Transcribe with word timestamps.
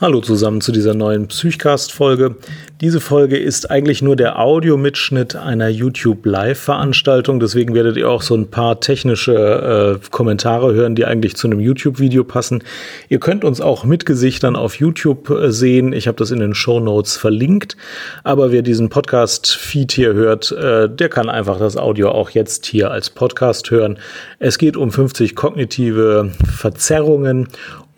Hallo 0.00 0.20
zusammen 0.20 0.60
zu 0.60 0.70
dieser 0.70 0.94
neuen 0.94 1.26
Psychcast-Folge. 1.26 2.36
Diese 2.80 3.00
Folge 3.00 3.36
ist 3.36 3.68
eigentlich 3.68 4.00
nur 4.00 4.14
der 4.14 4.38
Audiomitschnitt 4.38 5.34
einer 5.34 5.66
YouTube-Live-Veranstaltung. 5.66 7.40
Deswegen 7.40 7.74
werdet 7.74 7.96
ihr 7.96 8.08
auch 8.08 8.22
so 8.22 8.36
ein 8.36 8.48
paar 8.48 8.78
technische 8.78 9.98
äh, 10.00 10.08
Kommentare 10.12 10.72
hören, 10.72 10.94
die 10.94 11.04
eigentlich 11.04 11.34
zu 11.34 11.48
einem 11.48 11.58
YouTube-Video 11.58 12.22
passen. 12.22 12.62
Ihr 13.08 13.18
könnt 13.18 13.42
uns 13.44 13.60
auch 13.60 13.82
mit 13.82 14.06
Gesichtern 14.06 14.54
auf 14.54 14.76
YouTube 14.76 15.30
äh, 15.30 15.50
sehen. 15.50 15.92
Ich 15.92 16.06
habe 16.06 16.16
das 16.16 16.30
in 16.30 16.38
den 16.38 16.54
Show 16.54 16.78
Notes 16.78 17.16
verlinkt. 17.16 17.76
Aber 18.22 18.52
wer 18.52 18.62
diesen 18.62 18.90
Podcast-Feed 18.90 19.90
hier 19.90 20.12
hört, 20.12 20.52
äh, 20.52 20.88
der 20.88 21.08
kann 21.08 21.28
einfach 21.28 21.58
das 21.58 21.76
Audio 21.76 22.12
auch 22.12 22.30
jetzt 22.30 22.66
hier 22.66 22.92
als 22.92 23.10
Podcast 23.10 23.72
hören. 23.72 23.98
Es 24.38 24.58
geht 24.58 24.76
um 24.76 24.92
50 24.92 25.34
kognitive 25.34 26.30
Verzerrungen 26.46 27.48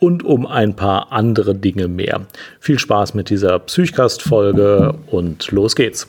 und 0.01 0.25
um 0.25 0.47
ein 0.47 0.75
paar 0.75 1.13
andere 1.13 1.55
Dinge 1.55 1.87
mehr. 1.87 2.23
Viel 2.59 2.79
Spaß 2.79 3.15
mit 3.15 3.31
dieser 3.31 3.59
Psychcast-Folge 3.61 4.95
und 5.07 5.51
los 5.53 5.77
geht's. 5.77 6.09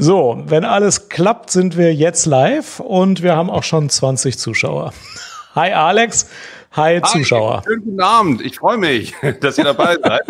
So, 0.00 0.40
wenn 0.46 0.64
alles 0.64 1.08
klappt, 1.08 1.50
sind 1.50 1.76
wir 1.76 1.92
jetzt 1.92 2.24
live 2.24 2.78
und 2.78 3.24
wir 3.24 3.34
haben 3.34 3.50
auch 3.50 3.64
schon 3.64 3.90
20 3.90 4.38
Zuschauer. 4.38 4.92
Hi 5.56 5.72
Alex, 5.72 6.30
hi, 6.70 7.00
hi 7.00 7.02
Zuschauer. 7.02 7.64
Schönen 7.66 7.82
guten 7.82 8.00
Abend, 8.00 8.40
ich 8.40 8.58
freue 8.58 8.76
mich, 8.76 9.12
dass 9.40 9.58
ihr 9.58 9.64
dabei 9.64 9.96
seid 10.00 10.22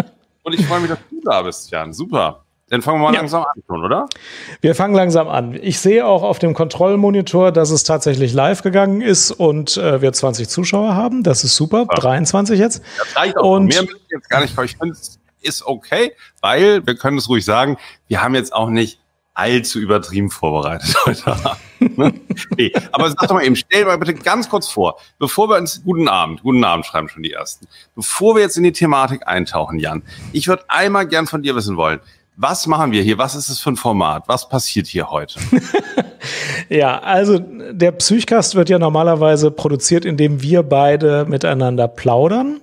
und 0.43 0.55
ich 0.55 0.65
freue 0.65 0.81
mich, 0.81 0.89
dass 0.89 0.99
du 1.11 1.21
da 1.23 1.43
bist, 1.43 1.71
Jan. 1.71 1.93
Super. 1.93 2.45
Dann 2.71 2.81
fangen 2.81 3.01
wir 3.01 3.09
mal 3.09 3.13
ja. 3.13 3.21
langsam 3.21 3.43
an 3.43 3.63
schon, 3.67 3.85
oder? 3.85 4.07
Wir 4.63 4.75
fangen 4.75 4.95
langsam 4.95 5.29
an. 5.29 5.59
Ich 5.61 5.81
sehe 5.81 6.07
auch 6.07 6.23
auf 6.23 6.39
dem 6.39 6.55
Kontrollmonitor, 6.55 7.53
dass 7.53 7.71
es 7.71 7.83
tatsächlich 7.83 8.33
live 8.33 8.63
gegangen 8.63 9.03
ist 9.03 9.31
und 9.33 9.77
äh, 9.77 10.01
wir 10.01 10.15
20 10.15 10.49
Zuschauer 10.49 10.95
haben. 10.95 11.23
Das 11.23 11.45
ist 11.45 11.57
super. 11.57 11.81
Ja. 11.81 12.01
23 12.01 12.59
jetzt. 12.59 12.83
Das 12.97 13.17
reicht 13.17 13.37
auch. 13.37 13.57
Und 13.57 13.67
mehr 13.67 13.83
müssen 13.83 14.01
jetzt 14.09 14.31
gar 14.31 14.41
nicht. 14.41 14.59
Ich 14.59 14.79
finde, 14.79 14.95
es 14.95 15.19
ist 15.43 15.67
okay, 15.67 16.13
weil 16.41 16.87
wir 16.87 16.95
können 16.95 17.19
es 17.19 17.29
ruhig 17.29 17.45
sagen, 17.45 17.77
wir 18.07 18.23
haben 18.23 18.35
jetzt 18.35 18.55
auch 18.55 18.71
nicht 18.71 18.99
allzu 19.39 19.79
übertrieben 19.79 20.31
vorbereitet 20.31 20.95
heute 21.07 21.27
Abend. 21.27 22.21
nee, 22.57 22.73
aber 22.93 23.09
sag 23.09 23.29
doch 23.29 23.35
mal 23.35 23.45
eben, 23.45 23.57
stell 23.57 23.85
mal 23.85 23.97
bitte 23.97 24.15
ganz 24.15 24.49
kurz 24.49 24.69
vor, 24.69 24.99
bevor 25.19 25.49
wir 25.49 25.57
uns, 25.57 25.83
guten 25.85 26.09
Abend, 26.09 26.43
guten 26.43 26.65
Abend 26.65 26.87
schreiben 26.87 27.09
schon 27.09 27.23
die 27.23 27.33
Ersten. 27.33 27.67
Bevor 27.95 28.35
wir 28.35 28.43
jetzt 28.43 28.57
in 28.57 28.65
die 28.65 28.73
Thematik 28.73 29.27
eintauchen, 29.27 29.79
Jan, 29.79 30.03
ich 30.33 30.49
würde 30.49 30.65
einmal 30.69 31.07
gern 31.07 31.27
von 31.27 31.43
dir 31.43 31.55
wissen 31.55 31.77
wollen, 31.77 32.01
was 32.41 32.69
machen 32.69 32.93
wir 32.93 33.03
hier? 33.03 33.19
Was 33.19 33.35
ist 33.35 33.49
es 33.49 33.59
für 33.59 33.71
ein 33.71 33.77
Format? 33.77 34.29
Was 34.29 34.49
passiert 34.49 34.87
hier 34.87 35.11
heute? 35.11 35.41
ja, 36.69 37.01
also 37.01 37.39
der 37.39 37.91
Psychcast 37.93 38.55
wird 38.55 38.69
ja 38.69 38.79
normalerweise 38.79 39.51
produziert, 39.51 40.05
indem 40.05 40.41
wir 40.41 40.63
beide 40.63 41.25
miteinander 41.27 41.89
plaudern. 41.89 42.61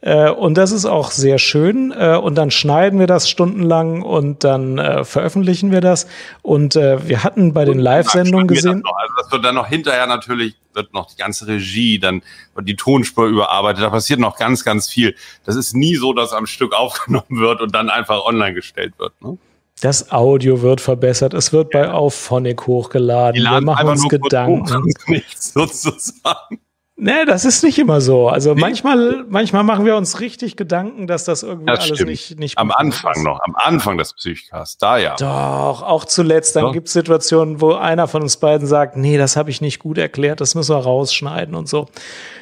Äh, 0.00 0.30
und 0.30 0.56
das 0.56 0.70
ist 0.70 0.84
auch 0.84 1.10
sehr 1.10 1.38
schön. 1.38 1.92
Äh, 1.92 2.16
und 2.16 2.36
dann 2.36 2.50
schneiden 2.50 2.98
wir 2.98 3.06
das 3.06 3.28
stundenlang 3.28 4.02
und 4.02 4.44
dann 4.44 4.78
äh, 4.78 5.04
veröffentlichen 5.04 5.72
wir 5.72 5.80
das. 5.80 6.06
Und 6.42 6.74
wir 6.74 7.24
hatten 7.24 7.52
bei 7.52 7.64
den 7.64 7.78
Live-Sendungen 7.78 8.46
gesehen. 8.46 8.82
Das, 8.82 8.92
also 8.94 9.14
das 9.22 9.32
wird 9.32 9.44
dann 9.44 9.54
noch 9.54 9.66
hinterher 9.66 10.06
natürlich, 10.06 10.56
wird 10.74 10.92
noch 10.94 11.08
die 11.10 11.16
ganze 11.16 11.46
Regie, 11.46 11.98
dann 11.98 12.22
wird 12.54 12.68
die 12.68 12.76
Tonspur 12.76 13.26
überarbeitet. 13.26 13.82
Da 13.82 13.90
passiert 13.90 14.20
noch 14.20 14.36
ganz, 14.36 14.64
ganz 14.64 14.88
viel. 14.88 15.14
Das 15.44 15.56
ist 15.56 15.74
nie 15.74 15.96
so, 15.96 16.12
dass 16.12 16.32
am 16.32 16.46
Stück 16.46 16.72
aufgenommen 16.78 17.40
wird 17.40 17.60
und 17.60 17.74
dann 17.74 17.90
einfach 17.90 18.24
online 18.24 18.54
gestellt 18.54 18.94
wird. 18.98 19.12
Ne? 19.20 19.38
Das 19.80 20.10
Audio 20.10 20.62
wird 20.62 20.80
verbessert, 20.80 21.34
es 21.34 21.52
wird 21.52 21.70
bei 21.70 21.88
Auphonic 21.88 22.66
hochgeladen. 22.66 23.40
Wir 23.40 23.60
machen 23.60 23.88
uns 23.88 24.08
Gedanken. 24.08 24.68
Hoch, 24.68 24.88
nichts 25.06 25.52
sozusagen. 25.52 26.60
Nee, 27.00 27.24
das 27.26 27.44
ist 27.44 27.62
nicht 27.62 27.78
immer 27.78 28.00
so. 28.00 28.28
Also 28.28 28.54
nee. 28.54 28.60
manchmal, 28.60 29.24
manchmal 29.28 29.62
machen 29.62 29.84
wir 29.84 29.96
uns 29.96 30.18
richtig 30.18 30.56
Gedanken, 30.56 31.06
dass 31.06 31.24
das 31.24 31.44
irgendwie 31.44 31.66
das 31.66 31.78
alles 31.78 31.96
stimmt. 31.96 32.10
nicht, 32.10 32.38
nicht 32.40 32.58
Am 32.58 32.72
Anfang 32.72 33.12
ist. 33.14 33.22
noch, 33.22 33.38
am 33.46 33.54
Anfang 33.54 33.98
des 33.98 34.14
Psychcasts, 34.14 34.78
da 34.78 34.98
ja. 34.98 35.14
Doch, 35.14 35.82
auch 35.82 36.04
zuletzt. 36.04 36.56
Dann 36.56 36.72
gibt 36.72 36.88
es 36.88 36.94
Situationen, 36.94 37.60
wo 37.60 37.74
einer 37.74 38.08
von 38.08 38.22
uns 38.22 38.38
beiden 38.38 38.66
sagt, 38.66 38.96
nee, 38.96 39.16
das 39.16 39.36
habe 39.36 39.48
ich 39.50 39.60
nicht 39.60 39.78
gut 39.78 39.96
erklärt, 39.96 40.40
das 40.40 40.56
müssen 40.56 40.74
wir 40.74 40.80
rausschneiden 40.80 41.54
und 41.54 41.68
so 41.68 41.86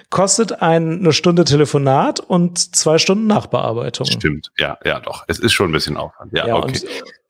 kostet 0.08 0.62
ein, 0.62 1.00
eine 1.00 1.12
Stunde 1.12 1.44
Telefonat 1.44 2.20
und 2.20 2.76
zwei 2.76 2.98
Stunden 2.98 3.26
Nachbearbeitung. 3.26 4.06
Stimmt, 4.06 4.52
ja, 4.56 4.78
ja, 4.84 5.00
doch. 5.00 5.24
Es 5.26 5.38
ist 5.38 5.52
schon 5.52 5.70
ein 5.70 5.72
bisschen 5.72 5.96
Aufwand. 5.96 6.32
Ja, 6.32 6.46
ja 6.46 6.56
okay. 6.56 6.80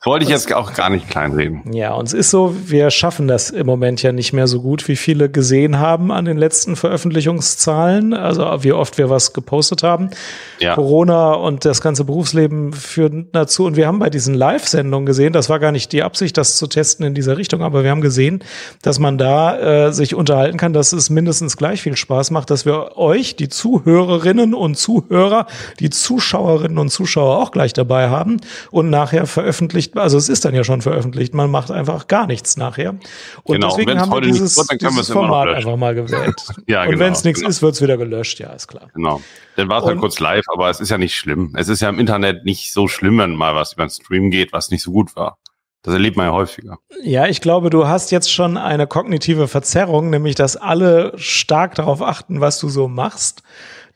Wollte 0.06 0.22
ich 0.22 0.30
jetzt 0.30 0.54
auch 0.54 0.72
gar 0.72 0.88
nicht 0.88 1.10
kleinreden. 1.10 1.62
Ja, 1.72 1.92
und 1.94 2.06
es 2.06 2.12
ist 2.12 2.30
so, 2.30 2.54
wir 2.64 2.92
schaffen 2.92 3.26
das 3.26 3.50
im 3.50 3.66
Moment 3.66 4.04
ja 4.04 4.12
nicht 4.12 4.32
mehr 4.32 4.46
so 4.46 4.62
gut, 4.62 4.86
wie 4.86 4.94
viele 4.94 5.28
gesehen 5.28 5.80
haben 5.80 6.12
an 6.12 6.24
den 6.24 6.36
letzten 6.36 6.76
Veröffentlichungszahlen. 6.76 8.14
Also 8.14 8.62
wie 8.62 8.72
oft 8.72 8.98
wir 8.98 9.10
was 9.10 9.32
gepostet 9.32 9.82
haben. 9.82 10.10
Ja. 10.60 10.76
Corona 10.76 11.32
und 11.32 11.64
das 11.64 11.80
ganze 11.80 12.04
Berufsleben 12.04 12.72
führen 12.72 13.26
dazu. 13.32 13.64
Und 13.64 13.74
wir 13.74 13.88
haben 13.88 13.98
bei 13.98 14.08
diesen 14.08 14.34
Live-Sendungen 14.34 15.06
gesehen, 15.06 15.32
das 15.32 15.48
war 15.48 15.58
gar 15.58 15.72
nicht 15.72 15.90
die 15.90 16.04
Absicht, 16.04 16.36
das 16.36 16.56
zu 16.56 16.68
testen 16.68 17.04
in 17.04 17.14
dieser 17.14 17.36
Richtung, 17.36 17.64
aber 17.64 17.82
wir 17.82 17.90
haben 17.90 18.00
gesehen, 18.00 18.44
dass 18.82 19.00
man 19.00 19.18
da 19.18 19.88
äh, 19.88 19.92
sich 19.92 20.14
unterhalten 20.14 20.56
kann, 20.56 20.72
dass 20.72 20.92
es 20.92 21.10
mindestens 21.10 21.56
gleich 21.56 21.82
viel 21.82 21.96
Spaß 21.96 22.30
macht, 22.30 22.50
dass 22.50 22.64
wir 22.64 22.96
euch, 22.96 23.34
die 23.34 23.48
Zuhörerinnen 23.48 24.54
und 24.54 24.76
Zuhörer, 24.76 25.48
die 25.80 25.90
Zuschauerinnen 25.90 26.78
und 26.78 26.90
Zuschauer 26.90 27.38
auch 27.38 27.50
gleich 27.50 27.72
dabei 27.72 28.08
haben 28.08 28.36
und 28.70 28.88
nachher 28.88 29.26
veröffentlicht 29.26 29.95
also 29.98 30.18
es 30.18 30.28
ist 30.28 30.44
dann 30.44 30.54
ja 30.54 30.64
schon 30.64 30.82
veröffentlicht, 30.82 31.34
man 31.34 31.50
macht 31.50 31.70
einfach 31.70 32.06
gar 32.06 32.26
nichts 32.26 32.56
nachher. 32.56 32.90
Und 33.42 33.54
genau. 33.54 33.68
deswegen 33.68 34.00
haben 34.00 34.10
wir 34.10 34.20
dieses, 34.20 34.56
wird, 34.56 34.80
dieses 34.80 35.10
Format 35.10 35.48
einfach 35.48 35.76
mal 35.76 35.94
gewählt. 35.94 36.34
ja, 36.66 36.82
und 36.82 36.90
genau, 36.90 37.00
wenn 37.00 37.12
es 37.12 37.24
nichts 37.24 37.40
genau. 37.40 37.50
ist, 37.50 37.62
wird 37.62 37.74
es 37.74 37.82
wieder 37.82 37.96
gelöscht, 37.96 38.38
ja, 38.38 38.50
ist 38.52 38.68
klar. 38.68 38.90
Genau. 38.94 39.20
Dann 39.56 39.68
war 39.68 39.80
es 39.80 39.86
halt 39.86 39.98
kurz 39.98 40.20
live, 40.20 40.44
aber 40.52 40.70
es 40.70 40.80
ist 40.80 40.90
ja 40.90 40.98
nicht 40.98 41.14
schlimm. 41.14 41.54
Es 41.56 41.68
ist 41.68 41.80
ja 41.80 41.88
im 41.88 41.98
Internet 41.98 42.44
nicht 42.44 42.72
so 42.72 42.88
schlimm, 42.88 43.18
wenn 43.18 43.34
mal 43.34 43.54
was 43.54 43.72
über 43.72 43.84
den 43.84 43.90
Stream 43.90 44.30
geht, 44.30 44.52
was 44.52 44.70
nicht 44.70 44.82
so 44.82 44.92
gut 44.92 45.16
war. 45.16 45.38
Das 45.86 45.94
erlebt 45.94 46.16
man 46.16 46.26
ja 46.26 46.32
häufiger. 46.32 46.78
Ja, 47.04 47.26
ich 47.28 47.40
glaube, 47.40 47.70
du 47.70 47.86
hast 47.86 48.10
jetzt 48.10 48.32
schon 48.32 48.56
eine 48.56 48.88
kognitive 48.88 49.46
Verzerrung, 49.46 50.10
nämlich 50.10 50.34
dass 50.34 50.56
alle 50.56 51.12
stark 51.16 51.76
darauf 51.76 52.02
achten, 52.02 52.40
was 52.40 52.58
du 52.58 52.68
so 52.68 52.88
machst. 52.88 53.44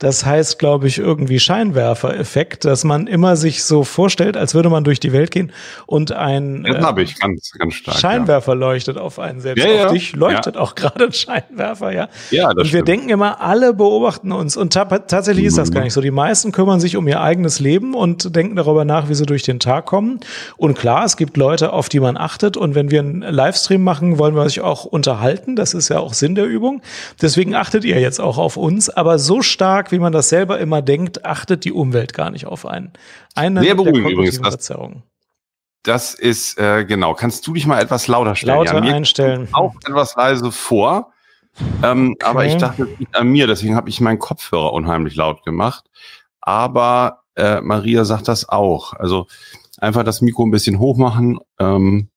Das 0.00 0.25
heißt, 0.25 0.59
glaube 0.59 0.87
ich, 0.87 0.99
irgendwie 0.99 1.38
Scheinwerfer-Effekt, 1.38 2.65
dass 2.65 2.84
man 2.84 3.06
immer 3.06 3.37
sich 3.37 3.65
so 3.65 3.84
vorstellt, 3.84 4.34
als 4.34 4.55
würde 4.55 4.71
man 4.71 4.83
durch 4.83 4.99
die 4.99 5.12
Welt 5.12 5.31
gehen 5.31 5.53
und 5.87 6.12
ein 6.12 6.65
äh, 6.65 7.03
ich 7.03 7.19
ganz, 7.19 7.53
ganz 7.59 7.75
stark, 7.75 7.99
Scheinwerfer 7.99 8.53
ja. 8.53 8.59
leuchtet 8.59 8.97
auf 8.97 9.19
einen 9.19 9.41
selbst. 9.41 9.62
Ja, 9.62 9.71
auf 9.71 9.81
ja. 9.81 9.89
dich 9.93 10.16
leuchtet 10.16 10.56
auch 10.56 10.75
gerade 10.75 11.05
ein 11.05 11.12
Scheinwerfer, 11.12 11.93
ja. 11.93 12.09
Ja, 12.31 12.49
das 12.49 12.55
Und 12.55 12.59
wir 12.59 12.69
stimmt. 12.69 12.89
denken 12.89 13.09
immer, 13.10 13.43
alle 13.43 13.75
beobachten 13.75 14.33
uns. 14.33 14.56
Und 14.56 14.72
ta 14.72 14.87
tatsächlich 14.87 15.44
ist 15.44 15.59
das 15.59 15.71
gar 15.71 15.83
nicht 15.83 15.93
so. 15.93 16.00
Die 16.00 16.10
meisten 16.10 16.50
kümmern 16.50 16.81
sich 16.81 16.97
um 16.97 17.06
ihr 17.06 17.21
eigenes 17.21 17.60
Leben 17.60 17.94
und 17.94 18.34
denken 18.34 18.56
darüber 18.56 18.87
nach, 18.87 19.10
wie 19.10 19.15
sie 19.15 19.27
durch 19.27 19.43
den 19.43 19.60
Tag 19.60 19.84
kommen. 19.84 20.21
Und 20.56 20.78
klar, 20.78 21.05
es 21.05 21.19
gibt 21.19 21.37
Leute, 21.37 21.75
auf 21.75 21.91
die 21.91 22.00
man 22.00 22.16
achtet. 22.16 22.56
Und 22.56 22.75
wenn 22.75 22.91
wir 22.91 23.00
einen 23.00 23.21
Livestream 23.21 23.84
machen, 23.84 24.19
wollen 24.19 24.34
wir 24.34 24.43
euch 24.43 24.60
auch 24.60 24.87
unterhalten. 24.87 25.56
Das 25.56 25.75
ist 25.75 25.91
ja 25.91 25.99
auch 25.99 26.15
Sinn 26.15 26.34
der 26.34 26.47
Übung. 26.47 26.81
Deswegen 27.21 27.55
achtet 27.55 27.84
ihr 27.84 28.00
jetzt 28.00 28.19
auch 28.19 28.39
auf 28.39 28.56
uns. 28.56 28.89
Aber 28.89 29.19
so 29.19 29.43
stark 29.43 29.90
wie 29.93 29.99
man 29.99 30.12
das 30.12 30.28
selber 30.28 30.59
immer 30.59 30.83
denkt, 30.83 31.25
achtet 31.25 31.65
die 31.65 31.73
Umwelt 31.73 32.15
gar 32.15 32.31
nicht 32.31 32.47
auf 32.47 32.67
einen. 32.67 32.93
Eine 33.34 33.62
Sehr 33.62 33.75
beruhigend 33.75 34.11
übrigens. 34.11 34.41
Das, 34.41 34.73
das 35.83 36.15
ist, 36.15 36.59
äh, 36.59 36.84
genau. 36.84 37.15
Kannst 37.15 37.47
du 37.47 37.54
dich 37.54 37.66
mal 37.66 37.81
etwas 37.81 38.07
lauter 38.07 38.37
stellen? 38.37 38.59
Lauter 38.59 38.84
ja, 38.84 38.95
einstellen. 38.95 39.48
Auch 39.53 39.75
etwas 39.87 40.15
leise 40.16 40.53
vor. 40.53 41.13
Ähm, 41.83 42.13
okay. 42.13 42.25
Aber 42.25 42.45
ich 42.45 42.57
dachte, 42.57 42.84
es 42.84 42.98
liegt 42.98 43.16
an 43.16 43.28
mir, 43.28 43.47
deswegen 43.47 43.75
habe 43.75 43.89
ich 43.89 44.01
meinen 44.01 44.19
Kopfhörer 44.19 44.72
unheimlich 44.72 45.15
laut 45.16 45.45
gemacht. 45.45 45.84
Aber 46.41 47.22
äh, 47.34 47.60
Maria 47.60 48.04
sagt 48.04 48.28
das 48.28 48.48
auch. 48.48 48.95
Also 48.95 49.27
einfach 49.78 50.04
das 50.04 50.21
Mikro 50.21 50.45
ein 50.45 50.51
bisschen 50.51 50.78
hoch 50.78 50.97
machen. 50.97 51.39
Ähm, 51.59 52.09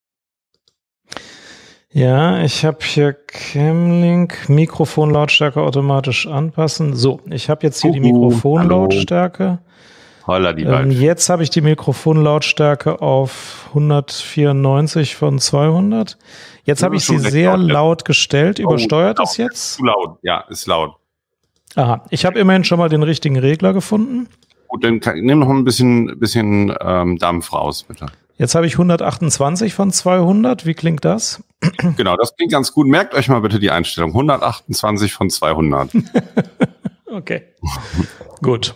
ja, 1.94 2.44
ich 2.44 2.66
habe 2.66 2.80
hier 2.82 3.14
Camlink, 3.14 4.50
Mikrofonlautstärke 4.50 5.62
automatisch 5.62 6.28
anpassen. 6.28 6.96
So, 6.96 7.22
ich 7.30 7.50
habe 7.50 7.62
jetzt 7.64 7.82
hier 7.82 7.92
uh, 7.92 7.94
die 7.94 8.00
Mikrofonlautstärke. 8.00 9.60
Holla 10.26 10.54
die 10.54 10.64
ähm, 10.64 10.90
Jetzt 10.90 11.30
habe 11.30 11.44
ich 11.44 11.50
die 11.50 11.62
Mikrofonlautstärke 11.62 13.02
auf 13.02 13.68
194 13.70 15.16
von 15.16 15.38
200. 15.38 16.18
Jetzt 16.64 16.82
habe 16.82 16.96
ich 16.96 17.06
sie 17.06 17.20
sehr 17.20 17.58
laut, 17.58 17.72
laut 17.72 18.06
gestellt. 18.06 18.60
Oh, 18.60 18.64
Übersteuert 18.64 19.20
oh, 19.20 19.24
es 19.24 19.38
jetzt? 19.38 19.76
Zu 19.76 19.86
laut, 19.86 20.18
ja, 20.24 20.46
ist 20.50 20.66
laut. 20.66 20.96
Aha, 21.76 22.04
ich 22.10 22.26
habe 22.26 22.40
immerhin 22.40 22.64
schon 22.64 22.80
mal 22.80 22.90
den 22.90 23.04
richtigen 23.04 23.38
Regler 23.38 23.74
gefunden. 23.74 24.30
Gut, 24.68 24.84
dann 24.84 25.00
nimm 25.22 25.40
noch 25.40 25.50
ein 25.50 25.64
bisschen, 25.64 26.20
bisschen 26.20 26.74
ähm, 26.82 27.18
Dampf 27.18 27.54
raus, 27.54 27.84
bitte. 27.84 28.08
Jetzt 28.38 28.56
habe 28.56 28.66
ich 28.66 28.74
128 28.74 29.74
von 29.74 29.92
200. 29.92 30.66
Wie 30.66 30.74
klingt 30.74 31.06
das? 31.06 31.44
Genau, 31.96 32.18
das 32.18 32.36
klingt 32.36 32.52
ganz 32.52 32.74
gut. 32.74 32.88
Merkt 32.88 33.14
euch 33.14 33.30
mal 33.30 33.40
bitte 33.40 33.60
die 33.60 33.72
Einstellung. 33.72 34.12
128 34.12 35.14
von 35.14 35.30
200. 35.30 35.92
okay. 37.12 37.44
gut. 38.42 38.76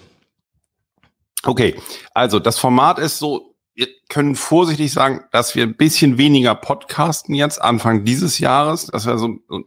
Okay, 1.44 1.76
also 2.14 2.40
das 2.40 2.60
Format 2.60 3.00
ist 3.00 3.20
so, 3.20 3.56
wir 3.74 3.88
können 4.10 4.36
vorsichtig 4.36 4.92
sagen, 4.92 5.22
dass 5.32 5.56
wir 5.56 5.64
ein 5.64 5.76
bisschen 5.76 6.18
weniger 6.18 6.56
podcasten 6.56 7.36
jetzt 7.36 7.62
Anfang 7.62 8.06
dieses 8.06 8.40
Jahres, 8.40 8.88
dass 8.88 9.06
wir 9.06 9.18
so 9.18 9.28
ein 9.50 9.66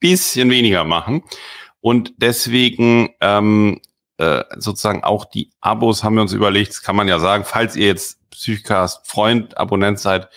bisschen 0.00 0.50
weniger 0.50 0.84
machen. 0.84 1.22
Und 1.80 2.14
deswegen 2.18 3.10
ähm, 3.20 3.80
äh, 4.18 4.44
sozusagen 4.56 5.02
auch 5.02 5.24
die 5.24 5.50
Abos 5.60 6.04
haben 6.04 6.14
wir 6.14 6.22
uns 6.22 6.32
überlegt, 6.32 6.70
das 6.70 6.82
kann 6.82 6.96
man 6.96 7.08
ja 7.08 7.18
sagen, 7.18 7.44
falls 7.44 7.74
ihr 7.74 7.86
jetzt 7.86 8.21
Psychcast 8.32 9.06
Freund, 9.06 9.56
Abonnent 9.56 9.98
seid, 9.98 10.28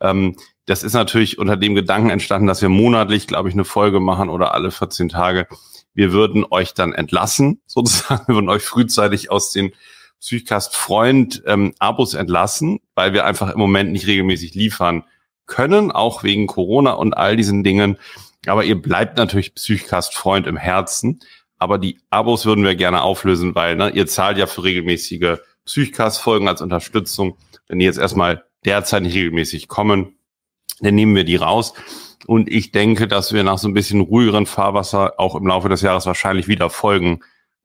ähm, 0.00 0.36
das 0.66 0.82
ist 0.82 0.94
natürlich 0.94 1.38
unter 1.38 1.56
dem 1.56 1.74
Gedanken 1.74 2.10
entstanden, 2.10 2.46
dass 2.46 2.62
wir 2.62 2.68
monatlich, 2.68 3.26
glaube 3.26 3.48
ich, 3.48 3.54
eine 3.54 3.64
Folge 3.64 4.00
machen 4.00 4.28
oder 4.28 4.54
alle 4.54 4.70
14 4.70 5.08
Tage. 5.08 5.46
Wir 5.92 6.12
würden 6.12 6.44
euch 6.50 6.74
dann 6.74 6.92
entlassen, 6.92 7.60
sozusagen. 7.66 8.26
Wir 8.28 8.34
würden 8.36 8.48
euch 8.48 8.62
frühzeitig 8.62 9.30
aus 9.30 9.52
den 9.52 9.72
Psychcast 10.20 10.74
Freund 10.74 11.42
ähm, 11.46 11.74
Abos 11.78 12.14
entlassen, 12.14 12.80
weil 12.94 13.12
wir 13.12 13.26
einfach 13.26 13.52
im 13.52 13.58
Moment 13.58 13.92
nicht 13.92 14.06
regelmäßig 14.06 14.54
liefern 14.54 15.04
können, 15.46 15.92
auch 15.92 16.22
wegen 16.22 16.46
Corona 16.46 16.92
und 16.92 17.14
all 17.14 17.36
diesen 17.36 17.62
Dingen. 17.62 17.98
Aber 18.46 18.64
ihr 18.64 18.80
bleibt 18.80 19.18
natürlich 19.18 19.54
Psychcast 19.54 20.14
Freund 20.14 20.46
im 20.46 20.56
Herzen. 20.56 21.20
Aber 21.58 21.78
die 21.78 22.00
Abos 22.10 22.46
würden 22.46 22.64
wir 22.64 22.74
gerne 22.74 23.02
auflösen, 23.02 23.54
weil 23.54 23.76
ne, 23.76 23.90
ihr 23.90 24.06
zahlt 24.06 24.38
ja 24.38 24.46
für 24.46 24.64
regelmäßige 24.64 25.38
Psychcast-Folgen 25.66 26.48
als 26.48 26.60
Unterstützung. 26.60 27.36
Wenn 27.68 27.78
die 27.78 27.84
jetzt 27.84 27.98
erstmal 27.98 28.44
derzeit 28.64 29.02
nicht 29.02 29.14
regelmäßig 29.14 29.68
kommen, 29.68 30.16
dann 30.80 30.94
nehmen 30.94 31.14
wir 31.14 31.24
die 31.24 31.36
raus. 31.36 31.74
Und 32.26 32.50
ich 32.50 32.72
denke, 32.72 33.06
dass 33.06 33.32
wir 33.32 33.42
nach 33.44 33.58
so 33.58 33.68
ein 33.68 33.74
bisschen 33.74 34.00
ruhigeren 34.00 34.46
Fahrwasser 34.46 35.14
auch 35.18 35.34
im 35.34 35.46
Laufe 35.46 35.68
des 35.68 35.82
Jahres 35.82 36.06
wahrscheinlich 36.06 36.48
wieder 36.48 36.70
Folgen 36.70 37.20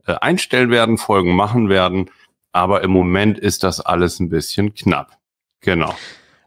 äh, 0.06 0.14
einstellen 0.14 0.70
werden, 0.70 0.98
Folgen 0.98 1.36
machen 1.36 1.70
werden. 1.70 2.10
Aber 2.52 2.82
im 2.82 2.92
Moment 2.92 3.38
ist 3.38 3.64
das 3.64 3.80
alles 3.80 4.20
ein 4.20 4.30
bisschen 4.30 4.74
knapp. 4.74 5.18
Genau. 5.62 5.96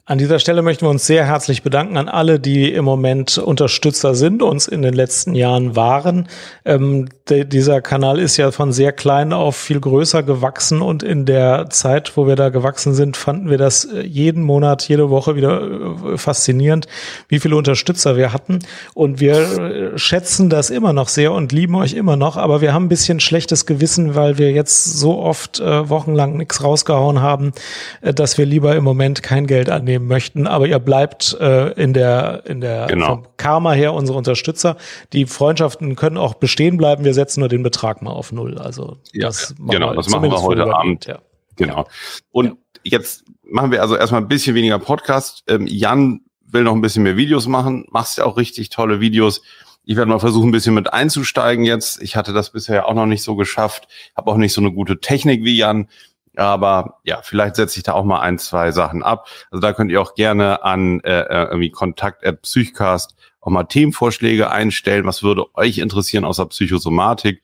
An 0.05 0.19
dieser 0.19 0.41
Stelle 0.41 0.63
möchten 0.63 0.85
wir 0.85 0.91
uns 0.91 1.07
sehr 1.07 1.25
herzlich 1.27 1.63
bedanken 1.63 1.97
an 1.97 2.09
alle, 2.09 2.41
die 2.41 2.73
im 2.73 2.85
Moment 2.85 3.39
Unterstützer 3.39 4.17
sind, 4.17 4.43
uns 4.43 4.67
in 4.67 4.83
den 4.83 4.95
letzten 4.95 5.37
Jahren 5.37 5.77
waren. 5.77 6.27
Ähm, 6.65 7.09
de, 7.29 7.45
dieser 7.45 7.81
Kanal 7.81 8.19
ist 8.19 8.37
ja 8.37 8.51
von 8.51 8.73
sehr 8.73 8.91
klein 8.91 9.33
auf 9.33 9.55
viel 9.55 9.79
größer 9.79 10.25
gewachsen 10.25 10.83
und 10.83 11.05
in 11.05 11.25
der 11.25 11.71
Zeit, 11.71 12.17
wo 12.17 12.27
wir 12.27 12.35
da 12.35 12.49
gewachsen 12.49 12.95
sind, 12.95 13.17
fanden 13.17 13.49
wir 13.49 13.59
das 13.59 13.85
äh, 13.85 14.01
jeden 14.01 14.43
Monat, 14.43 14.89
jede 14.89 15.09
Woche 15.09 15.37
wieder 15.37 15.63
äh, 15.63 16.19
faszinierend, 16.19 16.89
wie 17.29 17.39
viele 17.39 17.55
Unterstützer 17.55 18.17
wir 18.17 18.33
hatten. 18.33 18.59
Und 18.95 19.21
wir 19.21 19.37
äh, 19.37 19.99
schätzen 19.99 20.51
das 20.51 20.71
immer 20.71 20.93
noch 20.93 21.07
sehr 21.07 21.31
und 21.31 21.53
lieben 21.53 21.77
euch 21.77 21.93
immer 21.93 22.17
noch, 22.17 22.37
aber 22.37 22.61
wir 22.61 22.75
haben 22.75 22.87
ein 22.87 22.89
bisschen 22.89 23.21
schlechtes 23.21 23.67
Gewissen, 23.67 24.17
weil 24.17 24.37
wir 24.37 24.51
jetzt 24.51 24.83
so 24.83 25.21
oft 25.21 25.61
äh, 25.61 25.89
wochenlang 25.89 26.37
nichts 26.39 26.65
rausgehauen 26.65 27.23
haben, 27.23 27.53
äh, 28.01 28.13
dass 28.13 28.37
wir 28.37 28.47
lieber 28.47 28.75
im 28.75 28.83
Moment 28.83 29.23
kein 29.23 29.47
Geld 29.47 29.71
annehmen 29.71 29.92
nehmen 29.93 30.07
möchten, 30.07 30.47
aber 30.47 30.67
ihr 30.67 30.79
bleibt 30.79 31.37
äh, 31.41 31.73
in 31.73 31.93
der, 31.93 32.45
in 32.47 32.61
der 32.61 32.87
genau. 32.87 33.07
vom 33.07 33.27
Karma 33.37 33.73
her 33.73 33.93
unsere 33.93 34.17
Unterstützer. 34.17 34.77
Die 35.13 35.27
Freundschaften 35.27 35.97
können 35.97 36.17
auch 36.17 36.35
bestehen 36.35 36.77
bleiben. 36.77 37.05
Wir 37.05 37.15
setzen 37.15 37.41
nur 37.41 37.49
den 37.49 37.63
Betrag 37.63 38.03
mal 38.03 38.13
auf 38.13 38.33
null. 38.33 38.59
Also 38.59 38.99
ja, 39.13 39.27
das 39.27 39.55
genau, 39.59 39.95
das 39.95 40.09
machen 40.09 40.31
wir 40.31 40.43
heute 40.43 40.75
Abend. 40.75 41.07
Ja. 41.07 41.19
Genau. 41.57 41.87
Und 42.31 42.47
ja. 42.47 42.55
jetzt 42.85 43.25
machen 43.45 43.71
wir 43.71 43.83
also 43.83 43.97
erstmal 43.97 44.23
ein 44.23 44.29
bisschen 44.29 44.55
weniger 44.55 44.79
Podcast. 44.79 45.45
Ähm, 45.47 45.67
Jan 45.67 46.23
will 46.47 46.65
noch 46.65 46.75
ein 46.75 46.81
bisschen 46.81 47.03
mehr 47.03 47.17
Videos 47.17 47.47
machen. 47.47 47.87
Machst 47.91 48.19
ja 48.19 48.25
auch 48.25 48.37
richtig 48.37 48.71
tolle 48.71 49.01
Videos. 49.01 49.43
Ich 49.85 49.97
werde 49.97 50.11
mal 50.11 50.21
versuchen, 50.21 50.49
ein 50.49 50.53
bisschen 50.53 50.75
mit 50.75 50.93
einzusteigen 50.93 51.65
jetzt. 51.65 52.01
Ich 52.01 52.17
hatte 52.17 52.33
das 52.33 52.51
bisher 52.51 52.87
auch 52.87 52.95
noch 52.95 53.07
nicht 53.07 53.23
so 53.23 53.35
geschafft. 53.35 53.89
Habe 54.17 54.31
auch 54.31 54.37
nicht 54.37 54.53
so 54.53 54.61
eine 54.61 54.73
gute 54.73 55.01
Technik 55.01 55.45
wie 55.45 55.57
Jan. 55.57 55.89
Aber 56.37 57.01
ja, 57.05 57.21
vielleicht 57.23 57.57
setze 57.57 57.79
ich 57.79 57.83
da 57.83 57.93
auch 57.93 58.05
mal 58.05 58.21
ein, 58.21 58.39
zwei 58.39 58.73
Sachen 58.73 59.03
ab. 59.03 59.29
Also 59.51 59.61
da 59.61 59.73
könnt 59.73 59.91
ihr 59.91 60.01
auch 60.01 60.15
gerne 60.15 60.63
an 60.65 61.01
äh, 61.01 61.21
äh 61.21 61.45
irgendwie 61.45 61.71
Kontakt 61.71 62.25
at 62.27 62.43
Psychcast 62.43 63.15
auch 63.43 63.51
mal 63.51 63.65
Themenvorschläge 63.65 64.51
einstellen. 64.51 65.05
Was 65.05 65.23
würde 65.23 65.55
euch 65.57 65.79
interessieren 65.79 66.25
außer 66.25 66.47
Psychosomatik? 66.47 67.43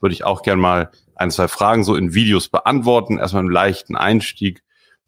Würde 0.00 0.12
ich 0.12 0.24
auch 0.24 0.42
gerne 0.42 0.60
mal 0.60 0.90
ein, 1.14 1.30
zwei 1.30 1.48
Fragen 1.48 1.84
so 1.84 1.94
in 1.94 2.14
Videos 2.14 2.48
beantworten. 2.48 3.18
Erstmal 3.18 3.42
einen 3.42 3.52
leichten 3.52 3.96
Einstieg. 3.96 4.62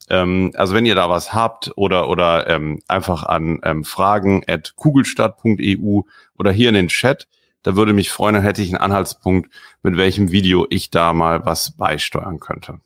Ähm, 0.09 0.53
also 0.55 0.75
wenn 0.75 0.87
ihr 0.87 0.94
da 0.94 1.11
was 1.11 1.35
habt 1.35 1.73
oder, 1.76 2.09
oder 2.09 2.49
ähm, 2.49 2.81
einfach 2.88 3.25
an 3.25 3.61
ähm, 3.64 3.85
fragen 3.85 4.44
at 4.47 4.75
kugelstadt.eu 4.76 6.03
oder 6.38 6.53
hier 6.53 6.69
in 6.69 6.75
den 6.75 6.88
Chat, 6.88 7.26
da 7.62 7.76
würde 7.76 7.93
mich 7.93 8.11
freuen, 8.11 8.35
dann 8.35 8.43
hätte 8.43 8.62
ich 8.62 8.69
einen 8.69 8.82
Anhaltspunkt, 8.82 9.53
mit 9.82 9.97
welchem 9.97 10.31
Video 10.32 10.67
ich 10.70 10.91
da 10.91 11.12
mal 11.12 11.44
was 11.44 11.76
beisteuern 11.76 12.41
könnte. 12.41 12.81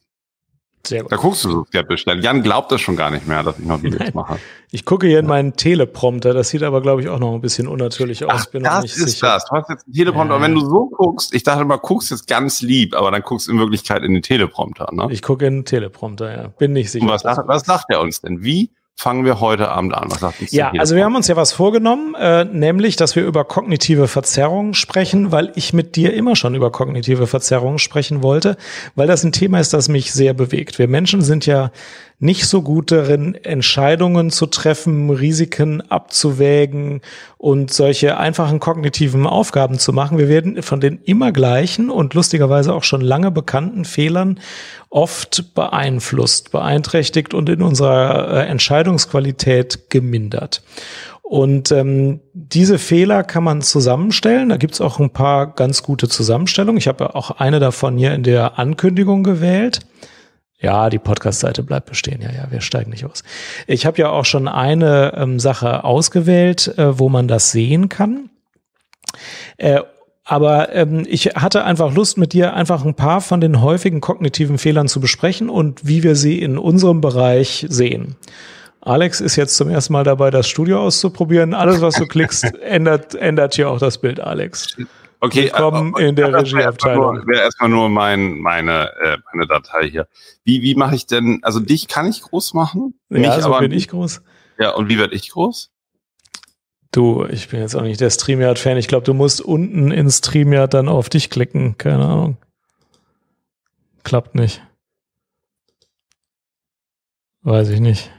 Sehr 0.87 1.03
gut. 1.03 1.13
Da 1.13 1.17
guckst 1.17 1.45
du 1.45 1.51
so 1.51 1.65
skeptisch. 1.65 2.05
Jan 2.07 2.43
glaubt 2.43 2.71
das 2.73 2.81
schon 2.81 2.97
gar 2.97 3.11
nicht 3.11 3.27
mehr, 3.27 3.43
dass 3.43 3.59
ich 3.59 3.65
noch 3.65 3.83
Videos 3.83 4.01
Nein. 4.01 4.13
mache. 4.15 4.39
Ich 4.71 4.85
gucke 4.85 5.07
hier 5.07 5.19
in 5.19 5.27
meinen 5.27 5.57
Teleprompter. 5.57 6.35
Das 6.35 6.49
sieht 6.49 6.63
aber, 6.63 6.81
glaube 6.81 7.01
ich, 7.01 7.09
auch 7.09 7.19
noch 7.19 7.35
ein 7.35 7.41
bisschen 7.41 7.69
unnatürlich 7.69 8.25
aus. 8.25 8.33
Ach, 8.35 8.47
Bin 8.47 8.63
das 8.63 8.85
ist 8.85 8.95
sicher. 8.97 9.29
das. 9.29 9.45
Du 9.47 9.57
hast 9.57 9.71
jetzt 9.71 9.87
einen 9.87 9.95
Teleprompter. 9.95 10.35
Ja. 10.35 10.37
Und 10.37 10.43
wenn 10.43 10.55
du 10.55 10.61
so 10.61 10.87
guckst, 10.87 11.35
ich 11.35 11.43
dachte 11.43 11.63
immer, 11.63 11.79
guckst 11.79 12.11
jetzt 12.11 12.27
ganz 12.27 12.61
lieb, 12.63 12.95
aber 12.95 13.11
dann 13.11 13.23
guckst 13.23 13.49
du 13.49 13.53
in 13.53 13.59
Wirklichkeit 13.59 14.03
in 14.03 14.13
den 14.13 14.23
Teleprompter. 14.23 14.89
Ne? 14.93 15.09
Ich 15.11 15.23
gucke 15.23 15.47
in 15.47 15.59
den 15.59 15.65
Teleprompter, 15.65 16.37
ja. 16.37 16.49
Bin 16.49 16.73
nicht 16.73 16.91
sicher. 16.91 17.05
Und 17.05 17.11
was, 17.11 17.23
sagt, 17.23 17.47
was 17.47 17.65
sagt 17.65 17.87
er 17.89 18.01
uns 18.01 18.21
denn? 18.21 18.43
Wie 18.43 18.71
fangen 18.99 19.27
wir 19.27 19.41
heute 19.41 19.69
Abend 19.69 19.95
an? 19.95 20.11
Was 20.11 20.21
sagt 20.21 20.51
ja, 20.53 20.73
also 20.79 20.97
wir 20.97 21.05
haben 21.05 21.15
uns 21.15 21.29
ja 21.29 21.37
was 21.37 21.53
vorgenommen, 21.53 22.15
äh, 22.15 22.47
nämlich, 22.47 22.97
dass 22.97 23.15
wir 23.15 23.25
über 23.25 23.45
kognitive 23.45 24.09
Verzerrungen 24.09 24.73
sprechen, 24.73 25.31
weil 25.33 25.53
ich 25.55 25.75
mit 25.75 25.97
dir 25.97 26.15
immer 26.15 26.35
schon 26.35 26.55
über 26.55 26.73
kognitive 26.73 27.27
Verzerrungen 27.27 27.79
sprechen 27.79 28.23
wollte, 28.23 28.57
weil 28.95 29.07
das 29.07 29.23
ein 29.23 29.33
Thema 29.33 29.61
ist, 29.61 29.75
das 29.75 29.89
mich 29.89 30.13
sehr 30.13 30.33
bewegt. 30.33 30.79
Wir 30.79 30.89
Menschen 30.89 31.21
sind 31.21 31.45
ja 31.45 31.71
nicht 32.19 32.47
so 32.47 32.63
gut 32.63 32.93
darin, 32.93 33.35
Entscheidungen 33.35 34.31
zu 34.31 34.47
treffen, 34.47 35.11
Risiken 35.11 35.83
abzuwägen 35.91 37.03
und 37.37 37.71
solche 37.71 38.17
einfachen 38.17 38.59
kognitiven 38.59 39.27
Aufgaben 39.27 39.79
zu 39.79 39.93
machen. 39.93 40.17
Wir 40.17 40.29
werden 40.29 40.63
von 40.63 40.81
den 40.81 40.99
immer 41.05 41.31
gleichen 41.31 41.91
und 41.91 42.15
lustigerweise 42.15 42.73
auch 42.73 42.85
schon 42.85 43.03
lange 43.03 43.31
bekannten 43.31 43.85
Fehlern 43.85 44.41
oft 44.89 45.55
beeinflusst, 45.55 46.53
beeinträchtigt 46.53 47.35
und 47.35 47.51
in 47.51 47.61
unserer 47.61 48.33
äh, 48.33 48.47
Entscheidungsqualität 48.47 49.91
gemindert. 49.91 50.63
Und 51.29 51.73
ähm, 51.73 52.21
diese 52.33 52.79
Fehler 52.79 53.25
kann 53.25 53.43
man 53.43 53.61
zusammenstellen. 53.61 54.49
Da 54.49 54.57
gibt's 54.57 54.81
auch 54.81 55.01
ein 55.01 55.11
paar 55.11 55.53
ganz 55.53 55.83
gute 55.83 56.09
Zusammenstellungen. 56.09 56.79
Ich 56.79 56.87
habe 56.87 57.15
auch 57.17 57.33
eine 57.33 57.59
davon 57.59 57.99
hier 57.99 58.15
in 58.15 58.23
der 58.23 58.61
Ankündigung 58.61 59.25
gewählt. 59.25 59.81
Ja, 60.59 60.89
die 60.89 60.99
Podcast-Seite 60.99 61.63
bleibt 61.63 61.87
bestehen. 61.87 62.23
Ja, 62.23 62.31
ja, 62.33 62.51
wir 62.51 62.61
steigen 62.61 62.91
nicht 62.91 63.05
aus. 63.05 63.23
Ich 63.67 63.85
habe 63.85 63.99
ja 63.99 64.11
auch 64.11 64.25
schon 64.25 64.49
eine 64.49 65.13
ähm, 65.15 65.39
Sache 65.39 65.85
ausgewählt, 65.85 66.77
äh, 66.79 66.99
wo 66.99 67.09
man 67.09 67.29
das 67.29 67.53
sehen 67.53 67.89
kann. 67.89 68.31
Äh, 69.59 69.81
aber 70.25 70.75
ähm, 70.75 71.07
ich 71.09 71.27
hatte 71.37 71.65
einfach 71.65 71.95
Lust, 71.95 72.19
mit 72.19 72.33
dir 72.33 72.55
einfach 72.55 72.85
ein 72.85 72.95
paar 72.95 73.21
von 73.21 73.41
den 73.41 73.61
häufigen 73.61 74.01
kognitiven 74.01 74.59
Fehlern 74.59 74.89
zu 74.89 74.99
besprechen 74.99 75.49
und 75.49 75.87
wie 75.87 76.03
wir 76.03 76.17
sie 76.17 76.43
in 76.43 76.59
unserem 76.59 77.01
Bereich 77.01 77.65
sehen. 77.69 78.17
Alex 78.81 79.21
ist 79.21 79.37
jetzt 79.37 79.57
zum 79.57 79.69
ersten 79.69 79.93
Mal 79.93 80.05
dabei, 80.05 80.31
das 80.31 80.49
Studio 80.49 80.81
auszuprobieren. 80.81 81.55
Alles, 81.55 81.81
was 81.81 81.95
du 81.95 82.07
klickst, 82.07 82.45
ändert, 82.63 83.15
ändert 83.15 83.55
hier 83.55 83.71
auch 83.71 83.79
das 83.79 83.99
Bild, 83.99 84.21
Alex. 84.21 84.77
Okay, 85.21 85.45
Willkommen 85.45 85.95
äh, 85.97 86.09
in 86.09 86.17
der 86.17 86.33
Regieabteilung. 86.33 87.27
Wäre 87.27 87.43
erstmal 87.43 87.71
nur 87.71 87.89
mein, 87.89 88.39
meine, 88.39 88.93
äh, 89.03 89.19
meine 89.33 89.47
Datei 89.47 89.89
hier. 89.89 90.09
Wie, 90.45 90.63
wie 90.63 90.75
mache 90.75 90.95
ich 90.95 91.07
denn, 91.07 91.41
also 91.43 91.61
dich 91.61 91.89
kann 91.89 92.07
ich 92.07 92.23
groß 92.23 92.55
machen? 92.55 92.99
Ja, 93.09 93.19
Mich 93.19 93.31
so 93.43 93.47
aber 93.47 93.61
bin 93.61 93.73
ich 93.73 93.89
groß. 93.89 94.23
Ja, 94.59 94.75
und 94.75 94.89
wie 94.89 94.99
werde 94.99 95.15
ich 95.15 95.31
groß? 95.31 95.73
Du, 96.93 97.27
ich 97.27 97.49
bin 97.49 97.61
jetzt 97.61 97.75
auch 97.75 97.83
nicht 97.83 98.01
der 98.01 98.11
StreamYard-Fan. 98.11 98.77
Ich 98.77 98.89
glaube, 98.89 99.05
du 99.05 99.15
musst 99.15 99.41
unten 99.41 99.91
in 99.91 100.11
StreamYard 100.11 100.73
dann 100.75 100.89
auf 100.89 101.09
dich 101.09 101.31
klicken. 101.31 101.77
Keine 101.79 102.05
Ahnung. 102.05 102.37
Klappt 104.03 104.35
nicht. 104.35 104.63
Weiß 107.43 107.69
ich 107.71 107.81
nicht. 107.81 108.11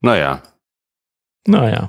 Naja. 0.00 0.42
Naja. 1.46 1.88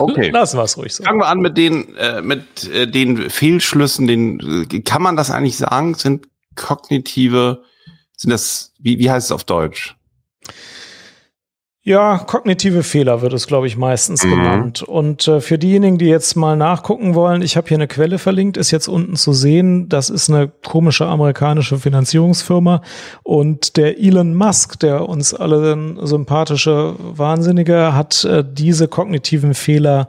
Okay. 0.00 0.30
Lassen 0.32 0.58
wir 0.58 0.64
es 0.64 0.76
ruhig 0.76 0.94
so. 0.94 1.04
Fangen 1.04 1.20
wir 1.20 1.28
an 1.28 1.40
mit 1.40 1.56
den, 1.56 1.94
äh, 1.96 2.22
mit 2.22 2.68
äh, 2.68 2.86
den 2.86 3.30
Fehlschlüssen. 3.30 4.06
Den, 4.06 4.66
äh, 4.70 4.80
kann 4.80 5.02
man 5.02 5.16
das 5.16 5.30
eigentlich 5.30 5.56
sagen? 5.56 5.94
Sind 5.94 6.28
kognitive, 6.56 7.62
sind 8.16 8.30
das, 8.30 8.72
wie, 8.78 8.98
wie 8.98 9.10
heißt 9.10 9.26
es 9.26 9.32
auf 9.32 9.44
Deutsch? 9.44 9.96
Ja, 11.90 12.18
kognitive 12.18 12.84
Fehler 12.84 13.20
wird 13.20 13.32
es, 13.32 13.48
glaube 13.48 13.66
ich, 13.66 13.76
meistens 13.76 14.24
mhm. 14.24 14.30
genannt. 14.30 14.82
Und 14.84 15.26
äh, 15.26 15.40
für 15.40 15.58
diejenigen, 15.58 15.98
die 15.98 16.06
jetzt 16.06 16.36
mal 16.36 16.54
nachgucken 16.54 17.16
wollen, 17.16 17.42
ich 17.42 17.56
habe 17.56 17.66
hier 17.66 17.78
eine 17.78 17.88
Quelle 17.88 18.20
verlinkt, 18.20 18.56
ist 18.56 18.70
jetzt 18.70 18.86
unten 18.86 19.16
zu 19.16 19.32
sehen. 19.32 19.88
Das 19.88 20.08
ist 20.08 20.30
eine 20.30 20.52
komische 20.64 21.06
amerikanische 21.06 21.78
Finanzierungsfirma. 21.78 22.82
Und 23.24 23.76
der 23.76 23.98
Elon 23.98 24.36
Musk, 24.36 24.78
der 24.78 25.08
uns 25.08 25.34
alle 25.34 26.06
sympathische 26.06 26.94
Wahnsinnige, 27.00 27.92
hat 27.92 28.24
äh, 28.24 28.44
diese 28.48 28.86
kognitiven 28.86 29.54
Fehler 29.54 30.06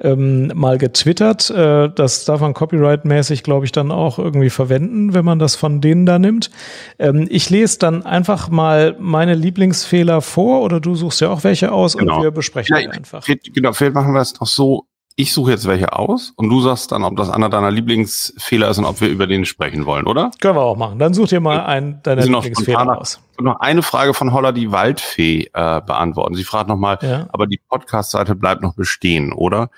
ähm, 0.00 0.52
mal 0.54 0.78
getwittert. 0.78 1.50
Äh, 1.50 1.90
das 1.94 2.24
darf 2.24 2.40
man 2.40 2.54
copyright-mäßig, 2.54 3.42
glaube 3.42 3.66
ich, 3.66 3.72
dann 3.72 3.90
auch 3.90 4.18
irgendwie 4.18 4.50
verwenden, 4.50 5.14
wenn 5.14 5.24
man 5.24 5.38
das 5.38 5.56
von 5.56 5.80
denen 5.80 6.06
da 6.06 6.18
nimmt. 6.18 6.50
Ähm, 6.98 7.26
ich 7.30 7.50
lese 7.50 7.78
dann 7.78 8.04
einfach 8.04 8.48
mal 8.48 8.96
meine 8.98 9.34
Lieblingsfehler 9.34 10.20
vor 10.20 10.62
oder 10.62 10.80
du 10.80 10.94
suchst 10.94 11.20
ja 11.20 11.30
auch 11.30 11.44
welche 11.44 11.72
aus 11.72 11.96
genau. 11.96 12.16
und 12.16 12.22
wir 12.22 12.30
besprechen 12.30 12.76
ja, 12.76 12.90
einfach. 12.90 13.24
Genau, 13.26 13.72
vielleicht 13.72 13.94
machen 13.94 14.12
wir 14.12 14.20
es 14.20 14.32
doch 14.32 14.46
so. 14.46 14.86
Ich 15.20 15.32
suche 15.32 15.50
jetzt 15.50 15.66
welche 15.66 15.94
aus 15.94 16.32
und 16.36 16.48
du 16.48 16.60
sagst 16.60 16.92
dann, 16.92 17.02
ob 17.02 17.16
das 17.16 17.28
einer 17.28 17.48
deiner 17.48 17.72
Lieblingsfehler 17.72 18.68
ist 18.68 18.78
und 18.78 18.84
ob 18.84 19.00
wir 19.00 19.08
über 19.08 19.26
den 19.26 19.46
sprechen 19.46 19.84
wollen, 19.84 20.06
oder? 20.06 20.30
Können 20.40 20.54
wir 20.54 20.62
auch 20.62 20.76
machen. 20.76 21.00
Dann 21.00 21.12
such 21.12 21.26
dir 21.26 21.40
mal 21.40 21.66
einen 21.66 22.00
deiner 22.04 22.22
Lieblingsfehler 22.22 23.00
aus. 23.00 23.20
noch 23.40 23.58
eine 23.58 23.82
Frage 23.82 24.14
von 24.14 24.32
Holler 24.32 24.52
die 24.52 24.70
Waldfee 24.70 25.50
äh, 25.52 25.80
beantworten. 25.80 26.36
Sie 26.36 26.44
fragt 26.44 26.68
nochmal, 26.68 27.00
ja. 27.02 27.26
aber 27.32 27.48
die 27.48 27.58
Podcast-Seite 27.68 28.36
bleibt 28.36 28.62
noch 28.62 28.76
bestehen, 28.76 29.32
oder? 29.32 29.70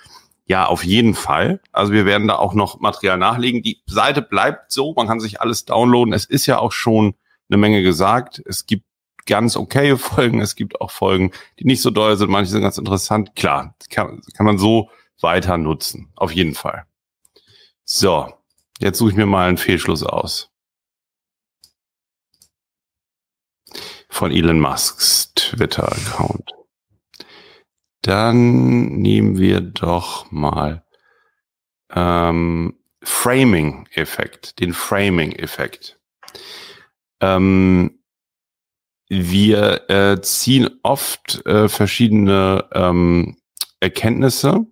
Ja, 0.45 0.67
auf 0.67 0.85
jeden 0.85 1.15
Fall. 1.15 1.61
Also 1.73 1.95
wir 1.95 2.05
werden 2.05 2.29
da 2.29 2.37
auch 2.37 2.53
noch 2.53 2.79
Material 2.81 3.17
nachlegen. 3.17 3.63
Die 3.63 3.81
Seite 3.87 4.21
bleibt 4.21 4.71
so, 4.71 4.93
man 4.95 5.09
kann 5.09 5.21
sich 5.21 5.41
alles 5.41 5.65
downloaden. 5.65 6.13
Es 6.13 6.27
ist 6.27 6.45
ja 6.45 6.59
auch 6.59 6.73
schon 6.73 7.15
eine 7.49 7.57
Menge 7.57 7.83
gesagt. 7.83 8.43
Es 8.45 8.67
gibt 8.67 8.85
ganz 9.25 9.57
okay 9.57 9.97
Folgen. 9.97 10.43
Es 10.43 10.55
gibt 10.55 10.83
auch 10.83 10.91
Folgen, 10.91 11.31
die 11.59 11.65
nicht 11.65 11.81
so 11.81 11.89
doll 11.89 12.19
sind. 12.19 12.29
Manche 12.29 12.51
sind 12.51 12.61
ganz 12.61 12.77
interessant. 12.77 13.35
Klar, 13.37 13.75
kann, 13.89 14.21
kann 14.37 14.45
man 14.45 14.59
so 14.59 14.91
weiter 15.23 15.59
nutzen. 15.59 16.13
Auf 16.17 16.33
jeden 16.33 16.55
Fall. 16.55 16.87
So, 17.85 18.33
jetzt 18.79 18.99
suche 18.99 19.11
ich 19.11 19.17
mir 19.17 19.27
mal 19.27 19.49
einen 19.49 19.59
Fehlschluss 19.59 20.03
aus. 20.03 20.51
Von 24.09 24.33
Elon 24.33 24.61
Musks 24.61 25.33
Twitter-Account. 25.35 26.53
Dann 28.03 28.97
nehmen 28.97 29.39
wir 29.39 29.61
doch 29.61 30.31
mal 30.31 30.85
ähm, 31.91 32.79
Framing-Effekt, 33.03 34.61
den 34.61 34.73
Framing-Effekt. 34.73 36.01
Ähm, 37.21 38.03
wir 39.09 39.91
äh, 39.91 40.21
ziehen 40.23 40.71
oft 40.83 41.45
äh, 41.47 41.69
verschiedene 41.69 42.69
ähm, 42.73 43.37
Erkenntnisse 43.81 44.67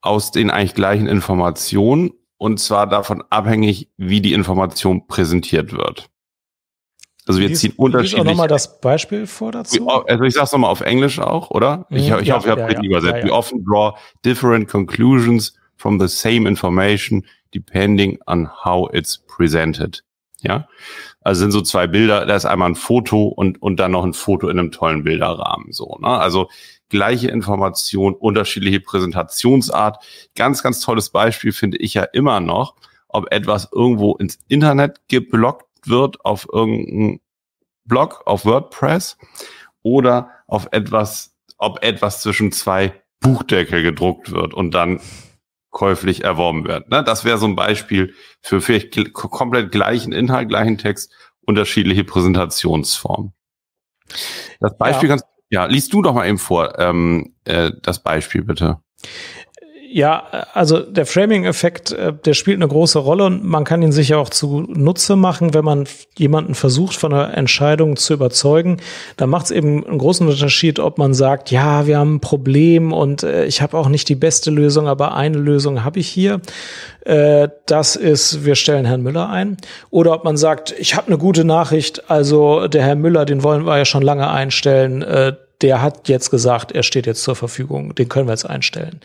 aus 0.00 0.30
den 0.30 0.50
eigentlich 0.50 0.74
gleichen 0.74 1.06
Informationen 1.06 2.12
und 2.36 2.60
zwar 2.60 2.86
davon 2.86 3.22
abhängig, 3.30 3.88
wie 3.96 4.20
die 4.20 4.32
Information 4.32 5.06
präsentiert 5.06 5.72
wird. 5.72 6.08
Also 7.26 7.40
wir 7.40 7.52
ziehen 7.52 7.74
unterschiedlich. 7.76 8.20
auch 8.20 8.24
nochmal 8.24 8.48
das 8.48 8.80
Beispiel 8.80 9.26
vor 9.26 9.52
dazu. 9.52 9.86
Also 9.86 10.24
ich 10.24 10.32
sage 10.32 10.44
es 10.44 10.52
nochmal 10.52 10.70
auf 10.70 10.80
Englisch 10.80 11.18
auch, 11.18 11.50
oder? 11.50 11.86
Ich, 11.90 12.04
ich 12.04 12.08
ja, 12.08 12.14
hoffe, 12.16 12.24
ich 12.24 12.32
habe 12.32 12.48
ja, 12.48 12.66
richtig 12.66 12.90
ja, 12.90 12.98
übersetzt. 12.98 13.26
We 13.26 13.32
often 13.32 13.62
draw 13.64 13.92
different 14.24 14.68
conclusions 14.68 15.54
from 15.76 16.00
the 16.00 16.08
same 16.08 16.48
information 16.48 17.26
depending 17.54 18.18
on 18.26 18.48
how 18.64 18.88
it's 18.94 19.18
presented. 19.18 20.02
Ja, 20.40 20.68
also 21.20 21.40
sind 21.40 21.50
so 21.50 21.60
zwei 21.60 21.86
Bilder, 21.86 22.24
da 22.24 22.36
ist 22.36 22.46
einmal 22.46 22.70
ein 22.70 22.76
Foto 22.76 23.26
und, 23.26 23.60
und 23.60 23.78
dann 23.80 23.90
noch 23.90 24.04
ein 24.04 24.14
Foto 24.14 24.48
in 24.48 24.58
einem 24.58 24.70
tollen 24.70 25.02
Bilderrahmen, 25.02 25.72
so, 25.72 25.98
ne? 26.00 26.08
Also 26.08 26.48
gleiche 26.88 27.28
Information, 27.28 28.14
unterschiedliche 28.14 28.80
Präsentationsart. 28.80 30.02
Ganz, 30.34 30.62
ganz 30.62 30.80
tolles 30.80 31.10
Beispiel 31.10 31.52
finde 31.52 31.78
ich 31.78 31.94
ja 31.94 32.04
immer 32.04 32.40
noch, 32.40 32.76
ob 33.08 33.32
etwas 33.32 33.68
irgendwo 33.72 34.16
ins 34.16 34.38
Internet 34.48 35.00
geblockt 35.08 35.66
wird 35.84 36.24
auf 36.24 36.46
irgendeinem 36.52 37.20
Blog, 37.84 38.22
auf 38.26 38.44
WordPress 38.44 39.16
oder 39.82 40.30
auf 40.46 40.68
etwas, 40.72 41.34
ob 41.56 41.82
etwas 41.82 42.22
zwischen 42.22 42.52
zwei 42.52 42.92
Buchdeckel 43.20 43.82
gedruckt 43.82 44.30
wird 44.30 44.54
und 44.54 44.72
dann 44.72 45.00
käuflich 45.70 46.24
erworben 46.24 46.66
wird. 46.66 46.90
Ne? 46.90 47.04
Das 47.04 47.24
wäre 47.24 47.38
so 47.38 47.46
ein 47.46 47.56
Beispiel 47.56 48.14
für 48.40 48.60
vielleicht 48.60 49.12
komplett 49.12 49.70
gleichen 49.70 50.12
Inhalt, 50.12 50.48
gleichen 50.48 50.78
Text, 50.78 51.12
unterschiedliche 51.42 52.04
Präsentationsformen. 52.04 53.32
Das 54.60 54.76
Beispiel 54.76 55.08
ja. 55.08 55.16
kannst 55.16 55.26
ja, 55.50 55.66
liest 55.66 55.92
du 55.92 56.02
doch 56.02 56.14
mal 56.14 56.26
eben 56.26 56.38
vor, 56.38 56.78
ähm, 56.78 57.34
äh, 57.44 57.70
das 57.82 58.02
Beispiel 58.02 58.42
bitte. 58.42 58.78
Ja, 59.90 60.24
also 60.52 60.80
der 60.80 61.06
Framing-Effekt, 61.06 61.92
äh, 61.92 62.12
der 62.12 62.34
spielt 62.34 62.58
eine 62.58 62.68
große 62.68 62.98
Rolle 62.98 63.24
und 63.24 63.42
man 63.44 63.64
kann 63.64 63.80
ihn 63.80 63.92
sich 63.92 64.14
auch 64.14 64.28
zu 64.28 64.66
Nutze 64.68 65.16
machen, 65.16 65.54
wenn 65.54 65.64
man 65.64 65.86
jemanden 66.16 66.54
versucht, 66.54 66.94
von 66.94 67.14
einer 67.14 67.34
Entscheidung 67.34 67.96
zu 67.96 68.12
überzeugen. 68.12 68.78
Da 69.16 69.26
macht 69.26 69.46
es 69.46 69.50
eben 69.50 69.86
einen 69.86 69.96
großen 69.96 70.28
Unterschied, 70.28 70.78
ob 70.78 70.98
man 70.98 71.14
sagt, 71.14 71.50
ja, 71.50 71.86
wir 71.86 71.98
haben 71.98 72.16
ein 72.16 72.20
Problem 72.20 72.92
und 72.92 73.22
äh, 73.22 73.46
ich 73.46 73.62
habe 73.62 73.78
auch 73.78 73.88
nicht 73.88 74.10
die 74.10 74.14
beste 74.14 74.50
Lösung, 74.50 74.88
aber 74.88 75.14
eine 75.14 75.38
Lösung 75.38 75.84
habe 75.84 76.00
ich 76.00 76.08
hier. 76.08 76.42
Äh, 77.06 77.48
das 77.64 77.96
ist, 77.96 78.44
wir 78.44 78.56
stellen 78.56 78.84
Herrn 78.84 79.02
Müller 79.02 79.30
ein. 79.30 79.56
Oder 79.88 80.12
ob 80.12 80.22
man 80.22 80.36
sagt, 80.36 80.74
ich 80.78 80.96
habe 80.96 81.06
eine 81.06 81.16
gute 81.16 81.44
Nachricht, 81.44 82.10
also 82.10 82.68
der 82.68 82.82
Herr 82.82 82.96
Müller, 82.96 83.24
den 83.24 83.42
wollen 83.42 83.64
wir 83.64 83.78
ja 83.78 83.86
schon 83.86 84.02
lange 84.02 84.28
einstellen 84.28 85.02
der 85.60 85.82
hat 85.82 86.08
jetzt 86.08 86.30
gesagt, 86.30 86.70
er 86.70 86.84
steht 86.84 87.06
jetzt 87.06 87.24
zur 87.24 87.34
Verfügung, 87.34 87.94
den 87.94 88.08
können 88.08 88.28
wir 88.28 88.32
jetzt 88.32 88.48
einstellen. 88.48 89.00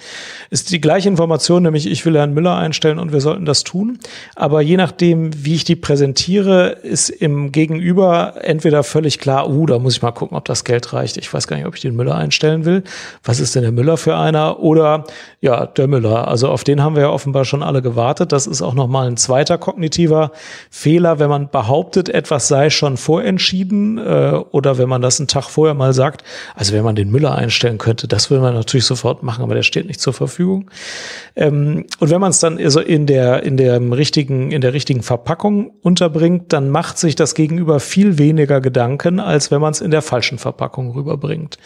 Ist 0.52 0.72
die 0.72 0.80
gleiche 0.80 1.10
Information, 1.10 1.64
nämlich 1.64 1.90
ich 1.90 2.06
will 2.06 2.16
Herrn 2.16 2.34
Müller 2.34 2.56
einstellen 2.56 3.00
und 3.00 3.12
wir 3.12 3.22
sollten 3.22 3.46
das 3.46 3.64
tun. 3.64 3.98
Aber 4.36 4.62
je 4.62 4.78
nachdem, 4.78 5.32
wie 5.46 5.56
ich 5.56 5.64
die 5.64 5.76
präsentiere, 5.76 6.78
ist 6.84 7.10
im 7.10 7.52
Gegenüber 7.52 8.36
entweder 8.42 8.84
völlig 8.84 9.18
klar, 9.18 9.50
uh, 9.50 9.66
da 9.66 9.80
muss 9.80 9.96
ich 9.96 10.02
mal 10.04 10.12
gucken, 10.12 10.38
ob 10.38 10.46
das 10.46 10.64
Geld 10.64 10.94
reicht. 10.94 11.18
Ich 11.18 11.34
weiß 11.34 11.48
gar 11.48 11.58
nicht, 11.58 11.66
ob 11.66 11.76
ich 11.76 11.82
den 11.82 11.96
Müller 11.96 12.16
einstellen 12.16 12.66
will. 12.66 12.84
Was 13.24 13.40
ist 13.40 13.56
denn 13.56 13.64
der 13.64 13.72
Müller 13.72 13.98
für 13.98 14.16
einer? 14.16 14.60
Oder 14.60 15.06
ja, 15.42 15.66
der 15.66 15.88
Müller. 15.88 16.28
Also 16.28 16.50
auf 16.50 16.64
den 16.64 16.84
haben 16.84 16.96
wir 16.96 17.04
ja 17.04 17.10
offenbar 17.10 17.46
schon 17.46 17.64
alle 17.64 17.82
gewartet. 17.82 18.32
Das 18.32 18.46
ist 18.46 18.62
auch 18.62 18.76
nochmal 18.76 19.08
ein 19.08 19.18
zweiter 19.18 19.58
kognitiver 19.58 20.32
Fehler, 20.70 21.18
wenn 21.18 21.30
man 21.30 21.50
behauptet, 21.50 22.10
etwas 22.10 22.48
sei 22.48 22.70
schon 22.70 22.98
vorentschieden 22.98 23.98
äh, 23.98 24.40
oder 24.52 24.78
wenn 24.78 24.88
man 24.88 25.02
das 25.02 25.20
einen 25.20 25.28
Tag 25.28 25.46
vorher 25.46 25.74
mal 25.74 25.94
sagt, 25.94 26.24
also 26.56 26.74
wenn 26.74 26.84
man 26.84 26.96
den 26.96 27.12
Müller 27.12 27.36
einstellen 27.36 27.78
könnte, 27.78 28.08
das 28.08 28.30
würde 28.30 28.42
man 28.42 28.54
natürlich 28.54 28.86
sofort 28.86 29.24
machen, 29.24 29.44
aber 29.44 29.56
der 29.56 29.64
steht 29.64 29.88
nicht 29.88 30.02
zur 30.02 30.14
Verfügung. 30.14 30.70
Ähm, 31.36 31.86
und 32.00 32.10
wenn 32.10 32.22
man 32.22 32.32
es 32.32 32.40
dann 32.40 32.58
also 32.58 32.80
in 32.80 33.06
der, 33.06 33.44
in 33.44 33.58
der 33.58 33.80
richtigen, 33.92 34.52
in 34.52 34.62
der 34.62 34.74
richtigen 34.74 35.04
Verpackung 35.04 35.72
unterbringt, 35.82 36.54
dann 36.54 36.70
macht 36.70 36.98
sich 36.98 37.16
das 37.16 37.36
Gegenüber 37.36 37.80
viel 37.80 38.18
weniger 38.18 38.62
Gedanken, 38.62 39.20
als 39.20 39.52
wenn 39.52 39.62
man 39.62 39.72
es 39.72 39.82
in 39.82 39.92
der 39.92 40.02
falschen 40.02 40.38
Verpackung 40.38 40.92
rüberbringt. 40.92 41.58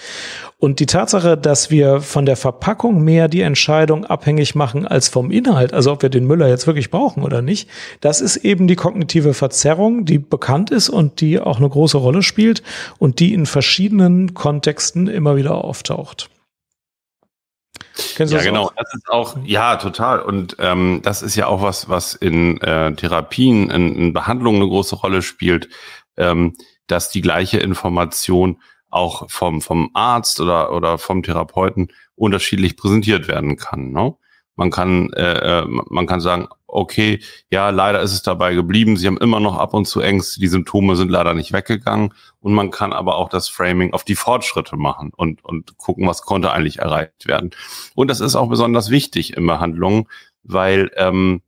Und 0.59 0.79
die 0.79 0.87
Tatsache, 0.87 1.37
dass 1.37 1.69
wir 1.69 2.01
von 2.01 2.25
der 2.25 2.35
Verpackung 2.35 3.03
mehr 3.03 3.27
die 3.27 3.41
Entscheidung 3.41 4.05
abhängig 4.05 4.55
machen 4.55 4.87
als 4.87 5.07
vom 5.07 5.29
Inhalt, 5.29 5.71
also 5.73 5.91
ob 5.91 6.01
wir 6.01 6.09
den 6.09 6.25
Müller 6.25 6.47
jetzt 6.47 6.65
wirklich 6.65 6.89
brauchen 6.89 7.23
oder 7.23 7.43
nicht, 7.43 7.69
das 8.01 8.21
ist 8.21 8.37
eben 8.37 8.67
die 8.67 8.75
kognitive 8.75 9.35
Verzerrung, 9.35 10.05
die 10.05 10.17
bekannt 10.17 10.71
ist 10.71 10.89
und 10.89 11.21
die 11.21 11.39
auch 11.39 11.57
eine 11.57 11.69
große 11.69 11.97
Rolle 11.97 12.23
spielt 12.23 12.63
und 12.97 13.19
die 13.19 13.33
in 13.33 13.45
verschiedenen 13.45 14.33
Kontexten 14.33 14.66
immer 15.07 15.35
wieder 15.35 15.55
auftaucht. 15.55 16.29
Kennst 18.15 18.33
ja, 18.33 18.41
genau. 18.41 18.65
Auch? 18.65 18.73
Das 18.75 18.93
ist 18.93 19.09
auch, 19.09 19.37
ja, 19.43 19.75
total. 19.77 20.21
Und 20.21 20.57
ähm, 20.59 21.01
das 21.03 21.21
ist 21.21 21.35
ja 21.35 21.47
auch 21.47 21.61
was, 21.61 21.89
was 21.89 22.15
in 22.15 22.59
äh, 22.61 22.93
Therapien, 22.95 23.69
in, 23.69 23.95
in 23.95 24.13
Behandlungen 24.13 24.61
eine 24.61 24.69
große 24.69 24.95
Rolle 24.95 25.21
spielt, 25.21 25.69
ähm, 26.17 26.55
dass 26.87 27.09
die 27.09 27.21
gleiche 27.21 27.59
Information 27.59 28.61
auch 28.89 29.29
vom, 29.29 29.61
vom 29.61 29.91
Arzt 29.93 30.39
oder, 30.39 30.73
oder 30.73 30.97
vom 30.97 31.23
Therapeuten 31.23 31.91
unterschiedlich 32.15 32.77
präsentiert 32.77 33.27
werden 33.27 33.57
kann. 33.57 33.91
Ne? 33.91 34.15
Man 34.55 34.71
kann, 34.71 35.11
äh, 35.13 35.61
äh, 35.61 35.65
man 35.67 36.07
kann 36.07 36.21
sagen, 36.21 36.47
okay, 36.77 37.19
ja, 37.49 37.69
leider 37.69 38.01
ist 38.01 38.13
es 38.13 38.21
dabei 38.21 38.53
geblieben. 38.53 38.97
Sie 38.97 39.07
haben 39.07 39.17
immer 39.17 39.39
noch 39.39 39.57
ab 39.57 39.73
und 39.73 39.85
zu 39.85 39.99
Ängste. 39.99 40.39
Die 40.39 40.47
Symptome 40.47 40.95
sind 40.95 41.09
leider 41.09 41.33
nicht 41.33 41.51
weggegangen. 41.51 42.13
Und 42.39 42.53
man 42.53 42.71
kann 42.71 42.93
aber 42.93 43.17
auch 43.17 43.29
das 43.29 43.49
Framing 43.49 43.93
auf 43.93 44.03
die 44.03 44.15
Fortschritte 44.15 44.77
machen 44.77 45.11
und, 45.15 45.43
und 45.43 45.77
gucken, 45.77 46.07
was 46.07 46.21
konnte 46.21 46.51
eigentlich 46.51 46.79
erreicht 46.79 47.27
werden. 47.27 47.51
Und 47.95 48.09
das 48.09 48.21
ist 48.21 48.35
auch 48.35 48.47
besonders 48.47 48.89
wichtig 48.89 49.35
in 49.35 49.45
Behandlungen, 49.45 50.07
weil 50.43 50.91
ähm, 50.95 51.41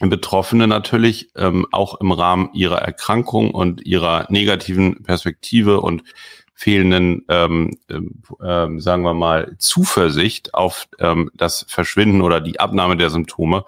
Betroffene 0.00 0.66
natürlich 0.66 1.30
ähm, 1.36 1.66
auch 1.70 2.00
im 2.00 2.12
Rahmen 2.12 2.50
ihrer 2.54 2.78
Erkrankung 2.78 3.50
und 3.50 3.84
ihrer 3.84 4.26
negativen 4.30 5.02
Perspektive 5.02 5.80
und 5.80 6.02
fehlenden, 6.54 7.24
ähm, 7.28 7.76
ähm, 8.40 8.80
sagen 8.80 9.02
wir 9.02 9.14
mal, 9.14 9.56
Zuversicht 9.58 10.54
auf 10.54 10.86
ähm, 11.00 11.30
das 11.34 11.66
Verschwinden 11.68 12.22
oder 12.22 12.40
die 12.40 12.60
Abnahme 12.60 12.96
der 12.96 13.10
Symptome 13.10 13.64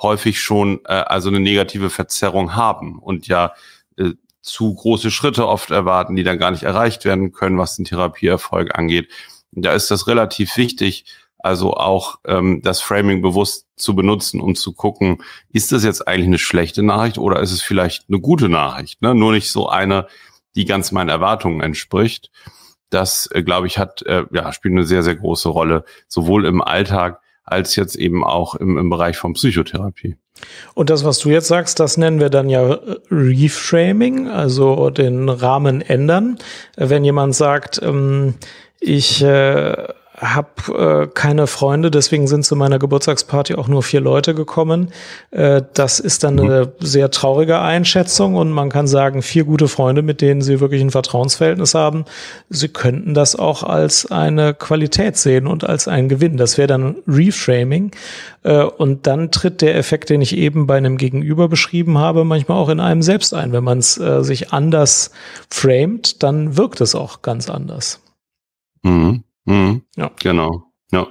häufig 0.00 0.40
schon 0.40 0.80
äh, 0.84 0.92
also 0.92 1.28
eine 1.28 1.40
negative 1.40 1.90
Verzerrung 1.90 2.54
haben 2.54 2.98
und 2.98 3.28
ja 3.28 3.52
äh, 3.96 4.12
zu 4.42 4.74
große 4.74 5.10
Schritte 5.10 5.46
oft 5.46 5.70
erwarten, 5.70 6.16
die 6.16 6.24
dann 6.24 6.38
gar 6.38 6.50
nicht 6.50 6.62
erreicht 6.62 7.04
werden 7.04 7.32
können, 7.32 7.58
was 7.58 7.76
den 7.76 7.84
Therapieerfolg 7.84 8.76
angeht. 8.78 9.08
Und 9.52 9.64
da 9.64 9.72
ist 9.72 9.90
das 9.90 10.06
relativ 10.06 10.56
wichtig, 10.56 11.04
also 11.38 11.74
auch 11.74 12.18
ähm, 12.24 12.60
das 12.62 12.80
Framing 12.80 13.22
bewusst 13.22 13.66
zu 13.76 13.94
benutzen, 13.94 14.40
um 14.40 14.54
zu 14.54 14.72
gucken, 14.72 15.22
ist 15.52 15.72
das 15.72 15.84
jetzt 15.84 16.06
eigentlich 16.06 16.26
eine 16.26 16.38
schlechte 16.38 16.82
Nachricht 16.82 17.18
oder 17.18 17.40
ist 17.40 17.52
es 17.52 17.62
vielleicht 17.62 18.04
eine 18.08 18.20
gute 18.20 18.48
Nachricht? 18.48 19.02
Ne? 19.02 19.14
Nur 19.14 19.32
nicht 19.32 19.50
so 19.50 19.68
eine, 19.68 20.06
die 20.54 20.64
ganz 20.64 20.92
meinen 20.92 21.08
Erwartungen 21.08 21.60
entspricht. 21.60 22.30
Das, 22.90 23.28
äh, 23.32 23.42
glaube 23.42 23.66
ich, 23.66 23.78
hat, 23.78 24.02
äh, 24.02 24.24
ja, 24.32 24.52
spielt 24.52 24.72
eine 24.72 24.84
sehr, 24.84 25.02
sehr 25.02 25.16
große 25.16 25.48
Rolle, 25.48 25.84
sowohl 26.08 26.44
im 26.44 26.60
Alltag 26.60 27.20
als 27.50 27.76
jetzt 27.76 27.96
eben 27.96 28.24
auch 28.24 28.54
im, 28.54 28.78
im 28.78 28.90
Bereich 28.90 29.16
von 29.16 29.34
Psychotherapie. 29.34 30.16
Und 30.74 30.90
das, 30.90 31.04
was 31.04 31.18
du 31.18 31.30
jetzt 31.30 31.48
sagst, 31.48 31.80
das 31.80 31.96
nennen 31.96 32.20
wir 32.20 32.30
dann 32.30 32.48
ja 32.48 32.78
Reframing, 33.10 34.28
also 34.28 34.90
den 34.90 35.28
Rahmen 35.28 35.80
ändern. 35.82 36.38
Wenn 36.76 37.04
jemand 37.04 37.34
sagt, 37.34 37.80
ähm, 37.82 38.34
ich 38.80 39.22
äh, 39.22 39.88
habe 40.20 41.06
äh, 41.06 41.06
keine 41.14 41.46
Freunde, 41.46 41.90
deswegen 41.90 42.26
sind 42.26 42.44
zu 42.44 42.54
meiner 42.54 42.78
Geburtstagsparty 42.78 43.54
auch 43.54 43.68
nur 43.68 43.82
vier 43.82 44.00
Leute 44.00 44.34
gekommen. 44.34 44.90
Äh, 45.30 45.62
das 45.72 45.98
ist 45.98 46.24
dann 46.24 46.38
eine 46.38 46.72
sehr 46.80 47.10
traurige 47.10 47.60
Einschätzung 47.60 48.34
und 48.34 48.50
man 48.50 48.68
kann 48.68 48.86
sagen, 48.86 49.22
vier 49.22 49.44
gute 49.44 49.66
Freunde, 49.66 50.02
mit 50.02 50.20
denen 50.20 50.42
sie 50.42 50.60
wirklich 50.60 50.82
ein 50.82 50.90
Vertrauensverhältnis 50.90 51.74
haben, 51.74 52.04
sie 52.50 52.68
könnten 52.68 53.14
das 53.14 53.34
auch 53.34 53.62
als 53.62 54.10
eine 54.10 54.52
Qualität 54.52 55.16
sehen 55.16 55.46
und 55.46 55.64
als 55.64 55.88
einen 55.88 56.08
Gewinn. 56.10 56.36
Das 56.36 56.58
wäre 56.58 56.68
dann 56.68 56.96
Reframing 57.08 57.92
äh, 58.42 58.62
und 58.62 59.06
dann 59.06 59.30
tritt 59.30 59.62
der 59.62 59.76
Effekt, 59.76 60.10
den 60.10 60.20
ich 60.20 60.36
eben 60.36 60.66
bei 60.66 60.76
einem 60.76 60.98
Gegenüber 60.98 61.48
beschrieben 61.48 61.96
habe, 61.96 62.24
manchmal 62.24 62.58
auch 62.58 62.68
in 62.68 62.80
einem 62.80 63.02
selbst 63.02 63.32
ein. 63.32 63.52
Wenn 63.52 63.64
man 63.64 63.78
es 63.78 63.96
äh, 63.96 64.22
sich 64.22 64.52
anders 64.52 65.12
framet, 65.48 66.22
dann 66.22 66.58
wirkt 66.58 66.82
es 66.82 66.94
auch 66.94 67.22
ganz 67.22 67.48
anders. 67.48 68.02
Mhm. 68.82 69.24
Mhm. 69.50 69.82
Ja. 69.96 70.10
Genau. 70.20 70.62
Ja. 70.92 71.08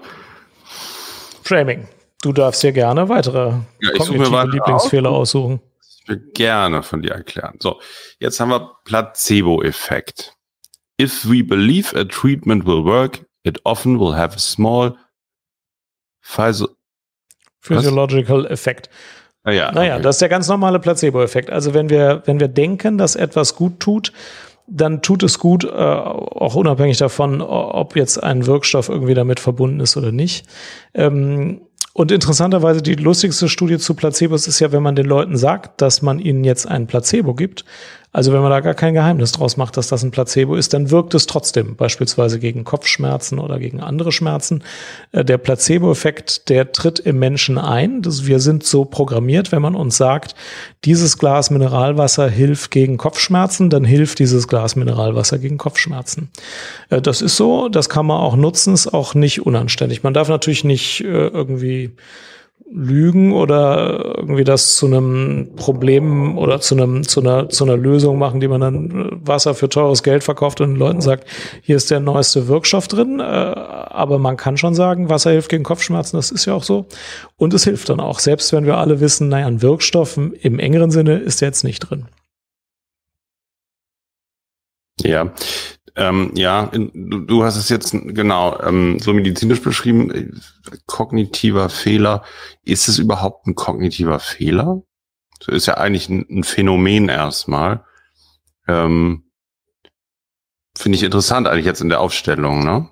Framing. 1.44 1.88
Du 2.22 2.34
darfst 2.34 2.64
dir 2.64 2.72
gerne 2.72 3.08
weitere 3.10 3.54
ja, 3.82 3.92
kognitive 3.98 4.48
Lieblingsfehler 4.52 5.10
aus. 5.10 5.36
aussuchen. 5.36 5.62
Ich 6.02 6.08
will 6.08 6.32
gerne 6.34 6.84
von 6.84 7.02
dir 7.02 7.12
erklären. 7.12 7.56
So, 7.60 7.80
jetzt 8.20 8.40
haben 8.40 8.50
wir 8.50 8.76
Placebo-Effekt. 8.86 10.34
If 11.00 11.26
we 11.26 11.44
believe 11.44 11.96
a 11.98 12.04
treatment 12.04 12.66
will 12.66 12.84
work, 12.84 13.26
it 13.44 13.60
often 13.64 14.00
will 14.00 14.16
have 14.16 14.36
a 14.36 14.40
small 14.40 14.98
Physio 16.22 16.70
Physiological 17.62 18.46
Effekt. 18.46 18.90
Ah, 19.44 19.52
ja, 19.52 19.72
naja, 19.72 19.96
okay. 19.96 20.04
das 20.04 20.16
ist 20.16 20.22
der 20.22 20.30
ganz 20.30 20.48
normale 20.48 20.80
Placebo-Effekt. 20.80 21.50
Also 21.50 21.74
wenn 21.74 21.90
wir, 21.90 22.24
wenn 22.26 22.40
wir 22.40 22.48
denken, 22.48 22.98
dass 22.98 23.16
etwas 23.16 23.56
gut 23.56 23.80
tut, 23.80 24.12
dann 24.70 25.02
tut 25.02 25.24
es 25.24 25.40
gut, 25.40 25.64
äh, 25.64 25.68
auch 25.68 26.56
unabhängig 26.56 26.98
davon, 26.98 27.42
ob 27.42 27.96
jetzt 27.96 28.22
ein 28.22 28.46
Wirkstoff 28.46 28.90
irgendwie 28.90 29.14
damit 29.14 29.40
verbunden 29.40 29.80
ist 29.80 29.98
oder 29.98 30.12
nicht. 30.12 30.46
Ähm, 30.94 31.62
und 31.94 32.12
interessanterweise 32.12 32.82
die 32.82 32.96
lustigste 32.96 33.50
Studie 33.50 33.78
zu 33.78 33.94
Placebos 33.94 34.48
ist 34.48 34.60
ja, 34.60 34.72
wenn 34.72 34.84
man 34.84 34.96
den 34.96 35.06
Leuten 35.06 35.36
sagt, 35.36 35.82
dass 35.82 36.02
man 36.02 36.20
ihnen 36.20 36.44
jetzt 36.44 36.68
ein 36.68 36.88
Placebo 36.88 37.34
gibt, 37.34 37.66
also 38.12 38.34
wenn 38.34 38.42
man 38.42 38.50
da 38.50 38.60
gar 38.60 38.74
kein 38.74 38.96
Geheimnis 38.96 39.34
draus 39.34 39.56
macht, 39.56 39.78
dass 39.78 39.88
das 39.88 40.04
ein 40.04 40.10
Placebo 40.10 40.56
ist, 40.56 40.74
dann 40.74 40.90
wirkt 40.90 41.14
es 41.14 41.28
trotzdem, 41.28 41.76
beispielsweise 41.76 42.40
gegen 42.40 42.64
Kopfschmerzen 42.64 43.38
oder 43.38 43.60
gegen 43.60 43.82
andere 43.82 44.12
Schmerzen. 44.12 44.64
Äh, 45.12 45.24
der 45.24 45.38
Placebo-Effekt, 45.38 46.50
der 46.50 46.72
tritt 46.72 47.00
im 47.00 47.20
Menschen 47.20 47.60
ein. 47.60 48.02
wir 48.04 48.40
sind 48.40 48.64
so 48.64 48.86
programmiert, 48.86 49.52
wenn 49.52 49.62
man 49.62 49.76
uns 49.76 49.98
sagt, 49.98 50.34
dieses 50.86 51.20
Glas 51.20 51.52
Mineralwasser 51.52 52.28
hilft 52.30 52.72
gegen 52.72 52.98
Kopfschmerzen, 52.98 53.70
dann 53.70 53.86
hilft 53.86 54.18
dieses 54.20 54.48
Glas 54.48 54.76
Mineralwasser 54.76 55.38
gegen 55.38 55.60
Kopfschmerzen. 55.60 56.30
Äh, 56.90 57.02
das 57.02 57.22
ist 57.22 57.38
so, 57.38 57.70
das 57.70 57.90
kann 57.90 58.08
man 58.08 58.20
auch 58.20 58.36
nutzen, 58.36 58.74
ist 58.74 58.92
auch 58.92 59.14
nicht 59.14 59.46
unanständig. 59.46 60.02
Man 60.02 60.16
darf 60.16 60.30
natürlich 60.30 60.64
nicht 60.64 61.02
äh, 61.02 61.28
irgendwie 61.28 61.92
lügen 62.72 63.34
oder 63.34 64.16
irgendwie 64.18 64.44
das 64.44 64.76
zu 64.76 64.86
einem 64.86 65.50
Problem 65.56 66.38
oder 66.38 66.62
zu 66.62 66.76
einem 66.76 67.08
zu 67.08 67.20
einer 67.20 67.50
zu 67.50 67.64
einer 67.64 67.78
Lösung 67.78 68.20
machen, 68.20 68.40
die 68.40 68.48
man 68.48 68.62
dann 68.62 69.20
Wasser 69.26 69.56
für 69.56 69.70
teures 69.70 70.04
Geld 70.04 70.24
verkauft 70.24 70.62
und 70.62 70.70
den 70.70 70.76
Leuten 70.78 71.02
sagt, 71.02 71.28
hier 71.62 71.76
ist 71.76 71.90
der 71.90 72.00
neueste 72.00 72.48
Wirkstoff 72.48 72.88
drin, 72.88 73.20
äh, 73.20 73.24
aber 73.24 74.20
man 74.20 74.38
kann 74.38 74.58
schon 74.58 74.76
sagen, 74.76 75.10
Wasser 75.10 75.32
hilft 75.32 75.50
gegen 75.50 75.64
Kopfschmerzen, 75.64 76.18
das 76.18 76.30
ist 76.32 76.46
ja 76.46 76.54
auch 76.54 76.64
so 76.64 76.86
und 77.38 77.54
es 77.54 77.64
hilft 77.64 77.90
dann 77.90 78.00
auch, 78.00 78.20
selbst 78.20 78.54
wenn 78.54 78.66
wir 78.66 78.78
alle 78.78 79.00
wissen, 79.00 79.30
naja, 79.30 79.48
ein 79.48 79.62
Wirkstoff 79.62 80.18
im 80.18 80.60
engeren 80.60 80.92
Sinne 80.92 81.18
ist 81.18 81.42
jetzt 81.42 81.64
nicht 81.64 81.80
drin. 81.80 82.06
Ja, 85.02 85.32
ähm, 85.96 86.32
ja, 86.36 86.66
in, 86.66 87.26
du, 87.28 87.44
hast 87.44 87.56
es 87.56 87.70
jetzt 87.70 87.92
genau 87.92 88.60
ähm, 88.62 89.00
so 89.00 89.14
medizinisch 89.14 89.62
beschrieben. 89.62 90.12
Äh, 90.12 90.32
kognitiver 90.86 91.70
Fehler. 91.70 92.24
Ist 92.64 92.88
es 92.88 93.00
überhaupt 93.00 93.48
ein 93.48 93.56
kognitiver 93.56 94.20
Fehler? 94.20 94.82
Das 95.40 95.56
ist 95.56 95.66
ja 95.66 95.76
eigentlich 95.76 96.10
ein, 96.10 96.26
ein 96.30 96.44
Phänomen 96.44 97.10
erstmal. 97.10 97.84
Ähm, 98.68 99.24
Finde 100.78 100.98
ich 100.98 101.04
interessant 101.04 101.48
eigentlich 101.48 101.66
jetzt 101.66 101.82
in 101.82 101.90
der 101.90 102.02
Aufstellung, 102.02 102.64
ne? 102.64 102.90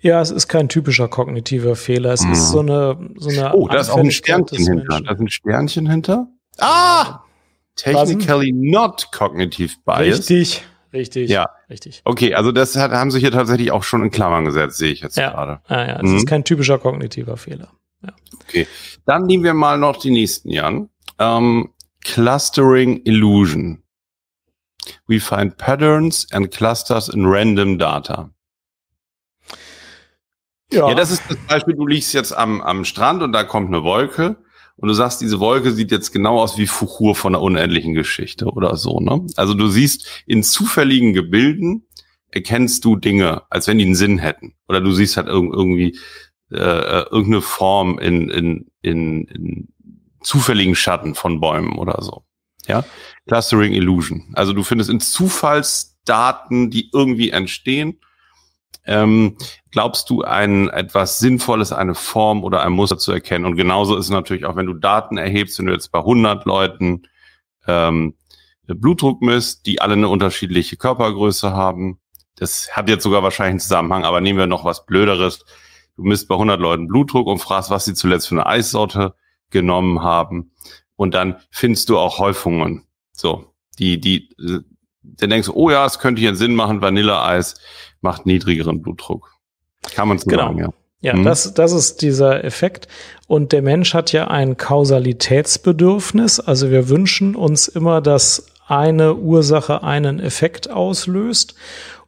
Ja, 0.00 0.20
es 0.20 0.30
ist 0.30 0.48
kein 0.48 0.68
typischer 0.68 1.08
kognitiver 1.08 1.76
Fehler. 1.76 2.12
Es 2.12 2.24
mhm. 2.24 2.32
ist 2.32 2.50
so 2.50 2.60
eine, 2.60 3.10
so 3.16 3.30
eine. 3.30 3.54
Oh, 3.54 3.68
da 3.68 3.78
ist 3.78 3.90
auch 3.90 3.98
ein 3.98 4.10
Sternchen 4.10 4.66
hinter. 4.66 5.00
Da 5.00 5.12
ist 5.12 5.20
ein 5.20 5.28
Sternchen 5.28 5.88
hinter. 5.88 6.28
Ah! 6.58 7.20
Technically 7.76 8.52
not 8.52 9.08
cognitive 9.12 9.74
bias. 9.84 10.18
Richtig. 10.18 10.64
Richtig. 10.94 11.28
Ja. 11.28 11.50
Richtig. 11.68 12.02
Okay, 12.04 12.34
also 12.34 12.52
das 12.52 12.76
hat, 12.76 12.92
haben 12.92 13.10
sie 13.10 13.18
hier 13.18 13.32
tatsächlich 13.32 13.72
auch 13.72 13.82
schon 13.82 14.02
in 14.02 14.10
Klammern 14.10 14.44
gesetzt, 14.44 14.78
sehe 14.78 14.92
ich 14.92 15.00
jetzt 15.00 15.16
ja. 15.16 15.30
gerade. 15.30 15.60
Ja, 15.68 15.86
ja, 15.86 15.98
das 15.98 16.10
mhm. 16.10 16.16
ist 16.18 16.26
kein 16.26 16.44
typischer 16.44 16.78
kognitiver 16.78 17.36
Fehler. 17.36 17.72
Ja. 18.02 18.10
Okay. 18.42 18.66
Dann 19.04 19.24
nehmen 19.24 19.42
wir 19.42 19.54
mal 19.54 19.76
noch 19.76 19.96
die 19.96 20.12
nächsten, 20.12 20.50
Jan. 20.50 20.88
Ähm, 21.18 21.70
Clustering 22.02 23.02
Illusion. 23.04 23.82
We 25.06 25.18
find 25.18 25.56
patterns 25.56 26.26
and 26.32 26.50
clusters 26.50 27.08
in 27.08 27.26
random 27.26 27.78
data. 27.78 28.30
Ja. 30.72 30.88
ja, 30.88 30.94
das 30.94 31.10
ist 31.10 31.22
das 31.28 31.36
Beispiel, 31.48 31.74
du 31.74 31.86
liegst 31.86 32.14
jetzt 32.14 32.32
am, 32.32 32.60
am 32.60 32.84
Strand 32.84 33.22
und 33.22 33.32
da 33.32 33.44
kommt 33.44 33.68
eine 33.68 33.82
Wolke 33.82 34.36
und 34.76 34.88
du 34.88 34.94
sagst, 34.94 35.20
diese 35.20 35.40
Wolke 35.40 35.72
sieht 35.72 35.90
jetzt 35.92 36.12
genau 36.12 36.40
aus 36.40 36.58
wie 36.58 36.66
Fuchur 36.66 37.14
von 37.14 37.32
der 37.32 37.42
unendlichen 37.42 37.94
Geschichte 37.94 38.46
oder 38.46 38.76
so. 38.76 39.00
Ne? 39.00 39.26
Also 39.36 39.54
du 39.54 39.68
siehst 39.68 40.24
in 40.26 40.42
zufälligen 40.42 41.12
Gebilden 41.12 41.86
erkennst 42.30 42.84
du 42.84 42.96
Dinge, 42.96 43.42
als 43.50 43.68
wenn 43.68 43.78
die 43.78 43.84
einen 43.84 43.94
Sinn 43.94 44.18
hätten. 44.18 44.54
Oder 44.68 44.80
du 44.80 44.92
siehst 44.92 45.16
halt 45.16 45.28
irgendwie 45.28 45.96
äh, 46.50 46.56
äh, 46.56 47.06
irgendeine 47.10 47.42
Form 47.42 47.98
in, 47.98 48.28
in, 48.28 48.66
in, 48.82 49.24
in 49.26 49.68
zufälligen 50.22 50.74
Schatten 50.74 51.14
von 51.14 51.40
Bäumen 51.40 51.78
oder 51.78 52.02
so. 52.02 52.24
Ja, 52.66 52.84
Clustering 53.26 53.72
Illusion. 53.72 54.32
Also 54.32 54.52
du 54.52 54.62
findest 54.62 54.90
in 54.90 55.00
Zufallsdaten, 55.00 56.70
die 56.70 56.90
irgendwie 56.92 57.30
entstehen, 57.30 58.00
ähm, 58.86 59.36
glaubst 59.70 60.10
du, 60.10 60.22
ein 60.22 60.68
etwas 60.68 61.18
Sinnvolles, 61.18 61.72
eine 61.72 61.94
Form 61.94 62.44
oder 62.44 62.62
ein 62.62 62.72
Muster 62.72 62.98
zu 62.98 63.12
erkennen? 63.12 63.44
Und 63.44 63.56
genauso 63.56 63.96
ist 63.96 64.06
es 64.06 64.10
natürlich 64.10 64.44
auch, 64.44 64.56
wenn 64.56 64.66
du 64.66 64.74
Daten 64.74 65.16
erhebst, 65.16 65.58
wenn 65.58 65.66
du 65.66 65.72
jetzt 65.72 65.90
bei 65.92 66.00
100 66.00 66.44
Leuten 66.44 67.02
ähm, 67.66 68.14
Blutdruck 68.66 69.22
misst, 69.22 69.66
die 69.66 69.80
alle 69.80 69.94
eine 69.94 70.08
unterschiedliche 70.08 70.76
Körpergröße 70.76 71.52
haben. 71.52 71.98
Das 72.36 72.70
hat 72.72 72.88
jetzt 72.88 73.02
sogar 73.02 73.22
wahrscheinlich 73.22 73.52
einen 73.52 73.60
Zusammenhang, 73.60 74.04
aber 74.04 74.20
nehmen 74.20 74.38
wir 74.38 74.46
noch 74.46 74.64
was 74.64 74.86
Blöderes. 74.86 75.44
Du 75.96 76.02
misst 76.02 76.28
bei 76.28 76.34
100 76.34 76.58
Leuten 76.58 76.88
Blutdruck 76.88 77.26
und 77.26 77.38
fragst, 77.38 77.70
was 77.70 77.84
sie 77.84 77.94
zuletzt 77.94 78.28
für 78.28 78.34
eine 78.34 78.46
Eissorte 78.46 79.14
genommen 79.50 80.02
haben. 80.02 80.52
Und 80.96 81.14
dann 81.14 81.36
findest 81.50 81.88
du 81.88 81.98
auch 81.98 82.18
Häufungen. 82.18 82.86
So, 83.12 83.52
die, 83.78 84.00
die, 84.00 84.30
dann 85.02 85.30
denkst 85.30 85.46
du, 85.46 85.54
oh 85.54 85.70
ja, 85.70 85.84
es 85.86 85.98
könnte 85.98 86.20
hier 86.20 86.30
einen 86.30 86.38
Sinn 86.38 86.54
machen, 86.54 86.80
Vanilleeis 86.80 87.60
macht 88.04 88.26
niedrigeren 88.26 88.80
Blutdruck. 88.82 89.34
Kann 89.96 90.06
man 90.06 90.18
so 90.18 90.30
genau. 90.30 90.44
sagen, 90.44 90.58
ja. 90.58 90.68
Ja, 91.00 91.14
mhm. 91.14 91.24
das, 91.24 91.52
das 91.52 91.72
ist 91.72 92.00
dieser 92.00 92.44
Effekt. 92.44 92.88
Und 93.26 93.52
der 93.52 93.60
Mensch 93.60 93.92
hat 93.92 94.12
ja 94.12 94.28
ein 94.28 94.56
Kausalitätsbedürfnis. 94.56 96.40
Also 96.40 96.70
wir 96.70 96.88
wünschen 96.88 97.36
uns 97.36 97.68
immer, 97.68 98.00
dass 98.00 98.46
eine 98.66 99.14
Ursache 99.16 99.82
einen 99.82 100.18
Effekt 100.18 100.70
auslöst. 100.70 101.54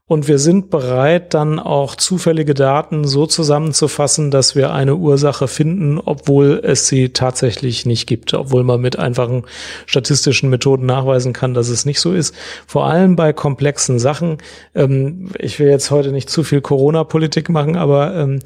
Und 0.08 0.28
wir 0.28 0.38
sind 0.38 0.70
bereit, 0.70 1.34
dann 1.34 1.58
auch 1.58 1.96
zufällige 1.96 2.54
Daten 2.54 3.08
so 3.08 3.26
zusammenzufassen, 3.26 4.30
dass 4.30 4.54
wir 4.54 4.72
eine 4.72 4.94
Ursache 4.94 5.48
finden, 5.48 5.98
obwohl 5.98 6.60
es 6.62 6.86
sie 6.86 7.08
tatsächlich 7.08 7.86
nicht 7.86 8.06
gibt, 8.06 8.32
obwohl 8.32 8.62
man 8.62 8.80
mit 8.80 8.96
einfachen 9.00 9.42
statistischen 9.84 10.48
Methoden 10.48 10.86
nachweisen 10.86 11.32
kann, 11.32 11.54
dass 11.54 11.70
es 11.70 11.86
nicht 11.86 11.98
so 11.98 12.12
ist. 12.12 12.36
Vor 12.68 12.86
allem 12.86 13.16
bei 13.16 13.32
komplexen 13.32 13.98
Sachen. 13.98 14.38
Ähm, 14.76 15.30
ich 15.40 15.58
will 15.58 15.66
jetzt 15.66 15.90
heute 15.90 16.12
nicht 16.12 16.30
zu 16.30 16.44
viel 16.44 16.60
Corona-Politik 16.60 17.48
machen, 17.48 17.74
aber 17.74 18.14
ähm, 18.14 18.38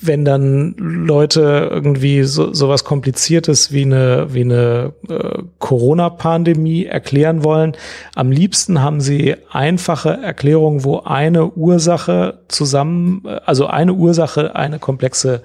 wenn 0.00 0.24
dann 0.24 0.76
Leute 0.78 1.68
irgendwie 1.70 2.22
so 2.22 2.54
sowas 2.54 2.84
Kompliziertes 2.84 3.70
wie 3.70 3.82
eine 3.82 4.28
wie 4.30 4.40
eine 4.40 4.94
äh, 5.10 5.42
Corona-Pandemie 5.58 6.86
erklären 6.86 7.44
wollen, 7.44 7.76
am 8.14 8.32
liebsten 8.32 8.80
haben 8.80 9.02
sie 9.02 9.36
einfache 9.50 10.08
Erklärungen 10.22 10.85
wo 10.86 11.00
eine 11.00 11.50
Ursache 11.50 12.44
zusammen, 12.48 13.22
also 13.44 13.66
eine 13.66 13.92
Ursache 13.92 14.56
eine 14.56 14.78
komplexe 14.78 15.42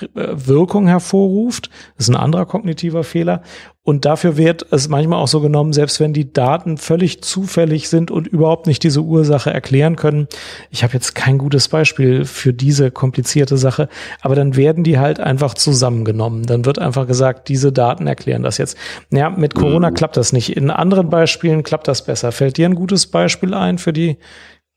äh, 0.00 0.06
Wirkung 0.32 0.86
hervorruft. 0.86 1.70
Das 1.96 2.08
ist 2.08 2.14
ein 2.14 2.20
anderer 2.20 2.46
kognitiver 2.46 3.04
Fehler. 3.04 3.42
Und 3.82 4.04
dafür 4.04 4.36
wird 4.36 4.66
es 4.72 4.88
manchmal 4.88 5.20
auch 5.20 5.28
so 5.28 5.40
genommen, 5.40 5.72
selbst 5.72 6.00
wenn 6.00 6.12
die 6.12 6.32
Daten 6.32 6.76
völlig 6.76 7.22
zufällig 7.22 7.88
sind 7.88 8.10
und 8.10 8.26
überhaupt 8.26 8.66
nicht 8.66 8.82
diese 8.82 9.00
Ursache 9.00 9.50
erklären 9.50 9.96
können. 9.96 10.28
Ich 10.70 10.82
habe 10.82 10.92
jetzt 10.92 11.14
kein 11.14 11.38
gutes 11.38 11.68
Beispiel 11.68 12.26
für 12.26 12.52
diese 12.52 12.90
komplizierte 12.90 13.56
Sache, 13.56 13.88
aber 14.20 14.34
dann 14.34 14.54
werden 14.54 14.84
die 14.84 14.98
halt 14.98 15.18
einfach 15.18 15.54
zusammengenommen. 15.54 16.44
Dann 16.44 16.66
wird 16.66 16.78
einfach 16.78 17.06
gesagt, 17.06 17.48
diese 17.48 17.72
Daten 17.72 18.06
erklären 18.06 18.42
das 18.42 18.58
jetzt. 18.58 18.76
Ja, 19.10 19.30
mit 19.30 19.54
Corona 19.54 19.90
mhm. 19.90 19.94
klappt 19.94 20.16
das 20.16 20.32
nicht. 20.32 20.56
In 20.56 20.70
anderen 20.70 21.08
Beispielen 21.08 21.62
klappt 21.62 21.88
das 21.88 22.04
besser. 22.04 22.32
Fällt 22.32 22.58
dir 22.58 22.68
ein 22.68 22.74
gutes 22.74 23.06
Beispiel 23.06 23.54
ein 23.54 23.78
für 23.78 23.94
die 23.94 24.18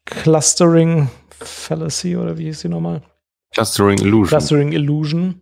Clustering 0.06 1.10
Fallacy 1.40 2.18
oder 2.18 2.38
wie 2.38 2.46
hieß 2.46 2.62
die 2.62 2.70
nochmal? 2.70 3.02
Clustering 3.52 4.00
Illusion. 4.00 4.28
Clustering 4.28 4.72
Illusion. 4.72 5.42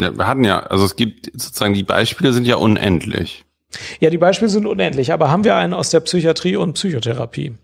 Ja, 0.00 0.16
wir 0.16 0.26
hatten 0.26 0.44
ja, 0.44 0.60
also 0.60 0.84
es 0.84 0.96
gibt 0.96 1.26
sozusagen, 1.32 1.74
die 1.74 1.82
Beispiele 1.82 2.32
sind 2.32 2.46
ja 2.46 2.56
unendlich. 2.56 3.44
Ja, 4.00 4.10
die 4.10 4.18
Beispiele 4.18 4.48
sind 4.48 4.66
unendlich, 4.66 5.12
aber 5.12 5.30
haben 5.30 5.44
wir 5.44 5.56
einen 5.56 5.74
aus 5.74 5.90
der 5.90 6.00
Psychiatrie 6.00 6.56
und 6.56 6.74
Psychotherapie? 6.74 7.54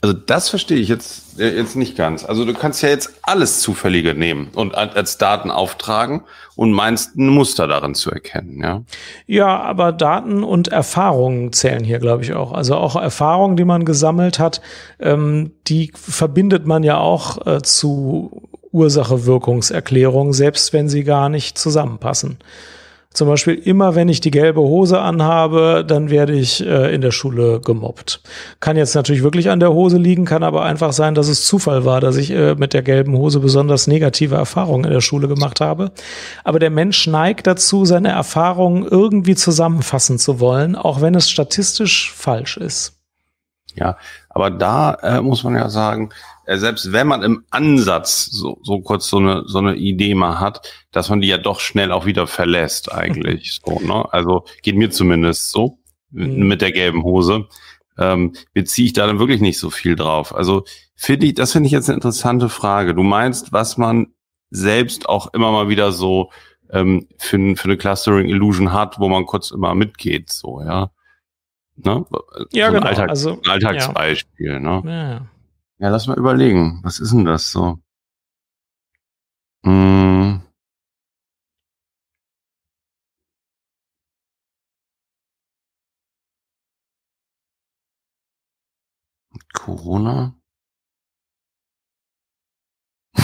Also 0.00 0.14
das 0.14 0.48
verstehe 0.48 0.78
ich 0.78 0.88
jetzt, 0.88 1.40
äh, 1.40 1.56
jetzt 1.56 1.74
nicht 1.74 1.96
ganz. 1.96 2.24
Also 2.24 2.44
du 2.44 2.54
kannst 2.54 2.82
ja 2.82 2.88
jetzt 2.88 3.14
alles 3.22 3.60
Zufällige 3.60 4.14
nehmen 4.14 4.48
und 4.54 4.74
als 4.74 5.18
Daten 5.18 5.50
auftragen 5.50 6.22
und 6.54 6.72
meinst 6.72 7.16
ein 7.16 7.28
Muster 7.28 7.66
darin 7.66 7.94
zu 7.94 8.10
erkennen, 8.10 8.60
ja? 8.62 8.82
Ja, 9.26 9.60
aber 9.60 9.92
Daten 9.92 10.44
und 10.44 10.68
Erfahrungen 10.68 11.52
zählen 11.52 11.82
hier, 11.82 11.98
glaube 11.98 12.22
ich, 12.22 12.32
auch. 12.34 12.52
Also 12.52 12.76
auch 12.76 12.94
Erfahrungen, 12.94 13.56
die 13.56 13.64
man 13.64 13.84
gesammelt 13.84 14.38
hat, 14.38 14.60
ähm, 15.00 15.52
die 15.66 15.90
verbindet 15.94 16.66
man 16.66 16.84
ja 16.84 16.98
auch 16.98 17.44
äh, 17.46 17.62
zu 17.62 18.48
Ursache-Wirkungserklärungen, 18.70 20.32
selbst 20.32 20.72
wenn 20.72 20.88
sie 20.88 21.02
gar 21.02 21.28
nicht 21.28 21.58
zusammenpassen. 21.58 22.38
Zum 23.14 23.26
Beispiel 23.26 23.54
immer, 23.54 23.94
wenn 23.94 24.08
ich 24.08 24.20
die 24.20 24.30
gelbe 24.30 24.60
Hose 24.60 25.00
anhabe, 25.00 25.84
dann 25.86 26.10
werde 26.10 26.34
ich 26.34 26.64
äh, 26.64 26.94
in 26.94 27.00
der 27.00 27.10
Schule 27.10 27.58
gemobbt. 27.60 28.20
Kann 28.60 28.76
jetzt 28.76 28.94
natürlich 28.94 29.22
wirklich 29.22 29.50
an 29.50 29.60
der 29.60 29.72
Hose 29.72 29.96
liegen, 29.96 30.26
kann 30.26 30.42
aber 30.42 30.64
einfach 30.64 30.92
sein, 30.92 31.14
dass 31.14 31.28
es 31.28 31.46
Zufall 31.46 31.84
war, 31.86 32.00
dass 32.00 32.16
ich 32.16 32.30
äh, 32.30 32.54
mit 32.54 32.74
der 32.74 32.82
gelben 32.82 33.16
Hose 33.16 33.40
besonders 33.40 33.86
negative 33.86 34.34
Erfahrungen 34.34 34.84
in 34.84 34.92
der 34.92 35.00
Schule 35.00 35.26
gemacht 35.26 35.60
habe. 35.60 35.90
Aber 36.44 36.58
der 36.58 36.70
Mensch 36.70 37.06
neigt 37.06 37.46
dazu, 37.46 37.86
seine 37.86 38.10
Erfahrungen 38.10 38.86
irgendwie 38.86 39.34
zusammenfassen 39.34 40.18
zu 40.18 40.38
wollen, 40.38 40.76
auch 40.76 41.00
wenn 41.00 41.14
es 41.14 41.30
statistisch 41.30 42.12
falsch 42.12 42.58
ist. 42.58 42.92
Ja, 43.74 43.96
aber 44.28 44.50
da 44.50 44.94
äh, 45.02 45.20
muss 45.22 45.44
man 45.44 45.54
ja 45.54 45.68
sagen, 45.68 46.10
selbst 46.56 46.92
wenn 46.92 47.06
man 47.06 47.22
im 47.22 47.44
Ansatz 47.50 48.26
so, 48.26 48.58
so 48.62 48.80
kurz 48.80 49.08
so 49.08 49.18
eine, 49.18 49.42
so 49.46 49.58
eine 49.58 49.74
Idee 49.76 50.14
mal 50.14 50.40
hat, 50.40 50.72
dass 50.92 51.10
man 51.10 51.20
die 51.20 51.28
ja 51.28 51.36
doch 51.36 51.60
schnell 51.60 51.92
auch 51.92 52.06
wieder 52.06 52.26
verlässt 52.26 52.90
eigentlich. 52.92 53.60
so, 53.66 53.80
ne? 53.80 54.06
Also 54.12 54.44
geht 54.62 54.76
mir 54.76 54.90
zumindest 54.90 55.50
so 55.50 55.78
mhm. 56.10 56.48
mit 56.48 56.62
der 56.62 56.72
gelben 56.72 57.02
Hose. 57.02 57.46
Ähm, 57.98 58.34
beziehe 58.54 58.86
ich 58.86 58.92
da 58.92 59.06
dann 59.06 59.18
wirklich 59.18 59.40
nicht 59.40 59.58
so 59.58 59.70
viel 59.70 59.96
drauf. 59.96 60.34
Also 60.34 60.64
finde 60.94 61.26
ich, 61.26 61.34
das 61.34 61.52
finde 61.52 61.66
ich 61.66 61.72
jetzt 61.72 61.88
eine 61.88 61.96
interessante 61.96 62.48
Frage. 62.48 62.94
Du 62.94 63.02
meinst, 63.02 63.52
was 63.52 63.76
man 63.76 64.14
selbst 64.50 65.08
auch 65.08 65.34
immer 65.34 65.52
mal 65.52 65.68
wieder 65.68 65.92
so 65.92 66.30
ähm, 66.70 67.08
für, 67.18 67.56
für 67.56 67.64
eine 67.64 67.76
Clustering 67.76 68.28
Illusion 68.28 68.72
hat, 68.72 68.98
wo 68.98 69.08
man 69.08 69.26
kurz 69.26 69.50
immer 69.50 69.74
mitgeht, 69.74 70.30
so, 70.30 70.62
ja. 70.62 70.90
Ne? 71.76 72.04
Ja, 72.52 72.66
so 72.66 72.72
genau. 72.72 72.86
Alltag, 72.86 73.08
also, 73.08 73.40
Alltagsbeispiel, 73.46 74.52
ja. 74.52 74.58
ne? 74.58 74.82
Ja, 74.84 75.26
ja. 75.78 75.88
Lass 75.88 76.06
mal 76.06 76.18
überlegen. 76.18 76.80
Was 76.82 77.00
ist 77.00 77.12
denn 77.12 77.24
das 77.24 77.50
so? 77.50 77.78
Hm. 79.64 80.40
Corona? 89.52 90.34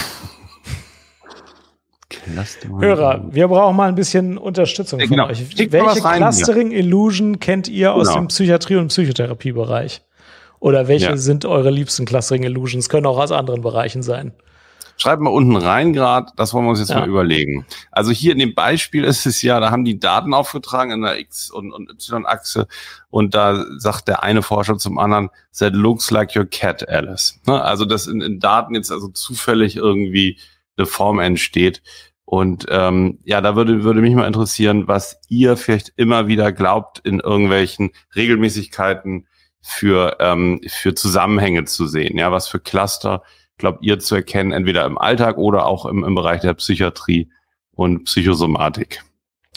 Hörer, 2.79 3.23
wir 3.31 3.47
brauchen 3.47 3.75
mal 3.75 3.87
ein 3.89 3.95
bisschen 3.95 4.37
Unterstützung 4.37 4.99
ja, 4.99 5.05
genau. 5.05 5.23
von 5.23 5.31
euch. 5.31 5.57
Welche 5.71 6.01
Clustering 6.01 6.71
Illusion 6.71 7.39
kennt 7.39 7.67
ihr 7.67 7.93
aus 7.93 8.07
genau. 8.07 8.19
dem 8.19 8.27
Psychiatrie- 8.27 8.75
und 8.77 8.87
Psychotherapiebereich? 8.89 10.03
Oder 10.65 10.87
welche 10.87 11.05
ja. 11.09 11.17
sind 11.17 11.45
eure 11.45 11.69
liebsten 11.69 12.05
Clustering 12.05 12.41
Illusions? 12.41 12.89
Können 12.89 13.05
auch 13.05 13.19
aus 13.19 13.31
anderen 13.31 13.61
Bereichen 13.61 14.01
sein. 14.01 14.33
Schreibt 14.97 15.21
mal 15.21 15.29
unten 15.29 15.55
rein 15.55 15.93
gerade, 15.93 16.31
das 16.37 16.55
wollen 16.55 16.65
wir 16.65 16.71
uns 16.71 16.79
jetzt 16.79 16.89
ja. 16.89 17.01
mal 17.01 17.07
überlegen. 17.07 17.67
Also 17.91 18.09
hier 18.09 18.31
in 18.31 18.39
dem 18.39 18.55
Beispiel 18.55 19.03
ist 19.03 19.27
es 19.27 19.43
ja, 19.43 19.59
da 19.59 19.69
haben 19.69 19.85
die 19.85 19.99
Daten 19.99 20.33
aufgetragen 20.33 20.89
in 20.89 21.03
der 21.03 21.19
X- 21.19 21.51
und, 21.51 21.71
und 21.71 21.91
Y-Achse 21.91 22.65
und 23.11 23.35
da 23.35 23.63
sagt 23.77 24.07
der 24.07 24.23
eine 24.23 24.41
Forscher 24.41 24.79
zum 24.79 24.97
anderen, 24.97 25.29
that 25.59 25.73
looks 25.73 26.09
like 26.09 26.35
your 26.35 26.47
cat, 26.47 26.89
Alice. 26.89 27.39
Ne? 27.45 27.61
Also 27.61 27.85
dass 27.85 28.07
in, 28.07 28.21
in 28.21 28.39
Daten 28.39 28.73
jetzt 28.73 28.91
also 28.91 29.09
zufällig 29.09 29.75
irgendwie 29.75 30.39
eine 30.77 30.87
Form 30.87 31.19
entsteht. 31.19 31.83
Und 32.23 32.65
ähm, 32.69 33.19
ja, 33.23 33.39
da 33.39 33.55
würde, 33.55 33.83
würde 33.83 34.01
mich 34.01 34.15
mal 34.15 34.25
interessieren, 34.25 34.87
was 34.87 35.19
ihr 35.29 35.57
vielleicht 35.57 35.93
immer 35.95 36.25
wieder 36.25 36.51
glaubt 36.51 36.97
in 37.03 37.19
irgendwelchen 37.19 37.91
Regelmäßigkeiten 38.15 39.27
für, 39.67 40.17
ähm, 40.19 40.61
für 40.67 40.93
Zusammenhänge 40.93 41.65
zu 41.65 41.87
sehen. 41.87 42.19
Ja, 42.19 42.31
was 42.31 42.47
für 42.47 42.59
Cluster 42.59 43.23
glaubt 43.57 43.83
ihr 43.83 43.97
zu 43.97 44.13
erkennen, 44.13 44.51
entweder 44.51 44.85
im 44.85 44.99
Alltag 44.99 45.37
oder 45.39 45.65
auch 45.65 45.87
im, 45.87 46.03
im 46.03 46.13
Bereich 46.13 46.41
der 46.41 46.53
Psychiatrie 46.53 47.31
und 47.71 48.03
Psychosomatik? 48.03 49.03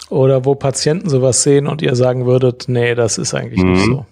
Oder 0.08 0.46
wo 0.46 0.54
Patienten 0.54 1.10
sowas 1.10 1.42
sehen 1.42 1.66
und 1.66 1.82
ihr 1.82 1.94
sagen 1.94 2.24
würdet, 2.24 2.64
nee, 2.68 2.94
das 2.94 3.18
ist 3.18 3.34
eigentlich 3.34 3.62
mhm. 3.62 3.72
nicht 3.72 3.84
so. 3.84 4.06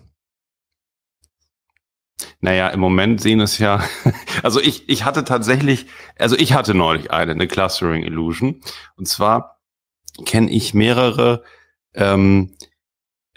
Naja, 2.40 2.68
im 2.68 2.80
Moment 2.80 3.22
sehen 3.22 3.40
es 3.40 3.58
ja, 3.58 3.82
also 4.42 4.60
ich, 4.60 4.90
ich 4.90 5.06
hatte 5.06 5.24
tatsächlich, 5.24 5.86
also 6.18 6.36
ich 6.36 6.52
hatte 6.52 6.74
neulich 6.74 7.10
eine, 7.10 7.32
eine 7.32 7.46
Clustering 7.46 8.02
Illusion. 8.02 8.60
Und 8.96 9.08
zwar 9.08 9.62
kenne 10.26 10.50
ich 10.50 10.74
mehrere 10.74 11.42
ähm, 11.94 12.54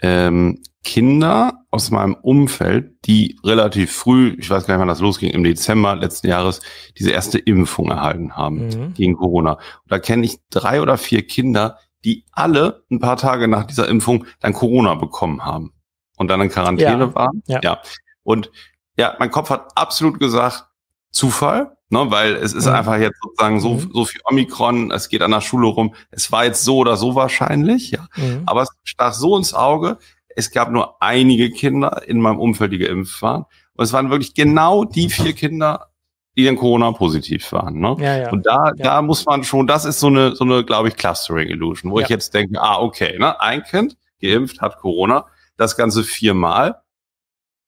ähm, 0.02 0.62
Kinder 0.84 1.59
aus 1.70 1.90
meinem 1.90 2.14
Umfeld, 2.14 2.92
die 3.06 3.38
relativ 3.44 3.92
früh, 3.92 4.36
ich 4.38 4.50
weiß 4.50 4.66
gar 4.66 4.74
nicht, 4.74 4.80
wann 4.80 4.88
das 4.88 5.00
losging, 5.00 5.30
im 5.30 5.44
Dezember 5.44 5.94
letzten 5.94 6.26
Jahres, 6.26 6.60
diese 6.98 7.12
erste 7.12 7.38
Impfung 7.38 7.90
erhalten 7.90 8.36
haben 8.36 8.66
mhm. 8.66 8.94
gegen 8.94 9.16
Corona. 9.16 9.52
Und 9.52 9.92
da 9.92 9.98
kenne 10.00 10.26
ich 10.26 10.38
drei 10.50 10.82
oder 10.82 10.98
vier 10.98 11.26
Kinder, 11.26 11.78
die 12.04 12.24
alle 12.32 12.84
ein 12.90 12.98
paar 12.98 13.16
Tage 13.16 13.46
nach 13.46 13.64
dieser 13.64 13.88
Impfung 13.88 14.26
dann 14.40 14.52
Corona 14.52 14.94
bekommen 14.94 15.44
haben 15.44 15.72
und 16.16 16.28
dann 16.28 16.40
in 16.40 16.48
Quarantäne 16.48 17.04
ja. 17.04 17.14
waren. 17.14 17.42
Ja. 17.46 17.60
ja. 17.62 17.82
Und 18.24 18.50
ja, 18.96 19.14
mein 19.18 19.30
Kopf 19.30 19.50
hat 19.50 19.68
absolut 19.76 20.18
gesagt, 20.18 20.66
Zufall, 21.12 21.76
ne, 21.88 22.10
weil 22.10 22.36
es 22.36 22.52
ist 22.52 22.66
mhm. 22.66 22.74
einfach 22.74 22.96
jetzt 22.98 23.18
sozusagen 23.22 23.60
so, 23.60 23.74
mhm. 23.74 23.90
so 23.92 24.04
viel 24.04 24.20
Omikron, 24.24 24.90
es 24.90 25.08
geht 25.08 25.22
an 25.22 25.32
der 25.32 25.40
Schule 25.40 25.68
rum. 25.68 25.94
Es 26.10 26.30
war 26.30 26.44
jetzt 26.44 26.64
so 26.64 26.78
oder 26.78 26.96
so 26.96 27.14
wahrscheinlich, 27.14 27.90
ja. 27.90 28.06
Mhm. 28.16 28.42
Aber 28.46 28.62
es 28.62 28.68
stach 28.84 29.12
so 29.12 29.36
ins 29.36 29.54
Auge, 29.54 29.98
es 30.36 30.50
gab 30.50 30.70
nur 30.70 31.02
einige 31.02 31.50
Kinder 31.50 32.02
in 32.06 32.20
meinem 32.20 32.38
Umfeld, 32.38 32.72
die 32.72 32.78
geimpft 32.78 33.20
waren. 33.22 33.44
Und 33.74 33.84
es 33.84 33.92
waren 33.92 34.10
wirklich 34.10 34.34
genau 34.34 34.84
die 34.84 35.08
vier 35.08 35.32
Kinder, 35.32 35.90
die 36.36 36.44
dann 36.44 36.56
Corona-positiv 36.56 37.52
waren. 37.52 37.80
Ne? 37.80 37.96
Ja, 37.98 38.16
ja. 38.18 38.30
Und 38.30 38.46
da, 38.46 38.72
ja. 38.76 38.84
da 38.84 39.02
muss 39.02 39.24
man 39.26 39.44
schon, 39.44 39.66
das 39.66 39.84
ist 39.84 40.00
so 40.00 40.06
eine, 40.06 40.36
so 40.36 40.44
eine, 40.44 40.64
glaube 40.64 40.88
ich, 40.88 40.96
Clustering-Illusion, 40.96 41.90
wo 41.90 42.00
ich 42.00 42.08
jetzt 42.08 42.34
denke, 42.34 42.60
ah, 42.60 42.78
okay, 42.80 43.18
ne, 43.18 43.40
ein 43.40 43.62
Kind 43.62 43.96
geimpft 44.20 44.60
hat 44.60 44.78
Corona, 44.78 45.26
das 45.56 45.76
Ganze 45.76 46.04
viermal. 46.04 46.82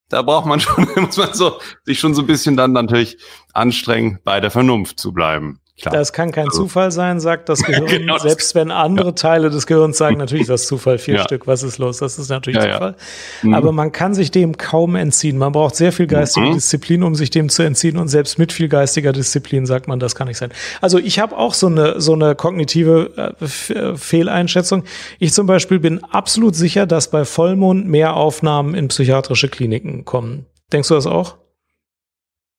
Da 0.09 0.22
braucht 0.22 0.46
man 0.46 0.61
schon, 0.61 0.87
muss 0.96 1.16
man 1.16 1.33
so, 1.33 1.59
sich 1.85 1.98
schon 1.98 2.14
so 2.14 2.22
ein 2.22 2.27
bisschen 2.27 2.57
dann 2.57 2.72
natürlich 2.72 3.16
anstrengen, 3.53 4.18
bei 4.25 4.40
der 4.40 4.51
Vernunft 4.51 5.01
zu 5.01 5.12
bleiben. 5.12 5.61
Klar. 5.80 5.94
Das 5.94 6.12
kann 6.12 6.32
kein 6.32 6.48
also. 6.48 6.64
Zufall 6.64 6.92
sein, 6.92 7.18
sagt 7.18 7.48
das 7.48 7.62
Gehirn. 7.64 7.87
genau. 7.87 8.18
Selbst 8.18 8.54
wenn 8.54 8.70
andere 8.70 9.06
ja. 9.06 9.12
Teile 9.12 9.48
des 9.50 9.66
Gehirns 9.66 9.96
sagen, 9.96 10.16
natürlich 10.18 10.42
ist 10.42 10.50
das 10.50 10.66
Zufall, 10.66 10.98
vier 10.98 11.16
ja. 11.16 11.22
Stück, 11.22 11.46
was 11.46 11.62
ist 11.62 11.78
los? 11.78 11.98
Das 11.98 12.18
ist 12.18 12.28
natürlich 12.28 12.62
ja, 12.62 12.74
Zufall. 12.74 12.96
Mhm. 13.42 13.54
Aber 13.54 13.72
man 13.72 13.90
kann 13.90 14.14
sich 14.14 14.30
dem 14.30 14.58
kaum 14.58 14.96
entziehen. 14.96 15.38
Man 15.38 15.52
braucht 15.52 15.74
sehr 15.74 15.92
viel 15.92 16.06
geistige 16.06 16.46
mhm. 16.46 16.54
Disziplin, 16.54 17.02
um 17.02 17.14
sich 17.14 17.30
dem 17.30 17.48
zu 17.48 17.62
entziehen. 17.62 17.96
Und 17.96 18.08
selbst 18.08 18.38
mit 18.38 18.52
viel 18.52 18.68
geistiger 18.68 19.12
Disziplin 19.12 19.64
sagt 19.64 19.88
man, 19.88 19.98
das 19.98 20.14
kann 20.14 20.28
nicht 20.28 20.37
sein. 20.37 20.52
Also 20.82 20.98
ich 20.98 21.18
habe 21.18 21.37
auch 21.37 21.54
so 21.54 21.68
eine, 21.68 22.00
so 22.00 22.12
eine 22.12 22.35
kognitive 22.35 23.35
äh, 23.40 23.72
äh, 23.72 23.96
Fehleinschätzung. 23.96 24.85
Ich 25.18 25.32
zum 25.32 25.46
Beispiel 25.46 25.78
bin 25.78 26.04
absolut 26.04 26.54
sicher, 26.54 26.87
dass 26.87 27.11
bei 27.11 27.24
Vollmond 27.24 27.88
mehr 27.88 28.14
Aufnahmen 28.14 28.74
in 28.74 28.88
psychiatrische 28.88 29.48
Kliniken 29.48 30.04
kommen. 30.04 30.46
Denkst 30.70 30.88
du 30.88 30.94
das 30.94 31.06
auch? 31.06 31.37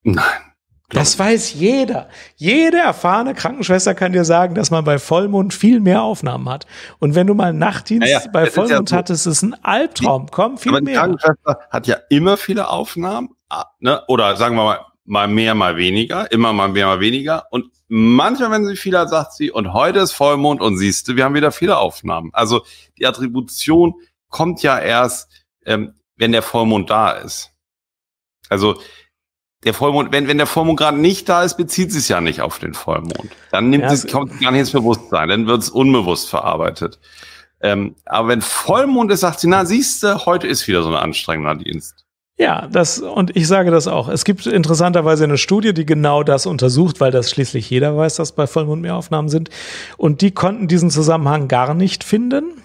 Nein. 0.04 0.24
Das 0.90 1.18
weiß 1.18 1.54
jeder. 1.54 2.08
Jede 2.36 2.78
erfahrene 2.78 3.34
Krankenschwester 3.34 3.96
kann 3.96 4.14
dir 4.14 4.26
sagen, 4.26 4.54
dass 4.54 4.70
man 4.70 4.84
bei 4.84 5.00
Vollmond 5.00 5.54
viel 5.54 5.80
mehr 5.80 6.04
Aufnahmen 6.04 6.48
hat. 6.50 6.68
Und 7.00 7.16
wenn 7.16 7.26
du 7.26 7.34
mal 7.34 7.52
Nachtdienst 7.52 8.08
ja, 8.08 8.20
ja, 8.20 8.32
bei 8.32 8.46
Vollmond 8.46 8.92
ja 8.92 8.98
hattest, 8.98 9.26
ist 9.26 9.42
ein 9.42 9.56
Albtraum. 9.64 10.28
Komm, 10.30 10.58
viel 10.58 10.72
aber 10.72 10.82
mehr. 10.82 10.94
Die 10.94 11.00
Krankenschwester 11.00 11.60
hat 11.72 11.88
ja 11.88 11.98
immer 12.10 12.38
viele 12.38 12.70
Aufnahmen, 12.70 13.30
ah, 13.50 13.66
ne? 13.80 14.04
oder 14.08 14.36
sagen 14.36 14.56
wir 14.56 14.64
mal, 14.64 14.80
mal 15.06 15.28
mehr, 15.28 15.56
mal 15.56 15.78
weniger, 15.78 16.32
immer 16.32 16.54
mal 16.54 16.70
mehr, 16.70 16.86
mal 16.86 17.00
weniger. 17.00 17.46
Und 17.52 17.72
manchmal, 17.88 18.52
wenn 18.52 18.66
sie 18.66 18.76
viel 18.76 18.98
hat, 18.98 19.10
sagt 19.10 19.34
sie, 19.34 19.52
und 19.52 19.74
heute 19.74 20.00
ist 20.00 20.14
Vollmond 20.14 20.62
und 20.62 20.78
siehst 20.78 21.08
du, 21.08 21.16
wir 21.16 21.26
haben 21.26 21.36
wieder 21.36 21.52
viele 21.52 21.78
Aufnahmen. 21.78 22.30
Also 22.34 22.64
die 22.98 23.06
Attribution 23.06 23.96
kommt 24.30 24.64
ja 24.64 24.80
erst, 24.80 25.30
ähm, 25.66 25.96
wenn 26.18 26.32
der 26.32 26.42
Vollmond 26.42 26.90
da 26.90 27.12
ist. 27.12 27.52
Also 28.50 28.80
der 29.66 29.74
Vollmond, 29.74 30.12
wenn, 30.12 30.28
wenn 30.28 30.38
der 30.38 30.48
Vollmond 30.48 30.80
gerade 30.80 31.00
nicht 31.00 31.30
da 31.30 31.44
ist, 31.44 31.58
bezieht 31.58 31.92
sich 31.92 32.10
ja 32.10 32.22
nicht 32.22 32.42
auf 32.42 32.60
den 32.60 32.74
Vollmond. 32.74 33.30
Dann 33.52 33.70
nimmt 33.70 33.84
ja, 33.84 33.92
es, 33.92 34.08
kommt 34.08 34.40
gar 34.40 34.52
nicht 34.52 34.62
ins 34.62 34.72
Bewusstsein, 34.72 35.30
dann 35.30 35.48
wird 35.48 35.62
es 35.62 35.70
unbewusst 35.70 36.30
verarbeitet. 36.30 37.00
Ähm, 37.62 37.96
aber 38.06 38.28
wenn 38.28 38.42
Vollmond 38.42 39.12
ist, 39.12 39.22
sagt 39.22 39.40
sie, 39.40 39.48
na, 39.48 39.66
siehst 39.66 40.04
du, 40.04 40.26
heute 40.26 40.48
ist 40.48 40.68
wieder 40.68 40.84
so 40.84 40.90
ein 40.90 40.96
anstrengender 40.96 41.56
Dienst. 41.56 42.04
Ja, 42.38 42.68
das, 42.68 43.00
und 43.00 43.36
ich 43.38 43.48
sage 43.48 43.70
das 43.70 43.88
auch. 43.88 44.10
Es 44.10 44.26
gibt 44.26 44.48
interessanterweise 44.48 45.24
eine 45.24 45.38
Studie, 45.38 45.74
die 45.74 45.86
genau 45.86 46.24
das 46.24 46.46
untersucht, 46.46 47.00
weil 47.00 47.12
das 47.12 47.30
schließlich 47.30 47.70
jeder 47.70 47.96
weiß, 47.96 48.16
dass 48.16 48.32
bei 48.34 48.48
Vollmond 48.48 48.82
mehr 48.82 48.96
Aufnahmen 48.96 49.30
sind. 49.30 49.50
Und 49.98 50.22
die 50.22 50.32
konnten 50.32 50.68
diesen 50.68 50.90
Zusammenhang 50.90 51.48
gar 51.48 51.74
nicht 51.74 52.04
finden. 52.04 52.62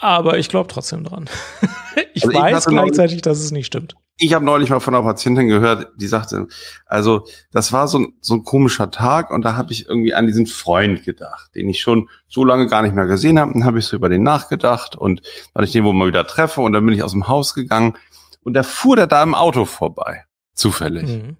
Aber 0.00 0.38
ich 0.38 0.48
glaube 0.48 0.68
trotzdem 0.68 1.04
dran. 1.04 1.30
ich 2.14 2.24
also 2.24 2.38
weiß 2.38 2.66
ich 2.66 2.72
gleichzeitig, 2.72 3.22
dass 3.22 3.38
es 3.38 3.52
nicht 3.52 3.66
stimmt. 3.66 3.94
Ich 4.18 4.34
habe 4.34 4.44
neulich 4.44 4.70
mal 4.70 4.80
von 4.80 4.94
einer 4.94 5.04
Patientin 5.04 5.48
gehört, 5.48 5.88
die 5.96 6.06
sagte, 6.06 6.46
also 6.86 7.26
das 7.50 7.72
war 7.72 7.88
so 7.88 7.98
ein, 7.98 8.12
so 8.20 8.34
ein 8.34 8.44
komischer 8.44 8.90
Tag 8.90 9.30
und 9.30 9.42
da 9.42 9.56
habe 9.56 9.72
ich 9.72 9.88
irgendwie 9.88 10.14
an 10.14 10.26
diesen 10.26 10.46
Freund 10.46 11.04
gedacht, 11.04 11.54
den 11.54 11.68
ich 11.68 11.80
schon 11.80 12.08
so 12.28 12.44
lange 12.44 12.66
gar 12.68 12.82
nicht 12.82 12.94
mehr 12.94 13.06
gesehen 13.06 13.38
habe. 13.38 13.52
Dann 13.52 13.64
habe 13.64 13.78
ich 13.78 13.86
so 13.86 13.96
über 13.96 14.08
den 14.08 14.22
nachgedacht 14.22 14.96
und 14.96 15.22
weil 15.54 15.64
ich 15.64 15.72
den 15.72 15.84
wohl 15.84 15.94
mal 15.94 16.08
wieder 16.08 16.26
treffe 16.26 16.60
und 16.60 16.72
dann 16.72 16.84
bin 16.84 16.94
ich 16.94 17.02
aus 17.02 17.12
dem 17.12 17.26
Haus 17.26 17.54
gegangen 17.54 17.96
und 18.42 18.54
da 18.54 18.62
fuhr 18.62 18.96
der 18.96 19.06
da 19.06 19.22
im 19.22 19.34
Auto 19.34 19.64
vorbei, 19.64 20.24
zufällig. 20.54 21.08
Mhm. 21.08 21.36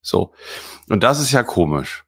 So. 0.00 0.32
Und 0.88 1.02
das 1.02 1.20
ist 1.20 1.32
ja 1.32 1.42
komisch. 1.42 2.04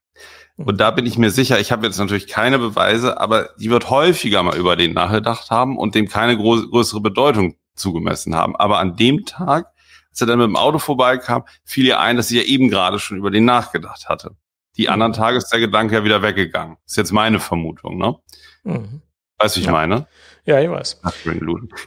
Und 0.57 0.79
da 0.79 0.91
bin 0.91 1.07
ich 1.07 1.17
mir 1.17 1.31
sicher, 1.31 1.59
ich 1.59 1.73
habe 1.73 1.87
jetzt 1.87 1.99
natürlich 1.99 2.27
keine 2.27 2.59
Beweise, 2.59 3.19
aber 3.19 3.51
die 3.59 3.71
wird 3.71 3.89
häufiger 3.89 4.43
mal 4.43 4.57
über 4.57 4.77
den 4.77 4.93
nachgedacht 4.93 5.51
haben 5.51 5.79
und 5.79 5.95
dem 5.95 6.09
keine 6.09 6.37
größere 6.37 7.01
Bedeutung 7.01 7.57
zugemessen 7.75 8.35
haben. 8.35 8.57
Aber 8.57 8.79
an 8.79 8.97
dem 8.97 9.25
Tag 9.25 9.73
als 10.11 10.21
er 10.21 10.27
dann 10.27 10.39
mit 10.39 10.47
dem 10.47 10.57
Auto 10.57 10.79
vorbeikam, 10.79 11.45
fiel 11.65 11.87
ihr 11.87 12.01
ein, 12.01 12.17
dass 12.17 12.29
sie 12.29 12.39
ja 12.39 12.45
eben 12.45 12.69
gerade 12.69 12.99
schon 12.99 13.19
über 13.19 13.31
den 13.31 13.45
nachgedacht 13.45 14.09
hatte. 14.09 14.37
Die 14.77 14.87
mhm. 14.87 14.93
anderen 14.93 15.13
Tage 15.13 15.37
ist 15.37 15.49
der 15.49 15.61
Gedanke 15.61 15.95
ja 15.95 16.05
wieder 16.05 16.23
weggegangen. 16.23 16.77
ist 16.87 16.97
jetzt 16.97 17.13
meine 17.13 17.41
Vermutung, 17.41 17.99
ne? 17.99 18.17
Mhm. 18.65 19.03
Weißt 19.39 19.57
du, 19.57 19.61
ich 19.61 19.67
ja. 19.67 19.73
meine? 19.73 20.07
Ja, 20.45 20.61
ich 20.61 20.71
weiß. 20.71 21.01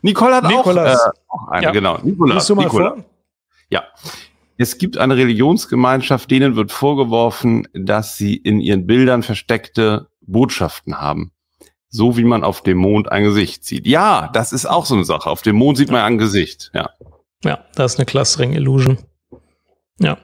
Nicole 0.02 0.36
hat 0.36 0.44
Nikolas. 0.46 1.00
auch, 1.00 1.08
äh, 1.08 1.12
auch 1.28 1.48
eine, 1.50 1.64
ja. 1.66 1.72
genau. 1.72 2.00
Nikolas. 2.02 2.48
du 2.48 2.56
mal 2.56 2.64
Nikolas. 2.64 2.94
vor? 2.94 3.06
Ja. 3.70 3.84
Es 4.58 4.78
gibt 4.78 4.98
eine 4.98 5.18
Religionsgemeinschaft, 5.18 6.30
denen 6.30 6.56
wird 6.56 6.72
vorgeworfen, 6.72 7.68
dass 7.74 8.18
sie 8.18 8.36
in 8.36 8.60
ihren 8.60 8.86
Bildern 8.86 9.24
versteckte 9.24 10.10
Botschaften 10.22 11.00
haben. 11.00 11.32
So 11.90 12.18
wie 12.18 12.24
man 12.24 12.44
auf 12.44 12.64
dem 12.64 12.78
Mond 12.78 13.12
ein 13.12 13.24
Gesicht 13.24 13.66
sieht. 13.66 13.86
Ja, 13.86 14.30
das 14.34 14.54
ist 14.54 14.66
auch 14.66 14.86
so 14.86 14.96
eine 14.96 15.06
Sache. 15.06 15.30
Auf 15.30 15.42
dem 15.42 15.56
Mond 15.56 15.78
sieht 15.78 15.92
man 15.92 16.02
ein 16.02 16.18
Gesicht, 16.18 16.72
ja. 16.74 16.90
Ja, 17.44 17.66
das 17.76 17.94
ist 17.94 18.00
eine 18.00 18.06
Clustering 18.06 18.54
Illusion. 18.54 18.98
Ja. 20.00 20.18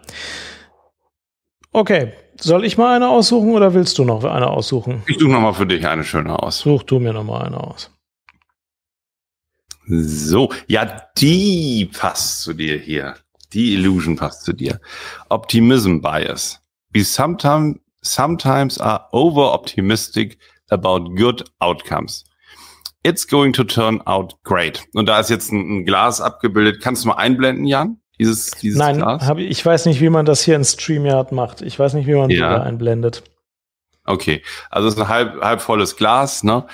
Okay, 1.72 2.14
soll 2.40 2.66
ich 2.66 2.78
mal 2.78 2.96
eine 2.96 3.10
aussuchen 3.10 3.52
oder 3.52 3.74
willst 3.74 3.98
du 3.98 4.06
noch 4.06 4.24
eine 4.24 4.48
aussuchen? 4.48 5.04
Ich 5.08 5.20
suche 5.20 5.32
nochmal 5.32 5.54
für 5.54 5.68
dich 5.68 5.86
eine 5.86 6.04
schöne 6.04 6.42
aus. 6.42 6.60
Such 6.60 6.84
du 6.84 7.00
mir 7.00 7.14
nochmal 7.14 7.46
eine 7.46 7.60
aus. 7.60 7.92
So, 9.88 10.52
ja, 10.68 11.04
die 11.18 11.90
passt 11.92 12.44
zu 12.44 12.54
dir 12.54 12.78
hier. 12.78 13.16
Die 13.54 13.74
Illusion 13.74 14.16
passt 14.16 14.44
zu 14.44 14.54
dir. 14.54 14.80
Optimism 15.30 16.00
Bias. 16.00 16.60
We 16.94 17.04
sometimes, 17.04 17.78
sometimes 18.02 18.80
are 18.80 19.08
over 19.12 19.52
optimistic 19.54 20.38
about 20.70 21.16
good 21.16 21.44
outcomes. 21.60 22.24
It's 23.04 23.28
going 23.28 23.54
to 23.54 23.64
turn 23.64 24.02
out 24.06 24.36
great. 24.44 24.86
Und 24.94 25.08
da 25.08 25.20
ist 25.20 25.30
jetzt 25.30 25.52
ein, 25.52 25.80
ein 25.80 25.86
Glas 25.86 26.20
abgebildet. 26.20 26.82
Kannst 26.82 27.04
du 27.04 27.08
mal 27.08 27.16
einblenden, 27.16 27.66
Jan? 27.66 28.02
Dieses, 28.20 28.52
dieses 28.52 28.78
Nein, 28.78 28.98
Glas? 28.98 29.26
Hab 29.26 29.38
ich, 29.38 29.66
weiß 29.66 29.86
nicht, 29.86 30.02
wie 30.02 30.10
man 30.10 30.26
das 30.26 30.44
hier 30.44 30.58
in 30.58 30.66
StreamYard 30.66 31.32
macht. 31.32 31.62
Ich 31.62 31.80
weiß 31.80 31.94
nicht, 31.94 32.08
wie 32.08 32.16
man 32.16 32.30
ja. 32.30 32.62
einblendet. 32.62 33.24
Okay, 34.04 34.44
also 34.70 34.88
es 34.88 34.96
ist 34.96 35.00
ein 35.00 35.08
halb, 35.08 35.42
halb 35.42 35.62
volles 35.62 35.96
Glas, 35.96 36.44
ne? 36.44 36.66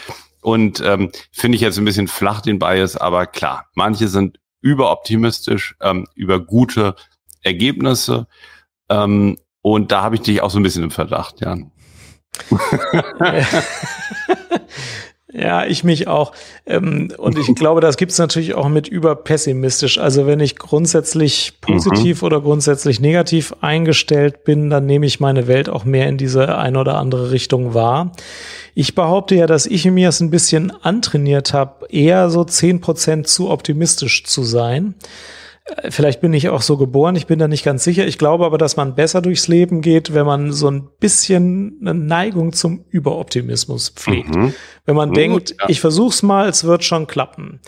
Und 0.41 0.81
ähm, 0.81 1.11
finde 1.31 1.55
ich 1.55 1.61
jetzt 1.61 1.77
ein 1.77 1.85
bisschen 1.85 2.07
flach 2.07 2.41
den 2.41 2.59
Bias, 2.59 2.97
aber 2.97 3.27
klar, 3.27 3.67
manche 3.73 4.07
sind 4.07 4.39
überoptimistisch 4.61 5.75
ähm, 5.81 6.07
über 6.15 6.39
gute 6.39 6.95
Ergebnisse. 7.41 8.27
Ähm, 8.89 9.37
und 9.61 9.91
da 9.91 10.01
habe 10.01 10.15
ich 10.15 10.21
dich 10.21 10.41
auch 10.41 10.49
so 10.49 10.59
ein 10.59 10.63
bisschen 10.63 10.83
im 10.83 10.91
Verdacht, 10.91 11.41
Jan. 11.41 11.71
Ja, 15.37 15.65
ich 15.65 15.83
mich 15.83 16.07
auch. 16.07 16.31
Ähm, 16.65 17.11
und 17.17 17.37
ich 17.37 17.53
glaube, 17.55 17.81
das 17.81 17.97
gibt's 17.97 18.17
natürlich 18.17 18.55
auch 18.55 18.69
mit 18.69 18.87
überpessimistisch. 18.87 19.97
Also 19.97 20.27
wenn 20.27 20.39
ich 20.39 20.55
grundsätzlich 20.55 21.55
positiv 21.59 22.21
mhm. 22.21 22.25
oder 22.25 22.41
grundsätzlich 22.41 23.01
negativ 23.01 23.53
eingestellt 23.59 24.45
bin, 24.45 24.69
dann 24.69 24.85
nehme 24.85 25.05
ich 25.05 25.19
meine 25.19 25.47
Welt 25.47 25.67
auch 25.67 25.83
mehr 25.83 26.07
in 26.07 26.17
diese 26.17 26.57
eine 26.57 26.79
oder 26.79 26.97
andere 26.97 27.31
Richtung 27.31 27.73
wahr. 27.73 28.13
Ich 28.75 28.95
behaupte 28.95 29.35
ja, 29.35 29.45
dass 29.45 29.65
ich 29.65 29.83
mir 29.85 30.07
es 30.07 30.21
ein 30.21 30.29
bisschen 30.29 30.71
antrainiert 30.71 31.51
habe, 31.51 31.85
eher 31.89 32.29
so 32.29 32.45
zehn 32.45 32.79
Prozent 32.79 33.27
zu 33.27 33.49
optimistisch 33.49 34.23
zu 34.23 34.43
sein. 34.43 34.95
Vielleicht 35.89 36.21
bin 36.21 36.31
ich 36.33 36.49
auch 36.49 36.61
so 36.61 36.77
geboren, 36.77 37.15
ich 37.15 37.25
bin 37.25 37.39
da 37.39 37.47
nicht 37.47 37.65
ganz 37.65 37.83
sicher. 37.83 38.05
Ich 38.05 38.19
glaube 38.19 38.45
aber, 38.45 38.59
dass 38.59 38.77
man 38.77 38.93
besser 38.93 39.21
durchs 39.21 39.47
Leben 39.47 39.81
geht, 39.81 40.13
wenn 40.13 40.25
man 40.25 40.51
so 40.51 40.69
ein 40.69 40.89
bisschen 40.99 41.79
eine 41.81 41.95
Neigung 41.95 42.53
zum 42.53 42.85
Überoptimismus 42.89 43.89
pflegt. 43.89 44.35
Mhm. 44.35 44.53
Wenn 44.85 44.95
man 44.95 45.09
mhm, 45.09 45.15
denkt, 45.15 45.55
ja. 45.59 45.67
ich 45.67 45.81
versuch's 45.81 46.21
mal, 46.21 46.47
es 46.47 46.65
wird 46.65 46.83
schon 46.83 47.07
klappen. 47.07 47.61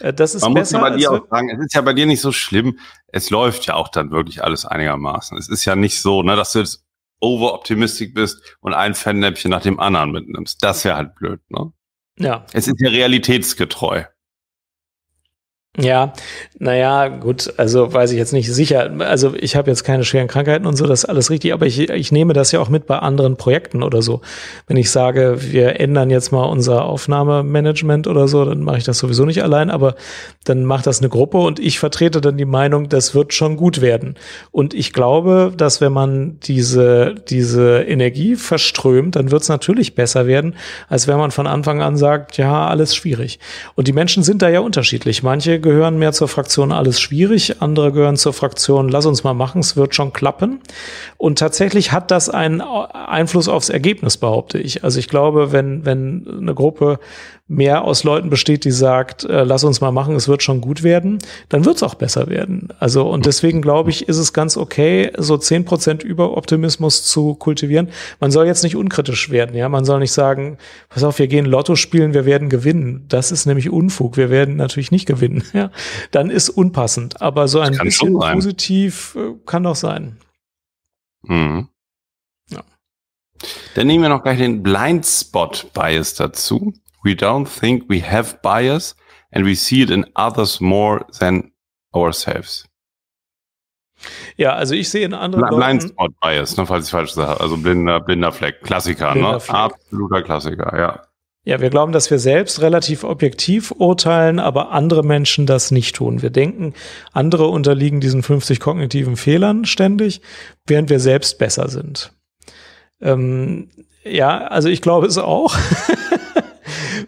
Äh, 0.00 0.14
das 0.14 0.34
ist 0.34 0.42
man 0.42 0.54
besser. 0.54 0.78
muss 0.78 0.88
ja 0.88 0.90
bei 0.90 0.96
dir 0.96 1.10
auch 1.12 1.28
sagen, 1.28 1.50
es 1.50 1.62
ist 1.62 1.74
ja 1.74 1.82
bei 1.82 1.92
dir 1.92 2.06
nicht 2.06 2.22
so 2.22 2.32
schlimm. 2.32 2.78
Es 3.08 3.28
läuft 3.28 3.66
ja 3.66 3.74
auch 3.74 3.88
dann 3.88 4.10
wirklich 4.10 4.42
alles 4.42 4.64
einigermaßen. 4.64 5.36
Es 5.36 5.50
ist 5.50 5.66
ja 5.66 5.76
nicht 5.76 6.00
so, 6.00 6.22
ne, 6.22 6.36
dass 6.36 6.52
du 6.52 6.60
jetzt 6.60 6.86
overoptimistisch 7.20 8.14
bist 8.14 8.56
und 8.60 8.72
ein 8.72 8.94
Fannäppchen 8.94 9.50
nach 9.50 9.62
dem 9.62 9.78
anderen 9.78 10.10
mitnimmst. 10.12 10.62
Das 10.62 10.86
wäre 10.86 10.96
halt 10.96 11.14
blöd, 11.16 11.40
ne? 11.50 11.70
Ja. 12.18 12.46
Es 12.52 12.66
ist 12.66 12.80
ja 12.80 12.90
realitätsgetreu. 12.90 14.04
Ja, 15.80 16.12
naja, 16.58 17.08
gut, 17.08 17.54
also 17.56 17.94
weiß 17.94 18.12
ich 18.12 18.18
jetzt 18.18 18.34
nicht 18.34 18.52
sicher. 18.52 18.90
Also 18.98 19.34
ich 19.34 19.56
habe 19.56 19.70
jetzt 19.70 19.84
keine 19.84 20.04
schweren 20.04 20.28
Krankheiten 20.28 20.66
und 20.66 20.76
so, 20.76 20.86
das 20.86 21.04
ist 21.04 21.08
alles 21.08 21.30
richtig, 21.30 21.54
aber 21.54 21.64
ich, 21.64 21.88
ich 21.88 22.12
nehme 22.12 22.34
das 22.34 22.52
ja 22.52 22.60
auch 22.60 22.68
mit 22.68 22.86
bei 22.86 22.98
anderen 22.98 23.38
Projekten 23.38 23.82
oder 23.82 24.02
so. 24.02 24.20
Wenn 24.66 24.76
ich 24.76 24.90
sage, 24.90 25.38
wir 25.40 25.80
ändern 25.80 26.10
jetzt 26.10 26.30
mal 26.30 26.44
unser 26.44 26.84
Aufnahmemanagement 26.84 28.06
oder 28.06 28.28
so, 28.28 28.44
dann 28.44 28.60
mache 28.60 28.76
ich 28.76 28.84
das 28.84 28.98
sowieso 28.98 29.24
nicht 29.24 29.42
allein, 29.42 29.70
aber 29.70 29.94
dann 30.44 30.66
macht 30.66 30.86
das 30.86 30.98
eine 30.98 31.08
Gruppe 31.08 31.38
und 31.38 31.58
ich 31.58 31.78
vertrete 31.78 32.20
dann 32.20 32.36
die 32.36 32.44
Meinung, 32.44 32.90
das 32.90 33.14
wird 33.14 33.32
schon 33.32 33.56
gut 33.56 33.80
werden. 33.80 34.16
Und 34.50 34.74
ich 34.74 34.92
glaube, 34.92 35.54
dass 35.56 35.80
wenn 35.80 35.92
man 35.92 36.38
diese, 36.40 37.14
diese 37.30 37.80
Energie 37.80 38.36
verströmt, 38.36 39.16
dann 39.16 39.30
wird 39.30 39.40
es 39.40 39.48
natürlich 39.48 39.94
besser 39.94 40.26
werden, 40.26 40.54
als 40.90 41.08
wenn 41.08 41.16
man 41.16 41.30
von 41.30 41.46
Anfang 41.46 41.80
an 41.80 41.96
sagt, 41.96 42.36
ja, 42.36 42.66
alles 42.66 42.94
schwierig. 42.94 43.38
Und 43.74 43.88
die 43.88 43.94
Menschen 43.94 44.22
sind 44.22 44.42
da 44.42 44.50
ja 44.50 44.60
unterschiedlich. 44.60 45.22
Manche 45.22 45.61
gehören 45.62 45.98
mehr 45.98 46.12
zur 46.12 46.28
Fraktion 46.28 46.72
alles 46.72 47.00
schwierig, 47.00 47.62
andere 47.62 47.92
gehören 47.92 48.16
zur 48.16 48.32
Fraktion 48.32 48.88
lass 48.88 49.06
uns 49.06 49.24
mal 49.24 49.34
machen, 49.34 49.60
es 49.60 49.76
wird 49.76 49.94
schon 49.94 50.12
klappen. 50.12 50.60
Und 51.16 51.38
tatsächlich 51.38 51.92
hat 51.92 52.10
das 52.10 52.28
einen 52.28 52.60
Einfluss 52.60 53.48
aufs 53.48 53.68
Ergebnis, 53.68 54.16
behaupte 54.16 54.58
ich. 54.58 54.84
Also 54.84 54.98
ich 54.98 55.08
glaube, 55.08 55.52
wenn, 55.52 55.84
wenn 55.84 56.26
eine 56.40 56.54
Gruppe 56.54 56.98
mehr 57.48 57.84
aus 57.84 58.02
Leuten 58.02 58.30
besteht, 58.30 58.64
die 58.64 58.70
sagt, 58.70 59.24
äh, 59.24 59.44
lass 59.44 59.62
uns 59.64 59.80
mal 59.80 59.90
machen, 59.90 60.16
es 60.16 60.26
wird 60.26 60.42
schon 60.42 60.60
gut 60.60 60.82
werden, 60.82 61.18
dann 61.50 61.64
wird 61.64 61.76
es 61.76 61.82
auch 61.82 61.94
besser 61.94 62.28
werden. 62.28 62.68
Also 62.78 63.08
und 63.08 63.26
deswegen 63.26 63.60
glaube 63.60 63.90
ich, 63.90 64.08
ist 64.08 64.16
es 64.16 64.32
ganz 64.32 64.56
okay, 64.56 65.12
so 65.18 65.36
zehn 65.36 65.64
Prozent 65.64 66.02
Überoptimismus 66.02 67.04
zu 67.04 67.34
kultivieren. 67.34 67.90
Man 68.20 68.30
soll 68.30 68.46
jetzt 68.46 68.62
nicht 68.62 68.76
unkritisch 68.76 69.30
werden, 69.30 69.54
ja. 69.54 69.68
Man 69.68 69.84
soll 69.84 69.98
nicht 69.98 70.12
sagen, 70.12 70.56
pass 70.88 71.04
auf, 71.04 71.18
wir 71.18 71.26
gehen 71.26 71.44
Lotto 71.44 71.76
spielen, 71.76 72.14
wir 72.14 72.24
werden 72.24 72.48
gewinnen. 72.48 73.04
Das 73.08 73.30
ist 73.30 73.44
nämlich 73.44 73.70
Unfug. 73.70 74.16
Wir 74.16 74.30
werden 74.30 74.56
natürlich 74.56 74.90
nicht 74.90 75.06
gewinnen. 75.06 75.42
Ja, 75.58 75.70
dann 76.10 76.30
ist 76.30 76.48
unpassend. 76.48 77.20
Aber 77.20 77.46
so 77.48 77.60
ein 77.60 77.76
bisschen 77.78 78.18
positiv 78.18 79.16
äh, 79.16 79.34
kann 79.44 79.64
doch 79.64 79.76
sein. 79.76 80.18
Mhm. 81.22 81.68
Ja. 82.50 82.62
Dann 83.74 83.86
nehmen 83.86 84.02
wir 84.02 84.08
noch 84.08 84.22
gleich 84.22 84.38
den 84.38 84.62
Blindspot 84.62 85.72
Bias 85.72 86.14
dazu. 86.14 86.72
We 87.04 87.12
don't 87.12 87.46
think 87.46 87.88
we 87.88 88.00
have 88.00 88.38
bias 88.42 88.96
and 89.32 89.44
we 89.44 89.54
see 89.54 89.82
it 89.82 89.90
in 89.90 90.06
others 90.14 90.60
more 90.60 91.04
than 91.18 91.52
ourselves. 91.92 92.66
Ja, 94.36 94.54
also 94.54 94.74
ich 94.74 94.88
sehe 94.88 95.04
in 95.04 95.14
anderen 95.14 95.48
Bl 95.48 95.56
Blind 95.56 95.82
Spot 95.82 96.08
Bias, 96.20 96.56
ne, 96.56 96.66
falls 96.66 96.86
ich 96.86 96.90
falsch 96.90 97.12
sage. 97.12 97.40
Also 97.40 97.56
blinder, 97.56 98.00
blinder 98.00 98.32
Fleck. 98.32 98.62
Klassiker, 98.62 99.08
ne? 99.08 99.12
blinder 99.14 99.32
ne? 99.32 99.40
Fleck. 99.40 99.56
Absoluter 99.56 100.22
Klassiker, 100.22 100.78
ja. 100.78 101.02
Ja, 101.44 101.60
wir 101.60 101.70
glauben, 101.70 101.92
dass 101.92 102.08
wir 102.08 102.20
selbst 102.20 102.60
relativ 102.60 103.02
objektiv 103.02 103.72
urteilen, 103.72 104.38
aber 104.38 104.70
andere 104.70 105.02
Menschen 105.02 105.44
das 105.44 105.72
nicht 105.72 105.96
tun. 105.96 106.22
Wir 106.22 106.30
denken, 106.30 106.72
andere 107.12 107.48
unterliegen 107.48 108.00
diesen 108.00 108.22
50 108.22 108.60
kognitiven 108.60 109.16
Fehlern 109.16 109.64
ständig, 109.64 110.20
während 110.66 110.88
wir 110.88 111.00
selbst 111.00 111.38
besser 111.38 111.68
sind. 111.68 112.12
Ähm, 113.00 113.70
ja, 114.04 114.46
also 114.46 114.68
ich 114.68 114.82
glaube 114.82 115.08
es 115.08 115.18
auch. 115.18 115.56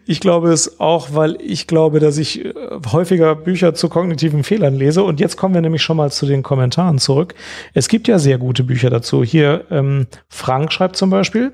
Ich 0.07 0.21
glaube 0.21 0.53
es 0.53 0.81
auch, 0.81 1.09
weil 1.13 1.39
ich 1.41 1.67
glaube, 1.67 2.01
dass 2.01 2.19
ich 2.19 2.45
äh, 2.45 2.53
häufiger 2.93 3.35
Bücher 3.35 3.75
zu 3.75 3.89
kognitiven 3.89 4.45
Fehlern 4.45 4.75
lese. 4.75 5.03
Und 5.03 5.21
jetzt 5.21 5.37
kommen 5.37 5.55
wir 5.55 5.61
nämlich 5.61 5.83
schon 5.83 5.97
mal 5.97 6.11
zu 6.11 6.27
den 6.27 6.43
Kommentaren 6.43 6.99
zurück. 6.99 7.35
Es 7.73 7.89
gibt 7.89 8.09
ja 8.09 8.19
sehr 8.19 8.39
gute 8.39 8.65
Bücher 8.65 8.91
dazu. 8.91 9.25
Hier, 9.25 9.65
ähm, 9.71 10.07
Frank 10.29 10.73
schreibt 10.73 10.97
zum 10.97 11.11
Beispiel, 11.11 11.53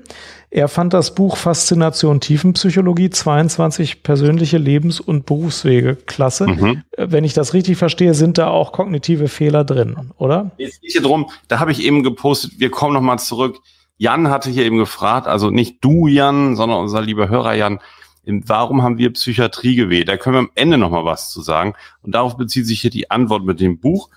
er 0.53 0.67
fand 0.67 0.93
das 0.93 1.15
Buch 1.15 1.37
Faszination 1.37 2.19
Tiefenpsychologie 2.19 3.09
22 3.09 4.03
persönliche 4.03 4.57
Lebens- 4.57 4.99
und 4.99 5.25
Berufswege 5.25 5.95
klasse. 5.95 6.47
Mhm. 6.47 6.83
Äh, 6.91 7.07
wenn 7.09 7.23
ich 7.23 7.33
das 7.33 7.53
richtig 7.53 7.77
verstehe, 7.77 8.13
sind 8.13 8.37
da 8.37 8.49
auch 8.49 8.73
kognitive 8.73 9.29
Fehler 9.29 9.63
drin, 9.63 10.11
oder? 10.17 10.51
Jetzt 10.57 10.81
geht 10.81 10.91
hier 10.91 11.01
drum, 11.01 11.29
da 11.47 11.59
habe 11.59 11.71
ich 11.71 11.85
eben 11.85 12.03
gepostet, 12.03 12.53
wir 12.57 12.69
kommen 12.69 12.93
nochmal 12.93 13.17
zurück. 13.19 13.59
Jan 13.97 14.29
hatte 14.29 14.49
hier 14.49 14.65
eben 14.65 14.77
gefragt, 14.77 15.27
also 15.27 15.51
nicht 15.51 15.77
du, 15.83 16.07
Jan, 16.07 16.55
sondern 16.57 16.79
unser 16.79 17.01
lieber 17.01 17.29
Hörer 17.29 17.53
Jan, 17.53 17.79
warum 18.25 18.83
haben 18.83 18.97
wir 18.97 19.13
Psychiatrie 19.13 19.75
gewählt? 19.75 20.07
Da 20.07 20.17
können 20.17 20.35
wir 20.35 20.39
am 20.39 20.51
Ende 20.55 20.77
noch 20.77 20.91
mal 20.91 21.05
was 21.05 21.31
zu 21.31 21.41
sagen. 21.41 21.73
Und 22.01 22.13
darauf 22.13 22.37
bezieht 22.37 22.67
sich 22.67 22.81
hier 22.81 22.91
die 22.91 23.09
Antwort 23.09 23.43
mit 23.43 23.59
dem 23.59 23.79
Buch. 23.79 24.09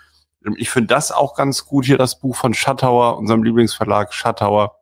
Ich 0.57 0.71
finde 0.71 0.88
das 0.88 1.11
auch 1.11 1.35
ganz 1.35 1.64
gut 1.64 1.87
hier, 1.87 1.97
das 1.97 2.21
Buch 2.21 2.37
von 2.37 2.53
Schattauer, 2.53 3.17
unserem 3.17 3.43
Lieblingsverlag 3.43 4.12
Schattauer. 4.12 4.77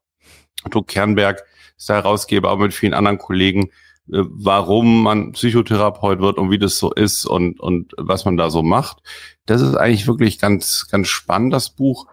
Otto 0.65 0.83
Kernberg 0.83 1.45
ist 1.77 1.89
der 1.89 1.97
Herausgeber, 1.97 2.51
aber 2.51 2.65
mit 2.65 2.75
vielen 2.75 2.95
anderen 2.95 3.19
Kollegen, 3.19 3.71
äh, 4.13 4.25
warum 4.29 5.05
man 5.05 5.33
Psychotherapeut 5.33 6.21
wird 6.21 6.39
und 6.39 6.51
wie 6.51 6.59
das 6.59 6.79
so 6.79 6.93
ist 6.93 7.25
und, 7.25 7.61
und 7.61 7.93
was 7.97 8.25
man 8.25 8.37
da 8.37 8.51
so 8.51 8.63
macht. 8.63 9.03
Das 9.47 9.61
ist 9.61 9.77
eigentlich 9.77 10.07
wirklich 10.07 10.41
ganz, 10.41 10.89
ganz 10.89 11.09
spannend, 11.09 11.53
das 11.53 11.71
Buch. 11.71 12.07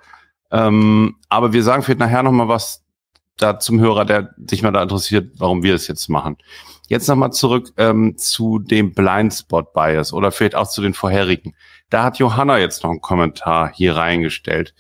Ähm, 0.52 1.18
aber 1.30 1.54
wir 1.54 1.64
sagen 1.64 1.84
vielleicht 1.84 2.00
nachher 2.00 2.24
noch 2.24 2.32
mal 2.32 2.48
was 2.48 2.84
da 3.42 3.60
zum 3.60 3.80
Hörer, 3.80 4.06
der 4.06 4.36
sich 4.50 4.62
mal 4.62 4.72
da 4.72 4.84
interessiert, 4.84 5.32
warum 5.38 5.64
wir 5.64 5.76
es 5.76 5.88
jetzt 5.88 6.10
machen. 6.10 6.38
Jetzt 6.88 7.08
nochmal 7.08 7.32
zurück 7.32 7.72
ähm, 7.78 8.18
zu 8.18 8.60
dem 8.60 8.94
Blindspot 8.94 9.74
Bias 9.74 10.12
oder 10.14 10.32
vielleicht 10.32 10.56
auch 10.56 10.68
zu 10.68 10.82
den 10.82 10.94
vorherigen. 10.94 11.56
Da 11.90 12.04
hat 12.04 12.18
Johanna 12.18 12.60
jetzt 12.60 12.84
noch 12.84 12.92
einen 12.92 13.02
Kommentar 13.02 13.72
hier 13.74 13.96
reingestellt. 13.96 14.74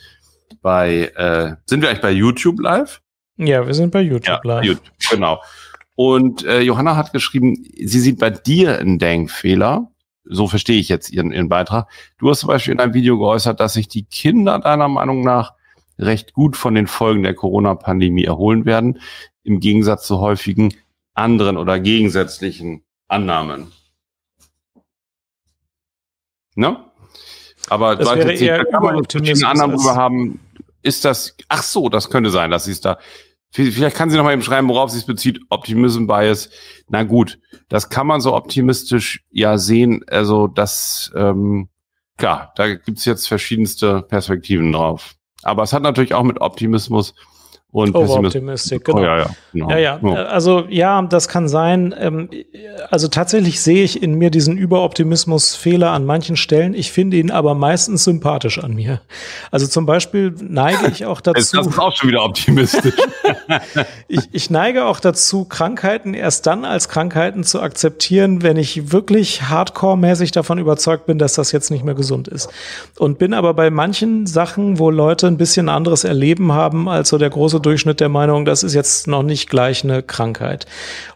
Bei, 0.62 1.12
äh, 1.16 1.56
sind 1.66 1.82
wir 1.82 1.90
eigentlich 1.90 2.02
bei 2.02 2.12
YouTube 2.12 2.60
live? 2.60 3.02
Ja, 3.38 3.66
wir 3.66 3.74
sind 3.74 3.92
bei 3.92 4.02
YouTube 4.02 4.28
ja, 4.28 4.42
live. 4.44 4.66
YouTube, 4.66 4.94
genau. 5.10 5.42
Und 5.96 6.46
äh, 6.46 6.62
Johanna 6.62 6.96
hat 6.96 7.14
geschrieben, 7.14 7.56
sie 7.78 8.00
sieht 8.00 8.20
bei 8.20 8.30
dir 8.30 8.80
einen 8.80 9.00
Denkfehler. 9.00 9.92
So 10.24 10.48
verstehe 10.48 10.80
ich 10.80 10.90
jetzt 10.90 11.12
ihren, 11.12 11.32
ihren 11.32 11.50
Beitrag. 11.50 11.90
Du 12.18 12.30
hast 12.30 12.42
zum 12.42 12.48
Beispiel 12.48 12.74
in 12.74 12.80
einem 12.80 12.94
Video 12.94 13.18
geäußert, 13.18 13.60
dass 13.60 13.74
sich 13.74 13.88
die 13.88 14.06
Kinder 14.06 14.60
deiner 14.60 14.88
Meinung 14.88 15.22
nach 15.22 15.54
recht 16.00 16.34
gut 16.34 16.58
von 16.58 16.74
den 16.76 16.88
Folgen 16.88 17.24
der 17.24 17.36
Corona-Pandemie 17.36 18.24
erholen 18.24 18.66
werden, 18.66 19.00
im 19.44 19.60
Gegensatz 19.60 20.08
zu 20.08 20.20
häufigen 20.20 20.74
anderen 21.14 21.58
oder 21.58 21.80
gegensätzlichen 21.80 22.84
Annahmen. 23.08 23.72
Ne? 26.56 26.78
Aber 27.70 27.96
das 27.96 28.16
wäre 28.16 28.34
eher 28.34 28.64
da 28.64 28.64
kann 28.66 28.84
man 28.84 29.04
verschiedene 29.06 29.48
Annahmen 29.48 29.78
drüber 29.78 29.96
haben. 29.96 30.40
Ist 30.82 31.06
das, 31.06 31.36
ach 31.50 31.64
so, 31.64 31.90
das 31.90 32.10
könnte 32.10 32.30
sein, 32.30 32.52
dass 32.52 32.66
sie 32.66 32.72
es 32.72 32.82
da, 32.82 32.98
vielleicht 33.52 33.98
kann 33.98 34.10
sie 34.10 34.18
noch 34.18 34.24
mal 34.24 34.34
eben 34.34 34.42
schreiben, 34.42 34.70
worauf 34.70 34.92
sie 34.92 34.98
es 34.98 35.06
bezieht, 35.06 35.40
Optimism 35.50 36.08
Bias. 36.08 36.50
Na 36.88 37.04
gut, 37.04 37.40
das 37.68 37.90
kann 37.90 38.08
man 38.08 38.22
so 38.22 38.34
optimistisch 38.34 39.26
ja 39.30 39.58
sehen, 39.58 40.04
also 40.08 40.48
das, 40.48 41.12
ähm, 41.16 41.70
klar, 42.18 42.54
da 42.56 42.76
gibt's 42.76 43.06
jetzt 43.06 43.28
verschiedenste 43.28 44.02
Perspektiven 44.04 44.72
drauf. 44.72 45.16
Aber 45.44 45.64
es 45.64 45.74
hat 45.74 45.84
natürlich 45.84 46.14
auch 46.14 46.24
mit 46.24 46.42
Optimismus 46.42 47.14
und 47.72 47.94
Overoptimistic, 47.94 48.84
genau. 48.84 48.98
Oh, 48.98 49.04
ja, 49.04 49.18
ja, 49.20 49.30
genau. 49.54 49.70
ja, 49.70 49.78
ja. 49.78 50.00
Oh. 50.02 50.12
Also 50.12 50.66
ja, 50.70 51.00
das 51.04 51.28
kann 51.28 51.48
sein. 51.48 51.94
Ähm, 52.00 52.28
also 52.90 53.08
tatsächlich 53.08 53.62
sehe 53.62 53.84
ich 53.84 54.02
in 54.02 54.16
mir 54.16 54.32
diesen 54.32 54.58
Überoptimismus-Fehler 54.58 55.92
an 55.92 56.04
manchen 56.04 56.36
Stellen. 56.36 56.74
Ich 56.74 56.92
finde 56.92 57.18
ihn 57.18 57.30
aber 57.30 57.54
meistens 57.54 58.06
sympathisch 58.06 58.58
an 58.58 58.74
mir. 58.74 59.02
Also 59.52 59.68
zum 59.68 59.86
Beispiel 59.86 60.34
neige 60.42 60.88
ich 60.88 61.06
auch 61.06 61.22
dazu. 61.22 61.58
Das 61.58 61.68
ist 61.68 61.78
auch 61.78 61.96
schon 61.96 62.10
wieder 62.10 62.24
optimistisch. 62.24 62.96
ich, 64.08 64.22
ich 64.32 64.50
neige 64.50 64.86
auch 64.86 65.00
dazu, 65.00 65.46
Krankheiten 65.46 66.16
erst 66.16 66.48
dann 66.48 66.66
als 66.66 66.90
Krankheiten 66.90 67.44
zu 67.44 67.62
akzeptieren, 67.62 68.42
wenn 68.42 68.58
ich 68.58 68.92
wirklich 68.92 69.44
hardcore-mäßig 69.44 70.32
davon 70.32 70.58
überzeugt 70.58 71.06
bin, 71.06 71.20
dass 71.20 71.34
das 71.34 71.52
jetzt 71.52 71.70
nicht 71.70 71.84
mehr 71.84 71.94
gesund 71.94 72.28
ist. 72.28 72.50
Und 72.98 73.20
bin 73.20 73.36
aber 73.36 73.54
bei 73.54 73.70
manchen 73.70 74.26
Sachen, 74.26 74.80
wo 74.80 74.90
Leute 74.90 75.28
ein 75.28 75.38
bisschen 75.38 75.70
anderes 75.70 76.04
Erleben 76.04 76.52
haben 76.52 76.90
als 76.90 77.10
so 77.10 77.20
der 77.20 77.30
große 77.30 77.59
Durchschnitt 77.60 78.00
der 78.00 78.10
Meinung, 78.10 78.46
das 78.46 78.64
ist 78.64 78.74
jetzt 78.74 79.08
noch 79.08 79.24
nicht 79.24 79.50
gleich 79.50 79.84
eine 79.84 80.04
Krankheit. 80.04 80.66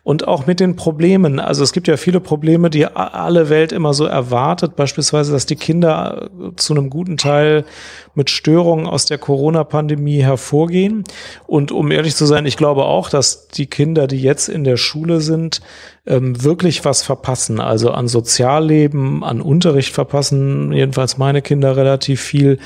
Und 0.03 0.27
auch 0.27 0.45
mit 0.45 0.59
den 0.59 0.75
Problemen, 0.75 1.39
also 1.39 1.63
es 1.63 1.71
gibt 1.71 1.87
ja 1.87 1.97
viele 1.97 2.19
Probleme, 2.19 2.69
die 2.69 2.85
alle 2.85 3.49
Welt 3.49 3.71
immer 3.71 3.93
so 3.93 4.05
erwartet, 4.05 4.75
beispielsweise, 4.75 5.31
dass 5.31 5.45
die 5.45 5.55
Kinder 5.55 6.29
zu 6.55 6.73
einem 6.73 6.89
guten 6.89 7.17
Teil 7.17 7.65
mit 8.15 8.29
Störungen 8.29 8.85
aus 8.85 9.05
der 9.05 9.17
Corona-Pandemie 9.17 10.21
hervorgehen. 10.21 11.03
Und 11.47 11.71
um 11.71 11.89
ehrlich 11.91 12.15
zu 12.15 12.25
sein, 12.25 12.45
ich 12.45 12.57
glaube 12.57 12.83
auch, 12.83 13.09
dass 13.09 13.47
die 13.47 13.67
Kinder, 13.67 14.07
die 14.07 14.21
jetzt 14.21 14.49
in 14.49 14.63
der 14.63 14.77
Schule 14.77 15.21
sind, 15.21 15.61
ähm, 16.05 16.43
wirklich 16.43 16.83
was 16.83 17.01
verpassen. 17.01 17.59
Also 17.59 17.91
an 17.91 18.07
Sozialleben, 18.07 19.23
an 19.23 19.41
Unterricht 19.41 19.93
verpassen, 19.93 20.73
jedenfalls 20.73 21.17
meine 21.17 21.41
Kinder 21.41 21.77
relativ 21.77 22.21
viel 22.21 22.59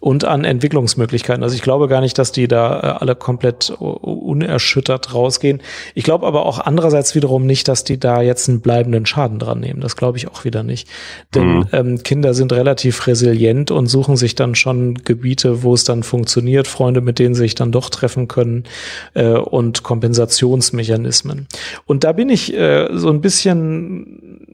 und 0.00 0.24
an 0.24 0.44
Entwicklungsmöglichkeiten. 0.44 1.42
Also 1.44 1.54
ich 1.54 1.62
glaube 1.62 1.86
gar 1.88 2.00
nicht, 2.00 2.18
dass 2.18 2.32
die 2.32 2.48
da 2.48 2.80
äh, 2.80 2.86
alle 3.00 3.14
komplett 3.14 3.70
unerschüttert 3.70 5.14
rausgehen. 5.14 5.62
Ich 5.94 6.04
glaube 6.04 6.26
aber 6.26 6.44
auch 6.44 6.58
andererseits 6.58 7.14
wiederum 7.14 7.46
nicht, 7.46 7.68
dass 7.68 7.84
die 7.84 7.98
da 7.98 8.20
jetzt 8.20 8.48
einen 8.48 8.60
bleibenden 8.60 9.06
Schaden 9.06 9.38
dran 9.38 9.60
nehmen. 9.60 9.80
Das 9.80 9.96
glaube 9.96 10.18
ich 10.18 10.28
auch 10.28 10.44
wieder 10.44 10.62
nicht. 10.62 10.88
Denn 11.34 11.58
mhm. 11.58 11.66
ähm, 11.72 12.02
Kinder 12.02 12.34
sind 12.34 12.52
relativ 12.52 13.06
resilient 13.06 13.70
und 13.70 13.86
suchen 13.86 14.16
sich 14.16 14.34
dann 14.34 14.54
schon 14.54 14.96
Gebiete, 14.96 15.62
wo 15.62 15.72
es 15.72 15.84
dann 15.84 16.02
funktioniert, 16.02 16.66
Freunde, 16.66 17.00
mit 17.00 17.18
denen 17.18 17.34
sie 17.34 17.42
sich 17.42 17.54
dann 17.54 17.70
doch 17.72 17.88
treffen 17.88 18.28
können 18.28 18.64
äh, 19.14 19.28
und 19.28 19.82
Kompensationsmechanismen. 19.82 21.46
Und 21.86 22.04
da 22.04 22.12
bin 22.12 22.28
ich 22.28 22.52
äh, 22.52 22.81
so 22.92 23.10
ein 23.10 23.20
bisschen 23.20 24.52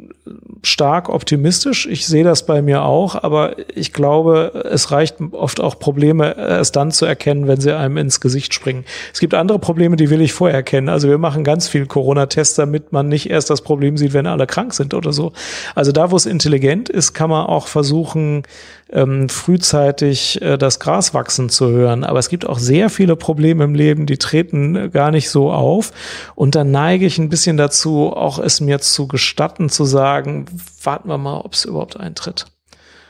stark 0.63 1.09
optimistisch. 1.09 1.87
Ich 1.87 2.07
sehe 2.07 2.25
das 2.25 2.47
bei 2.47 2.63
mir 2.63 2.83
auch, 2.83 3.23
aber 3.23 3.57
ich 3.75 3.93
glaube, 3.93 4.65
es 4.71 4.91
reicht 4.91 5.17
oft 5.33 5.61
auch 5.61 5.79
Probleme 5.79 6.37
erst 6.37 6.77
dann 6.77 6.91
zu 6.91 7.07
erkennen, 7.07 7.47
wenn 7.47 7.61
sie 7.61 7.77
einem 7.77 7.97
ins 7.97 8.21
Gesicht 8.21 8.55
springen. 8.55 8.85
Es 9.13 9.21
gibt 9.21 9.35
andere 9.35 9.59
Probleme, 9.59 9.97
die 9.97 10.11
will 10.11 10.21
ich 10.21 10.33
vorher 10.33 10.57
erkennen. 10.57 10.89
Also 10.89 11.09
wir 11.09 11.19
machen 11.19 11.45
ganz 11.45 11.69
viel 11.69 11.87
Corona-Tests, 11.87 12.57
damit 12.57 12.93
man 12.93 13.09
nicht 13.09 13.31
erst 13.31 13.51
das 13.51 13.63
Problem 13.63 13.97
sieht, 13.97 14.13
wenn 14.13 14.27
alle 14.27 14.47
krank 14.47 14.75
sind 14.75 14.95
oder 14.95 15.13
so. 15.13 15.33
Also 15.75 15.93
da, 15.93 16.11
wo 16.11 16.17
es 16.17 16.27
intelligent 16.27 16.89
ist, 16.89 17.15
kann 17.15 17.31
man 17.31 17.47
auch 17.47 17.69
versuchen, 17.69 18.43
ähm, 18.91 19.29
frühzeitig 19.29 20.41
äh, 20.41 20.57
das 20.57 20.81
Gras 20.81 21.15
wachsen 21.15 21.49
zu 21.49 21.69
hören. 21.69 22.05
Aber 22.05 22.19
es 22.19 22.29
gibt 22.29 22.47
auch 22.47 22.59
sehr 22.59 22.91
viele 22.91 23.17
Probleme 23.17 23.65
im 23.65 23.75
Leben, 23.75 24.07
die 24.07 24.17
treten 24.17 24.91
gar 24.91 25.11
nicht 25.11 25.31
so 25.31 25.53
auf. 25.53 25.93
Und 26.35 26.55
dann 26.55 26.71
neige 26.71 27.07
ich 27.07 27.19
ein 27.19 27.29
bisschen 27.29 27.57
dazu, 27.57 28.15
auch 28.19 28.39
es 28.39 28.61
mir 28.61 28.81
zu 28.81 29.09
gestatten, 29.09 29.69
zu 29.69 29.85
sagen, 29.85 30.47
warten 30.83 31.09
wir 31.09 31.19
mal, 31.19 31.41
ob 31.41 31.55
es 31.55 31.65
überhaupt 31.65 31.99
eintritt. 31.99 32.47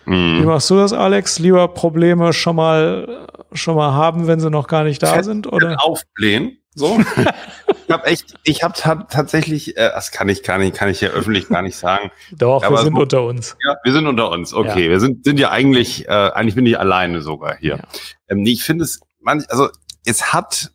Mhm. 0.04 0.42
Wie 0.42 0.46
machst 0.46 0.70
du 0.70 0.76
das, 0.76 0.92
Alex? 0.92 1.38
Lieber 1.38 1.68
Probleme 1.68 2.32
schon 2.32 2.56
mal, 2.56 3.26
schon 3.52 3.76
mal 3.76 3.92
haben, 3.92 4.26
wenn 4.26 4.40
sie 4.40 4.50
noch 4.50 4.66
gar 4.66 4.84
nicht 4.84 5.02
da 5.02 5.14
Fett, 5.14 5.24
sind? 5.24 5.52
Oder? 5.52 5.76
Aufblähen. 5.82 6.58
So. 6.74 6.98
ich 7.86 7.90
habe 7.92 8.06
echt, 8.06 8.34
ich 8.44 8.62
habe 8.62 9.06
tatsächlich, 9.10 9.76
äh, 9.76 9.90
das 9.92 10.10
kann 10.10 10.28
ich 10.28 10.42
gar 10.42 10.58
nicht, 10.58 10.74
kann 10.74 10.88
ich 10.88 11.00
ja 11.00 11.08
öffentlich 11.08 11.48
gar 11.48 11.60
nicht 11.60 11.76
sagen. 11.76 12.10
Doch, 12.30 12.62
wir 12.62 12.78
sind 12.78 12.94
so, 12.94 13.02
unter 13.02 13.24
uns. 13.24 13.56
Ja, 13.66 13.76
wir 13.82 13.92
sind 13.92 14.06
unter 14.06 14.30
uns. 14.30 14.54
Okay, 14.54 14.84
ja. 14.84 14.90
wir 14.90 15.00
sind 15.00 15.24
sind 15.24 15.38
ja 15.38 15.50
eigentlich, 15.50 16.08
äh, 16.08 16.12
eigentlich 16.12 16.54
bin 16.54 16.64
ich 16.66 16.78
alleine 16.78 17.20
sogar 17.20 17.56
hier. 17.56 17.76
Ja. 17.76 17.84
Ähm, 18.28 18.46
ich 18.46 18.62
finde 18.62 18.84
es, 18.84 19.00
manch, 19.20 19.44
also 19.50 19.68
es 20.06 20.32
hat, 20.32 20.70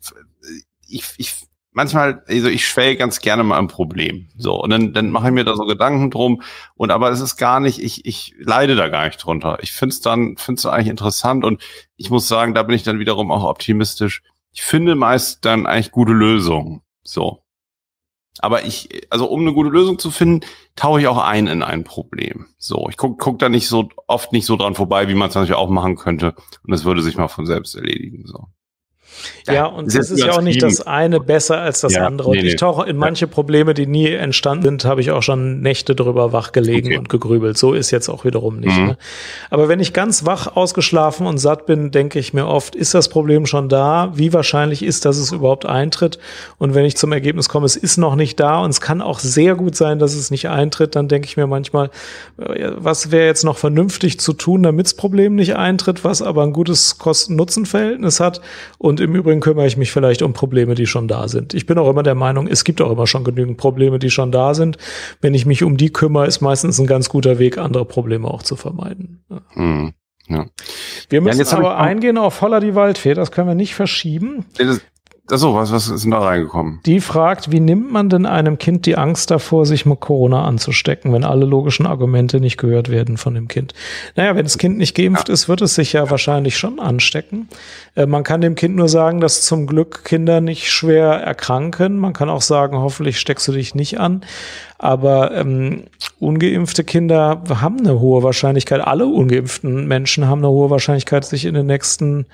ich, 0.86 1.04
ich 1.16 1.34
manchmal, 1.74 2.22
also 2.26 2.48
ich 2.48 2.66
schwelge 2.66 2.96
ganz 2.96 3.20
gerne 3.20 3.44
mal 3.44 3.58
ein 3.58 3.68
Problem. 3.68 4.28
So, 4.38 4.54
und 4.62 4.70
dann, 4.70 4.94
dann 4.94 5.10
mache 5.10 5.26
ich 5.26 5.34
mir 5.34 5.44
da 5.44 5.54
so 5.54 5.66
Gedanken 5.66 6.10
drum. 6.10 6.40
Und 6.76 6.90
aber 6.90 7.10
es 7.10 7.20
ist 7.20 7.36
gar 7.36 7.60
nicht, 7.60 7.80
ich, 7.80 8.06
ich 8.06 8.34
leide 8.38 8.76
da 8.76 8.88
gar 8.88 9.04
nicht 9.04 9.18
drunter. 9.18 9.58
Ich 9.60 9.72
finde 9.72 9.92
es 9.92 10.00
dann, 10.00 10.36
finde 10.38 10.60
es 10.60 10.66
eigentlich 10.66 10.88
interessant 10.88 11.44
und 11.44 11.62
ich 11.96 12.10
muss 12.10 12.26
sagen, 12.26 12.54
da 12.54 12.62
bin 12.62 12.74
ich 12.74 12.84
dann 12.84 12.98
wiederum 12.98 13.30
auch 13.30 13.44
optimistisch. 13.44 14.22
Ich 14.52 14.62
finde 14.62 14.94
meist 14.94 15.44
dann 15.44 15.66
eigentlich 15.66 15.90
gute 15.90 16.12
Lösungen. 16.12 16.80
So. 17.02 17.40
Aber 18.38 18.64
ich, 18.64 19.06
also 19.10 19.26
um 19.26 19.42
eine 19.42 19.52
gute 19.52 19.70
Lösung 19.70 19.98
zu 19.98 20.10
finden, 20.10 20.40
tauche 20.76 21.00
ich 21.00 21.06
auch 21.06 21.18
ein 21.18 21.46
in 21.46 21.62
ein 21.62 21.84
Problem. 21.84 22.46
So, 22.58 22.88
ich 22.88 22.96
guck, 22.96 23.20
guck 23.20 23.38
da 23.38 23.48
nicht 23.48 23.68
so 23.68 23.88
oft 24.08 24.32
nicht 24.32 24.46
so 24.46 24.56
dran 24.56 24.74
vorbei, 24.74 25.08
wie 25.08 25.14
man 25.14 25.28
es 25.28 25.34
natürlich 25.34 25.54
auch 25.54 25.70
machen 25.70 25.96
könnte. 25.96 26.34
Und 26.64 26.72
es 26.72 26.84
würde 26.84 27.02
sich 27.02 27.16
mal 27.16 27.28
von 27.28 27.46
selbst 27.46 27.76
erledigen. 27.76 28.26
So. 28.26 28.48
Ja, 29.46 29.66
und 29.66 29.94
es 29.94 30.10
ist 30.10 30.20
ja 30.20 30.32
auch 30.32 30.40
nicht 30.40 30.62
das 30.62 30.80
eine 30.86 31.20
besser 31.20 31.60
als 31.60 31.80
das 31.80 31.94
ja, 31.94 32.06
andere. 32.06 32.30
Und 32.30 32.38
nee, 32.38 32.48
ich 32.48 32.56
tauche 32.56 32.88
in 32.88 32.96
manche 32.96 33.26
Probleme, 33.26 33.74
die 33.74 33.86
nie 33.86 34.08
entstanden 34.08 34.64
sind, 34.64 34.84
habe 34.84 35.00
ich 35.00 35.10
auch 35.10 35.22
schon 35.22 35.60
Nächte 35.60 35.94
drüber 35.94 36.32
wachgelegen 36.32 36.90
okay. 36.90 36.98
und 36.98 37.08
gegrübelt. 37.08 37.58
So 37.58 37.74
ist 37.74 37.90
jetzt 37.90 38.08
auch 38.08 38.24
wiederum 38.24 38.60
nicht. 38.60 38.76
Mhm. 38.76 38.86
Ne? 38.86 38.98
Aber 39.50 39.68
wenn 39.68 39.80
ich 39.80 39.92
ganz 39.92 40.24
wach, 40.24 40.56
ausgeschlafen 40.56 41.26
und 41.26 41.38
satt 41.38 41.66
bin, 41.66 41.90
denke 41.90 42.18
ich 42.18 42.32
mir 42.32 42.46
oft, 42.46 42.74
ist 42.74 42.94
das 42.94 43.08
Problem 43.08 43.46
schon 43.46 43.68
da? 43.68 44.12
Wie 44.14 44.32
wahrscheinlich 44.32 44.82
ist, 44.82 45.04
dass 45.04 45.16
es 45.18 45.32
überhaupt 45.32 45.66
eintritt? 45.66 46.18
Und 46.58 46.74
wenn 46.74 46.84
ich 46.84 46.96
zum 46.96 47.12
Ergebnis 47.12 47.48
komme, 47.48 47.66
es 47.66 47.76
ist 47.76 47.96
noch 47.98 48.16
nicht 48.16 48.40
da 48.40 48.60
und 48.60 48.70
es 48.70 48.80
kann 48.80 49.02
auch 49.02 49.18
sehr 49.18 49.54
gut 49.54 49.76
sein, 49.76 49.98
dass 49.98 50.14
es 50.14 50.30
nicht 50.30 50.48
eintritt, 50.48 50.96
dann 50.96 51.08
denke 51.08 51.26
ich 51.26 51.36
mir 51.36 51.46
manchmal, 51.46 51.90
äh, 52.38 52.70
was 52.76 53.10
wäre 53.10 53.26
jetzt 53.26 53.44
noch 53.44 53.58
vernünftig 53.58 54.20
zu 54.20 54.32
tun, 54.32 54.62
damit 54.62 54.86
das 54.86 54.94
Problem 54.94 55.34
nicht 55.34 55.56
eintritt, 55.56 56.04
was 56.04 56.22
aber 56.22 56.42
ein 56.42 56.52
gutes 56.52 56.98
Kosten-Nutzen-Verhältnis 56.98 58.20
hat 58.20 58.40
und 58.78 59.00
im 59.04 59.14
Übrigen 59.14 59.40
kümmere 59.40 59.66
ich 59.66 59.76
mich 59.76 59.92
vielleicht 59.92 60.22
um 60.22 60.32
Probleme, 60.32 60.74
die 60.74 60.86
schon 60.86 61.08
da 61.08 61.28
sind. 61.28 61.54
Ich 61.54 61.66
bin 61.66 61.78
auch 61.78 61.88
immer 61.88 62.02
der 62.02 62.14
Meinung, 62.14 62.48
es 62.48 62.64
gibt 62.64 62.80
auch 62.80 62.90
immer 62.90 63.06
schon 63.06 63.24
genügend 63.24 63.56
Probleme, 63.56 63.98
die 63.98 64.10
schon 64.10 64.32
da 64.32 64.54
sind. 64.54 64.78
Wenn 65.20 65.34
ich 65.34 65.46
mich 65.46 65.62
um 65.62 65.76
die 65.76 65.92
kümmere, 65.92 66.26
ist 66.26 66.40
meistens 66.40 66.78
ein 66.78 66.86
ganz 66.86 67.08
guter 67.08 67.38
Weg, 67.38 67.58
andere 67.58 67.84
Probleme 67.84 68.28
auch 68.28 68.42
zu 68.42 68.56
vermeiden. 68.56 69.24
Mhm. 69.54 69.92
Ja. 70.26 70.46
Wir 71.10 71.20
müssen 71.20 71.44
ja, 71.44 71.56
aber 71.56 71.78
eingehen 71.78 72.16
auf 72.16 72.40
Holler 72.40 72.60
die 72.60 72.74
Waldfee, 72.74 73.14
das 73.14 73.30
können 73.30 73.48
wir 73.48 73.54
nicht 73.54 73.74
verschieben. 73.74 74.46
Das, 74.56 74.80
Achso, 75.30 75.54
was, 75.54 75.72
was 75.72 75.88
ist 75.88 76.04
denn 76.04 76.10
da 76.10 76.18
reingekommen? 76.18 76.80
Die 76.84 77.00
fragt, 77.00 77.50
wie 77.50 77.60
nimmt 77.60 77.90
man 77.90 78.10
denn 78.10 78.26
einem 78.26 78.58
Kind 78.58 78.84
die 78.84 78.98
Angst 78.98 79.30
davor, 79.30 79.64
sich 79.64 79.86
mit 79.86 80.00
Corona 80.00 80.44
anzustecken, 80.44 81.14
wenn 81.14 81.24
alle 81.24 81.46
logischen 81.46 81.86
Argumente 81.86 82.40
nicht 82.40 82.58
gehört 82.58 82.90
werden 82.90 83.16
von 83.16 83.34
dem 83.34 83.48
Kind? 83.48 83.72
Naja, 84.16 84.36
wenn 84.36 84.44
das 84.44 84.58
Kind 84.58 84.76
nicht 84.76 84.94
geimpft 84.94 85.28
ja. 85.28 85.32
ist, 85.32 85.48
wird 85.48 85.62
es 85.62 85.76
sich 85.76 85.94
ja 85.94 86.10
wahrscheinlich 86.10 86.58
schon 86.58 86.78
anstecken. 86.78 87.48
Äh, 87.94 88.04
man 88.04 88.22
kann 88.22 88.42
dem 88.42 88.54
Kind 88.54 88.76
nur 88.76 88.90
sagen, 88.90 89.20
dass 89.20 89.40
zum 89.40 89.66
Glück 89.66 90.04
Kinder 90.04 90.42
nicht 90.42 90.70
schwer 90.70 91.06
erkranken. 91.06 91.96
Man 91.96 92.12
kann 92.12 92.28
auch 92.28 92.42
sagen, 92.42 92.76
hoffentlich 92.76 93.18
steckst 93.18 93.48
du 93.48 93.52
dich 93.52 93.74
nicht 93.74 93.98
an. 93.98 94.26
Aber 94.76 95.34
ähm, 95.34 95.84
ungeimpfte 96.20 96.84
Kinder 96.84 97.42
haben 97.48 97.78
eine 97.78 97.98
hohe 97.98 98.22
Wahrscheinlichkeit, 98.22 98.82
alle 98.82 99.06
ungeimpften 99.06 99.86
Menschen 99.88 100.28
haben 100.28 100.40
eine 100.40 100.50
hohe 100.50 100.68
Wahrscheinlichkeit, 100.68 101.24
sich 101.24 101.46
in 101.46 101.54
den 101.54 101.64
nächsten 101.64 102.26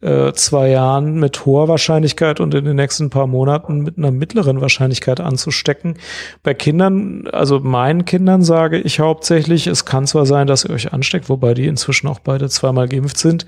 äh, 0.00 0.32
zwei 0.32 0.70
Jahren 0.70 1.18
mit 1.18 1.44
hoher 1.44 1.66
Wahrscheinlichkeit 1.68 2.38
und 2.40 2.54
in 2.54 2.64
den 2.64 2.76
nächsten 2.76 3.10
paar 3.10 3.26
Monaten 3.26 3.80
mit 3.80 3.98
einer 3.98 4.12
mittleren 4.12 4.60
Wahrscheinlichkeit 4.60 5.20
anzustecken. 5.20 5.96
Bei 6.42 6.54
Kindern, 6.54 7.26
also 7.32 7.60
meinen 7.60 8.04
Kindern 8.04 8.42
sage 8.42 8.78
ich 8.78 9.00
hauptsächlich, 9.00 9.66
es 9.66 9.84
kann 9.84 10.06
zwar 10.06 10.26
sein, 10.26 10.46
dass 10.46 10.64
ihr 10.64 10.70
euch 10.70 10.92
ansteckt, 10.92 11.28
wobei 11.28 11.54
die 11.54 11.66
inzwischen 11.66 12.06
auch 12.06 12.20
beide 12.20 12.48
zweimal 12.48 12.88
geimpft 12.88 13.18
sind, 13.18 13.44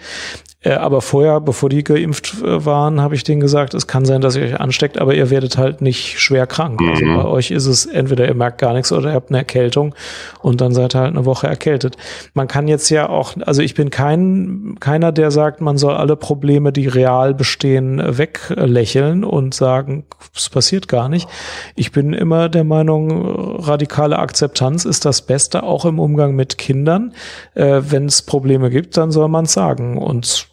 aber 0.75 1.01
vorher, 1.01 1.41
bevor 1.41 1.71
die 1.71 1.83
geimpft 1.83 2.43
äh, 2.43 2.67
waren, 2.67 3.01
habe 3.01 3.15
ich 3.15 3.25
denen 3.25 3.41
gesagt, 3.41 3.73
es 3.73 3.87
kann 3.87 4.05
sein, 4.05 4.21
dass 4.21 4.37
ihr 4.37 4.45
euch 4.45 4.61
ansteckt, 4.61 4.99
aber 4.99 5.15
ihr 5.15 5.31
werdet 5.31 5.57
halt 5.57 5.81
nicht 5.81 6.21
schwer 6.21 6.47
krank. 6.47 6.83
Also 6.87 7.07
mhm. 7.07 7.17
bei 7.17 7.25
euch 7.25 7.51
ist 7.51 7.65
es 7.65 7.87
entweder 7.87 8.29
ihr 8.29 8.35
merkt 8.35 8.61
gar 8.61 8.75
nichts 8.75 8.93
oder 8.93 9.09
ihr 9.09 9.15
habt 9.15 9.31
eine 9.31 9.39
Erkältung 9.39 9.95
und 10.43 10.61
dann 10.61 10.75
seid 10.75 10.95
ihr 10.95 11.01
halt 11.01 11.17
eine 11.17 11.25
Woche 11.25 11.47
erkältet. 11.47 11.97
Man 12.35 12.47
kann 12.47 12.69
jetzt 12.69 12.91
ja 12.91 13.09
auch, 13.09 13.35
also 13.47 13.63
ich 13.63 13.73
bin 13.73 13.89
kein, 13.89 14.77
keiner, 14.81 15.13
der 15.13 15.31
sagt, 15.31 15.63
man 15.63 15.79
soll 15.79 15.95
alle 15.95 16.17
Probleme, 16.17 16.73
die 16.73 16.89
real 16.89 17.33
bestehen, 17.33 18.03
weglächeln 18.19 19.25
und 19.25 19.55
sagen, 19.55 20.05
es 20.37 20.51
passiert 20.51 20.89
gar 20.89 21.09
nicht. 21.09 21.27
Ich 21.75 21.91
bin 21.91 22.13
immer 22.13 22.51
der 22.51 22.65
Meinung, 22.65 23.57
radikale 23.61 24.19
Akzeptanz 24.19 24.85
ist 24.85 25.07
das 25.07 25.23
Beste, 25.23 25.63
auch 25.63 25.87
im 25.87 25.99
Umgang 25.99 26.35
mit 26.35 26.59
Kindern. 26.59 27.15
Äh, 27.55 27.81
Wenn 27.89 28.05
es 28.05 28.21
Probleme 28.21 28.69
gibt, 28.69 28.99
dann 28.99 29.11
soll 29.11 29.29
man 29.29 29.47
es 29.47 29.55
sagen. 29.55 29.97
Und 29.97 30.50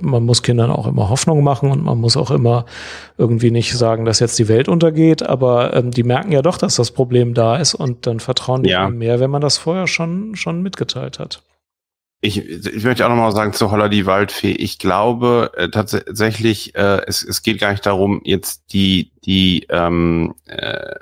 man 0.00 0.24
muss 0.24 0.42
Kindern 0.42 0.70
auch 0.70 0.86
immer 0.86 1.08
Hoffnung 1.08 1.42
machen 1.42 1.70
und 1.70 1.84
man 1.84 1.98
muss 1.98 2.16
auch 2.16 2.30
immer 2.30 2.66
irgendwie 3.18 3.50
nicht 3.50 3.72
sagen, 3.76 4.04
dass 4.04 4.20
jetzt 4.20 4.38
die 4.38 4.48
Welt 4.48 4.68
untergeht, 4.68 5.22
aber 5.22 5.74
ähm, 5.74 5.90
die 5.90 6.02
merken 6.02 6.32
ja 6.32 6.42
doch, 6.42 6.58
dass 6.58 6.76
das 6.76 6.90
Problem 6.90 7.34
da 7.34 7.56
ist 7.56 7.74
und 7.74 8.06
dann 8.06 8.20
vertrauen 8.20 8.62
die 8.62 8.70
ja. 8.70 8.88
mehr, 8.88 9.20
wenn 9.20 9.30
man 9.30 9.42
das 9.42 9.58
vorher 9.58 9.86
schon, 9.86 10.36
schon 10.36 10.62
mitgeteilt 10.62 11.18
hat. 11.18 11.42
Ich, 12.22 12.46
ich 12.46 12.84
möchte 12.84 13.04
auch 13.04 13.08
nochmal 13.08 13.32
sagen 13.32 13.54
zu 13.54 13.70
Holler 13.70 13.88
die 13.88 14.04
Waldfee. 14.04 14.52
Ich 14.52 14.78
glaube 14.78 15.52
äh, 15.56 15.70
tatsächlich, 15.70 16.74
äh, 16.74 17.00
es, 17.06 17.24
es 17.24 17.42
geht 17.42 17.58
gar 17.58 17.70
nicht 17.70 17.86
darum, 17.86 18.20
jetzt 18.24 18.74
die, 18.74 19.12
die 19.24 19.66
ähm, 19.70 20.34
äh, 20.44 20.96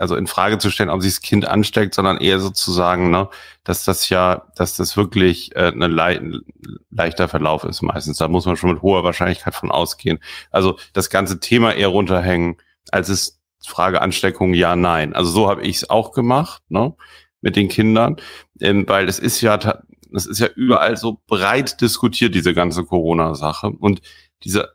also 0.00 0.16
in 0.16 0.26
Frage 0.26 0.58
zu 0.58 0.70
stellen, 0.70 0.90
ob 0.90 1.02
sich 1.02 1.12
das 1.12 1.20
Kind 1.20 1.46
ansteckt, 1.46 1.94
sondern 1.94 2.16
eher 2.18 2.40
sozusagen, 2.40 3.10
ne, 3.10 3.28
dass 3.64 3.84
das 3.84 4.08
ja, 4.08 4.46
dass 4.56 4.74
das 4.74 4.96
wirklich 4.96 5.54
äh, 5.56 5.68
ein 5.68 6.42
leichter 6.90 7.28
Verlauf 7.28 7.64
ist 7.64 7.82
meistens. 7.82 8.16
Da 8.16 8.28
muss 8.28 8.46
man 8.46 8.56
schon 8.56 8.72
mit 8.72 8.82
hoher 8.82 9.04
Wahrscheinlichkeit 9.04 9.54
von 9.54 9.70
ausgehen. 9.70 10.18
Also 10.50 10.78
das 10.94 11.10
ganze 11.10 11.38
Thema 11.38 11.74
eher 11.74 11.88
runterhängen, 11.88 12.56
als 12.90 13.08
es 13.10 13.40
Frage 13.64 14.00
Ansteckung, 14.00 14.54
ja, 14.54 14.74
nein. 14.74 15.14
Also 15.14 15.30
so 15.30 15.50
habe 15.50 15.62
ich 15.62 15.76
es 15.76 15.90
auch 15.90 16.12
gemacht, 16.12 16.62
ne, 16.70 16.94
mit 17.42 17.56
den 17.56 17.68
Kindern, 17.68 18.16
ähm, 18.60 18.88
weil 18.88 19.08
es 19.08 19.18
ist 19.18 19.42
ja, 19.42 19.58
das 19.58 20.26
ist 20.26 20.40
ja 20.40 20.48
überall 20.56 20.96
so 20.96 21.20
breit 21.26 21.80
diskutiert, 21.82 22.34
diese 22.34 22.54
ganze 22.54 22.84
Corona-Sache. 22.84 23.68
Und 23.68 24.00
diese 24.44 24.70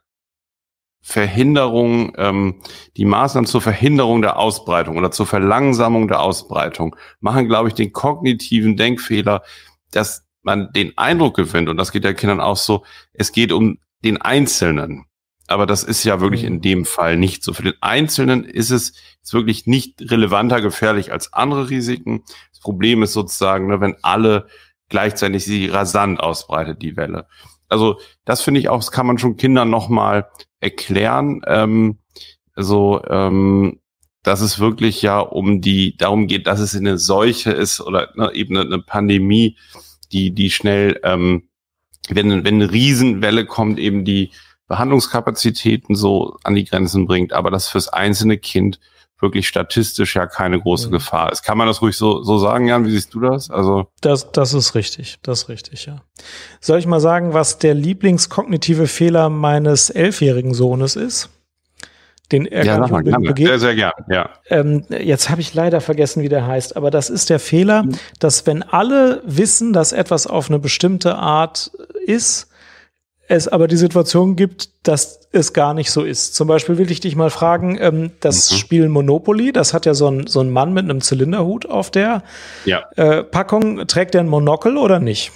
Verhinderung, 1.08 2.14
ähm, 2.18 2.56
die 2.98 3.06
Maßnahmen 3.06 3.46
zur 3.46 3.62
Verhinderung 3.62 4.24
der 4.24 4.40
Ausbreitung 4.40 4.98
oder 4.98 5.12
zur 5.12 5.28
Verlangsamung 5.28 6.08
der 6.08 6.20
Ausbreitung 6.20 6.96
machen, 7.20 7.48
glaube 7.48 7.68
ich, 7.68 7.76
den 7.76 7.94
kognitiven 7.94 8.76
Denkfehler, 8.76 9.44
dass 9.92 10.26
man 10.42 10.74
den 10.74 10.98
Eindruck 10.98 11.36
gewinnt, 11.36 11.70
und 11.70 11.78
das 11.78 11.92
geht 11.92 12.06
der 12.06 12.16
Kindern 12.16 12.42
auch 12.42 12.58
so, 12.58 12.84
es 13.14 13.32
geht 13.32 13.52
um 13.52 13.78
den 14.04 14.20
Einzelnen. 14.20 15.06
Aber 15.46 15.68
das 15.68 15.84
ist 15.84 16.04
ja 16.06 16.22
wirklich 16.22 16.42
mhm. 16.42 16.48
in 16.48 16.62
dem 16.62 16.86
Fall 16.86 17.18
nicht 17.18 17.44
so. 17.44 17.54
Für 17.54 17.62
den 17.62 17.76
Einzelnen 17.82 18.44
ist 18.44 18.72
es 18.72 18.94
ist 19.22 19.34
wirklich 19.34 19.68
nicht 19.68 20.02
relevanter 20.12 20.60
gefährlich 20.60 21.12
als 21.12 21.34
andere 21.34 21.70
Risiken. 21.70 22.24
Das 22.50 22.62
Problem 22.62 23.04
ist 23.04 23.14
sozusagen, 23.14 23.68
ne, 23.68 23.80
wenn 23.80 23.96
alle 24.02 24.48
gleichzeitig 24.90 25.46
sie 25.46 25.68
rasant 25.68 26.20
ausbreitet, 26.20 26.82
die 26.82 26.98
Welle. 26.98 27.28
Also 27.70 28.00
das 28.24 28.42
finde 28.42 28.60
ich 28.60 28.70
auch, 28.70 28.78
das 28.78 28.92
kann 28.92 29.06
man 29.06 29.20
schon 29.20 29.38
Kindern 29.38 29.70
nochmal 29.70 30.30
erklären. 30.60 31.42
Ähm, 31.48 32.00
also 32.56 33.04
ähm, 33.10 33.80
dass 34.24 34.42
es 34.42 34.60
wirklich 34.60 35.02
ja 35.02 35.20
um 35.20 35.62
die 35.62 35.96
darum 35.98 36.28
geht, 36.28 36.48
dass 36.48 36.60
es 36.60 36.76
eine 36.76 36.98
Seuche 36.98 37.52
ist 37.52 37.80
oder 37.80 38.10
ne, 38.16 38.32
eben 38.34 38.58
eine 38.58 38.80
Pandemie, 38.80 39.58
die 40.12 40.32
die 40.32 40.50
schnell, 40.50 41.00
ähm, 41.04 41.50
wenn 42.10 42.44
wenn 42.44 42.56
eine 42.56 42.72
Riesenwelle 42.72 43.46
kommt, 43.46 43.78
eben 43.80 44.04
die 44.04 44.32
Behandlungskapazitäten 44.68 45.96
so 45.96 46.38
an 46.44 46.56
die 46.56 46.66
Grenzen 46.66 47.06
bringt, 47.06 47.34
aber 47.34 47.52
das 47.52 47.70
fürs 47.70 47.90
einzelne 47.90 48.38
Kind 48.38 48.80
wirklich 49.20 49.48
statistisch 49.48 50.16
ja 50.16 50.28
keine 50.28 50.60
große 50.60 50.88
mhm. 50.88 50.94
Gefahr 50.94 51.32
ist. 51.32 51.44
Kann 51.44 51.58
man 51.58 51.68
das 51.68 51.82
ruhig 51.82 51.96
so, 51.96 52.22
so 52.24 52.38
sagen, 52.38 52.68
Jan? 52.68 52.86
Wie 52.86 52.92
siehst 52.92 53.14
du 53.14 53.20
das? 53.20 53.50
Also 53.50 53.88
das, 54.02 54.32
das 54.32 54.54
ist 54.54 54.76
richtig, 54.76 55.20
das 55.24 55.44
ist 55.44 55.50
richtig, 55.50 55.86
ja. 55.86 56.02
Soll 56.60 56.80
ich 56.80 56.88
mal 56.88 57.00
sagen, 57.00 57.34
was 57.34 57.58
der 57.58 57.74
Lieblingskognitive 57.74 58.88
Fehler 58.88 59.30
meines 59.30 59.90
elfjährigen 59.90 60.54
Sohnes 60.54 60.96
ist? 60.96 61.30
Den 62.32 62.48
er 62.48 62.66
ja, 62.66 62.80
mal, 62.80 63.04
begeht. 63.04 63.48
Sehr, 63.48 63.60
sehr 63.60 63.76
gern, 63.76 63.94
ja. 64.10 64.30
Ähm, 64.50 64.84
jetzt 64.90 65.30
habe 65.30 65.42
ich 65.42 65.54
leider 65.54 65.80
vergessen, 65.80 66.24
wie 66.24 66.30
der 66.30 66.48
heißt, 66.48 66.76
aber 66.76 66.90
das 66.90 67.12
ist 67.12 67.30
der 67.30 67.40
Fehler, 67.40 67.84
mhm. 67.84 67.98
dass 68.20 68.48
wenn 68.48 68.64
alle 68.64 69.22
wissen, 69.26 69.74
dass 69.74 69.92
etwas 69.92 70.26
auf 70.26 70.50
eine 70.50 70.58
bestimmte 70.58 71.16
Art 71.16 71.72
ist, 72.08 72.50
es 73.28 73.48
aber 73.48 73.68
die 73.68 73.78
Situation 73.78 74.36
gibt, 74.36 74.70
dass 74.88 75.28
es 75.32 75.54
gar 75.54 75.74
nicht 75.74 75.92
so 75.92 76.04
ist. 76.04 76.36
Zum 76.36 76.48
Beispiel 76.48 76.78
will 76.78 76.92
ich 76.92 77.00
dich 77.00 77.16
mal 77.16 77.30
fragen, 77.30 77.78
ähm, 77.80 78.12
das 78.20 78.52
mhm. 78.52 78.56
Spiel 78.56 78.90
Monopoly, 78.90 79.52
das 79.52 79.74
hat 79.74 79.86
ja 79.86 79.94
so 79.94 80.08
ein, 80.08 80.28
so 80.28 80.42
ein 80.42 80.50
Mann 80.52 80.74
mit 80.74 80.86
einem 80.86 81.02
Zylinderhut 81.02 81.66
auf 81.66 81.92
der 81.92 82.24
ja. 82.66 82.84
äh, 82.96 83.24
Packung. 83.24 83.88
Trägt 83.88 84.14
der 84.14 84.22
ein 84.22 84.28
Monokel 84.28 84.78
oder 84.78 85.00
nicht? 85.00 85.32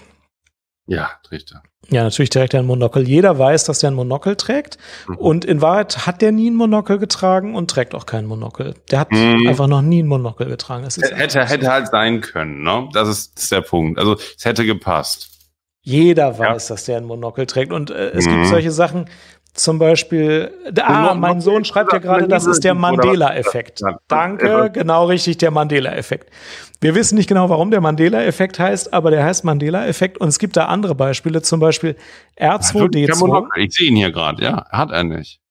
Ja, 0.85 1.11
trägt 1.23 1.51
er. 1.51 1.63
Ja, 1.91 2.03
natürlich 2.03 2.29
trägt 2.29 2.53
er 2.53 2.59
ein 2.59 2.67
Monokel. 2.67 3.07
Jeder 3.07 3.39
weiß, 3.39 3.63
dass 3.63 3.79
der 3.79 3.89
ein 3.89 3.95
Monokel 3.95 4.35
trägt. 4.35 4.77
Mhm. 5.07 5.15
Und 5.15 5.45
in 5.45 5.61
Wahrheit 5.61 6.05
hat 6.05 6.21
der 6.21 6.31
nie 6.31 6.51
ein 6.51 6.55
Monokel 6.55 6.99
getragen 6.99 7.55
und 7.55 7.71
trägt 7.71 7.95
auch 7.95 8.05
kein 8.05 8.25
Monokel. 8.25 8.75
Der 8.91 8.99
hat 8.99 9.11
mhm. 9.11 9.47
einfach 9.47 9.67
noch 9.67 9.81
nie 9.81 10.03
ein 10.03 10.07
Monokel 10.07 10.47
getragen. 10.47 10.83
Das 10.83 10.97
hätte, 10.97 11.45
hätte 11.45 11.71
halt 11.71 11.87
sein 11.87 12.21
können, 12.21 12.61
ne? 12.61 12.87
Das 12.93 13.07
ist, 13.07 13.35
das 13.35 13.43
ist 13.45 13.51
der 13.51 13.61
Punkt. 13.61 13.97
Also 13.97 14.17
es 14.37 14.45
hätte 14.45 14.65
gepasst. 14.65 15.38
Jeder 15.81 16.37
weiß, 16.37 16.69
ja. 16.69 16.75
dass 16.75 16.85
der 16.85 16.97
ein 16.97 17.05
Monokel 17.05 17.45
trägt. 17.45 17.71
Und 17.71 17.89
äh, 17.89 18.09
es 18.09 18.25
mhm. 18.25 18.31
gibt 18.31 18.47
solche 18.47 18.71
Sachen, 18.71 19.05
zum 19.53 19.79
Beispiel, 19.79 20.53
ah, 20.79 21.13
mein 21.15 21.41
Sohn 21.41 21.65
schreibt 21.65 21.91
ja 21.91 21.99
gerade, 21.99 22.27
das 22.27 22.45
ist 22.45 22.63
der 22.63 22.75
Mandela-Effekt. 22.75 23.81
Danke, 24.07 24.69
genau 24.71 25.05
richtig, 25.05 25.37
der 25.37 25.51
Mandela-Effekt. 25.51 26.31
Wir 26.79 26.95
wissen 26.95 27.15
nicht 27.15 27.27
genau, 27.27 27.49
warum 27.49 27.71
der 27.71 27.81
Mandela-Effekt 27.81 28.59
heißt, 28.59 28.93
aber 28.93 29.11
der 29.11 29.23
heißt 29.25 29.43
Mandela-Effekt 29.43 30.17
und 30.17 30.29
es 30.29 30.39
gibt 30.39 30.55
da 30.55 30.65
andere 30.65 30.95
Beispiele, 30.95 31.41
zum 31.41 31.59
Beispiel 31.59 31.97
R2D2. 32.39 33.47
Ich 33.57 33.73
sehe 33.73 33.87
ihn 33.87 33.95
hier 33.95 34.11
gerade, 34.11 34.43
ja, 34.43 34.65
hat 34.69 34.91
er 34.91 35.03
nicht. 35.03 35.41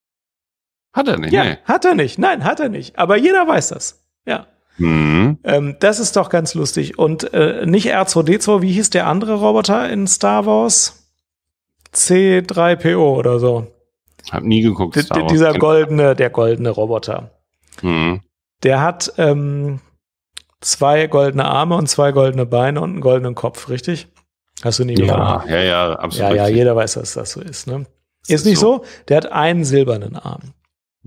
Hat 0.95 1.07
er 1.07 1.19
nicht, 1.19 1.33
ja, 1.33 1.45
nee. 1.45 1.59
Hat 1.65 1.85
er 1.85 1.95
nicht, 1.95 2.19
nein, 2.19 2.45
hat 2.45 2.61
er 2.61 2.71
nicht. 2.71 2.99
Aber 2.99 3.17
jeder 3.17 3.47
weiß 3.47 3.69
das. 3.69 4.08
Mhm. 4.79 5.39
Ähm, 5.45 5.77
das 5.81 5.99
ist 5.99 6.17
doch 6.17 6.31
ganz 6.31 6.55
lustig. 6.55 6.99
Und 6.99 7.33
äh, 7.35 7.67
nicht 7.67 7.93
R2D2, 7.95 8.63
wie 8.63 8.73
hieß 8.73 8.91
der 8.91 9.07
andere 9.07 9.35
Roboter 9.35 9.91
in 9.91 10.07
Star 10.07 10.47
Wars? 10.47 11.11
C3PO 11.95 12.97
oder 12.97 13.39
so. 13.39 13.67
Hab 14.31 14.43
nie 14.43 14.61
geguckt. 14.61 14.97
D 14.97 15.27
dieser 15.31 15.55
goldene, 15.55 16.15
der 16.15 16.31
goldene 16.31 16.71
Roboter. 16.71 17.31
Mhm. 17.83 18.21
Der 18.63 18.83
hat 18.83 19.13
ähm, 19.17 19.81
zwei 20.61 21.07
goldene 21.07 21.45
Arme 21.45 21.77
und 21.77 21.89
zwei 21.89 22.13
goldene 22.13 22.47
Beine 22.47 22.81
und 22.81 22.91
einen 22.91 23.01
goldenen 23.01 23.35
Kopf, 23.35 23.69
richtig? 23.69 24.09
Hast 24.63 24.81
du 24.81 24.85
nie 24.85 24.99
ja, 24.99 25.45
Ja, 25.47 25.63
ja, 25.63 25.93
absolut. 25.93 26.31
Ja, 26.31 26.49
ja, 26.49 26.49
jeder 26.49 26.75
weiß, 26.75 26.95
dass 26.95 27.15
das 27.15 27.31
so 27.33 27.41
ist. 27.41 27.67
Ne? 27.67 27.87
Ist, 28.23 28.31
ist 28.31 28.47
nicht 28.47 28.59
so. 28.59 28.79
so. 28.79 28.85
Der 29.09 29.19
hat 29.19 29.33
einen 29.33 29.65
silbernen 29.65 30.17
Arm. 30.17 30.53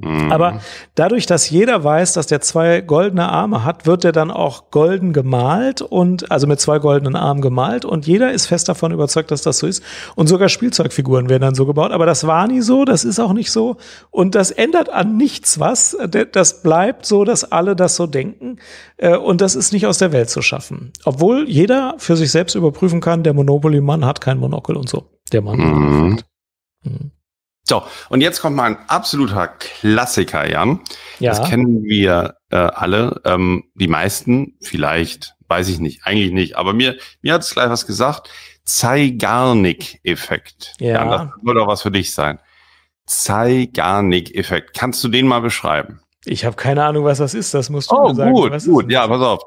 Mhm. 0.03 0.31
Aber 0.31 0.59
dadurch, 0.95 1.25
dass 1.25 1.49
jeder 1.49 1.83
weiß, 1.83 2.13
dass 2.13 2.27
der 2.27 2.41
zwei 2.41 2.81
goldene 2.81 3.29
Arme 3.29 3.63
hat, 3.63 3.85
wird 3.85 4.05
er 4.05 4.11
dann 4.11 4.31
auch 4.31 4.71
golden 4.71 5.13
gemalt 5.13 5.81
und 5.81 6.31
also 6.31 6.47
mit 6.47 6.59
zwei 6.59 6.79
goldenen 6.79 7.15
Armen 7.15 7.41
gemalt 7.41 7.85
und 7.85 8.07
jeder 8.07 8.31
ist 8.31 8.47
fest 8.47 8.69
davon 8.69 8.91
überzeugt, 8.91 9.31
dass 9.31 9.41
das 9.41 9.59
so 9.59 9.67
ist. 9.67 9.83
Und 10.15 10.27
sogar 10.27 10.49
Spielzeugfiguren 10.49 11.29
werden 11.29 11.41
dann 11.41 11.55
so 11.55 11.65
gebaut. 11.65 11.91
Aber 11.91 12.05
das 12.05 12.25
war 12.25 12.47
nie 12.47 12.61
so, 12.61 12.85
das 12.85 13.03
ist 13.03 13.19
auch 13.19 13.33
nicht 13.33 13.51
so. 13.51 13.77
Und 14.09 14.35
das 14.35 14.51
ändert 14.51 14.89
an 14.89 15.17
nichts 15.17 15.59
was. 15.59 15.97
Das 16.31 16.61
bleibt 16.63 17.05
so, 17.05 17.23
dass 17.23 17.51
alle 17.51 17.75
das 17.75 17.95
so 17.95 18.07
denken. 18.07 18.57
Äh, 18.97 19.17
und 19.17 19.41
das 19.41 19.55
ist 19.55 19.73
nicht 19.73 19.87
aus 19.87 19.97
der 19.97 20.11
Welt 20.11 20.29
zu 20.29 20.41
schaffen. 20.41 20.91
Obwohl 21.05 21.49
jeder 21.49 21.95
für 21.97 22.15
sich 22.15 22.31
selbst 22.31 22.55
überprüfen 22.55 23.01
kann, 23.01 23.23
der 23.23 23.33
Monopoly-Mann 23.33 24.05
hat 24.05 24.21
kein 24.21 24.37
Monokel 24.37 24.75
und 24.75 24.89
so. 24.89 25.05
Der 25.31 25.41
Mann. 25.41 25.57
Mhm. 25.57 26.19
Mhm. 26.83 27.11
So, 27.63 27.83
und 28.09 28.21
jetzt 28.21 28.41
kommt 28.41 28.55
mal 28.55 28.71
ein 28.71 28.77
absoluter 28.87 29.47
Klassiker, 29.47 30.49
Jan. 30.49 30.81
Ja. 31.19 31.31
Das 31.31 31.49
kennen 31.49 31.83
wir 31.83 32.35
äh, 32.49 32.55
alle. 32.55 33.21
Ähm, 33.23 33.65
die 33.75 33.87
meisten, 33.87 34.55
vielleicht, 34.61 35.35
weiß 35.47 35.69
ich 35.69 35.79
nicht, 35.79 36.05
eigentlich 36.05 36.31
nicht. 36.31 36.57
Aber 36.57 36.73
mir, 36.73 36.97
mir 37.21 37.33
hat 37.33 37.43
es 37.43 37.51
gleich 37.51 37.69
was 37.69 37.85
gesagt. 37.85 38.29
Zeigarnik-Effekt. 38.65 40.73
Ja. 40.79 40.87
ja. 40.87 41.05
Das 41.05 41.27
würde 41.41 41.59
doch 41.59 41.67
was 41.67 41.81
für 41.81 41.91
dich 41.91 42.13
sein. 42.13 42.39
Zeigarnik-Effekt. 43.05 44.75
Kannst 44.75 45.03
du 45.03 45.07
den 45.07 45.27
mal 45.27 45.41
beschreiben? 45.41 46.01
Ich 46.25 46.45
habe 46.45 46.55
keine 46.55 46.85
Ahnung, 46.85 47.05
was 47.05 47.17
das 47.17 47.33
ist. 47.33 47.53
Das 47.53 47.69
musst 47.69 47.91
du 47.91 47.95
oh, 47.95 48.09
mir 48.09 48.15
sagen. 48.15 48.33
Gut, 48.33 48.51
was 48.51 48.65
gut. 48.65 48.91
Ja, 48.91 49.07
pass 49.07 49.21
auf. 49.21 49.41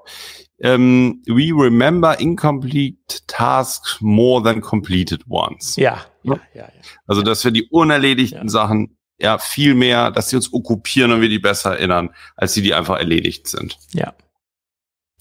Um, 0.58 1.22
we 1.26 1.52
remember 1.52 2.16
incomplete 2.20 3.22
tasks 3.26 3.98
more 4.00 4.42
than 4.42 4.60
completed 4.60 5.22
ones. 5.28 5.74
Ja, 5.76 6.04
ja, 6.22 6.34
ja. 6.54 6.62
ja. 6.62 6.68
Also, 7.06 7.22
dass 7.22 7.44
wir 7.44 7.50
die 7.50 7.68
unerledigten. 7.70 8.48
Sachen 8.48 8.96
ja 9.18 9.38
viel 9.38 9.74
mehr, 9.74 10.10
dass 10.10 10.28
sie 10.28 10.36
uns 10.36 10.52
okkupieren 10.52 11.12
und 11.12 11.20
wir 11.20 11.28
die 11.28 11.38
besser 11.38 11.72
erinnern, 11.72 12.10
als 12.36 12.54
die, 12.54 12.62
die 12.62 12.74
einfach 12.74 12.98
erledigt 12.98 13.48
sind. 13.48 13.78
Ja. 13.92 14.14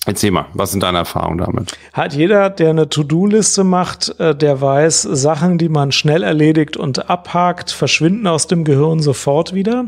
Erzähl 0.05 0.31
mal, 0.31 0.47
was 0.53 0.71
sind 0.71 0.83
deine 0.83 0.97
Erfahrungen 0.97 1.37
damit? 1.37 1.77
Hat 1.93 2.13
jeder, 2.13 2.49
der 2.49 2.71
eine 2.71 2.89
To-Do-Liste 2.89 3.63
macht, 3.63 4.19
äh, 4.19 4.35
der 4.35 4.59
weiß, 4.59 5.03
Sachen, 5.03 5.57
die 5.57 5.69
man 5.69 5.93
schnell 5.93 6.23
erledigt 6.23 6.75
und 6.75 7.09
abhakt, 7.09 7.71
verschwinden 7.71 8.27
aus 8.27 8.47
dem 8.47 8.65
Gehirn 8.65 8.99
sofort 8.99 9.53
wieder. 9.53 9.85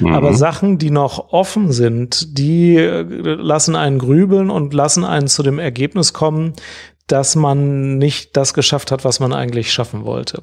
Mhm. 0.00 0.14
Aber 0.14 0.32
Sachen, 0.32 0.78
die 0.78 0.90
noch 0.90 1.32
offen 1.32 1.70
sind, 1.70 2.38
die 2.38 2.76
äh, 2.76 3.02
lassen 3.02 3.76
einen 3.76 3.98
grübeln 3.98 4.48
und 4.48 4.72
lassen 4.72 5.04
einen 5.04 5.28
zu 5.28 5.42
dem 5.42 5.58
Ergebnis 5.58 6.14
kommen, 6.14 6.54
dass 7.08 7.34
man 7.34 7.98
nicht 7.98 8.36
das 8.36 8.54
geschafft 8.54 8.92
hat, 8.92 9.04
was 9.04 9.18
man 9.18 9.32
eigentlich 9.32 9.72
schaffen 9.72 10.04
wollte. 10.04 10.42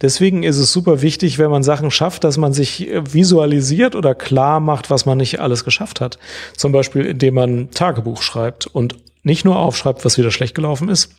Deswegen 0.00 0.42
ist 0.42 0.58
es 0.58 0.72
super 0.72 1.02
wichtig, 1.02 1.38
wenn 1.38 1.50
man 1.50 1.62
Sachen 1.62 1.90
schafft, 1.90 2.24
dass 2.24 2.38
man 2.38 2.52
sich 2.52 2.88
visualisiert 2.90 3.94
oder 3.94 4.14
klar 4.14 4.58
macht, 4.60 4.90
was 4.90 5.06
man 5.06 5.18
nicht 5.18 5.40
alles 5.40 5.64
geschafft 5.64 6.00
hat. 6.00 6.18
Zum 6.56 6.72
Beispiel, 6.72 7.04
indem 7.04 7.34
man 7.34 7.70
Tagebuch 7.70 8.22
schreibt 8.22 8.66
und 8.66 8.96
nicht 9.22 9.44
nur 9.44 9.58
aufschreibt, 9.58 10.04
was 10.04 10.18
wieder 10.18 10.30
schlecht 10.30 10.54
gelaufen 10.54 10.88
ist, 10.88 11.10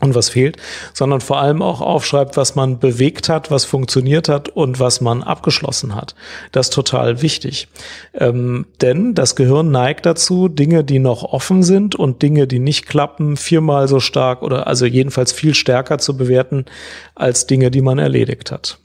und 0.00 0.14
was 0.14 0.28
fehlt, 0.28 0.56
sondern 0.92 1.20
vor 1.20 1.40
allem 1.40 1.62
auch 1.62 1.80
aufschreibt, 1.80 2.36
was 2.36 2.54
man 2.54 2.78
bewegt 2.78 3.28
hat, 3.28 3.50
was 3.50 3.64
funktioniert 3.64 4.28
hat 4.28 4.48
und 4.48 4.78
was 4.78 5.00
man 5.00 5.22
abgeschlossen 5.22 5.94
hat. 5.94 6.14
Das 6.52 6.66
ist 6.66 6.74
total 6.74 7.22
wichtig. 7.22 7.68
Ähm, 8.14 8.66
denn 8.80 9.14
das 9.14 9.36
Gehirn 9.36 9.70
neigt 9.70 10.06
dazu, 10.06 10.48
Dinge, 10.48 10.84
die 10.84 10.98
noch 10.98 11.22
offen 11.22 11.62
sind 11.62 11.94
und 11.94 12.22
Dinge, 12.22 12.46
die 12.46 12.58
nicht 12.58 12.86
klappen, 12.86 13.36
viermal 13.36 13.88
so 13.88 14.00
stark 14.00 14.42
oder 14.42 14.66
also 14.66 14.86
jedenfalls 14.86 15.32
viel 15.32 15.54
stärker 15.54 15.98
zu 15.98 16.16
bewerten 16.16 16.66
als 17.14 17.46
Dinge, 17.46 17.70
die 17.70 17.82
man 17.82 17.98
erledigt 17.98 18.50
hat. 18.50 18.78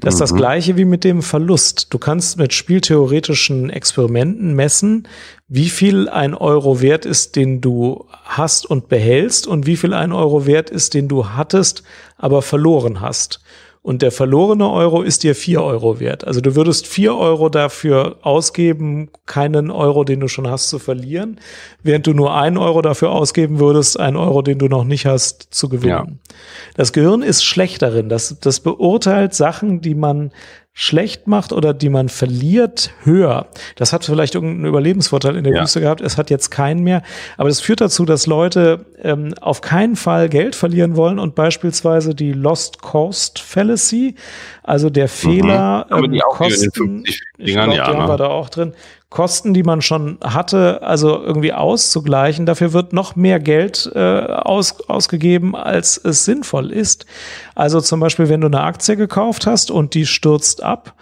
Das 0.00 0.14
ist 0.14 0.20
das 0.20 0.32
mhm. 0.32 0.36
gleiche 0.36 0.76
wie 0.76 0.84
mit 0.84 1.04
dem 1.04 1.22
Verlust. 1.22 1.88
Du 1.90 1.98
kannst 1.98 2.38
mit 2.38 2.52
spieltheoretischen 2.52 3.70
Experimenten 3.70 4.54
messen, 4.54 5.08
wie 5.48 5.68
viel 5.68 6.08
ein 6.08 6.34
Euro 6.34 6.80
wert 6.80 7.06
ist, 7.06 7.36
den 7.36 7.60
du 7.60 8.06
hast 8.24 8.66
und 8.66 8.88
behältst 8.88 9.46
und 9.46 9.66
wie 9.66 9.76
viel 9.76 9.94
ein 9.94 10.12
Euro 10.12 10.46
wert 10.46 10.70
ist, 10.70 10.94
den 10.94 11.08
du 11.08 11.30
hattest, 11.30 11.82
aber 12.16 12.42
verloren 12.42 13.00
hast 13.00 13.40
und 13.86 14.02
der 14.02 14.10
verlorene 14.10 14.68
Euro 14.68 15.02
ist 15.02 15.22
dir 15.22 15.36
vier 15.36 15.62
Euro 15.62 16.00
wert. 16.00 16.26
Also 16.26 16.40
du 16.40 16.56
würdest 16.56 16.88
vier 16.88 17.14
Euro 17.14 17.48
dafür 17.48 18.16
ausgeben, 18.22 19.10
keinen 19.26 19.70
Euro, 19.70 20.02
den 20.02 20.18
du 20.18 20.26
schon 20.26 20.50
hast, 20.50 20.70
zu 20.70 20.80
verlieren, 20.80 21.38
während 21.84 22.04
du 22.04 22.12
nur 22.12 22.34
einen 22.34 22.56
Euro 22.56 22.82
dafür 22.82 23.12
ausgeben 23.12 23.60
würdest, 23.60 24.00
einen 24.00 24.16
Euro, 24.16 24.42
den 24.42 24.58
du 24.58 24.66
noch 24.66 24.82
nicht 24.82 25.06
hast, 25.06 25.54
zu 25.54 25.68
gewinnen. 25.68 25.88
Ja. 25.88 26.34
Das 26.74 26.92
Gehirn 26.92 27.22
ist 27.22 27.44
schlecht 27.44 27.80
darin. 27.80 28.08
Das, 28.08 28.40
das 28.40 28.58
beurteilt 28.58 29.34
Sachen, 29.34 29.80
die 29.82 29.94
man 29.94 30.32
schlecht 30.78 31.26
macht 31.26 31.54
oder 31.54 31.72
die 31.72 31.88
man 31.88 32.10
verliert, 32.10 32.90
höher. 33.02 33.46
Das 33.76 33.94
hat 33.94 34.04
vielleicht 34.04 34.34
irgendeinen 34.34 34.66
Überlebensvorteil 34.66 35.34
in 35.34 35.44
der 35.44 35.54
ja. 35.54 35.62
Wüste 35.62 35.80
gehabt. 35.80 36.02
Es 36.02 36.18
hat 36.18 36.28
jetzt 36.28 36.50
keinen 36.50 36.82
mehr. 36.82 37.02
Aber 37.38 37.48
das 37.48 37.60
führt 37.60 37.80
dazu, 37.80 38.04
dass 38.04 38.26
Leute 38.26 38.84
ähm, 39.02 39.32
auf 39.40 39.62
keinen 39.62 39.96
Fall 39.96 40.28
Geld 40.28 40.54
verlieren 40.54 40.94
wollen 40.94 41.18
und 41.18 41.34
beispielsweise 41.34 42.14
die 42.14 42.34
Lost 42.34 42.82
Cost 42.82 43.38
Fallacy, 43.38 44.16
also 44.62 44.90
der 44.90 45.08
Fehler, 45.08 45.86
mhm. 45.88 46.12
ähm, 46.12 46.20
Kosten, 46.28 47.04
ich 47.38 47.54
glaube, 47.54 47.74
ja, 47.74 47.86
die 47.86 47.96
haben 47.96 48.02
ne? 48.02 48.08
wir 48.08 48.16
da 48.18 48.26
auch 48.26 48.50
drin, 48.50 48.74
Kosten, 49.08 49.54
die 49.54 49.62
man 49.62 49.82
schon 49.82 50.18
hatte, 50.22 50.82
also 50.82 51.22
irgendwie 51.22 51.52
auszugleichen. 51.52 52.44
Dafür 52.44 52.72
wird 52.72 52.92
noch 52.92 53.14
mehr 53.14 53.38
Geld 53.38 53.90
äh, 53.94 54.00
aus, 54.00 54.88
ausgegeben, 54.88 55.54
als 55.54 55.96
es 55.96 56.24
sinnvoll 56.24 56.72
ist. 56.72 57.06
Also 57.54 57.80
zum 57.80 58.00
Beispiel, 58.00 58.28
wenn 58.28 58.40
du 58.40 58.48
eine 58.48 58.62
Aktie 58.62 58.96
gekauft 58.96 59.46
hast 59.46 59.70
und 59.70 59.94
die 59.94 60.06
stürzt 60.06 60.62
ab, 60.62 60.94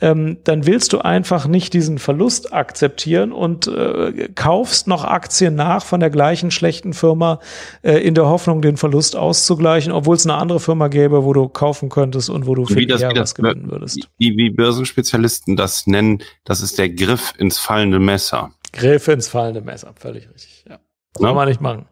ähm, 0.00 0.38
dann 0.44 0.66
willst 0.66 0.92
du 0.92 0.98
einfach 0.98 1.46
nicht 1.46 1.72
diesen 1.72 1.98
Verlust 1.98 2.52
akzeptieren 2.52 3.32
und 3.32 3.66
äh, 3.66 4.28
kaufst 4.34 4.86
noch 4.86 5.04
Aktien 5.04 5.54
nach 5.54 5.84
von 5.84 6.00
der 6.00 6.10
gleichen 6.10 6.50
schlechten 6.50 6.92
Firma 6.92 7.40
äh, 7.82 7.98
in 7.98 8.14
der 8.14 8.26
Hoffnung, 8.26 8.60
den 8.60 8.76
Verlust 8.76 9.16
auszugleichen, 9.16 9.92
obwohl 9.92 10.16
es 10.16 10.26
eine 10.26 10.34
andere 10.34 10.60
Firma 10.60 10.88
gäbe, 10.88 11.24
wo 11.24 11.32
du 11.32 11.48
kaufen 11.48 11.88
könntest 11.88 12.28
und 12.28 12.46
wo 12.46 12.54
du 12.54 12.66
viel 12.66 12.90
eher 12.90 13.12
was 13.16 13.34
gewinnen 13.34 13.70
würdest. 13.70 14.08
Wie, 14.18 14.36
wie 14.36 14.50
Börsenspezialisten 14.50 15.56
das 15.56 15.86
nennen, 15.86 16.22
das 16.44 16.60
ist 16.60 16.78
der 16.78 16.90
Griff 16.90 17.32
ins 17.38 17.58
fallende 17.58 17.98
Messer. 17.98 18.50
Griff 18.72 19.08
ins 19.08 19.28
fallende 19.28 19.62
Messer, 19.62 19.92
völlig 19.98 20.28
richtig. 20.32 20.64
Ja. 20.68 20.78
Soll 21.16 21.28
ja? 21.28 21.34
man 21.34 21.48
nicht 21.48 21.60
machen. 21.60 21.86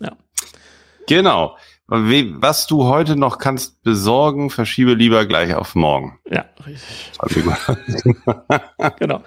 Ja. 0.00 0.12
Genau. 1.08 1.56
Was 1.88 2.66
du 2.66 2.84
heute 2.84 3.14
noch 3.14 3.38
kannst 3.38 3.82
besorgen, 3.82 4.50
verschiebe 4.50 4.94
lieber 4.94 5.24
gleich 5.24 5.54
auf 5.54 5.74
morgen. 5.74 6.18
Ja, 6.28 6.44
richtig. 6.66 7.12
genau. 8.98 9.22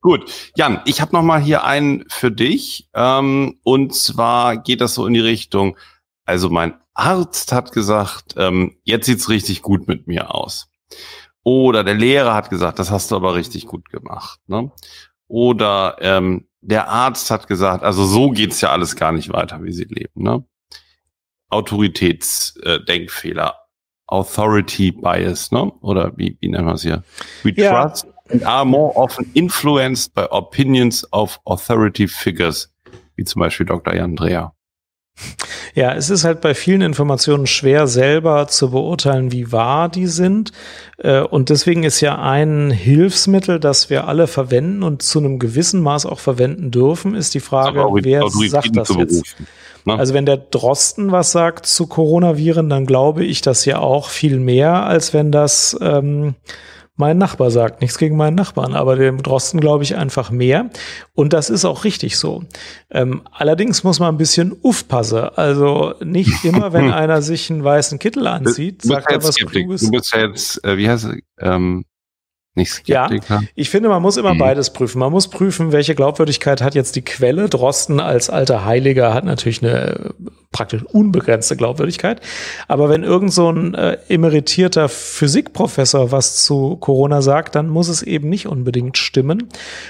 Gut, 0.00 0.30
Jan, 0.56 0.80
ich 0.84 1.00
habe 1.00 1.12
noch 1.12 1.22
mal 1.22 1.40
hier 1.40 1.64
einen 1.64 2.04
für 2.08 2.30
dich. 2.30 2.88
Ähm, 2.94 3.58
und 3.64 3.94
zwar 3.94 4.56
geht 4.56 4.80
das 4.80 4.94
so 4.94 5.06
in 5.06 5.14
die 5.14 5.20
Richtung 5.20 5.76
also 6.24 6.50
mein 6.50 6.74
Arzt 6.94 7.52
hat 7.52 7.72
gesagt, 7.72 8.34
ähm, 8.36 8.76
jetzt 8.84 9.06
sieht's 9.06 9.28
richtig 9.28 9.62
gut 9.62 9.88
mit 9.88 10.06
mir 10.06 10.34
aus. 10.34 10.68
Oder 11.42 11.84
der 11.84 11.94
Lehrer 11.94 12.34
hat 12.34 12.50
gesagt, 12.50 12.78
das 12.78 12.90
hast 12.90 13.10
du 13.10 13.16
aber 13.16 13.34
richtig 13.34 13.66
gut 13.66 13.88
gemacht. 13.88 14.40
Ne? 14.46 14.70
Oder 15.26 15.96
ähm, 16.00 16.48
der 16.60 16.88
Arzt 16.88 17.30
hat 17.30 17.48
gesagt, 17.48 17.82
also 17.82 18.04
so 18.04 18.30
geht's 18.30 18.60
ja 18.60 18.70
alles 18.70 18.94
gar 18.94 19.10
nicht 19.12 19.32
weiter, 19.32 19.62
wie 19.64 19.72
sie 19.72 19.84
leben. 19.84 20.22
Ne? 20.22 20.44
Autoritätsdenkfehler, 21.52 23.54
Authority 24.06 24.92
Bias, 24.92 25.52
ne? 25.52 25.70
Oder 25.80 26.12
wie, 26.16 26.36
wie 26.40 26.48
nennen 26.48 26.66
wir 26.66 26.74
es 26.74 26.82
hier? 26.82 27.02
We 27.42 27.52
ja. 27.56 27.88
trust 27.88 28.06
and 28.30 28.44
are 28.44 28.64
more 28.64 28.96
often 28.96 29.30
influenced 29.34 30.14
by 30.14 30.26
opinions 30.30 31.06
of 31.12 31.38
authority 31.46 32.08
figures, 32.08 32.72
wie 33.16 33.24
zum 33.24 33.40
Beispiel 33.40 33.66
Dr. 33.66 33.94
Jan 33.94 34.16
Dreher. 34.16 34.54
Ja, 35.74 35.94
es 35.94 36.10
ist 36.10 36.24
halt 36.24 36.40
bei 36.40 36.54
vielen 36.54 36.82
Informationen 36.82 37.46
schwer 37.46 37.86
selber 37.86 38.46
zu 38.48 38.70
beurteilen, 38.70 39.32
wie 39.32 39.52
wahr 39.52 39.88
die 39.88 40.06
sind. 40.06 40.52
Äh, 40.98 41.20
und 41.20 41.48
deswegen 41.48 41.82
ist 41.82 42.00
ja 42.00 42.20
ein 42.20 42.70
Hilfsmittel, 42.70 43.58
das 43.58 43.88
wir 43.88 44.06
alle 44.06 44.26
verwenden 44.26 44.82
und 44.82 45.02
zu 45.02 45.18
einem 45.18 45.38
gewissen 45.38 45.80
Maß 45.80 46.06
auch 46.06 46.18
verwenden 46.18 46.70
dürfen, 46.70 47.14
ist 47.14 47.34
die 47.34 47.40
Frage, 47.40 47.86
wer 48.02 48.28
sagt 48.28 48.76
das 48.76 48.94
jetzt? 48.96 49.36
Ne? 49.84 49.98
Also 49.98 50.14
wenn 50.14 50.26
der 50.26 50.36
Drosten 50.36 51.10
was 51.10 51.32
sagt 51.32 51.66
zu 51.66 51.86
Coronaviren, 51.86 52.68
dann 52.68 52.86
glaube 52.86 53.24
ich 53.24 53.40
das 53.40 53.64
ja 53.64 53.78
auch 53.78 54.10
viel 54.10 54.38
mehr, 54.38 54.86
als 54.86 55.12
wenn 55.12 55.32
das 55.32 55.76
ähm, 55.80 56.34
mein 56.96 57.18
Nachbar 57.18 57.50
sagt. 57.50 57.80
Nichts 57.80 57.98
gegen 57.98 58.16
meinen 58.16 58.34
Nachbarn, 58.34 58.74
aber 58.74 58.96
dem 58.96 59.22
Drosten 59.22 59.60
glaube 59.60 59.84
ich 59.84 59.96
einfach 59.96 60.30
mehr. 60.30 60.70
Und 61.14 61.32
das 61.32 61.50
ist 61.50 61.64
auch 61.64 61.84
richtig 61.84 62.18
so. 62.18 62.44
Ähm, 62.90 63.22
allerdings 63.32 63.84
muss 63.84 64.00
man 64.00 64.14
ein 64.14 64.18
bisschen 64.18 64.56
aufpassen. 64.62 65.28
Also 65.36 65.94
nicht 66.04 66.44
immer, 66.44 66.72
wenn 66.72 66.92
einer 66.92 67.22
sich 67.22 67.50
einen 67.50 67.64
weißen 67.64 67.98
Kittel 67.98 68.26
anzieht, 68.26 68.82
sagt 68.82 69.10
er 69.10 69.22
was 69.22 69.36
Kluges. 69.36 69.82
Du 69.82 69.90
bist 69.90 70.14
ja 70.14 70.26
jetzt, 70.26 70.64
äh, 70.64 70.76
wie 70.76 70.88
heißt 70.88 71.06
es, 71.06 71.16
ähm, 71.40 71.84
nicht 72.54 72.72
Skeptiker. 72.72 73.34
Ja, 73.34 73.42
ich 73.54 73.70
finde, 73.70 73.88
man 73.88 74.02
muss 74.02 74.16
immer 74.16 74.34
mhm. 74.34 74.38
beides 74.38 74.70
prüfen. 74.70 74.98
Man 74.98 75.10
muss 75.10 75.28
prüfen, 75.28 75.72
welche 75.72 75.94
Glaubwürdigkeit 75.94 76.60
hat 76.60 76.74
jetzt 76.74 76.96
die 76.96 77.02
Quelle. 77.02 77.48
Drosten 77.48 77.98
als 77.98 78.28
alter 78.28 78.64
Heiliger 78.64 79.14
hat 79.14 79.24
natürlich 79.24 79.62
eine 79.62 80.14
praktisch 80.52 80.82
unbegrenzte 80.84 81.56
Glaubwürdigkeit. 81.56 82.20
Aber 82.68 82.88
wenn 82.90 83.02
irgend 83.02 83.32
so 83.32 83.50
ein 83.50 83.74
äh, 83.74 83.96
emeritierter 84.08 84.88
Physikprofessor 84.88 86.12
was 86.12 86.44
zu 86.44 86.76
Corona 86.76 87.22
sagt, 87.22 87.54
dann 87.54 87.68
muss 87.68 87.88
es 87.88 88.02
eben 88.02 88.28
nicht 88.28 88.46
unbedingt 88.46 88.98
stimmen. 88.98 89.48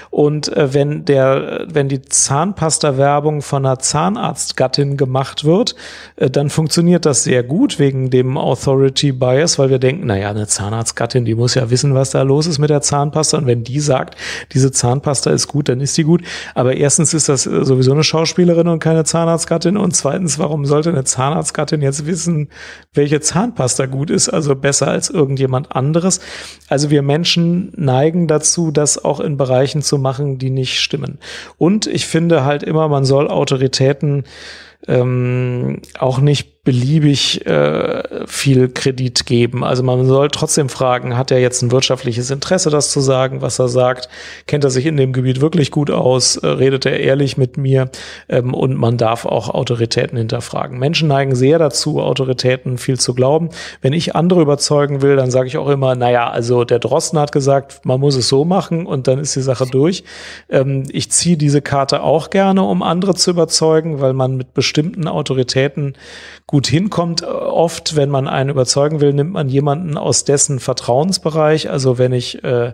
Und 0.09 0.55
äh, 0.55 0.73
wenn 0.73 1.05
der, 1.05 1.65
wenn 1.67 1.89
die 1.89 2.01
Zahnpasta-Werbung 2.01 3.41
von 3.41 3.65
einer 3.65 3.79
Zahnarztgattin 3.79 4.95
gemacht 4.95 5.43
wird, 5.43 5.75
äh, 6.15 6.29
dann 6.29 6.49
funktioniert 6.49 7.05
das 7.05 7.25
sehr 7.25 7.43
gut 7.43 7.77
wegen 7.77 8.09
dem 8.09 8.37
Authority 8.37 9.11
Bias, 9.11 9.59
weil 9.59 9.69
wir 9.69 9.79
denken, 9.79 10.07
naja, 10.07 10.29
eine 10.29 10.47
Zahnarztgattin, 10.47 11.25
die 11.25 11.35
muss 11.35 11.55
ja 11.55 11.69
wissen, 11.69 11.93
was 11.93 12.11
da 12.11 12.21
los 12.21 12.47
ist 12.47 12.52
mit 12.57 12.69
der 12.69 12.81
Zahnpasta. 12.81 13.37
Und 13.37 13.47
wenn 13.47 13.63
die 13.63 13.79
sagt, 13.79 14.15
diese 14.53 14.71
Zahnpasta 14.71 15.29
ist 15.29 15.47
gut, 15.47 15.69
dann 15.69 15.81
ist 15.81 15.97
die 15.97 16.03
gut. 16.03 16.23
Aber 16.55 16.75
erstens 16.75 17.13
ist 17.13 17.29
das 17.29 17.45
äh, 17.45 17.63
sowieso 17.63 17.91
eine 17.91 18.03
Schauspielerin 18.03 18.67
und 18.67 18.79
keine 18.79 19.03
Zahnarztgattin. 19.03 19.77
Und 19.77 19.95
zweitens, 19.95 20.39
warum 20.39 20.53
warum 20.53 20.65
sollte 20.65 20.89
eine 20.89 21.03
Zahnarztgattin 21.03 21.81
jetzt 21.81 22.05
wissen, 22.05 22.47
welche 22.93 23.19
Zahnpasta 23.19 23.87
gut 23.87 24.09
ist, 24.09 24.29
also 24.29 24.55
besser 24.55 24.87
als 24.87 25.09
irgendjemand 25.09 25.75
anderes? 25.75 26.21
Also 26.69 26.89
wir 26.89 27.01
Menschen 27.01 27.73
neigen 27.75 28.27
dazu, 28.27 28.71
das 28.71 29.03
auch 29.03 29.19
in 29.19 29.35
Bereichen 29.35 29.81
zu 29.81 29.97
machen, 29.97 30.37
die 30.37 30.51
nicht 30.51 30.79
stimmen. 30.79 31.17
Und 31.57 31.87
ich 31.87 32.05
finde 32.05 32.45
halt 32.45 32.63
immer, 32.63 32.87
man 32.87 33.03
soll 33.03 33.27
Autoritäten 33.27 34.23
ähm, 34.87 35.81
auch 35.97 36.19
nicht 36.19 36.52
beliebig 36.65 37.45
äh, 37.45 38.25
viel 38.25 38.69
Kredit 38.69 39.25
geben. 39.25 39.65
Also 39.65 39.83
man 39.83 40.05
soll 40.05 40.29
trotzdem 40.29 40.69
fragen, 40.69 41.17
hat 41.17 41.29
er 41.29 41.41
jetzt 41.41 41.61
ein 41.61 41.73
wirtschaftliches 41.73 42.31
Interesse, 42.31 42.69
das 42.69 42.89
zu 42.89 43.01
sagen, 43.01 43.41
was 43.41 43.59
er 43.59 43.67
sagt? 43.67 44.07
Kennt 44.47 44.63
er 44.63 44.69
sich 44.69 44.85
in 44.85 44.95
dem 44.95 45.11
Gebiet 45.11 45.41
wirklich 45.41 45.71
gut 45.71 45.91
aus? 45.91 46.37
Äh, 46.37 46.47
redet 46.47 46.85
er 46.85 47.01
ehrlich 47.01 47.35
mit 47.35 47.57
mir? 47.57 47.89
Ähm, 48.29 48.53
und 48.53 48.77
man 48.77 48.97
darf 48.97 49.25
auch 49.25 49.49
Autoritäten 49.49 50.17
hinterfragen. 50.17 50.79
Menschen 50.79 51.09
neigen 51.09 51.35
sehr 51.35 51.59
dazu, 51.59 51.99
Autoritäten 51.99 52.77
viel 52.77 52.97
zu 52.97 53.13
glauben. 53.13 53.49
Wenn 53.81 53.91
ich 53.91 54.15
andere 54.15 54.41
überzeugen 54.41 55.01
will, 55.01 55.17
dann 55.17 55.31
sage 55.31 55.47
ich 55.47 55.57
auch 55.57 55.67
immer, 55.67 55.95
naja, 55.95 56.29
also 56.29 56.63
der 56.63 56.79
Drosten 56.79 57.19
hat 57.19 57.33
gesagt, 57.33 57.81
man 57.83 57.99
muss 57.99 58.15
es 58.15 58.29
so 58.29 58.45
machen 58.45 58.85
und 58.85 59.09
dann 59.09 59.19
ist 59.19 59.35
die 59.35 59.41
Sache 59.41 59.65
durch. 59.65 60.05
Ähm, 60.49 60.83
ich 60.93 61.11
ziehe 61.11 61.35
diese 61.35 61.61
Karte 61.61 62.03
auch 62.03 62.29
gerne, 62.29 62.63
um 62.63 62.83
andere 62.83 63.15
zu 63.15 63.31
überzeugen, 63.31 63.99
weil 63.99 64.13
man 64.13 64.37
mit 64.37 64.53
bestimmten 64.53 65.09
Autoritäten 65.09 65.95
gut 66.53 66.67
hinkommt. 66.67 67.23
Oft, 67.23 67.95
wenn 67.95 68.11
man 68.11 68.27
einen 68.27 68.51
überzeugen 68.51 69.01
will, 69.01 69.11
nimmt 69.11 69.31
man 69.31 69.49
jemanden 69.49 69.97
aus 69.97 70.23
dessen 70.23 70.59
Vertrauensbereich. 70.59 71.71
Also 71.71 71.97
wenn 71.97 72.13
ich 72.13 72.43
äh, 72.43 72.73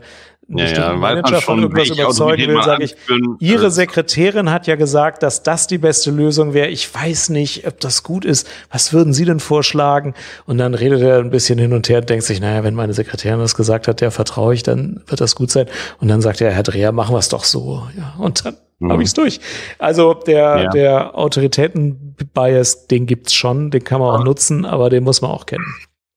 ja, 0.51 0.65
ja, 0.65 0.93
Manager 0.93 1.41
von 1.41 1.61
irgendwas 1.61 1.89
überzeugen 1.89 2.47
will, 2.47 2.63
sage 2.63 2.83
ich, 2.83 2.95
Ihre 3.39 3.67
äh, 3.67 3.71
Sekretärin 3.71 4.49
hat 4.49 4.65
ja 4.65 4.75
gesagt, 4.75 5.21
dass 5.21 5.43
das 5.43 5.67
die 5.67 5.77
beste 5.77 6.09
Lösung 6.09 6.53
wäre. 6.53 6.67
Ich 6.69 6.93
weiß 6.93 7.29
nicht, 7.29 7.67
ob 7.67 7.79
das 7.79 8.01
gut 8.03 8.25
ist. 8.25 8.47
Was 8.71 8.91
würden 8.91 9.13
Sie 9.13 9.25
denn 9.25 9.39
vorschlagen? 9.39 10.15
Und 10.45 10.57
dann 10.57 10.73
redet 10.73 11.01
er 11.01 11.19
ein 11.19 11.29
bisschen 11.29 11.59
hin 11.59 11.73
und 11.73 11.87
her 11.87 11.99
und 11.99 12.09
denkt 12.09 12.25
sich, 12.25 12.41
naja, 12.41 12.63
wenn 12.63 12.73
meine 12.73 12.93
Sekretärin 12.93 13.39
das 13.39 13.55
gesagt 13.55 13.87
hat, 13.87 14.01
der 14.01 14.09
vertraue 14.09 14.55
ich, 14.55 14.63
dann 14.63 15.01
wird 15.05 15.21
das 15.21 15.35
gut 15.35 15.51
sein. 15.51 15.67
Und 15.99 16.07
dann 16.07 16.21
sagt 16.21 16.41
er, 16.41 16.51
Herr 16.51 16.63
Dreher, 16.63 16.91
machen 16.91 17.13
wir 17.13 17.19
es 17.19 17.29
doch 17.29 17.43
so. 17.43 17.83
Ja, 17.95 18.15
und 18.17 18.45
dann 18.45 18.57
mhm. 18.79 18.91
habe 18.91 19.03
ich 19.03 19.09
es 19.09 19.13
durch. 19.13 19.39
Also 19.77 20.15
der, 20.15 20.63
ja. 20.63 20.69
der 20.69 21.17
Autoritäten-Bias, 21.17 22.87
den 22.87 23.05
gibt's 23.05 23.33
schon, 23.33 23.69
den 23.69 23.83
kann 23.83 24.01
man 24.01 24.19
auch 24.19 24.23
nutzen, 24.23 24.65
aber 24.65 24.89
den 24.89 25.03
muss 25.03 25.21
man 25.21 25.29
auch 25.29 25.45
kennen. 25.45 25.65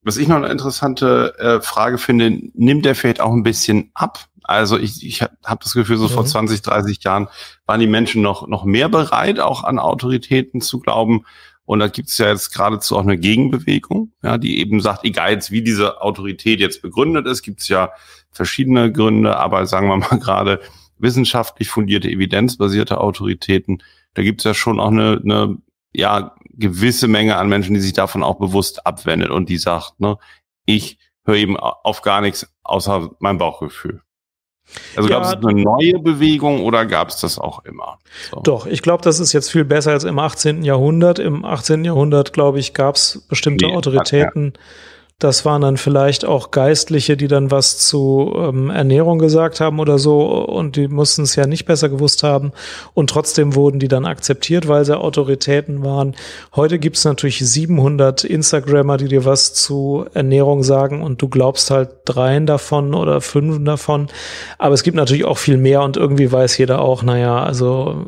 Was 0.02 0.16
ich 0.16 0.26
noch 0.26 0.36
eine 0.36 0.48
interessante 0.48 1.34
äh, 1.38 1.60
Frage 1.60 1.98
finde, 1.98 2.30
nimmt 2.54 2.84
der 2.84 2.94
vielleicht 2.94 3.20
auch 3.20 3.32
ein 3.32 3.44
bisschen 3.44 3.90
ab? 3.94 4.26
Also 4.42 4.76
ich, 4.76 5.06
ich 5.06 5.22
habe 5.22 5.60
das 5.62 5.74
Gefühl, 5.74 5.96
so 5.96 6.04
mhm. 6.04 6.12
vor 6.12 6.24
20, 6.24 6.62
30 6.62 7.02
Jahren 7.04 7.28
waren 7.66 7.80
die 7.80 7.86
Menschen 7.86 8.22
noch, 8.22 8.48
noch 8.48 8.64
mehr 8.64 8.88
bereit, 8.88 9.38
auch 9.38 9.62
an 9.62 9.78
Autoritäten 9.78 10.60
zu 10.60 10.80
glauben. 10.80 11.24
Und 11.64 11.78
da 11.78 11.86
gibt 11.86 12.08
es 12.08 12.18
ja 12.18 12.28
jetzt 12.28 12.52
geradezu 12.52 12.96
auch 12.96 13.02
eine 13.02 13.16
Gegenbewegung, 13.16 14.12
ja, 14.22 14.36
die 14.36 14.58
eben 14.58 14.80
sagt, 14.80 15.04
egal 15.04 15.30
jetzt 15.32 15.52
wie 15.52 15.62
diese 15.62 16.02
Autorität 16.02 16.58
jetzt 16.58 16.82
begründet 16.82 17.26
ist, 17.26 17.42
gibt 17.42 17.60
es 17.60 17.68
ja 17.68 17.90
verschiedene 18.32 18.90
Gründe, 18.90 19.36
aber 19.36 19.66
sagen 19.66 19.88
wir 19.88 19.96
mal 19.96 20.18
gerade 20.20 20.60
wissenschaftlich 20.98 21.68
fundierte, 21.68 22.10
evidenzbasierte 22.10 23.00
Autoritäten, 23.00 23.82
da 24.14 24.22
gibt 24.22 24.40
es 24.40 24.44
ja 24.44 24.54
schon 24.54 24.80
auch 24.80 24.90
eine, 24.90 25.20
eine 25.22 25.58
ja, 25.94 26.34
gewisse 26.54 27.08
Menge 27.08 27.36
an 27.36 27.48
Menschen, 27.48 27.74
die 27.74 27.80
sich 27.80 27.92
davon 27.92 28.22
auch 28.22 28.36
bewusst 28.36 28.86
abwendet 28.86 29.30
und 29.30 29.48
die 29.48 29.58
sagt, 29.58 30.00
ne, 30.00 30.18
ich 30.64 30.98
höre 31.24 31.36
eben 31.36 31.56
auf 31.56 32.02
gar 32.02 32.20
nichts 32.20 32.52
außer 32.62 33.10
mein 33.18 33.38
Bauchgefühl. 33.38 34.02
Also 34.96 35.08
ja, 35.08 35.18
gab 35.18 35.26
es 35.26 35.46
eine 35.46 35.62
neue 35.62 35.98
Bewegung 35.98 36.62
oder 36.62 36.86
gab 36.86 37.08
es 37.08 37.20
das 37.20 37.38
auch 37.38 37.64
immer? 37.64 37.98
So. 38.30 38.40
Doch, 38.40 38.66
ich 38.66 38.80
glaube, 38.80 39.02
das 39.02 39.20
ist 39.20 39.32
jetzt 39.32 39.50
viel 39.50 39.64
besser 39.64 39.90
als 39.90 40.04
im 40.04 40.18
18. 40.18 40.62
Jahrhundert. 40.62 41.18
Im 41.18 41.44
18. 41.44 41.84
Jahrhundert, 41.84 42.32
glaube 42.32 42.58
ich, 42.58 42.72
gab 42.72 42.94
es 42.94 43.24
bestimmte 43.28 43.66
nee, 43.66 43.74
Autoritäten. 43.74 44.52
Ja 44.54 44.60
das 45.22 45.44
waren 45.44 45.62
dann 45.62 45.76
vielleicht 45.76 46.24
auch 46.24 46.50
Geistliche, 46.50 47.16
die 47.16 47.28
dann 47.28 47.50
was 47.50 47.78
zu 47.78 48.34
ähm, 48.36 48.70
Ernährung 48.70 49.18
gesagt 49.18 49.60
haben 49.60 49.78
oder 49.78 49.98
so 49.98 50.26
und 50.44 50.76
die 50.76 50.88
mussten 50.88 51.22
es 51.22 51.36
ja 51.36 51.46
nicht 51.46 51.64
besser 51.64 51.88
gewusst 51.88 52.22
haben 52.22 52.52
und 52.94 53.10
trotzdem 53.10 53.54
wurden 53.54 53.78
die 53.78 53.88
dann 53.88 54.04
akzeptiert, 54.04 54.68
weil 54.68 54.84
sie 54.84 54.98
Autoritäten 54.98 55.84
waren. 55.84 56.14
Heute 56.56 56.78
gibt 56.78 56.96
es 56.96 57.04
natürlich 57.04 57.38
700 57.38 58.24
Instagrammer, 58.24 58.96
die 58.96 59.08
dir 59.08 59.24
was 59.24 59.54
zu 59.54 60.06
Ernährung 60.12 60.62
sagen 60.62 61.02
und 61.02 61.22
du 61.22 61.28
glaubst 61.28 61.70
halt 61.70 61.90
dreien 62.04 62.46
davon 62.46 62.94
oder 62.94 63.20
fünf 63.20 63.62
davon. 63.64 64.08
Aber 64.58 64.74
es 64.74 64.82
gibt 64.82 64.96
natürlich 64.96 65.24
auch 65.24 65.38
viel 65.38 65.56
mehr 65.56 65.82
und 65.82 65.96
irgendwie 65.96 66.32
weiß 66.32 66.58
jeder 66.58 66.80
auch, 66.80 67.02
naja, 67.02 67.42
also 67.42 68.06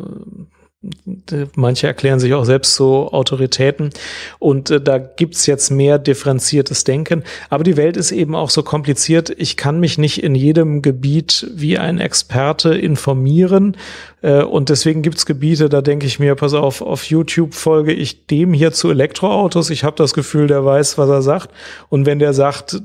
Manche 1.54 1.86
erklären 1.86 2.20
sich 2.20 2.34
auch 2.34 2.44
selbst 2.44 2.74
so 2.74 3.10
Autoritäten 3.12 3.90
und 4.38 4.70
äh, 4.70 4.80
da 4.80 4.98
gibt's 4.98 5.46
jetzt 5.46 5.70
mehr 5.70 5.98
differenziertes 5.98 6.84
Denken. 6.84 7.22
Aber 7.50 7.64
die 7.64 7.76
Welt 7.76 7.96
ist 7.96 8.12
eben 8.12 8.34
auch 8.34 8.50
so 8.50 8.62
kompliziert. 8.62 9.30
Ich 9.36 9.56
kann 9.56 9.80
mich 9.80 9.98
nicht 9.98 10.22
in 10.22 10.34
jedem 10.34 10.82
Gebiet 10.82 11.50
wie 11.54 11.78
ein 11.78 11.98
Experte 11.98 12.74
informieren 12.74 13.76
und 14.30 14.68
deswegen 14.68 15.02
gibt's 15.02 15.26
Gebiete, 15.26 15.68
da 15.68 15.82
denke 15.82 16.06
ich 16.06 16.18
mir, 16.18 16.34
pass 16.34 16.54
auf, 16.54 16.80
auf 16.80 17.04
YouTube 17.04 17.54
folge 17.54 17.92
ich 17.92 18.26
dem 18.26 18.52
hier 18.52 18.72
zu 18.72 18.90
Elektroautos. 18.90 19.70
Ich 19.70 19.84
habe 19.84 19.96
das 19.96 20.14
Gefühl, 20.14 20.46
der 20.46 20.64
weiß, 20.64 20.96
was 20.98 21.10
er 21.10 21.22
sagt. 21.22 21.50
Und 21.90 22.06
wenn 22.06 22.18
der 22.18 22.32
sagt, 22.32 22.80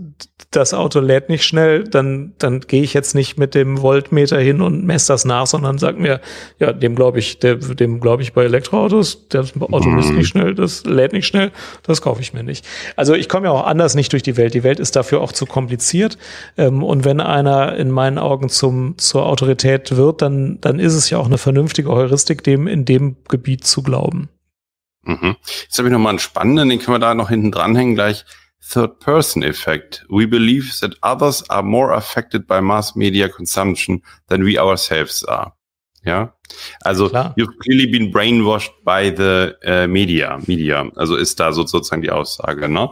das 0.51 0.73
Auto 0.73 0.99
lädt 0.99 1.29
nicht 1.29 1.43
schnell, 1.43 1.83
dann, 1.83 2.33
dann 2.39 2.61
gehe 2.61 2.81
ich 2.81 2.95
jetzt 2.95 3.13
nicht 3.13 3.37
mit 3.37 3.53
dem 3.53 3.77
Voltmeter 3.77 4.39
hin 4.39 4.61
und 4.61 4.83
messe 4.83 5.13
das 5.13 5.23
nach, 5.23 5.45
sondern 5.45 5.77
sag 5.77 5.99
mir, 5.99 6.21
ja, 6.57 6.73
dem 6.73 6.95
glaube 6.95 7.19
ich, 7.19 7.37
der, 7.37 7.55
dem 7.55 7.99
glaube 7.99 8.23
ich 8.23 8.33
bei 8.33 8.45
Elektroautos, 8.45 9.27
das 9.29 9.53
Auto 9.59 9.89
misst 9.89 10.11
nicht 10.11 10.27
schnell, 10.27 10.55
das 10.55 10.85
lädt 10.85 11.13
nicht 11.13 11.27
schnell, 11.27 11.51
das 11.83 12.01
kaufe 12.01 12.21
ich 12.21 12.33
mir 12.33 12.43
nicht. 12.43 12.65
Also 12.95 13.13
ich 13.13 13.29
komme 13.29 13.45
ja 13.45 13.51
auch 13.51 13.67
anders 13.67 13.93
nicht 13.93 14.11
durch 14.11 14.23
die 14.23 14.37
Welt. 14.37 14.55
Die 14.55 14.63
Welt 14.63 14.79
ist 14.79 14.95
dafür 14.95 15.21
auch 15.21 15.33
zu 15.33 15.45
kompliziert. 15.45 16.17
Ähm, 16.57 16.83
und 16.83 17.05
wenn 17.05 17.21
einer 17.21 17.75
in 17.75 17.91
meinen 17.91 18.17
Augen 18.17 18.49
zum, 18.49 18.97
zur 18.97 19.27
Autorität 19.27 19.95
wird, 19.95 20.23
dann, 20.23 20.57
dann 20.61 20.79
ist 20.79 20.95
es 20.95 21.11
ja 21.11 21.19
auch 21.19 21.28
eine 21.29 21.37
vernünftige 21.37 21.89
Heuristik, 21.89 22.43
dem 22.43 22.67
in 22.67 22.85
dem 22.85 23.17
Gebiet 23.27 23.65
zu 23.65 23.81
glauben. 23.83 24.29
Mhm. 25.03 25.35
Jetzt 25.63 25.77
habe 25.77 25.87
ich 25.87 25.93
nochmal 25.93 26.11
einen 26.11 26.19
spannenden, 26.19 26.69
den 26.69 26.79
können 26.79 26.95
wir 26.95 26.99
da 26.99 27.13
noch 27.13 27.29
hinten 27.29 27.51
dranhängen 27.51 27.95
gleich. 27.95 28.25
Third 28.71 28.99
person 28.99 29.41
effect. 29.41 30.05
We 30.09 30.27
believe 30.27 30.69
that 30.81 30.97
others 31.01 31.49
are 31.49 31.63
more 31.63 31.95
affected 31.95 32.45
by 32.45 32.61
mass 32.61 32.95
media 32.95 33.29
consumption 33.29 34.03
than 34.27 34.45
we 34.45 34.59
ourselves 34.61 35.23
are. 35.25 35.53
Ja, 36.03 36.33
also 36.81 37.09
Klar. 37.09 37.33
you've 37.35 37.57
clearly 37.59 37.85
been 37.85 38.11
brainwashed 38.11 38.71
by 38.83 39.13
the 39.15 39.55
uh, 39.65 39.87
media. 39.87 40.39
Media, 40.45 40.89
also 40.95 41.15
ist 41.15 41.39
da 41.39 41.51
sozusagen 41.51 42.01
die 42.01 42.11
Aussage. 42.11 42.69
Ne? 42.69 42.89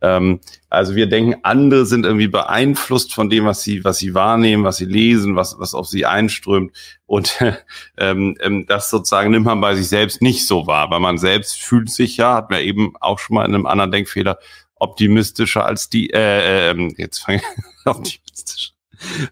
Ähm, 0.00 0.40
also 0.70 0.94
wir 0.94 1.08
denken, 1.08 1.40
andere 1.42 1.86
sind 1.86 2.04
irgendwie 2.04 2.28
beeinflusst 2.28 3.14
von 3.14 3.30
dem, 3.30 3.46
was 3.46 3.62
sie, 3.62 3.84
was 3.84 3.98
sie 3.98 4.14
wahrnehmen, 4.14 4.64
was 4.64 4.76
sie 4.76 4.84
lesen, 4.84 5.36
was, 5.36 5.58
was 5.58 5.74
auf 5.74 5.86
sie 5.86 6.06
einströmt. 6.06 6.72
Und 7.06 7.38
ähm, 7.98 8.36
ähm, 8.40 8.66
das 8.66 8.90
sozusagen 8.90 9.30
nimmt 9.30 9.46
man 9.46 9.60
bei 9.60 9.74
sich 9.74 9.88
selbst 9.88 10.22
nicht 10.22 10.46
so 10.46 10.66
wahr, 10.66 10.90
weil 10.90 11.00
man 11.00 11.18
selbst 11.18 11.60
fühlt 11.62 11.90
sich 11.90 12.16
ja, 12.16 12.34
hat 12.34 12.50
man 12.50 12.60
eben 12.60 12.94
auch 13.00 13.18
schon 13.18 13.34
mal 13.34 13.46
in 13.46 13.54
einem 13.54 13.66
anderen 13.66 13.92
Denkfehler, 13.92 14.38
optimistischer 14.76 15.64
als 15.64 15.88
die, 15.88 16.10
äh, 16.10 16.70
äh, 16.70 16.92
jetzt 16.96 17.18
fange 17.18 17.38
ich 17.38 17.44
optimistisch. 17.86 18.72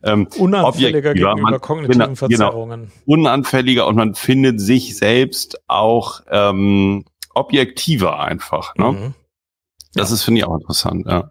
Ähm, 0.03 0.29
Unanfälliger 0.39 1.12
gegenüber 1.12 1.37
man, 1.37 1.61
kognitiven 1.61 2.01
genau, 2.01 2.14
Verzerrungen. 2.14 2.93
Unanfälliger 3.05 3.87
und 3.87 3.97
man 3.97 4.14
findet 4.14 4.61
sich 4.61 4.97
selbst 4.97 5.61
auch 5.69 6.21
ähm, 6.31 7.05
objektiver 7.35 8.21
einfach. 8.21 8.75
Ne? 8.77 8.93
Mhm. 8.93 9.14
Das 9.97 10.11
ist, 10.11 10.22
finde 10.22 10.40
ich, 10.40 10.47
auch 10.47 10.57
interessant, 10.57 11.07
ja. 11.07 11.30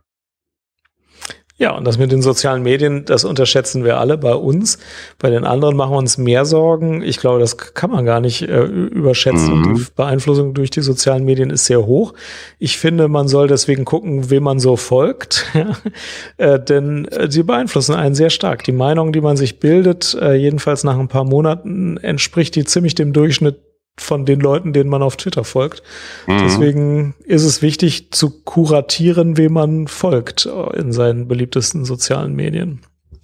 Ja, 1.57 1.72
und 1.72 1.88
das 1.88 1.97
mit 1.97 2.11
den 2.11 2.22
sozialen 2.22 2.63
Medien, 2.63 3.05
das 3.05 3.24
unterschätzen 3.24 3.86
wir 3.86 3.97
alle 3.97 4.18
bei 4.18 4.36
uns. 4.36 4.78
Bei 5.20 5.30
den 5.30 5.45
anderen 5.45 5.78
machen 5.78 5.93
wir 5.93 5.99
uns 5.99 6.18
mehr 6.18 6.43
Sorgen. 6.43 7.01
Ich 7.01 7.18
glaube, 7.18 7.39
das 7.39 7.55
kann 7.57 7.91
man 7.91 8.03
gar 8.03 8.20
nicht 8.20 8.41
äh, 8.41 8.63
überschätzen. 8.63 9.59
Mhm. 9.59 9.76
Die 9.76 9.86
Beeinflussung 9.95 10.53
durch 10.53 10.70
die 10.70 10.82
sozialen 10.82 11.24
Medien 11.24 11.51
ist 11.51 11.66
sehr 11.66 11.86
hoch. 11.86 12.13
Ich 12.59 12.78
finde, 12.78 13.07
man 13.07 13.30
soll 13.30 13.47
deswegen 13.47 13.86
gucken, 13.86 14.30
wem 14.30 14.43
man 14.43 14.59
so 14.59 14.76
folgt. 14.76 15.45
äh, 16.38 16.59
denn 16.59 17.05
äh, 17.05 17.32
sie 17.32 17.43
beeinflussen 17.43 17.95
einen 17.95 18.16
sehr 18.16 18.32
stark. 18.32 18.66
Die 18.66 18.74
Meinung, 18.74 19.13
die 19.13 19.22
man 19.22 19.38
sich 19.38 19.61
bildet, 19.61 20.13
äh, 20.20 20.34
jedenfalls 20.34 20.84
nach 20.84 20.99
ein 20.99 21.07
paar 21.07 21.24
Monaten, 21.24 21.95
entspricht 21.95 22.55
die 22.55 22.66
ziemlich 22.66 22.95
dem 22.95 23.13
Durchschnitt 23.13 23.64
von 23.98 24.26
den 24.26 24.39
Leuten, 24.39 24.74
denen 24.74 24.89
man 24.89 25.02
auf 25.02 25.16
Twitter 25.16 25.43
folgt. 25.43 25.82
Mhm. 26.28 26.39
Deswegen 26.39 27.16
ist 27.24 27.43
es 27.43 27.62
wichtig 27.62 28.12
zu 28.12 28.41
kuratieren, 28.41 29.38
wem 29.38 29.54
man 29.54 29.88
folgt 29.88 30.46
in 30.46 30.91
seinen 30.91 31.28
beliebtesten 31.28 31.86
sozialen 31.86 32.36
Medien. 32.36 32.82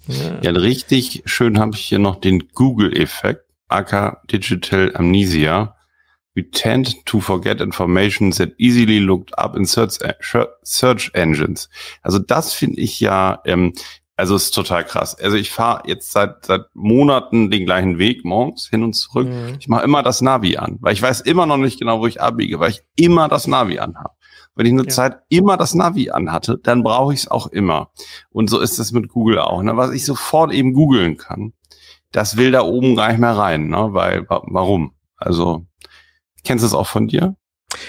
Ja, 0.08 0.40
ja 0.42 0.50
richtig 0.52 1.22
schön 1.26 1.58
habe 1.58 1.76
ich 1.76 1.82
hier 1.82 1.98
noch 1.98 2.16
den 2.16 2.48
Google-Effekt, 2.54 3.44
aka 3.68 4.20
Digital 4.30 4.92
Amnesia. 4.94 5.76
We 6.34 6.50
tend 6.50 7.04
to 7.04 7.20
forget 7.20 7.60
information 7.60 8.30
that 8.32 8.52
easily 8.56 8.98
looked 8.98 9.36
up 9.38 9.54
in 9.54 9.66
search, 9.66 9.98
search 10.62 11.10
engines. 11.12 11.68
Also 12.00 12.18
das 12.18 12.54
finde 12.54 12.80
ich 12.80 13.00
ja 13.00 13.42
ähm, 13.44 13.74
also 14.22 14.36
ist 14.36 14.52
total 14.52 14.84
krass. 14.84 15.18
Also 15.18 15.36
ich 15.36 15.50
fahre 15.50 15.82
jetzt 15.86 16.12
seit 16.12 16.46
seit 16.46 16.66
Monaten 16.74 17.50
den 17.50 17.66
gleichen 17.66 17.98
Weg 17.98 18.24
morgens 18.24 18.68
hin 18.68 18.84
und 18.84 18.92
zurück. 18.92 19.26
Mhm. 19.26 19.56
Ich 19.58 19.66
mache 19.66 19.82
immer 19.82 20.04
das 20.04 20.20
Navi 20.20 20.58
an, 20.58 20.78
weil 20.80 20.92
ich 20.92 21.02
weiß 21.02 21.22
immer 21.22 21.44
noch 21.44 21.56
nicht 21.56 21.80
genau, 21.80 21.98
wo 21.98 22.06
ich 22.06 22.20
abbiege, 22.20 22.60
weil 22.60 22.70
ich 22.70 22.82
immer 22.94 23.26
das 23.26 23.48
Navi 23.48 23.80
anhabe. 23.80 24.10
Wenn 24.54 24.66
ich 24.66 24.72
eine 24.74 24.84
ja. 24.84 24.90
Zeit 24.90 25.16
immer 25.28 25.56
das 25.56 25.74
Navi 25.74 26.10
anhatte, 26.10 26.56
dann 26.62 26.84
brauche 26.84 27.12
ich 27.12 27.20
es 27.22 27.28
auch 27.32 27.48
immer. 27.48 27.90
Und 28.30 28.48
so 28.48 28.60
ist 28.60 28.78
es 28.78 28.92
mit 28.92 29.08
Google 29.08 29.40
auch. 29.40 29.60
Ne? 29.60 29.76
Was 29.76 29.90
ich 29.90 30.04
sofort 30.04 30.52
eben 30.52 30.72
googeln 30.72 31.16
kann, 31.16 31.52
das 32.12 32.36
will 32.36 32.52
da 32.52 32.62
oben 32.62 32.94
gar 32.94 33.08
nicht 33.08 33.18
mehr 33.18 33.36
rein. 33.36 33.66
Ne? 33.66 33.88
Weil, 33.90 34.24
warum? 34.28 34.92
Also, 35.16 35.66
kennst 36.44 36.62
du 36.62 36.66
es 36.68 36.74
auch 36.74 36.86
von 36.86 37.08
dir? 37.08 37.34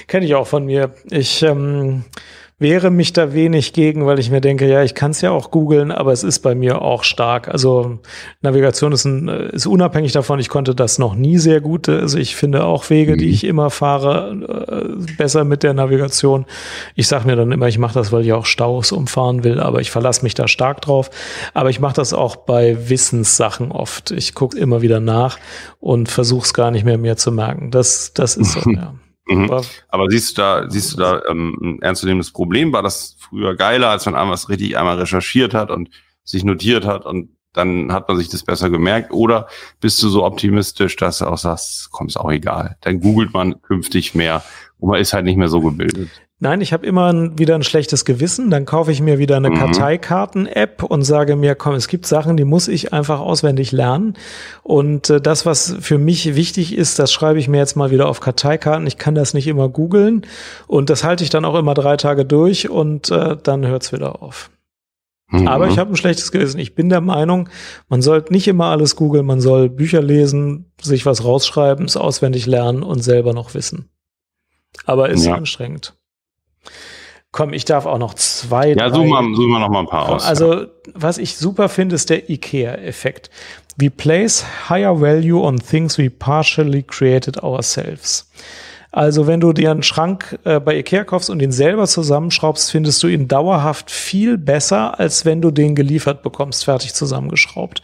Kenne 0.07 0.25
ich 0.25 0.33
auch 0.33 0.47
von 0.47 0.65
mir. 0.65 0.95
Ich 1.11 1.43
ähm, 1.43 2.05
wehre 2.63 2.89
mich 2.89 3.13
da 3.13 3.33
wenig 3.33 3.73
gegen, 3.73 4.07
weil 4.07 4.17
ich 4.17 4.31
mir 4.31 4.41
denke, 4.41 4.67
ja, 4.67 4.81
ich 4.81 4.95
kann 4.95 5.11
es 5.11 5.21
ja 5.21 5.29
auch 5.29 5.51
googeln, 5.51 5.91
aber 5.91 6.11
es 6.11 6.23
ist 6.23 6.39
bei 6.39 6.55
mir 6.55 6.81
auch 6.81 7.03
stark. 7.03 7.47
Also 7.47 7.99
Navigation 8.41 8.91
ist, 8.91 9.05
ein, 9.05 9.27
ist 9.27 9.67
unabhängig 9.67 10.13
davon. 10.13 10.39
Ich 10.39 10.49
konnte 10.49 10.73
das 10.73 10.97
noch 10.97 11.13
nie 11.13 11.37
sehr 11.37 11.61
gut. 11.61 11.87
Also 11.87 12.17
ich 12.17 12.35
finde 12.35 12.63
auch 12.63 12.89
Wege, 12.89 13.17
die 13.17 13.27
mhm. 13.27 13.31
ich 13.31 13.43
immer 13.43 13.69
fahre, 13.69 14.95
äh, 15.07 15.13
besser 15.17 15.43
mit 15.43 15.61
der 15.61 15.75
Navigation. 15.75 16.45
Ich 16.95 17.07
sage 17.07 17.27
mir 17.27 17.35
dann 17.35 17.51
immer, 17.51 17.67
ich 17.67 17.77
mache 17.77 17.93
das, 17.93 18.11
weil 18.11 18.23
ich 18.23 18.33
auch 18.33 18.45
Staus 18.45 18.91
umfahren 18.91 19.43
will, 19.43 19.59
aber 19.59 19.81
ich 19.81 19.91
verlasse 19.91 20.23
mich 20.23 20.33
da 20.33 20.47
stark 20.47 20.81
drauf. 20.81 21.11
Aber 21.53 21.69
ich 21.69 21.79
mache 21.79 21.95
das 21.95 22.13
auch 22.13 22.37
bei 22.37 22.89
Wissenssachen 22.89 23.71
oft. 23.71 24.09
Ich 24.11 24.33
gucke 24.33 24.57
immer 24.57 24.81
wieder 24.81 24.99
nach 25.01 25.37
und 25.79 26.09
versuche 26.09 26.45
es 26.45 26.53
gar 26.53 26.71
nicht 26.71 26.85
mehr 26.85 26.97
mir 26.97 27.17
zu 27.17 27.31
merken. 27.31 27.69
Das, 27.71 28.13
das 28.13 28.37
ist 28.37 28.53
so, 28.53 28.69
ja. 28.71 28.93
Mhm. 29.25 29.61
Aber 29.89 30.09
siehst 30.09 30.37
du 30.37 30.41
da, 30.41 30.69
siehst 30.69 30.93
du 30.93 30.97
da 30.97 31.21
ähm, 31.29 31.57
ein 31.61 31.81
ernstzunehmendes 31.81 32.31
Problem? 32.31 32.73
War 32.73 32.83
das 32.83 33.15
früher 33.19 33.55
geiler, 33.55 33.89
als 33.89 34.05
man 34.05 34.15
einmal 34.15 34.33
was 34.33 34.49
richtig 34.49 34.77
einmal 34.77 34.99
recherchiert 34.99 35.53
hat 35.53 35.71
und 35.71 35.89
sich 36.23 36.43
notiert 36.43 36.85
hat 36.85 37.05
und 37.05 37.29
dann 37.53 37.93
hat 37.93 38.07
man 38.07 38.17
sich 38.17 38.29
das 38.29 38.43
besser 38.43 38.69
gemerkt? 38.69 39.11
Oder 39.11 39.47
bist 39.79 40.01
du 40.03 40.09
so 40.09 40.25
optimistisch, 40.25 40.95
dass 40.95 41.19
du 41.19 41.25
auch 41.25 41.37
sagst, 41.37 41.89
komm, 41.91 42.07
ist 42.07 42.17
auch 42.17 42.31
egal. 42.31 42.77
Dann 42.81 42.99
googelt 42.99 43.33
man 43.33 43.61
künftig 43.61 44.15
mehr 44.15 44.43
und 44.79 44.89
man 44.89 44.99
ist 44.99 45.13
halt 45.13 45.25
nicht 45.25 45.37
mehr 45.37 45.47
so 45.47 45.61
gebildet. 45.61 46.09
Nein, 46.43 46.59
ich 46.59 46.73
habe 46.73 46.85
immer 46.85 47.37
wieder 47.37 47.55
ein 47.55 47.63
schlechtes 47.63 48.03
Gewissen. 48.03 48.51
Dann 48.51 48.65
kaufe 48.65 48.91
ich 48.91 48.99
mir 48.99 49.17
wieder 49.17 49.37
eine 49.37 49.49
mhm. 49.49 49.55
Karteikarten-App 49.55 50.83
und 50.83 51.03
sage 51.03 51.37
mir, 51.37 51.55
komm, 51.55 51.75
es 51.75 51.87
gibt 51.87 52.05
Sachen, 52.05 52.35
die 52.35 52.43
muss 52.43 52.67
ich 52.67 52.91
einfach 52.91 53.21
auswendig 53.21 53.71
lernen. 53.71 54.15
Und 54.61 55.09
äh, 55.09 55.21
das, 55.21 55.45
was 55.45 55.77
für 55.79 55.97
mich 55.97 56.35
wichtig 56.35 56.75
ist, 56.75 56.99
das 56.99 57.13
schreibe 57.13 57.39
ich 57.39 57.47
mir 57.47 57.59
jetzt 57.59 57.77
mal 57.77 57.91
wieder 57.91 58.09
auf 58.09 58.19
Karteikarten. 58.19 58.85
Ich 58.87 58.97
kann 58.97 59.15
das 59.15 59.33
nicht 59.33 59.47
immer 59.47 59.69
googeln. 59.69 60.25
Und 60.67 60.89
das 60.89 61.05
halte 61.05 61.23
ich 61.23 61.29
dann 61.29 61.45
auch 61.45 61.55
immer 61.55 61.75
drei 61.75 61.95
Tage 61.95 62.25
durch 62.25 62.69
und 62.69 63.09
äh, 63.09 63.37
dann 63.41 63.65
hört's 63.65 63.93
wieder 63.93 64.21
auf. 64.21 64.51
Mhm. 65.29 65.47
Aber 65.47 65.69
ich 65.69 65.79
habe 65.79 65.93
ein 65.93 65.95
schlechtes 65.95 66.33
Gewissen. 66.33 66.59
Ich 66.59 66.75
bin 66.75 66.89
der 66.89 66.99
Meinung, 66.99 67.47
man 67.87 68.01
sollte 68.01 68.33
nicht 68.33 68.49
immer 68.49 68.65
alles 68.65 68.97
googeln. 68.97 69.25
Man 69.25 69.39
soll 69.39 69.69
Bücher 69.69 70.01
lesen, 70.01 70.73
sich 70.81 71.05
was 71.05 71.23
rausschreiben, 71.23 71.85
es 71.85 71.95
auswendig 71.95 72.47
lernen 72.47 72.83
und 72.83 73.01
selber 73.01 73.31
noch 73.31 73.53
wissen. 73.53 73.87
Aber 74.85 75.07
ist 75.07 75.25
ja. 75.25 75.35
anstrengend. 75.35 75.95
Komm, 77.31 77.51
ich 77.51 77.65
darf 77.65 77.87
auch 77.87 77.97
noch 77.97 78.13
zwei. 78.13 78.73
Ja, 78.73 78.93
suchen 78.93 79.09
wir, 79.09 79.35
suchen 79.35 79.49
wir 79.49 79.59
noch 79.59 79.69
mal 79.69 79.79
ein 79.79 79.87
paar 79.87 80.07
aus. 80.07 80.23
Also, 80.23 80.53
ja. 80.53 80.67
was 80.93 81.17
ich 81.17 81.35
super 81.35 81.67
finde, 81.67 81.95
ist 81.95 82.11
der 82.11 82.29
IKEA-Effekt. 82.29 83.31
We 83.75 83.89
place 83.89 84.45
higher 84.69 85.01
value 85.01 85.41
on 85.41 85.57
things 85.57 85.97
we 85.97 86.11
partially 86.11 86.83
created 86.83 87.41
ourselves. 87.41 88.29
Also, 88.91 89.25
wenn 89.25 89.39
du 89.39 89.51
dir 89.51 89.71
einen 89.71 89.81
Schrank 89.81 90.37
äh, 90.43 90.59
bei 90.59 90.77
IKEA 90.77 91.05
kaufst 91.05 91.31
und 91.31 91.41
ihn 91.41 91.51
selber 91.51 91.87
zusammenschraubst, 91.87 92.69
findest 92.69 93.01
du 93.01 93.07
ihn 93.07 93.27
dauerhaft 93.27 93.89
viel 93.89 94.37
besser, 94.37 94.99
als 94.99 95.25
wenn 95.25 95.41
du 95.41 95.49
den 95.49 95.73
geliefert 95.73 96.21
bekommst, 96.21 96.65
fertig 96.65 96.93
zusammengeschraubt. 96.93 97.81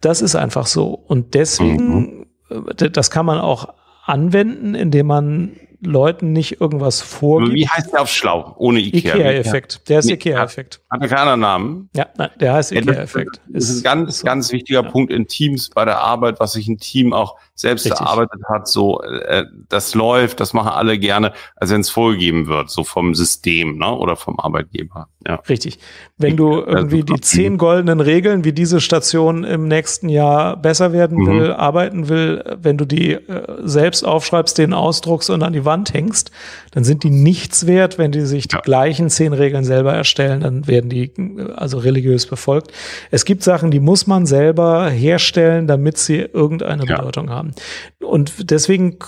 Das 0.00 0.20
ist 0.20 0.34
einfach 0.34 0.66
so. 0.66 0.94
Und 0.94 1.34
deswegen, 1.34 2.26
mhm. 2.48 2.66
Äh, 2.76 2.90
das 2.90 3.12
kann 3.12 3.24
man 3.24 3.38
auch 3.38 3.68
anwenden, 4.04 4.74
indem 4.74 5.06
man 5.06 5.52
Leuten 5.82 6.32
nicht 6.32 6.60
irgendwas 6.60 7.00
vorgibt. 7.00 7.54
Wie 7.54 7.68
heißt 7.68 7.92
der 7.92 8.02
auf 8.02 8.10
Schlau, 8.10 8.54
ohne 8.58 8.80
Ikea? 8.80 9.14
Ikea-Effekt. 9.14 9.88
Der 9.88 10.00
ist 10.00 10.10
Ikea-Effekt. 10.10 10.79
Hat, 10.90 11.02
er 11.02 11.08
keinen 11.08 11.40
Namen? 11.40 11.88
Ja, 11.94 12.06
nein, 12.16 12.30
der 12.40 12.54
heißt 12.54 12.72
Ikea-Effekt. 12.72 13.40
Das, 13.46 13.68
das, 13.68 13.70
ist 13.70 13.78
ein 13.78 13.82
ganz, 13.84 14.18
so. 14.18 14.26
ganz 14.26 14.50
wichtiger 14.50 14.82
ja. 14.82 14.90
Punkt 14.90 15.12
in 15.12 15.28
Teams 15.28 15.70
bei 15.70 15.84
der 15.84 16.00
Arbeit, 16.00 16.40
was 16.40 16.52
sich 16.52 16.66
ein 16.66 16.78
Team 16.78 17.12
auch 17.12 17.36
selbst 17.54 17.84
Richtig. 17.84 18.00
erarbeitet 18.00 18.40
hat. 18.48 18.66
So, 18.66 19.00
äh, 19.02 19.44
das 19.68 19.94
läuft, 19.94 20.40
das 20.40 20.52
machen 20.52 20.70
alle 20.70 20.98
gerne, 20.98 21.32
als 21.56 21.70
wenn 21.70 21.82
es 21.82 21.90
vorgegeben 21.90 22.48
wird, 22.48 22.70
so 22.70 22.84
vom 22.84 23.14
System 23.14 23.78
ne, 23.78 23.94
oder 23.94 24.16
vom 24.16 24.40
Arbeitgeber. 24.40 25.08
Ja. 25.26 25.36
Richtig. 25.48 25.78
Wenn 26.16 26.36
du 26.36 26.60
irgendwie 26.60 27.02
die 27.02 27.20
zehn 27.20 27.58
goldenen 27.58 28.00
Regeln, 28.00 28.44
wie 28.44 28.52
diese 28.52 28.80
Station 28.80 29.44
im 29.44 29.68
nächsten 29.68 30.08
Jahr 30.08 30.56
besser 30.56 30.94
werden 30.94 31.18
mhm. 31.18 31.26
will, 31.26 31.52
arbeiten 31.52 32.08
will, 32.08 32.42
wenn 32.62 32.78
du 32.78 32.86
die 32.86 33.12
äh, 33.12 33.46
selbst 33.62 34.02
aufschreibst, 34.02 34.56
den 34.56 34.72
ausdruckst 34.72 35.28
und 35.28 35.42
an 35.42 35.52
die 35.52 35.66
Wand 35.66 35.92
hängst, 35.92 36.30
dann 36.70 36.84
sind 36.84 37.04
die 37.04 37.10
nichts 37.10 37.66
wert, 37.66 37.98
wenn 37.98 38.12
die 38.12 38.22
sich 38.22 38.48
die 38.48 38.56
gleichen 38.56 39.10
zehn 39.10 39.34
Regeln 39.34 39.64
selber 39.64 39.92
erstellen, 39.92 40.40
dann 40.40 40.66
werden 40.66 40.79
die 40.88 41.12
äh, 41.16 41.52
also 41.54 41.78
religiös 41.78 42.26
befolgt. 42.26 42.72
Es 43.10 43.24
gibt 43.24 43.42
Sachen, 43.42 43.70
die 43.70 43.80
muss 43.80 44.06
man 44.06 44.26
selber 44.26 44.88
herstellen, 44.88 45.66
damit 45.66 45.98
sie 45.98 46.18
irgendeine 46.18 46.86
ja. 46.86 46.96
Bedeutung 46.96 47.30
haben. 47.30 47.52
Und 48.00 48.50
deswegen 48.50 48.98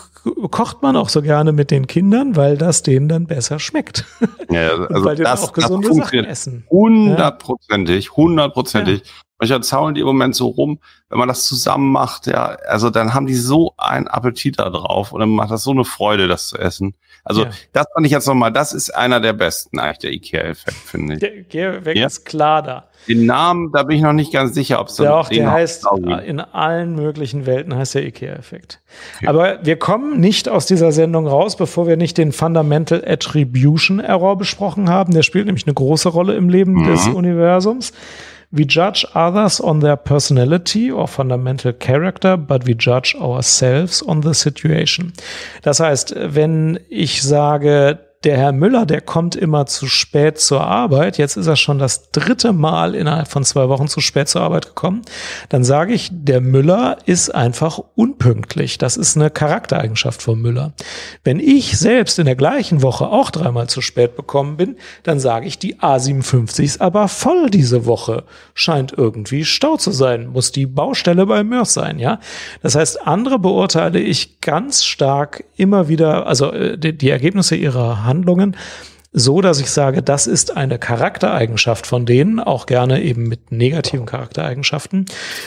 kocht 0.50 0.82
man 0.82 0.96
auch 0.96 1.08
so 1.08 1.22
gerne 1.22 1.52
mit 1.52 1.70
den 1.70 1.86
Kindern, 1.86 2.36
weil 2.36 2.56
das 2.56 2.82
denen 2.82 3.08
dann 3.08 3.26
besser 3.26 3.58
schmeckt. 3.58 4.04
Ja, 4.50 4.70
also 4.70 4.88
weil 5.04 5.16
die 5.16 5.22
das, 5.22 5.42
auch 5.42 5.52
gesunde 5.52 5.92
Sachen 5.92 6.24
essen. 6.24 6.64
Hundertprozentig, 6.70 8.12
hundertprozentig. 8.12 9.00
Ja. 9.00 9.12
Manchmal 9.42 9.64
zaulen 9.64 9.96
die 9.96 10.02
im 10.02 10.06
Moment 10.06 10.36
so 10.36 10.46
rum, 10.46 10.78
wenn 11.08 11.18
man 11.18 11.26
das 11.26 11.46
zusammen 11.46 11.90
macht, 11.90 12.28
ja, 12.28 12.56
also 12.68 12.90
dann 12.90 13.12
haben 13.12 13.26
die 13.26 13.34
so 13.34 13.74
einen 13.76 14.06
Appetit 14.06 14.60
da 14.60 14.70
drauf 14.70 15.10
und 15.10 15.18
dann 15.18 15.30
macht 15.30 15.50
das 15.50 15.64
so 15.64 15.72
eine 15.72 15.84
Freude, 15.84 16.28
das 16.28 16.46
zu 16.46 16.58
essen. 16.58 16.94
Also 17.24 17.46
ja. 17.46 17.50
das 17.72 17.86
fand 17.92 18.06
ich 18.06 18.12
jetzt 18.12 18.28
nochmal, 18.28 18.52
das 18.52 18.72
ist 18.72 18.94
einer 18.94 19.18
der 19.18 19.32
besten 19.32 19.80
eigentlich, 19.80 19.98
der 19.98 20.12
Ikea-Effekt, 20.12 20.76
finde 20.76 21.14
ich. 21.14 21.18
Der 21.18 21.36
Ikea-Effekt 21.38 21.98
ja? 21.98 22.06
ist 22.06 22.24
klar 22.24 22.62
da. 22.62 22.84
Den 23.08 23.26
Namen, 23.26 23.72
da 23.72 23.82
bin 23.82 23.96
ich 23.96 24.02
noch 24.04 24.12
nicht 24.12 24.32
ganz 24.32 24.54
sicher, 24.54 24.80
ob 24.80 24.86
es 24.86 24.98
Ja, 24.98 25.14
auch 25.14 25.28
der 25.28 25.50
heißt, 25.50 25.86
in 26.24 26.38
allen 26.38 26.94
möglichen 26.94 27.44
Welten 27.44 27.74
heißt 27.74 27.96
der 27.96 28.06
IKEA-Effekt. 28.06 28.80
Okay. 29.16 29.26
Aber 29.26 29.58
wir 29.64 29.76
kommen 29.76 30.20
nicht 30.20 30.48
aus 30.48 30.66
dieser 30.66 30.92
Sendung 30.92 31.26
raus, 31.26 31.56
bevor 31.56 31.88
wir 31.88 31.96
nicht 31.96 32.16
den 32.16 32.30
Fundamental 32.30 33.02
Attribution 33.04 33.98
Error 33.98 34.38
besprochen 34.38 34.88
haben. 34.88 35.12
Der 35.14 35.24
spielt 35.24 35.46
nämlich 35.46 35.66
eine 35.66 35.74
große 35.74 36.10
Rolle 36.10 36.36
im 36.36 36.48
Leben 36.48 36.74
mhm. 36.74 36.86
des 36.86 37.08
Universums. 37.08 37.92
We 38.54 38.66
judge 38.66 39.06
others 39.14 39.60
on 39.60 39.80
their 39.80 39.96
personality 39.96 40.92
or 40.92 41.08
fundamental 41.08 41.72
character, 41.72 42.36
but 42.36 42.66
we 42.66 42.74
judge 42.74 43.16
ourselves 43.18 44.02
on 44.02 44.20
the 44.20 44.34
situation. 44.34 45.14
Das 45.62 45.80
heißt, 45.80 46.14
wenn 46.16 46.78
ich 46.90 47.22
sage, 47.22 47.98
der 48.24 48.36
Herr 48.36 48.52
Müller, 48.52 48.86
der 48.86 49.00
kommt 49.00 49.34
immer 49.34 49.66
zu 49.66 49.88
spät 49.88 50.38
zur 50.38 50.62
Arbeit. 50.62 51.18
Jetzt 51.18 51.36
ist 51.36 51.46
er 51.46 51.56
schon 51.56 51.78
das 51.78 52.10
dritte 52.10 52.52
Mal 52.52 52.94
innerhalb 52.94 53.28
von 53.28 53.44
zwei 53.44 53.68
Wochen 53.68 53.88
zu 53.88 54.00
spät 54.00 54.28
zur 54.28 54.42
Arbeit 54.42 54.66
gekommen. 54.66 55.02
Dann 55.48 55.64
sage 55.64 55.92
ich, 55.92 56.08
der 56.12 56.40
Müller 56.40 56.98
ist 57.04 57.34
einfach 57.34 57.80
unpünktlich. 57.96 58.78
Das 58.78 58.96
ist 58.96 59.16
eine 59.16 59.30
Charaktereigenschaft 59.30 60.22
von 60.22 60.40
Müller. 60.40 60.72
Wenn 61.24 61.40
ich 61.40 61.78
selbst 61.78 62.18
in 62.18 62.26
der 62.26 62.36
gleichen 62.36 62.82
Woche 62.82 63.08
auch 63.08 63.30
dreimal 63.30 63.68
zu 63.68 63.80
spät 63.80 64.14
bekommen 64.14 64.56
bin, 64.56 64.76
dann 65.02 65.18
sage 65.18 65.46
ich, 65.46 65.58
die 65.58 65.76
A57 65.80 66.62
ist 66.62 66.80
aber 66.80 67.08
voll 67.08 67.50
diese 67.50 67.86
Woche. 67.86 68.24
Scheint 68.54 68.92
irgendwie 68.96 69.44
Stau 69.44 69.76
zu 69.76 69.90
sein. 69.90 70.28
Muss 70.28 70.52
die 70.52 70.66
Baustelle 70.66 71.26
bei 71.26 71.42
Mörs 71.42 71.74
sein, 71.74 71.98
ja? 71.98 72.20
Das 72.62 72.74
heißt, 72.76 73.06
andere 73.06 73.38
beurteile 73.38 73.98
ich 73.98 74.40
ganz 74.40 74.84
stark 74.84 75.44
immer 75.56 75.88
wieder, 75.88 76.26
also 76.26 76.52
äh, 76.52 76.78
die, 76.78 76.96
die 76.96 77.10
Ergebnisse 77.10 77.56
ihrer 77.56 78.04
Handlungen, 78.12 78.56
so 79.12 79.42
dass 79.42 79.60
ich 79.60 79.70
sage, 79.70 80.02
das 80.02 80.26
ist 80.26 80.56
eine 80.56 80.78
Charaktereigenschaft 80.78 81.86
von 81.86 82.06
denen, 82.06 82.40
auch 82.40 82.64
gerne 82.66 83.02
eben 83.02 83.24
mit 83.24 83.52
negativen 83.52 84.06
Charaktereigenschaften. 84.06 85.04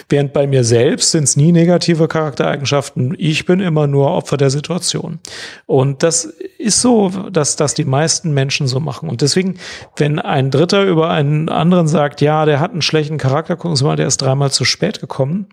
Während 0.08 0.34
bei 0.34 0.46
mir 0.46 0.64
selbst 0.64 1.12
sind 1.12 1.24
es 1.24 1.36
nie 1.36 1.52
negative 1.52 2.08
Charaktereigenschaften. 2.08 3.16
Ich 3.18 3.46
bin 3.46 3.60
immer 3.60 3.88
nur 3.88 4.12
Opfer 4.12 4.38
der 4.38 4.52
Situation. 4.52 5.20
Und 5.66 6.04
das 6.04 6.26
ist 6.60 6.82
so, 6.82 7.10
dass 7.10 7.56
das 7.56 7.74
die 7.74 7.86
meisten 7.86 8.34
Menschen 8.34 8.68
so 8.68 8.80
machen. 8.80 9.10
Und 9.10 9.22
deswegen, 9.22 9.58
wenn 9.98 10.20
ein 10.20 10.52
Dritter 10.52 10.84
über 10.84 11.10
einen 11.10 11.50
anderen 11.50 11.88
sagt, 11.88 12.22
ja, 12.22 12.46
der 12.46 12.60
hat 12.60 12.72
einen 12.72 12.84
schlechten 12.84 13.18
Charakter, 13.18 13.56
gucken 13.56 13.76
Sie 13.76 13.84
mal, 13.84 13.96
der 13.96 14.08
ist 14.08 14.22
dreimal 14.22 14.52
zu 14.52 14.64
spät 14.64 15.00
gekommen, 15.00 15.48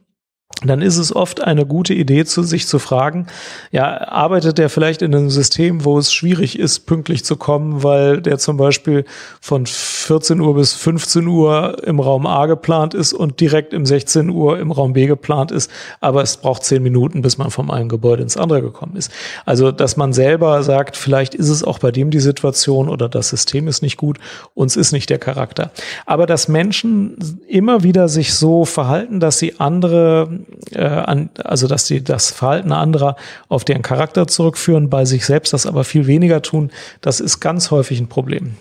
dann 0.68 0.82
ist 0.82 0.98
es 0.98 1.14
oft 1.14 1.42
eine 1.42 1.66
gute 1.66 1.94
Idee, 1.94 2.24
zu 2.24 2.42
sich 2.42 2.66
zu 2.66 2.78
fragen, 2.78 3.26
ja, 3.70 4.08
arbeitet 4.08 4.58
der 4.58 4.68
vielleicht 4.68 5.02
in 5.02 5.14
einem 5.14 5.30
System, 5.30 5.84
wo 5.84 5.98
es 5.98 6.12
schwierig 6.12 6.58
ist, 6.58 6.80
pünktlich 6.80 7.24
zu 7.24 7.36
kommen, 7.36 7.82
weil 7.82 8.20
der 8.20 8.38
zum 8.38 8.56
Beispiel 8.56 9.04
von 9.40 9.66
14 9.66 10.40
Uhr 10.40 10.54
bis 10.54 10.74
15 10.74 11.26
Uhr 11.26 11.82
im 11.84 12.00
Raum 12.00 12.26
A 12.26 12.46
geplant 12.46 12.94
ist 12.94 13.12
und 13.12 13.40
direkt 13.40 13.72
im 13.72 13.86
16 13.86 14.30
Uhr 14.30 14.58
im 14.58 14.70
Raum 14.70 14.92
B 14.92 15.06
geplant 15.06 15.50
ist, 15.50 15.70
aber 16.00 16.22
es 16.22 16.36
braucht 16.36 16.64
zehn 16.64 16.82
Minuten, 16.82 17.22
bis 17.22 17.38
man 17.38 17.50
vom 17.50 17.70
einen 17.70 17.88
Gebäude 17.88 18.22
ins 18.22 18.36
andere 18.36 18.62
gekommen 18.62 18.96
ist. 18.96 19.10
Also, 19.44 19.72
dass 19.72 19.96
man 19.96 20.12
selber 20.12 20.62
sagt, 20.62 20.96
vielleicht 20.96 21.34
ist 21.34 21.48
es 21.48 21.64
auch 21.64 21.78
bei 21.78 21.90
dem 21.90 22.10
die 22.10 22.20
Situation 22.20 22.88
oder 22.88 23.08
das 23.08 23.28
System 23.28 23.68
ist 23.68 23.82
nicht 23.82 23.96
gut, 23.96 24.18
uns 24.54 24.76
ist 24.76 24.92
nicht 24.92 25.10
der 25.10 25.18
Charakter. 25.18 25.70
Aber 26.06 26.26
dass 26.26 26.48
Menschen 26.48 27.16
immer 27.48 27.82
wieder 27.82 28.08
sich 28.08 28.34
so 28.34 28.64
verhalten, 28.64 29.20
dass 29.20 29.38
sie 29.38 29.58
andere 29.58 30.28
äh, 30.72 30.84
an, 30.84 31.30
also 31.44 31.66
dass 31.66 31.86
sie 31.86 32.02
das 32.02 32.30
Verhalten 32.30 32.72
anderer 32.72 33.16
auf 33.48 33.64
deren 33.64 33.82
Charakter 33.82 34.26
zurückführen, 34.26 34.90
bei 34.90 35.04
sich 35.04 35.26
selbst 35.26 35.52
das 35.52 35.66
aber 35.66 35.84
viel 35.84 36.06
weniger 36.06 36.42
tun, 36.42 36.70
das 37.00 37.20
ist 37.20 37.40
ganz 37.40 37.70
häufig 37.70 38.00
ein 38.00 38.08
Problem. 38.08 38.56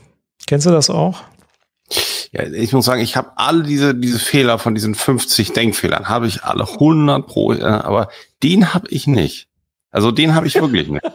Kennst 0.48 0.66
du 0.66 0.72
das 0.72 0.90
auch? 0.90 1.22
Ja, 2.32 2.44
ich 2.44 2.72
muss 2.72 2.86
sagen, 2.86 3.02
ich 3.02 3.18
habe 3.18 3.32
alle 3.36 3.64
diese, 3.64 3.94
diese 3.94 4.20
Fehler 4.20 4.58
von 4.58 4.74
diesen 4.74 4.96
50 4.96 5.52
Denkfehlern, 5.52 6.08
habe 6.08 6.28
ich 6.28 6.44
alle 6.44 6.64
100 6.64 7.28
pro, 7.28 7.54
äh, 7.54 7.62
aber 7.62 8.10
den 8.42 8.74
habe 8.74 8.88
ich 8.90 9.08
nicht. 9.08 9.50
Also 9.92 10.12
den 10.12 10.34
habe 10.34 10.48
ich 10.48 10.56
wirklich 10.56 10.88
nicht. 10.88 11.04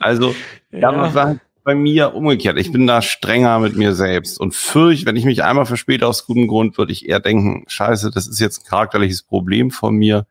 also, 0.00 0.34
ja. 0.72 0.90
da 0.90 1.14
war 1.14 1.36
bei 1.64 1.74
mir 1.74 2.14
umgekehrt. 2.14 2.58
Ich 2.58 2.72
bin 2.72 2.86
da 2.86 3.02
strenger 3.02 3.58
mit 3.60 3.76
mir 3.76 3.94
selbst 3.94 4.40
und 4.40 4.54
fürcht, 4.54 5.06
wenn 5.06 5.16
ich 5.16 5.24
mich 5.24 5.44
einmal 5.44 5.66
verspäte 5.66 6.06
aus 6.06 6.26
gutem 6.26 6.48
Grund, 6.48 6.78
würde 6.78 6.92
ich 6.92 7.08
eher 7.08 7.20
denken, 7.20 7.64
scheiße, 7.68 8.10
das 8.10 8.26
ist 8.26 8.40
jetzt 8.40 8.62
ein 8.62 8.68
charakterliches 8.68 9.22
Problem 9.22 9.70
von 9.70 9.94
mir. 9.94 10.26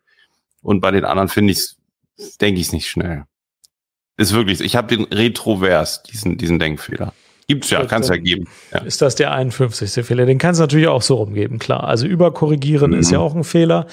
Und 0.62 0.82
bei 0.82 0.92
den 0.92 1.06
anderen 1.06 1.30
finde 1.30 1.54
ich 1.54 1.60
es, 2.18 2.38
denke 2.38 2.60
ich 2.60 2.68
es 2.68 2.74
nicht 2.74 2.90
schnell. 2.90 3.26
Ist 4.18 4.34
wirklich, 4.34 4.62
ich 4.62 4.76
habe 4.76 4.96
den 4.96 5.06
Retrovers, 5.06 6.04
diesen, 6.04 6.38
diesen 6.38 6.60
Denkfehler. 6.60 7.14
Gibt's 7.52 7.70
ja, 7.70 7.84
kann 7.86 8.02
es 8.02 8.08
ja 8.08 8.16
geben. 8.16 8.46
Ja. 8.74 8.80
Ist 8.80 9.02
das 9.02 9.16
der 9.16 9.34
51. 9.34 10.06
Fehler? 10.06 10.26
Den 10.26 10.38
kann 10.38 10.52
es 10.52 10.60
natürlich 10.60 10.88
auch 10.88 11.02
so 11.02 11.16
rumgeben, 11.16 11.60
klar. 11.60 11.84
Also 11.84 12.08
überkorrigieren 12.08 12.92
mhm. 12.92 13.00
ist 13.00 13.12
ja 13.12 13.20
auch 13.20 13.36
ein 13.36 13.44
Fehler. 13.44 13.88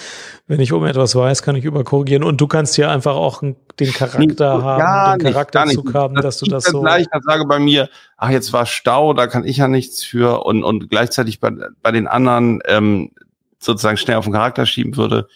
Wenn 0.47 0.61
ich 0.61 0.73
um 0.73 0.85
etwas 0.87 1.17
weiß, 1.17 1.43
kann 1.43 1.57
ich 1.57 1.65
überkorrigieren. 1.65 2.23
Und 2.23 2.41
du 2.41 2.47
kannst 2.47 2.77
hier 2.77 2.89
einfach 2.89 3.17
auch 3.17 3.43
den 3.43 3.93
Charakter 3.93 4.19
nicht, 4.21 4.41
haben, 4.41 5.19
den 5.19 5.33
Charakterzug 5.33 5.93
haben, 5.93 6.15
das 6.15 6.23
dass 6.23 6.39
du 6.39 6.47
das 6.47 6.65
so. 6.65 6.83
Gleich, 6.83 7.07
ich 7.13 7.23
sage 7.25 7.45
bei 7.47 7.59
mir, 7.59 7.89
ach, 8.17 8.31
jetzt 8.31 8.53
war 8.53 8.65
Stau, 8.65 9.13
da 9.13 9.27
kann 9.27 9.45
ich 9.45 9.57
ja 9.57 9.67
nichts 9.67 10.05
für 10.05 10.45
und, 10.47 10.63
und 10.63 10.89
gleichzeitig 10.89 11.41
bei, 11.41 11.51
bei 11.83 11.91
den 11.91 12.07
anderen 12.07 12.61
ähm, 12.67 13.11
sozusagen 13.59 13.97
schnell 13.97 14.19
auf 14.19 14.25
den 14.25 14.35
Charakter 14.35 14.67
schieben 14.67 14.97
würde. 14.97 15.27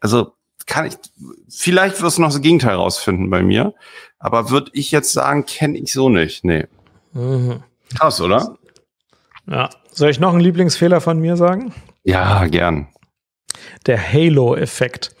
Also 0.00 0.32
kann 0.66 0.86
ich, 0.86 0.94
vielleicht 1.48 2.00
wirst 2.02 2.18
du 2.18 2.22
noch 2.22 2.30
das 2.30 2.40
Gegenteil 2.40 2.74
rausfinden 2.74 3.30
bei 3.30 3.42
mir. 3.42 3.74
Aber 4.18 4.50
würde 4.50 4.70
ich 4.72 4.90
jetzt 4.90 5.12
sagen, 5.12 5.44
kenne 5.44 5.76
ich 5.76 5.92
so 5.92 6.08
nicht. 6.08 6.44
Nee. 6.44 6.66
Mhm. 7.14 7.62
Krass, 7.96 8.20
oder? 8.20 8.58
Ja. 9.48 9.70
Soll 9.92 10.10
ich 10.10 10.20
noch 10.20 10.32
einen 10.32 10.40
Lieblingsfehler 10.40 11.00
von 11.00 11.18
mir 11.18 11.36
sagen? 11.36 11.72
Ja, 12.02 12.46
gern. 12.46 12.88
Der 13.86 14.12
Halo-Effekt. 14.12 15.14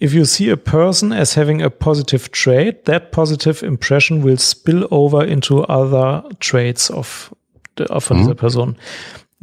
If 0.00 0.12
you 0.12 0.24
see 0.24 0.50
a 0.50 0.56
person 0.56 1.12
as 1.12 1.36
having 1.36 1.62
a 1.62 1.68
positive 1.68 2.30
trait, 2.30 2.84
that 2.84 3.10
positive 3.10 3.64
impression 3.64 4.22
will 4.22 4.38
spill 4.38 4.86
over 4.90 5.26
into 5.26 5.64
other 5.64 6.24
traits 6.40 6.90
of, 6.90 7.34
of 7.88 8.10
mhm. 8.10 8.18
dieser 8.18 8.34
Person. 8.34 8.76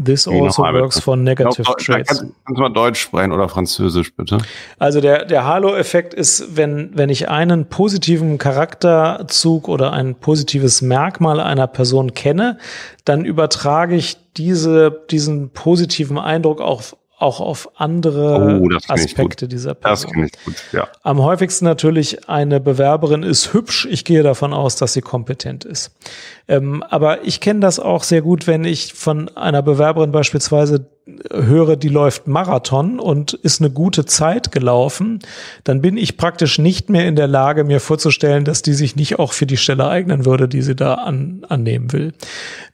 This 0.04 0.28
also 0.28 0.64
works 0.64 1.00
for 1.00 1.16
negative 1.16 1.64
glaub, 1.64 1.78
traits. 1.78 2.08
Kannst, 2.08 2.34
kannst 2.46 2.58
du 2.58 2.62
mal 2.62 2.70
Deutsch 2.70 3.00
sprechen 3.00 3.32
oder 3.32 3.50
Französisch, 3.50 4.16
bitte? 4.16 4.40
Also 4.80 5.02
der, 5.02 5.26
der 5.26 5.46
Halo-Effekt 5.46 6.14
ist, 6.14 6.56
wenn, 6.56 6.92
wenn 6.96 7.10
ich 7.10 7.30
einen 7.30 7.68
positiven 7.68 8.38
Charakterzug 8.38 9.68
oder 9.68 9.94
ein 9.94 10.16
positives 10.16 10.82
Merkmal 10.82 11.40
einer 11.40 11.68
Person 11.68 12.14
kenne, 12.14 12.58
dann 13.06 13.26
übertrage 13.26 13.96
ich 13.96 14.18
diese, 14.38 15.06
diesen 15.10 15.50
positiven 15.52 16.18
Eindruck 16.18 16.62
auch 16.62 16.82
auch 17.22 17.40
auf 17.40 17.70
andere 17.76 18.60
oh, 18.62 18.70
Aspekte 18.88 19.48
dieser 19.48 19.74
Person. 19.74 20.30
Gut, 20.46 20.56
ja. 20.72 20.88
Am 21.04 21.22
häufigsten 21.22 21.66
natürlich 21.66 22.28
eine 22.30 22.60
Bewerberin 22.60 23.24
ist 23.24 23.54
hübsch. 23.54 23.88
Ich 23.90 24.06
gehe 24.06 24.24
davon 24.24 24.54
aus, 24.54 24.76
dass 24.76 24.94
sie 24.94 25.02
kompetent 25.02 25.64
ist. 25.64 25.92
Ähm, 26.48 26.84
aber 26.84 27.24
ich 27.26 27.40
kenne 27.40 27.60
das 27.60 27.80
auch 27.80 28.04
sehr 28.04 28.22
gut, 28.22 28.48
wenn 28.48 28.64
ich 28.64 28.94
von 28.94 29.30
einer 29.38 29.62
Bewerberin 29.62 30.12
beispielsweise 30.12 30.88
höre, 31.32 31.76
die 31.76 31.90
läuft 31.90 32.28
Marathon 32.28 33.00
und 33.00 33.34
ist 33.34 33.60
eine 33.60 33.72
gute 33.72 34.06
Zeit 34.06 34.52
gelaufen, 34.52 35.20
dann 35.64 35.82
bin 35.82 35.98
ich 35.98 36.16
praktisch 36.16 36.60
nicht 36.60 36.90
mehr 36.90 37.08
in 37.08 37.16
der 37.16 37.28
Lage, 37.28 37.64
mir 37.64 37.80
vorzustellen, 37.80 38.46
dass 38.46 38.62
die 38.62 38.74
sich 38.74 38.96
nicht 38.96 39.18
auch 39.18 39.34
für 39.34 39.48
die 39.48 39.58
Stelle 39.58 39.88
eignen 39.88 40.26
würde, 40.26 40.48
die 40.48 40.62
sie 40.62 40.76
da 40.76 40.96
an, 40.96 41.44
annehmen 41.50 41.92
will. 41.92 42.14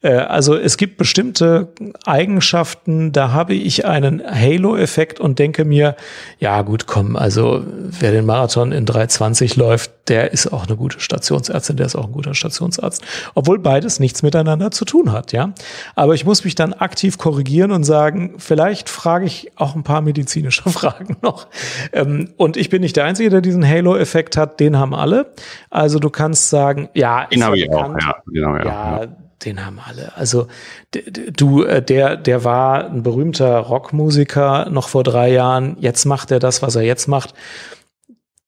Äh, 0.02 0.16
also 0.16 0.56
es 0.58 0.78
gibt 0.78 0.98
bestimmte 0.98 1.70
Eigenschaften, 2.06 3.14
da 3.14 3.32
habe 3.32 3.54
ich 3.54 3.86
einen 3.86 4.22
Halo-Effekt 4.24 5.20
und 5.20 5.40
denke 5.40 5.64
mir, 5.64 5.96
ja 6.40 6.62
gut, 6.64 6.86
komm, 6.86 7.16
also 7.16 7.64
wer 7.66 8.12
den 8.12 8.26
Marathon 8.26 8.74
in 8.74 8.86
320 8.86 9.56
läuft, 9.56 9.92
der 10.08 10.32
ist 10.32 10.52
auch 10.52 10.68
eine 10.68 10.76
gute 10.76 11.00
Stationsärztin, 11.00 11.78
der 11.78 11.86
ist 11.86 11.96
auch 11.96 12.06
ein 12.06 12.12
guter 12.12 12.34
Stationsarzt. 12.34 13.04
Obwohl 13.36 13.60
beides 13.60 14.00
nichts 14.00 14.24
miteinander 14.24 14.72
zu 14.72 14.86
tun 14.86 15.12
hat, 15.12 15.32
ja. 15.32 15.54
Aber 15.96 16.14
ich 16.14 16.26
muss 16.26 16.44
mich 16.44 16.56
dann 16.56 16.74
aktiv 16.74 17.18
korrigieren 17.18 17.72
und 17.72 17.84
sagen, 17.84 18.36
vielleicht 18.38 18.90
frage 18.90 19.26
ich 19.26 19.52
auch 19.56 19.76
ein 19.76 19.84
paar 19.84 20.02
medizinische 20.02 20.70
Fragen 20.70 21.18
noch. 21.22 21.48
Ähm, 21.92 22.30
und 22.38 22.58
ich 22.58 22.70
bin 22.70 22.82
nicht 22.82 22.96
der 22.96 23.06
Einzige, 23.06 23.30
der 23.30 23.42
diesen 23.42 23.68
Halo-Effekt 23.68 24.38
hat, 24.38 24.60
den 24.60 24.78
haben 24.78 24.94
alle. 24.94 25.34
Also 25.70 26.00
du 26.00 26.10
kannst 26.10 26.50
sagen, 26.50 26.90
ja, 26.94 27.26
den 27.26 27.44
habe 27.44 27.58
ich 27.58 27.70
auch, 27.70 27.94
ja. 28.00 28.16
Genau, 28.26 28.56
ja, 28.56 28.64
ja, 28.64 29.02
ja 29.02 29.08
den 29.46 29.64
haben 29.64 29.80
alle. 29.86 30.16
Also 30.16 30.48
du, 30.92 31.64
äh, 31.64 31.82
der, 31.82 32.18
der 32.18 32.44
war 32.44 32.90
ein 32.90 33.04
berühmter 33.04 33.60
Rockmusiker 33.60 34.70
noch 34.72 34.90
vor 34.90 35.04
drei 35.04 35.32
Jahren. 35.32 35.78
Jetzt 35.80 36.06
macht 36.06 36.32
er 36.32 36.40
das, 36.40 36.64
was 36.64 36.76
er 36.76 36.82
jetzt 36.82 37.08
macht 37.08 37.36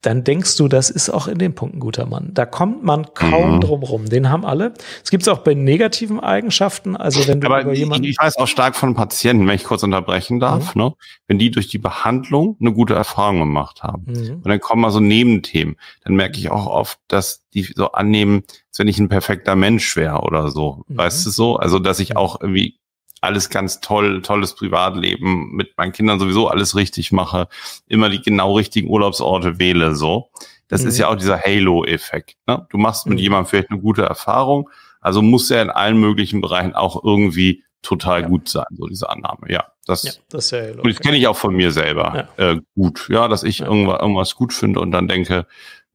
dann 0.01 0.23
denkst 0.23 0.55
du, 0.55 0.69
das 0.69 0.89
ist 0.89 1.09
auch 1.09 1.27
in 1.27 1.39
dem 1.39 1.55
Punkt 1.55 1.75
ein 1.75 1.79
guter 1.81 2.05
Mann. 2.05 2.31
Da 2.33 2.45
kommt 2.45 2.83
man 2.83 3.13
kaum 3.13 3.55
mhm. 3.55 3.61
drum 3.61 3.83
rum. 3.83 4.05
Den 4.05 4.29
haben 4.29 4.45
alle. 4.45 4.73
Es 5.03 5.09
gibt 5.09 5.23
es 5.23 5.27
auch 5.27 5.39
bei 5.39 5.53
negativen 5.53 6.21
Eigenschaften. 6.21 6.95
Also 6.95 7.27
wenn 7.27 7.41
du 7.41 7.47
Aber 7.47 7.61
über 7.63 7.73
jemanden 7.73 8.05
ich, 8.05 8.17
weiß 8.17 8.37
auch 8.37 8.47
stark 8.47 8.77
von 8.77 8.95
Patienten, 8.95 9.45
wenn 9.45 9.55
ich 9.55 9.65
kurz 9.65 9.83
unterbrechen 9.83 10.39
darf, 10.39 10.73
mhm. 10.73 10.81
ne? 10.81 10.93
wenn 11.27 11.37
die 11.37 11.51
durch 11.51 11.67
die 11.67 11.79
Behandlung 11.79 12.55
eine 12.61 12.71
gute 12.71 12.93
Erfahrung 12.93 13.39
gemacht 13.39 13.83
haben. 13.83 14.05
Mhm. 14.07 14.35
Und 14.35 14.47
dann 14.47 14.61
kommen 14.61 14.81
mal 14.81 14.91
so 14.91 15.01
Nebenthemen. 15.01 15.75
Dann 16.05 16.15
merke 16.15 16.37
ich 16.37 16.49
auch 16.49 16.67
oft, 16.67 16.97
dass 17.09 17.43
die 17.53 17.63
so 17.63 17.91
annehmen, 17.91 18.43
als 18.69 18.79
wenn 18.79 18.87
ich 18.87 18.99
ein 18.99 19.09
perfekter 19.09 19.57
Mensch 19.57 19.97
wäre 19.97 20.21
oder 20.21 20.49
so. 20.49 20.85
Mhm. 20.87 20.97
Weißt 20.97 21.25
du 21.25 21.29
so? 21.29 21.57
Also, 21.57 21.77
dass 21.77 21.99
ich 21.99 22.15
auch 22.15 22.39
irgendwie 22.39 22.79
alles 23.21 23.49
ganz 23.49 23.81
toll, 23.81 24.21
tolles 24.21 24.55
Privatleben, 24.55 25.51
mit 25.51 25.77
meinen 25.77 25.91
Kindern 25.91 26.19
sowieso 26.19 26.47
alles 26.47 26.75
richtig 26.75 27.11
mache, 27.11 27.47
immer 27.87 28.09
die 28.09 28.21
genau 28.21 28.55
richtigen 28.55 28.89
Urlaubsorte 28.89 29.59
wähle, 29.59 29.95
so. 29.95 30.29
Das 30.67 30.83
mhm. 30.83 30.89
ist 30.89 30.97
ja 30.99 31.07
auch 31.07 31.15
dieser 31.15 31.39
Halo-Effekt. 31.41 32.35
Ne? 32.47 32.65
Du 32.69 32.77
machst 32.77 33.07
mit 33.07 33.17
mhm. 33.17 33.23
jemandem 33.23 33.47
vielleicht 33.47 33.71
eine 33.71 33.79
gute 33.79 34.03
Erfahrung, 34.03 34.69
also 35.01 35.21
muss 35.21 35.49
er 35.49 35.61
in 35.61 35.69
allen 35.69 35.99
möglichen 35.99 36.41
Bereichen 36.41 36.75
auch 36.75 37.03
irgendwie 37.03 37.63
total 37.81 38.21
ja. 38.21 38.27
gut 38.27 38.49
sein, 38.49 38.65
so 38.77 38.87
diese 38.87 39.09
Annahme. 39.09 39.47
Ja, 39.47 39.65
das, 39.85 40.03
ja, 40.03 40.11
das, 40.29 40.45
ist 40.45 40.51
ja 40.51 40.59
Halo 40.59 40.83
das 40.83 40.99
kenne 40.99 41.17
ich 41.17 41.27
auch 41.27 41.37
von 41.37 41.55
mir 41.55 41.71
selber 41.71 42.29
ja. 42.37 42.51
äh, 42.51 42.61
gut. 42.75 43.07
Ja, 43.09 43.27
dass 43.27 43.43
ich 43.43 43.61
irgendwas, 43.61 44.01
irgendwas 44.01 44.35
gut 44.35 44.53
finde 44.53 44.79
und 44.81 44.91
dann 44.91 45.07
denke, 45.07 45.47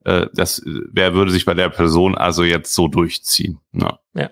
äh, 0.03 0.27
das, 0.33 0.61
wer 0.65 1.13
würde 1.13 1.31
sich 1.31 1.45
bei 1.45 1.53
der 1.53 1.69
Person 1.69 2.15
also 2.15 2.43
jetzt 2.43 2.73
so 2.73 2.87
durchziehen? 2.87 3.59
Ne? 3.71 3.97
Ja. 4.13 4.29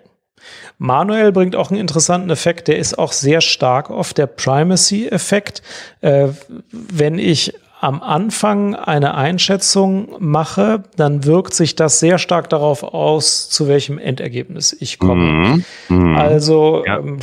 Manuel 0.77 1.31
bringt 1.31 1.55
auch 1.55 1.71
einen 1.71 1.79
interessanten 1.79 2.29
Effekt, 2.29 2.67
der 2.67 2.77
ist 2.77 2.97
auch 2.97 3.11
sehr 3.11 3.41
stark 3.41 3.89
auf 3.89 4.13
der 4.13 4.27
Primacy-Effekt. 4.27 5.61
Äh, 6.01 6.29
wenn 6.71 7.19
ich 7.19 7.53
am 7.83 8.01
Anfang 8.01 8.75
eine 8.75 9.13
Einschätzung 9.13 10.15
mache, 10.19 10.83
dann 10.95 11.25
wirkt 11.25 11.53
sich 11.53 11.75
das 11.75 11.99
sehr 11.99 12.17
stark 12.17 12.49
darauf 12.49 12.81
aus, 12.83 13.49
zu 13.49 13.67
welchem 13.67 13.97
Endergebnis 13.97 14.73
ich 14.79 14.99
komme. 14.99 15.21
Mhm. 15.21 15.65
Mhm. 15.89 16.15
Also 16.15 16.83
ja. 16.85 16.99
Ähm, 16.99 17.19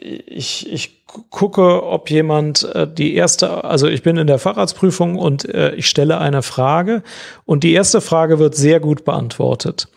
ich, 0.00 0.72
ich 0.72 1.04
gucke, 1.30 1.84
ob 1.84 2.10
jemand 2.10 2.64
äh, 2.74 2.88
die 2.90 3.14
erste, 3.14 3.64
also 3.64 3.86
ich 3.86 4.02
bin 4.02 4.16
in 4.16 4.26
der 4.26 4.38
Facharztprüfung 4.38 5.16
und 5.16 5.46
äh, 5.46 5.74
ich 5.74 5.86
stelle 5.86 6.18
eine 6.18 6.42
Frage 6.42 7.02
und 7.44 7.62
die 7.62 7.74
erste 7.74 8.00
Frage 8.00 8.38
wird 8.38 8.54
sehr 8.54 8.80
gut 8.80 9.04
beantwortet. 9.04 9.88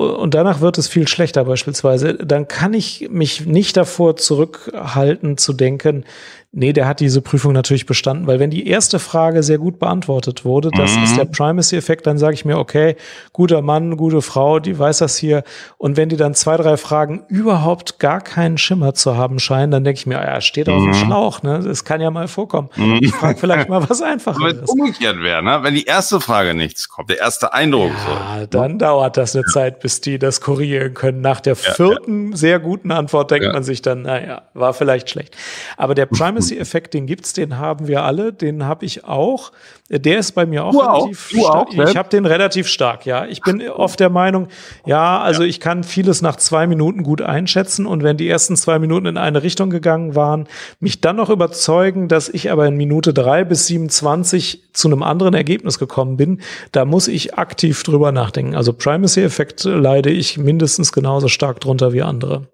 Und 0.00 0.34
danach 0.34 0.60
wird 0.60 0.78
es 0.78 0.88
viel 0.88 1.06
schlechter 1.06 1.44
beispielsweise, 1.44 2.14
dann 2.14 2.48
kann 2.48 2.72
ich 2.72 3.08
mich 3.10 3.44
nicht 3.44 3.76
davor 3.76 4.16
zurückhalten 4.16 5.36
zu 5.36 5.52
denken, 5.52 6.04
Nee, 6.52 6.72
der 6.72 6.88
hat 6.88 6.98
diese 6.98 7.22
Prüfung 7.22 7.52
natürlich 7.52 7.86
bestanden, 7.86 8.26
weil 8.26 8.40
wenn 8.40 8.50
die 8.50 8.66
erste 8.66 8.98
Frage 8.98 9.44
sehr 9.44 9.58
gut 9.58 9.78
beantwortet 9.78 10.44
wurde, 10.44 10.70
das 10.76 10.96
mhm. 10.96 11.04
ist 11.04 11.16
der 11.16 11.24
Primacy-Effekt, 11.26 12.08
dann 12.08 12.18
sage 12.18 12.34
ich 12.34 12.44
mir, 12.44 12.58
okay, 12.58 12.96
guter 13.32 13.62
Mann, 13.62 13.96
gute 13.96 14.20
Frau, 14.20 14.58
die 14.58 14.76
weiß 14.76 14.98
das 14.98 15.16
hier. 15.16 15.44
Und 15.78 15.96
wenn 15.96 16.08
die 16.08 16.16
dann 16.16 16.34
zwei, 16.34 16.56
drei 16.56 16.76
Fragen 16.76 17.22
überhaupt 17.28 18.00
gar 18.00 18.20
keinen 18.20 18.58
Schimmer 18.58 18.94
zu 18.94 19.16
haben 19.16 19.38
scheinen, 19.38 19.70
dann 19.70 19.84
denke 19.84 20.00
ich 20.00 20.06
mir, 20.06 20.16
ja, 20.16 20.40
steht 20.40 20.68
auf 20.68 20.82
dem 20.82 20.88
mhm. 20.88 20.94
Schlauch, 20.94 21.44
ne? 21.44 21.60
Das 21.62 21.84
kann 21.84 22.00
ja 22.00 22.10
mal 22.10 22.26
vorkommen. 22.26 22.68
Mhm. 22.74 22.98
Ich 23.00 23.12
frage 23.12 23.38
vielleicht 23.38 23.68
mal 23.68 23.88
was 23.88 24.02
einfaches. 24.02 24.42
Wenn 24.42 24.64
es 24.64 24.68
umgekehrt 24.68 25.22
wäre, 25.22 25.44
ne? 25.44 25.60
Wenn 25.62 25.74
die 25.74 25.84
erste 25.84 26.20
Frage 26.20 26.54
nichts 26.54 26.88
kommt, 26.88 27.10
der 27.10 27.18
erste 27.18 27.52
Eindruck. 27.52 27.92
Ja, 28.08 28.40
so. 28.40 28.46
dann 28.46 28.76
dauert 28.80 29.16
das 29.16 29.36
eine 29.36 29.44
Zeit, 29.44 29.78
bis 29.78 30.00
die 30.00 30.18
das 30.18 30.40
korrigieren 30.40 30.94
können. 30.94 31.20
Nach 31.20 31.40
der 31.40 31.54
vierten 31.54 32.32
ja. 32.32 32.36
sehr 32.36 32.58
guten 32.58 32.90
Antwort 32.90 33.30
denkt 33.30 33.52
man 33.52 33.62
sich 33.62 33.82
dann, 33.82 34.02
naja, 34.02 34.42
war 34.54 34.74
vielleicht 34.74 35.10
schlecht. 35.10 35.36
Aber 35.76 35.94
der 35.94 36.06
Primacy 36.06 36.39
Primacy-Effekt, 36.40 36.94
den 36.94 37.06
gibt's, 37.06 37.32
den 37.32 37.58
haben 37.58 37.88
wir 37.88 38.02
alle, 38.02 38.32
den 38.32 38.64
habe 38.64 38.84
ich 38.84 39.04
auch. 39.04 39.52
Der 39.90 40.18
ist 40.18 40.32
bei 40.32 40.46
mir 40.46 40.64
auch 40.64 40.72
du 40.72 40.78
relativ 40.78 41.28
stark. 41.30 41.68
Ich 41.74 41.96
habe 41.96 42.08
den 42.08 42.24
relativ 42.24 42.68
stark, 42.68 43.06
ja. 43.06 43.26
Ich 43.26 43.40
bin 43.40 43.68
oft 43.68 43.98
der 43.98 44.08
Meinung, 44.08 44.46
ja, 44.86 45.20
also 45.20 45.42
ja. 45.42 45.48
ich 45.48 45.58
kann 45.58 45.82
vieles 45.82 46.22
nach 46.22 46.36
zwei 46.36 46.66
Minuten 46.68 47.02
gut 47.02 47.20
einschätzen 47.22 47.86
und 47.86 48.04
wenn 48.04 48.16
die 48.16 48.28
ersten 48.28 48.56
zwei 48.56 48.78
Minuten 48.78 49.06
in 49.06 49.16
eine 49.16 49.42
Richtung 49.42 49.68
gegangen 49.68 50.14
waren, 50.14 50.46
mich 50.78 51.00
dann 51.00 51.16
noch 51.16 51.28
überzeugen, 51.28 52.06
dass 52.06 52.28
ich 52.28 52.52
aber 52.52 52.66
in 52.66 52.76
Minute 52.76 53.12
drei 53.12 53.44
bis 53.44 53.66
27 53.66 54.62
zu 54.72 54.88
einem 54.88 55.02
anderen 55.02 55.34
Ergebnis 55.34 55.78
gekommen 55.78 56.16
bin, 56.16 56.40
da 56.70 56.84
muss 56.84 57.08
ich 57.08 57.34
aktiv 57.34 57.82
drüber 57.82 58.12
nachdenken. 58.12 58.54
Also 58.54 58.72
Primacy-Effekt 58.72 59.64
leide 59.64 60.10
ich 60.10 60.38
mindestens 60.38 60.92
genauso 60.92 61.26
stark 61.26 61.60
drunter 61.60 61.92
wie 61.92 62.02
andere. 62.02 62.46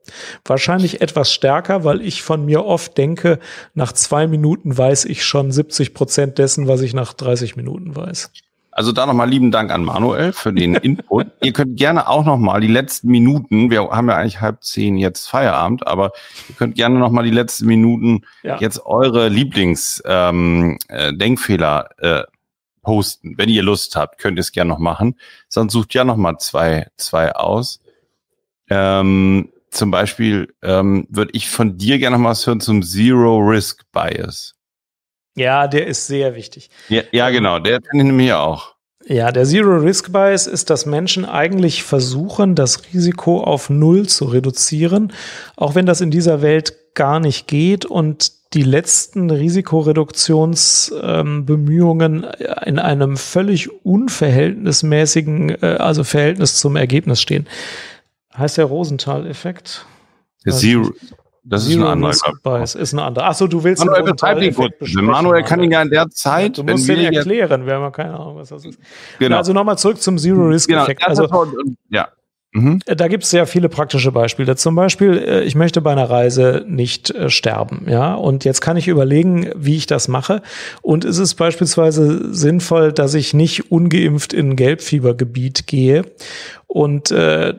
Wahrscheinlich 0.45 1.03
etwas 1.03 1.32
stärker, 1.32 1.84
weil 1.84 2.01
ich 2.01 2.22
von 2.22 2.45
mir 2.47 2.64
oft 2.64 2.97
denke, 2.97 3.39
nach 3.77 3.93
zwei 3.93 4.27
Minuten 4.27 4.77
weiß 4.77 5.05
ich 5.05 5.24
schon 5.24 5.53
70 5.53 5.95
Prozent 5.95 6.39
dessen, 6.39 6.66
was 6.66 6.81
ich 6.81 6.95
nach 6.95 7.12
30 7.12 7.55
Minuten 7.57 7.95
weiß. 7.95 8.33
Also 8.70 8.93
da 8.93 9.05
nochmal 9.07 9.29
lieben 9.29 9.51
Dank 9.51 9.70
an 9.70 9.85
Manuel 9.85 10.33
für 10.33 10.51
den 10.53 10.74
Input. 10.74 11.27
ihr 11.43 11.53
könnt 11.53 11.77
gerne 11.77 12.09
auch 12.09 12.24
nochmal 12.24 12.61
die 12.61 12.68
letzten 12.68 13.09
Minuten, 13.09 13.70
wir 13.70 13.91
haben 13.91 14.09
ja 14.09 14.16
eigentlich 14.16 14.41
halb 14.41 14.64
zehn 14.64 14.97
jetzt 14.97 15.29
Feierabend, 15.29 15.87
aber 15.87 16.12
ihr 16.49 16.55
könnt 16.57 16.74
gerne 16.74 16.99
nochmal 16.99 17.24
die 17.24 17.31
letzten 17.31 17.66
Minuten 17.66 18.22
ja. 18.43 18.59
jetzt 18.61 18.85
eure 18.85 19.29
Lieblings-Denkfehler 19.29 21.91
ähm, 21.99 21.99
äh, 21.99 22.20
äh, 22.20 22.24
posten. 22.83 23.35
Wenn 23.37 23.51
ihr 23.51 23.62
Lust 23.62 23.95
habt, 23.95 24.18
könnt 24.18 24.39
ihr 24.39 24.43
es 24.43 24.53
gerne 24.53 24.70
noch 24.70 24.79
machen. 24.79 25.18
Sonst 25.49 25.74
sucht 25.74 25.93
ja 25.93 26.05
nochmal 26.05 26.39
zwei, 26.39 26.87
zwei 26.97 27.35
aus. 27.35 27.81
Ähm, 28.70 29.51
zum 29.77 29.91
Beispiel 29.91 30.55
ähm, 30.62 31.07
würde 31.11 31.33
ich 31.35 31.49
von 31.49 31.77
dir 31.77 31.99
gerne 31.99 32.18
noch 32.18 32.24
was 32.24 32.47
hören 32.47 32.61
zum 32.61 32.83
Zero 32.83 33.39
Risk 33.39 33.83
Bias. 33.93 34.55
Ja, 35.37 35.68
der 35.68 35.87
ist 35.87 36.07
sehr 36.07 36.35
wichtig. 36.35 36.70
Ja, 36.89 37.03
ja 37.12 37.31
genau, 37.31 37.59
der 37.59 37.81
finde 37.83 38.05
ich 38.05 38.11
nämlich 38.11 38.33
auch. 38.33 38.74
Ja, 39.09 39.31
der 39.31 39.45
Zero 39.45 39.77
Risk 39.77 40.12
Bias 40.12 40.47
ist, 40.47 40.70
dass 40.70 40.87
Menschen 40.87 41.24
eigentlich 41.24 41.85
versuchen, 41.85 42.57
das 42.57 42.83
Risiko 42.93 43.43
auf 43.43 43.70
Null 43.70 44.09
zu 44.09 44.24
reduzieren, 44.24 45.12
auch 45.55 45.77
wenn 45.77 45.87
das 45.87 46.01
in 46.01 46.11
dieser 46.11 46.43
Welt 46.43 46.74
gar 46.95 47.20
nicht 47.20 47.47
geht 47.47 47.85
und 47.85 48.33
die 48.55 48.62
letzten 48.62 49.31
Risikoreduktionsbemühungen 49.31 52.24
ähm, 52.24 52.31
in 52.64 52.79
einem 52.79 53.16
völlig 53.16 53.70
unverhältnismäßigen, 53.85 55.62
äh, 55.62 55.77
also 55.79 56.03
Verhältnis 56.03 56.57
zum 56.57 56.77
Ergebnis 56.77 57.20
stehen. 57.20 57.47
Heißt 58.37 58.59
der 58.59 58.66
Rosenthal-Effekt? 58.66 59.87
Zero, 60.49 60.93
das 61.43 61.64
Zero 61.66 61.80
ist 61.80 61.87
ein 61.87 62.05
anderer. 62.05 62.32
Bias 62.43 62.74
ist 62.74 62.93
ein 62.93 62.99
anderer. 62.99 63.26
Achso, 63.26 63.47
du 63.47 63.62
willst 63.62 63.84
Manuel 63.84 64.12
beschreib 64.12 64.43
ihn 64.43 64.55
kurz. 64.55 64.72
Manuel 64.95 65.43
kann 65.43 65.62
ihn 65.62 65.70
ja 65.70 65.82
in 65.82 65.91
der 65.91 66.09
Zeit. 66.11 66.59
Ja, 66.59 66.64
du 66.64 66.72
musst 66.72 66.89
den 66.89 66.99
erklären, 66.99 67.66
wir 67.66 67.74
haben 67.74 67.82
ja 67.82 67.91
keine 67.91 68.14
Ahnung, 68.14 68.37
was 68.37 68.49
das 68.49 68.64
ist. 68.64 68.78
Genau. 69.18 69.37
Also 69.37 69.53
nochmal 69.53 69.78
zurück 69.78 70.01
zum 70.01 70.18
Zero 70.18 70.47
Risk 70.49 70.68
genau, 70.68 70.82
Effekt. 70.82 71.07
Also, 71.07 71.28
ja. 71.89 72.09
Mhm. 72.53 72.80
Äh, 72.87 72.97
da 72.97 73.09
gibt 73.09 73.24
es 73.24 73.30
sehr 73.30 73.47
viele 73.47 73.68
praktische 73.68 74.11
Beispiele. 74.12 74.57
Zum 74.57 74.74
Beispiel, 74.74 75.18
äh, 75.18 75.43
ich 75.43 75.55
möchte 75.55 75.80
bei 75.80 75.93
einer 75.93 76.09
Reise 76.09 76.64
nicht 76.66 77.11
äh, 77.11 77.28
sterben, 77.28 77.87
ja. 77.89 78.14
Und 78.14 78.45
jetzt 78.45 78.61
kann 78.61 78.76
ich 78.76 78.89
überlegen, 78.89 79.51
wie 79.55 79.76
ich 79.76 79.87
das 79.87 80.09
mache. 80.09 80.43
Und 80.82 81.05
ist 81.05 81.18
es 81.18 81.34
beispielsweise 81.34 82.34
sinnvoll, 82.34 82.93
dass 82.93 83.14
ich 83.14 83.34
nicht 83.34 83.70
ungeimpft 83.70 84.32
in 84.32 84.51
ein 84.51 84.57
Gelbfiebergebiet 84.57 85.66
gehe 85.66 86.07
und 86.66 87.11
äh, 87.11 87.55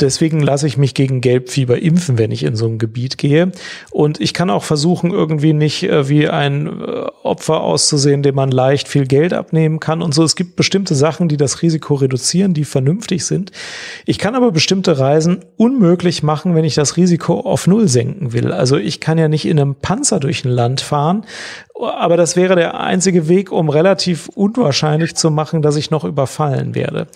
Deswegen 0.00 0.40
lasse 0.40 0.66
ich 0.66 0.76
mich 0.76 0.94
gegen 0.94 1.20
Gelbfieber 1.20 1.80
impfen, 1.80 2.18
wenn 2.18 2.32
ich 2.32 2.42
in 2.42 2.56
so 2.56 2.66
ein 2.66 2.78
Gebiet 2.78 3.16
gehe. 3.16 3.52
Und 3.92 4.20
ich 4.20 4.34
kann 4.34 4.50
auch 4.50 4.64
versuchen, 4.64 5.12
irgendwie 5.12 5.52
nicht 5.52 5.84
äh, 5.84 6.08
wie 6.08 6.28
ein 6.28 6.66
äh, 6.66 7.06
Opfer 7.22 7.60
auszusehen, 7.60 8.24
dem 8.24 8.34
man 8.34 8.50
leicht 8.50 8.88
viel 8.88 9.06
Geld 9.06 9.32
abnehmen 9.32 9.78
kann 9.78 10.02
und 10.02 10.12
so. 10.12 10.24
Es 10.24 10.34
gibt 10.34 10.56
bestimmte 10.56 10.96
Sachen, 10.96 11.28
die 11.28 11.36
das 11.36 11.62
Risiko 11.62 11.94
reduzieren, 11.94 12.54
die 12.54 12.64
vernünftig 12.64 13.24
sind. 13.24 13.52
Ich 14.04 14.18
kann 14.18 14.34
aber 14.34 14.50
bestimmte 14.50 14.98
Reisen 14.98 15.44
unmöglich 15.56 16.24
machen, 16.24 16.56
wenn 16.56 16.64
ich 16.64 16.74
das 16.74 16.96
Risiko 16.96 17.38
auf 17.40 17.68
Null 17.68 17.86
senken 17.86 18.32
will. 18.32 18.50
Also 18.50 18.76
ich 18.76 18.98
kann 18.98 19.16
ja 19.16 19.28
nicht 19.28 19.46
in 19.46 19.60
einem 19.60 19.76
Panzer 19.76 20.18
durch 20.18 20.44
ein 20.44 20.50
Land 20.50 20.80
fahren 20.80 21.24
aber 21.80 22.16
das 22.16 22.36
wäre 22.36 22.54
der 22.54 22.78
einzige 22.78 23.28
Weg, 23.28 23.50
um 23.50 23.68
relativ 23.68 24.28
unwahrscheinlich 24.28 25.16
zu 25.16 25.30
machen, 25.30 25.60
dass 25.60 25.74
ich 25.74 25.90
noch 25.90 26.04
überfallen 26.04 26.76
werde. 26.76 27.08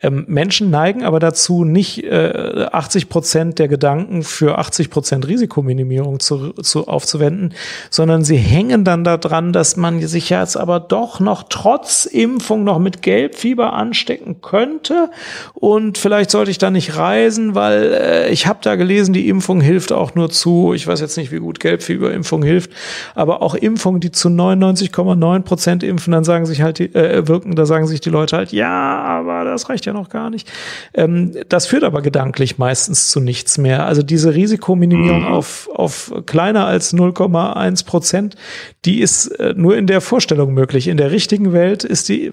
Ähm, 0.00 0.24
Menschen 0.28 0.70
neigen 0.70 1.02
aber 1.02 1.18
dazu, 1.18 1.64
nicht 1.64 2.04
äh, 2.04 2.66
80 2.70 3.08
Prozent 3.08 3.58
der 3.58 3.66
Gedanken 3.66 4.22
für 4.22 4.58
80 4.58 4.90
Prozent 4.90 5.26
Risikominimierung 5.26 6.20
zu, 6.20 6.52
zu 6.52 6.86
aufzuwenden, 6.86 7.54
sondern 7.90 8.22
sie 8.22 8.36
hängen 8.36 8.84
dann 8.84 9.02
daran, 9.02 9.52
dass 9.52 9.76
man 9.76 10.00
sich 10.06 10.30
jetzt 10.30 10.56
aber 10.56 10.78
doch 10.78 11.18
noch 11.18 11.44
trotz 11.48 12.04
Impfung 12.04 12.62
noch 12.62 12.78
mit 12.78 13.02
Gelbfieber 13.02 13.72
anstecken 13.72 14.40
könnte 14.42 15.10
und 15.54 15.98
vielleicht 15.98 16.30
sollte 16.30 16.52
ich 16.52 16.58
da 16.58 16.70
nicht 16.70 16.96
reisen, 16.96 17.56
weil 17.56 17.92
äh, 17.92 18.30
ich 18.30 18.46
habe 18.46 18.60
da 18.62 18.76
gelesen, 18.76 19.12
die 19.12 19.28
Impfung 19.28 19.60
hilft 19.60 19.90
auch 19.90 20.14
nur 20.14 20.30
zu, 20.30 20.72
ich 20.72 20.86
weiß 20.86 21.00
jetzt 21.00 21.16
nicht, 21.16 21.32
wie 21.32 21.38
gut 21.38 21.58
Gelbfieberimpfung 21.58 22.44
hilft, 22.44 22.70
aber 23.16 23.42
auch 23.42 23.56
Impfung 23.56 24.00
die 24.04 24.12
zu 24.12 24.28
99,9 24.28 25.40
Prozent 25.40 25.82
impfen, 25.82 26.12
dann 26.12 26.24
sagen 26.24 26.46
sich 26.46 26.62
halt, 26.62 26.78
die, 26.78 26.94
äh, 26.94 27.26
wirken, 27.26 27.56
da 27.56 27.66
sagen 27.66 27.86
sich 27.86 28.00
die 28.00 28.10
Leute 28.10 28.36
halt, 28.36 28.52
ja, 28.52 29.02
aber 29.02 29.44
das 29.44 29.68
reicht 29.68 29.86
ja 29.86 29.92
noch 29.92 30.10
gar 30.10 30.30
nicht. 30.30 30.50
Ähm, 30.92 31.32
das 31.48 31.66
führt 31.66 31.82
aber 31.82 32.02
gedanklich 32.02 32.58
meistens 32.58 33.10
zu 33.10 33.20
nichts 33.20 33.58
mehr. 33.58 33.86
Also 33.86 34.02
diese 34.02 34.34
Risikominimierung 34.34 35.22
mhm. 35.22 35.32
auf, 35.32 35.68
auf 35.74 36.12
kleiner 36.26 36.66
als 36.66 36.94
0,1 36.94 37.86
Prozent, 37.86 38.36
die 38.84 39.00
ist 39.00 39.26
äh, 39.26 39.54
nur 39.56 39.76
in 39.76 39.86
der 39.86 40.00
Vorstellung 40.00 40.54
möglich. 40.54 40.86
In 40.88 40.98
der 40.98 41.10
richtigen 41.10 41.52
Welt 41.52 41.82
ist 41.82 42.08
die 42.08 42.32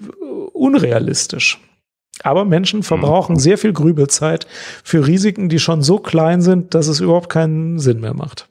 unrealistisch. 0.52 1.58
Aber 2.22 2.44
Menschen 2.44 2.82
verbrauchen 2.82 3.34
mhm. 3.34 3.40
sehr 3.40 3.58
viel 3.58 3.72
Grübelzeit 3.72 4.46
für 4.84 5.06
Risiken, 5.06 5.48
die 5.48 5.58
schon 5.58 5.82
so 5.82 5.98
klein 5.98 6.42
sind, 6.42 6.74
dass 6.74 6.86
es 6.86 7.00
überhaupt 7.00 7.30
keinen 7.30 7.78
Sinn 7.78 8.00
mehr 8.00 8.14
macht. 8.14 8.48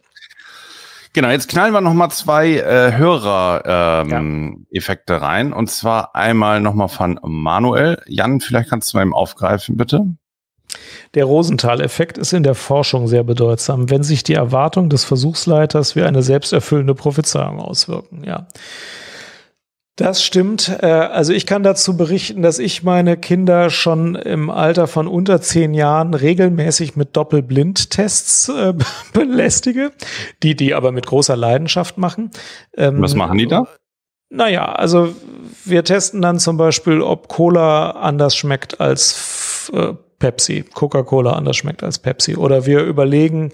Genau, 1.14 1.30
jetzt 1.30 1.50
knallen 1.50 1.74
wir 1.74 1.82
noch 1.82 1.94
mal 1.94 2.10
zwei 2.10 2.56
äh, 2.56 2.94
Hörer-Effekte 2.96 5.14
ähm, 5.14 5.22
ja. 5.22 5.28
rein. 5.28 5.52
Und 5.52 5.70
zwar 5.70 6.16
einmal 6.16 6.62
noch 6.62 6.74
mal 6.74 6.88
von 6.88 7.20
Manuel. 7.22 8.02
Jan, 8.08 8.40
vielleicht 8.40 8.70
kannst 8.70 8.94
du 8.94 8.98
mal 8.98 9.04
eben 9.04 9.14
aufgreifen, 9.14 9.76
bitte. 9.76 10.06
Der 11.16 11.26
Rosenthal-Effekt 11.26 12.18
ist 12.18 12.32
in 12.32 12.44
der 12.44 12.56
Forschung 12.56 13.10
sehr 13.10 13.26
bedeutsam, 13.26 13.90
wenn 13.90 14.04
sich 14.04 14.24
die 14.24 14.36
Erwartungen 14.36 14.90
des 14.90 15.04
Versuchsleiters 15.04 15.98
wie 15.98 16.04
eine 16.04 16.24
selbsterfüllende 16.24 16.96
Prophezeiung 16.96 17.60
auswirken. 17.60 18.24
Ja. 18.24 18.48
Das 19.98 20.24
stimmt. 20.24 20.78
Äh, 20.82 20.88
also 20.88 21.34
ich 21.34 21.46
kann 21.46 21.64
dazu 21.64 21.98
berichten, 21.98 22.42
dass 22.42 22.60
ich 22.60 22.84
meine 22.84 23.18
Kinder 23.18 23.70
schon 23.70 24.16
im 24.16 24.50
Alter 24.50 24.88
von 24.88 25.08
unter 25.08 25.42
zehn 25.42 25.74
Jahren 25.74 26.14
regelmäßig 26.14 26.96
mit 26.96 27.16
Doppelblindtests 27.18 28.50
äh, 28.50 28.74
belästige, 29.14 29.92
die 30.44 30.56
die 30.56 30.74
aber 30.74 30.92
mit 30.92 31.06
großer 31.06 31.36
Leidenschaft 31.36 31.98
machen. 31.98 32.32
Ähm, 32.76 33.02
Was 33.02 33.16
machen 33.16 33.38
die 33.38 33.48
da? 33.48 33.68
Naja, 34.30 34.72
also 34.72 35.14
wir 35.66 35.84
testen 35.84 36.22
dann 36.22 36.40
zum 36.40 36.56
Beispiel, 36.56 37.02
ob 37.02 37.28
Cola 37.28 37.92
anders 37.92 38.36
schmeckt 38.36 38.80
als 38.80 39.70
äh, 39.74 39.94
Pepsi, 40.22 40.64
Coca-Cola 40.74 41.34
anders 41.34 41.58
schmeckt 41.58 41.84
als 41.84 42.00
Pepsi. 42.00 42.38
Oder 42.38 42.66
wir 42.66 42.84
überlegen, 42.84 43.52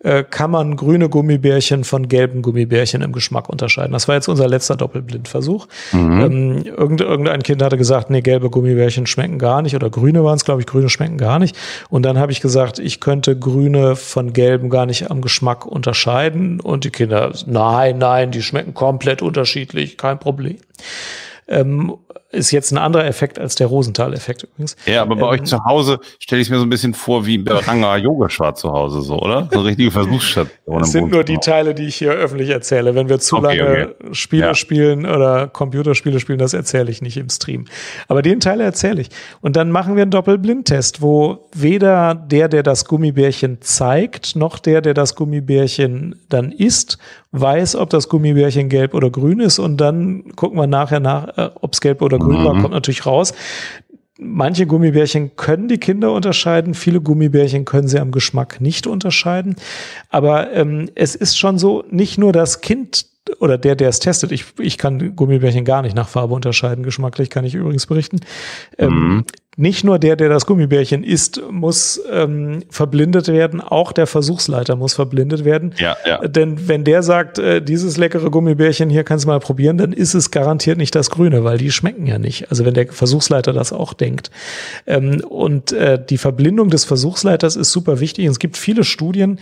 äh, 0.00 0.24
kann 0.24 0.50
man 0.50 0.76
grüne 0.76 1.08
Gummibärchen 1.08 1.84
von 1.84 2.08
gelben 2.08 2.42
Gummibärchen 2.42 3.02
im 3.02 3.12
Geschmack 3.12 3.48
unterscheiden. 3.48 3.92
Das 3.92 4.08
war 4.08 4.16
jetzt 4.16 4.28
unser 4.28 4.48
letzter 4.48 4.76
Doppelblindversuch. 4.76 5.66
Mhm. 5.92 6.20
Ähm, 6.20 6.62
irgendein 6.66 7.42
Kind 7.42 7.62
hatte 7.62 7.78
gesagt, 7.78 8.10
nee, 8.10 8.20
gelbe 8.20 8.50
Gummibärchen 8.50 9.06
schmecken 9.06 9.38
gar 9.38 9.62
nicht. 9.62 9.74
Oder 9.76 9.90
grüne 9.90 10.22
waren 10.24 10.36
es, 10.36 10.44
glaube 10.44 10.60
ich, 10.60 10.66
grüne 10.66 10.88
schmecken 10.90 11.18
gar 11.18 11.38
nicht. 11.38 11.56
Und 11.88 12.02
dann 12.02 12.18
habe 12.18 12.32
ich 12.32 12.40
gesagt, 12.40 12.78
ich 12.80 13.00
könnte 13.00 13.38
grüne 13.38 13.96
von 13.96 14.32
gelben 14.32 14.70
gar 14.70 14.86
nicht 14.86 15.10
am 15.10 15.20
Geschmack 15.20 15.66
unterscheiden. 15.66 16.60
Und 16.60 16.84
die 16.84 16.90
Kinder, 16.90 17.32
nein, 17.46 17.98
nein, 17.98 18.32
die 18.32 18.42
schmecken 18.42 18.74
komplett 18.74 19.22
unterschiedlich, 19.22 19.96
kein 19.96 20.18
Problem. 20.18 20.58
Ähm, 21.46 21.94
ist 22.30 22.50
jetzt 22.50 22.72
ein 22.72 22.78
anderer 22.78 23.06
Effekt 23.06 23.38
als 23.38 23.54
der 23.54 23.68
Rosenthal-Effekt 23.68 24.42
übrigens. 24.42 24.76
Ja, 24.84 25.02
aber 25.02 25.16
bei 25.16 25.22
ähm, 25.22 25.28
euch 25.28 25.44
zu 25.44 25.64
Hause 25.64 25.98
stelle 26.18 26.42
ich 26.42 26.48
es 26.48 26.50
mir 26.50 26.58
so 26.58 26.66
ein 26.66 26.68
bisschen 26.68 26.92
vor 26.92 27.24
wie 27.24 27.38
bei 27.38 27.54
Ranga 27.54 27.96
Yogeshwar 27.96 28.54
zu 28.54 28.70
Hause, 28.70 29.00
so, 29.00 29.18
oder? 29.18 29.48
So 29.50 29.60
eine 29.60 29.68
richtige 29.68 29.90
Versuchsstation. 29.90 30.78
Das 30.78 30.92
sind 30.92 31.10
nur 31.10 31.24
die 31.24 31.38
Teile, 31.38 31.74
die 31.74 31.86
ich 31.86 31.96
hier 31.96 32.12
öffentlich 32.12 32.50
erzähle. 32.50 32.94
Wenn 32.94 33.08
wir 33.08 33.18
zu 33.18 33.36
okay, 33.36 33.56
lange 33.56 33.94
okay. 33.98 34.14
Spiele 34.14 34.46
ja. 34.46 34.54
spielen 34.54 35.06
oder 35.06 35.48
Computerspiele 35.48 36.20
spielen, 36.20 36.38
das 36.38 36.52
erzähle 36.52 36.90
ich 36.90 37.00
nicht 37.00 37.16
im 37.16 37.30
Stream. 37.30 37.64
Aber 38.08 38.20
den 38.20 38.40
Teil 38.40 38.60
erzähle 38.60 39.00
ich. 39.00 39.08
Und 39.40 39.56
dann 39.56 39.70
machen 39.70 39.96
wir 39.96 40.02
einen 40.02 40.10
Doppelblindtest, 40.10 41.00
wo 41.00 41.48
weder 41.54 42.14
der, 42.14 42.48
der 42.48 42.62
das 42.62 42.84
Gummibärchen 42.84 43.62
zeigt, 43.62 44.36
noch 44.36 44.58
der, 44.58 44.82
der 44.82 44.92
das 44.92 45.14
Gummibärchen 45.14 46.16
dann 46.28 46.52
isst, 46.52 46.98
weiß, 47.32 47.76
ob 47.76 47.90
das 47.90 48.08
Gummibärchen 48.08 48.68
gelb 48.68 48.94
oder 48.94 49.10
grün 49.10 49.40
ist. 49.40 49.58
Und 49.58 49.78
dann 49.78 50.34
gucken 50.34 50.58
wir 50.58 50.66
nachher 50.66 51.00
nach, 51.00 51.36
äh, 51.36 51.50
ob 51.60 51.74
es 51.74 51.80
gelb 51.80 52.02
oder 52.02 52.17
oder 52.22 52.44
war, 52.44 52.54
mhm. 52.54 52.62
kommt 52.62 52.74
natürlich 52.74 53.06
raus. 53.06 53.34
Manche 54.20 54.66
Gummibärchen 54.66 55.36
können 55.36 55.68
die 55.68 55.78
Kinder 55.78 56.12
unterscheiden, 56.12 56.74
viele 56.74 57.00
Gummibärchen 57.00 57.64
können 57.64 57.86
sie 57.86 58.00
am 58.00 58.10
Geschmack 58.10 58.60
nicht 58.60 58.86
unterscheiden. 58.86 59.54
Aber 60.10 60.52
ähm, 60.52 60.90
es 60.96 61.14
ist 61.14 61.38
schon 61.38 61.58
so, 61.58 61.84
nicht 61.90 62.18
nur 62.18 62.32
das 62.32 62.60
Kind 62.60 63.06
oder 63.40 63.58
der, 63.58 63.76
der 63.76 63.90
es 63.90 64.00
testet, 64.00 64.32
ich, 64.32 64.46
ich 64.58 64.78
kann 64.78 65.14
Gummibärchen 65.14 65.64
gar 65.64 65.82
nicht 65.82 65.94
nach 65.94 66.08
Farbe 66.08 66.34
unterscheiden, 66.34 66.82
geschmacklich 66.82 67.30
kann 67.30 67.44
ich 67.44 67.54
übrigens 67.54 67.86
berichten. 67.86 68.20
Ähm, 68.78 68.92
mhm 68.92 69.24
nicht 69.58 69.82
nur 69.82 69.98
der, 69.98 70.14
der 70.14 70.28
das 70.28 70.46
Gummibärchen 70.46 71.02
isst, 71.02 71.42
muss 71.50 72.00
ähm, 72.12 72.62
verblindet 72.70 73.26
werden, 73.26 73.60
auch 73.60 73.90
der 73.90 74.06
Versuchsleiter 74.06 74.76
muss 74.76 74.94
verblindet 74.94 75.44
werden. 75.44 75.74
Ja, 75.78 75.96
ja. 76.06 76.18
Denn 76.28 76.68
wenn 76.68 76.84
der 76.84 77.02
sagt, 77.02 77.40
äh, 77.40 77.60
dieses 77.60 77.96
leckere 77.96 78.30
Gummibärchen 78.30 78.88
hier 78.88 79.02
kannst 79.02 79.24
du 79.24 79.30
mal 79.30 79.40
probieren, 79.40 79.76
dann 79.76 79.92
ist 79.92 80.14
es 80.14 80.30
garantiert 80.30 80.78
nicht 80.78 80.94
das 80.94 81.10
Grüne, 81.10 81.42
weil 81.42 81.58
die 81.58 81.72
schmecken 81.72 82.06
ja 82.06 82.20
nicht. 82.20 82.50
Also 82.50 82.64
wenn 82.64 82.74
der 82.74 82.86
Versuchsleiter 82.86 83.52
das 83.52 83.72
auch 83.72 83.94
denkt. 83.94 84.30
Ähm, 84.86 85.24
und 85.28 85.72
äh, 85.72 85.98
die 86.02 86.18
Verblindung 86.18 86.70
des 86.70 86.84
Versuchsleiters 86.84 87.56
ist 87.56 87.72
super 87.72 87.98
wichtig. 87.98 88.26
Es 88.26 88.38
gibt 88.38 88.56
viele 88.56 88.84
Studien, 88.84 89.40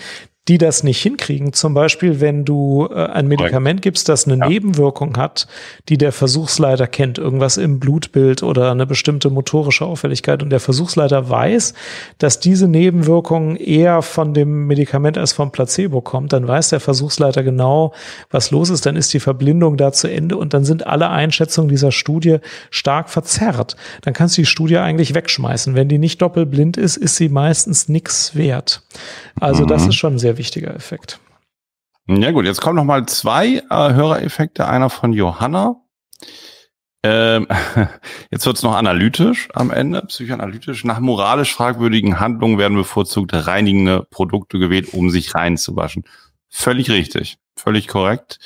die 0.49 0.59
das 0.59 0.85
nicht 0.85 1.03
hinkriegen. 1.03 1.53
Zum 1.53 1.75
Beispiel, 1.75 2.21
wenn 2.21 2.45
du 2.45 2.89
äh, 2.91 3.07
ein 3.07 3.27
Medikament 3.27 3.83
gibst, 3.83 4.09
das 4.09 4.27
eine 4.27 4.39
ja. 4.39 4.49
Nebenwirkung 4.49 5.17
hat, 5.17 5.49
die 5.89 5.99
der 5.99 6.13
Versuchsleiter 6.13 6.87
kennt, 6.87 7.19
irgendwas 7.19 7.57
im 7.57 7.81
Blutbild 7.81 8.43
oder 8.43 8.71
eine 8.71 8.87
bestimmte 8.87 9.29
motorische 9.31 9.85
Auffälligkeit 9.85 10.43
und 10.43 10.51
der 10.51 10.61
Versuchsleiter 10.61 11.29
weiß, 11.29 11.75
dass 12.19 12.39
diese 12.39 12.69
Nebenwirkung 12.69 13.57
eher 13.57 14.03
von 14.03 14.35
dem 14.35 14.67
Medikament 14.67 15.19
als 15.19 15.33
vom 15.33 15.51
Placebo 15.51 16.01
kommt, 16.01 16.33
dann 16.33 16.47
weiß 16.47 16.69
der 16.69 16.81
Versuchsleiter 16.81 17.43
genau, 17.43 17.93
was 18.31 18.53
los 18.53 18.71
ist, 18.71 18.87
dann 18.87 18.97
ist 18.97 19.13
die 19.15 19.21
Verblindung 19.21 19.77
da 19.77 19.93
zu 19.93 20.09
Ende 20.09 20.37
und 20.37 20.55
dann 20.55 20.65
sind 20.65 20.87
alle 20.87 21.11
Einschätzungen 21.11 21.69
dieser 21.69 21.91
Studie 21.91 22.39
stark 22.71 23.11
verzerrt. 23.11 23.77
Dann 24.03 24.15
kannst 24.15 24.37
du 24.37 24.43
die 24.43 24.47
Studie 24.47 24.79
eigentlich 24.79 25.15
wegschmeißen. 25.15 25.75
Wenn 25.75 25.89
die 25.89 25.99
nicht 25.99 26.23
doppelblind 26.23 26.77
ist, 26.77 26.97
ist 26.97 27.17
sie 27.17 27.29
meistens 27.29 27.89
nichts 27.89 28.37
wert. 28.37 28.83
Also 29.41 29.65
mhm. 29.65 29.69
das 29.69 29.87
ist 29.87 29.97
schon 29.97 30.15
ein 30.15 30.19
wichtiger 30.37 30.75
Effekt. 30.75 31.21
Ja 32.09 32.31
gut, 32.31 32.45
jetzt 32.45 32.61
kommen 32.61 32.77
noch 32.77 32.85
mal 32.85 33.07
zwei 33.07 33.57
äh, 33.57 33.63
Hörereffekte. 33.71 34.69
Einer 34.69 34.91
von 34.91 35.13
Johanna. 35.13 35.77
Ähm, 37.03 37.49
jetzt 38.31 38.47
wird 38.47 38.57
es 38.57 38.63
noch 38.63 38.75
analytisch 38.75 39.49
am 39.55 39.71
Ende, 39.71 40.03
psychoanalytisch. 40.03 40.85
Nach 40.85 41.01
moralisch 41.01 41.55
fragwürdigen 41.55 42.21
Handlungen 42.21 42.59
werden 42.59 42.77
bevorzugt 42.77 43.33
reinigende 43.35 44.07
Produkte 44.11 44.59
gewählt, 44.59 44.93
um 44.93 45.11
sich 45.11 45.35
reinzuwaschen. 45.35 46.05
Völlig 46.49 46.91
richtig, 46.91 47.39
völlig 47.57 47.89
korrekt. 47.89 48.39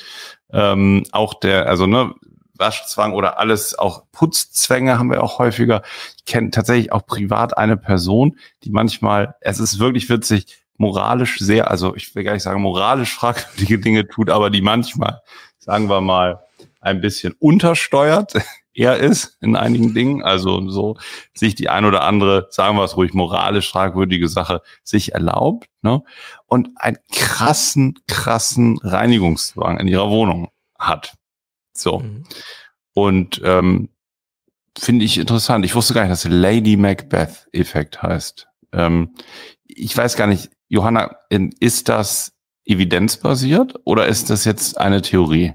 Ähm, 0.51 1.05
auch 1.11 1.35
der, 1.35 1.67
also 1.67 1.85
ne, 1.85 2.13
Waschzwang 2.61 3.13
oder 3.13 3.39
alles, 3.39 3.77
auch 3.77 4.03
Putzzwänge 4.11 4.97
haben 4.97 5.09
wir 5.09 5.23
auch 5.23 5.39
häufiger. 5.39 5.81
Ich 6.17 6.25
kenne 6.25 6.51
tatsächlich 6.51 6.91
auch 6.91 7.05
privat 7.05 7.57
eine 7.57 7.77
Person, 7.77 8.37
die 8.63 8.69
manchmal, 8.69 9.35
es 9.41 9.59
ist 9.59 9.79
wirklich 9.79 10.09
witzig, 10.09 10.60
moralisch 10.77 11.37
sehr, 11.39 11.69
also 11.69 11.95
ich 11.95 12.13
will 12.15 12.23
gar 12.23 12.33
nicht 12.33 12.43
sagen 12.43 12.61
moralisch 12.61 13.13
fragwürdige 13.13 13.79
Dinge 13.79 14.07
tut, 14.07 14.29
aber 14.29 14.49
die 14.49 14.61
manchmal, 14.61 15.21
sagen 15.59 15.89
wir 15.89 16.01
mal, 16.01 16.41
ein 16.79 17.01
bisschen 17.01 17.33
untersteuert 17.39 18.33
er 18.73 18.97
ist 18.97 19.37
in 19.41 19.55
einigen 19.55 19.93
Dingen, 19.93 20.23
also 20.23 20.69
so 20.69 20.97
sich 21.33 21.55
die 21.55 21.69
ein 21.69 21.85
oder 21.85 22.03
andere, 22.03 22.47
sagen 22.51 22.77
wir 22.77 22.83
es 22.83 22.95
ruhig, 22.95 23.13
moralisch 23.13 23.69
fragwürdige 23.69 24.29
Sache 24.29 24.61
sich 24.83 25.13
erlaubt, 25.13 25.67
ne? 25.81 26.03
Und 26.47 26.69
einen 26.75 26.97
krassen, 27.11 27.99
krassen 28.07 28.77
Reinigungszwang 28.79 29.79
in 29.79 29.87
ihrer 29.87 30.09
Wohnung 30.09 30.49
hat. 30.79 31.15
So. 31.73 31.99
Mhm. 31.99 32.23
Und 32.93 33.41
ähm, 33.43 33.89
finde 34.77 35.05
ich 35.05 35.17
interessant. 35.17 35.65
Ich 35.65 35.75
wusste 35.75 35.93
gar 35.93 36.03
nicht, 36.03 36.11
dass 36.11 36.25
Lady 36.25 36.77
Macbeth-Effekt 36.77 38.01
heißt. 38.01 38.47
Ähm, 38.73 39.15
ich 39.65 39.95
weiß 39.95 40.15
gar 40.15 40.27
nicht, 40.27 40.49
Johanna, 40.71 41.17
ist 41.59 41.89
das 41.89 42.31
evidenzbasiert 42.63 43.75
oder 43.83 44.05
ist 44.05 44.29
das 44.29 44.45
jetzt 44.45 44.77
eine 44.77 45.01
Theorie? 45.01 45.53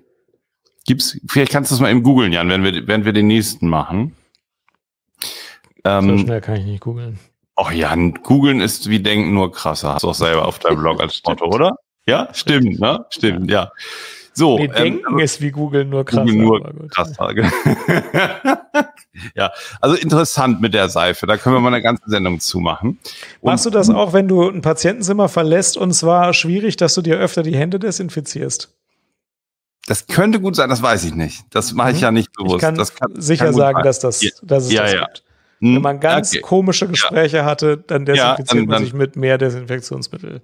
Gibt's, 0.84 1.18
vielleicht 1.26 1.52
kannst 1.52 1.70
du 1.70 1.74
es 1.74 1.80
mal 1.80 1.90
eben 1.90 2.02
googeln, 2.02 2.32
Jan, 2.32 2.50
wenn 2.50 2.62
wir, 2.62 2.86
wenn 2.86 3.06
wir 3.06 3.14
den 3.14 3.26
nächsten 3.26 3.66
machen. 3.66 4.14
Ähm, 5.84 6.18
so 6.18 6.24
schnell 6.24 6.42
kann 6.42 6.56
ich 6.56 6.66
nicht 6.66 6.82
googeln. 6.82 7.18
Ach 7.56 7.72
Jan, 7.72 8.12
googeln 8.12 8.60
ist 8.60 8.90
wie 8.90 9.00
denken 9.00 9.32
nur 9.32 9.52
krasser. 9.52 9.94
Hast 9.94 10.02
du 10.02 10.10
auch 10.10 10.14
selber 10.14 10.46
auf 10.46 10.58
deinem 10.58 10.76
Blog 10.80 11.00
als 11.00 11.22
Motto, 11.26 11.46
oder? 11.46 11.76
Ja, 12.06 12.28
stimmt, 12.34 12.78
ne? 12.78 13.06
Stimmt, 13.08 13.50
ja. 13.50 13.72
So, 14.36 14.58
nee, 14.58 14.66
ähm, 14.66 14.72
denken 14.72 15.18
ist 15.18 15.40
wie 15.40 15.50
Google 15.50 15.86
nur 15.86 16.04
krasser. 16.04 16.30
Google 16.30 16.74
nur 16.78 16.88
krasser. 16.88 17.32
ja, 19.34 19.50
also 19.80 19.96
interessant 19.96 20.60
mit 20.60 20.74
der 20.74 20.90
Seife. 20.90 21.26
Da 21.26 21.38
können 21.38 21.56
wir 21.56 21.60
mal 21.60 21.72
eine 21.72 21.80
ganze 21.80 22.02
Sendung 22.06 22.38
zumachen. 22.38 22.98
Und 23.40 23.50
Machst 23.50 23.64
du 23.64 23.70
das 23.70 23.88
auch, 23.88 24.12
wenn 24.12 24.28
du 24.28 24.46
ein 24.46 24.60
Patientenzimmer 24.60 25.30
verlässt 25.30 25.78
und 25.78 25.94
zwar 25.94 26.34
schwierig, 26.34 26.76
dass 26.76 26.92
du 26.92 27.00
dir 27.00 27.16
öfter 27.16 27.42
die 27.42 27.56
Hände 27.56 27.78
desinfizierst? 27.78 28.74
Das 29.86 30.06
könnte 30.06 30.38
gut 30.38 30.54
sein, 30.54 30.68
das 30.68 30.82
weiß 30.82 31.04
ich 31.04 31.14
nicht. 31.14 31.44
Das 31.48 31.72
mache 31.72 31.92
ich 31.92 31.96
mhm. 31.96 32.02
ja 32.02 32.10
nicht 32.10 32.32
bewusst. 32.32 32.56
Ich 32.56 32.60
kann, 32.60 32.76
kann 32.76 33.20
sicher 33.20 33.46
kann 33.46 33.54
sagen, 33.54 33.82
dass, 33.84 34.00
das, 34.00 34.20
dass 34.42 34.64
es 34.66 34.72
ja, 34.72 34.82
das 34.82 34.92
ja. 34.92 35.04
gibt. 35.06 35.24
Wenn 35.60 35.76
hm, 35.76 35.82
man 35.82 36.00
ganz 36.00 36.32
okay. 36.32 36.42
komische 36.42 36.86
Gespräche 36.86 37.38
ja. 37.38 37.44
hatte, 37.46 37.78
dann 37.78 38.04
desinfiziert 38.04 38.52
ja, 38.52 38.60
dann, 38.60 38.66
man 38.66 38.84
sich 38.84 38.92
mit 38.92 39.16
mehr 39.16 39.38
Desinfektionsmittel 39.38 40.42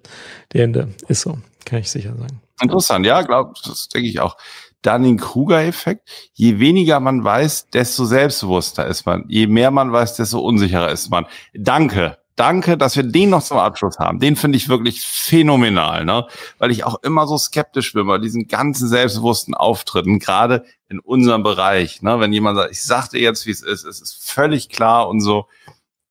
die 0.55 0.61
Hände. 0.61 0.89
Ist 1.09 1.21
so, 1.21 1.37
kann 1.67 1.81
ich 1.81 1.91
sicher 1.91 2.15
sagen. 2.17 2.41
Interessant, 2.63 3.05
ja, 3.05 3.23
glaub, 3.23 3.55
das 3.65 3.89
denke 3.89 4.09
ich 4.09 4.21
auch. 4.21 4.37
Dunning-Kruger-Effekt. 4.83 6.09
Je 6.33 6.59
weniger 6.59 7.01
man 7.01 7.23
weiß, 7.23 7.69
desto 7.71 8.05
selbstbewusster 8.05 8.87
ist 8.87 9.07
man. 9.07 9.25
Je 9.29 9.47
mehr 9.47 9.71
man 9.71 9.93
weiß, 9.93 10.17
desto 10.17 10.41
unsicherer 10.41 10.91
ist 10.91 11.11
man. 11.11 11.27
Danke. 11.55 12.19
Danke, 12.35 12.79
dass 12.79 12.97
wir 12.97 13.03
den 13.03 13.29
noch 13.29 13.43
zum 13.43 13.59
Abschluss 13.59 13.99
haben. 13.99 14.19
Den 14.19 14.37
finde 14.37 14.57
ich 14.57 14.69
wirklich 14.69 15.03
phänomenal, 15.03 16.07
ne? 16.07 16.27
Weil 16.59 16.71
ich 16.71 16.85
auch 16.85 17.03
immer 17.03 17.27
so 17.27 17.37
skeptisch 17.37 17.93
bin 17.93 18.07
bei 18.07 18.17
diesen 18.19 18.49
ganzen 18.49 18.89
selbstbewussten 18.89 19.55
Auftritten, 19.55 20.19
gerade 20.19 20.65
in 20.89 20.99
unserem 20.99 21.43
Bereich. 21.43 22.01
Ne? 22.01 22.21
Wenn 22.21 22.33
jemand 22.33 22.57
sagt, 22.57 22.73
ich 22.73 22.83
sagte 22.83 23.19
jetzt, 23.19 23.47
wie 23.47 23.51
es 23.51 23.63
ist, 23.63 23.85
es 23.85 24.01
ist 24.01 24.25
völlig 24.25 24.71
klar 24.71 25.09
und 25.09 25.21
so. 25.21 25.47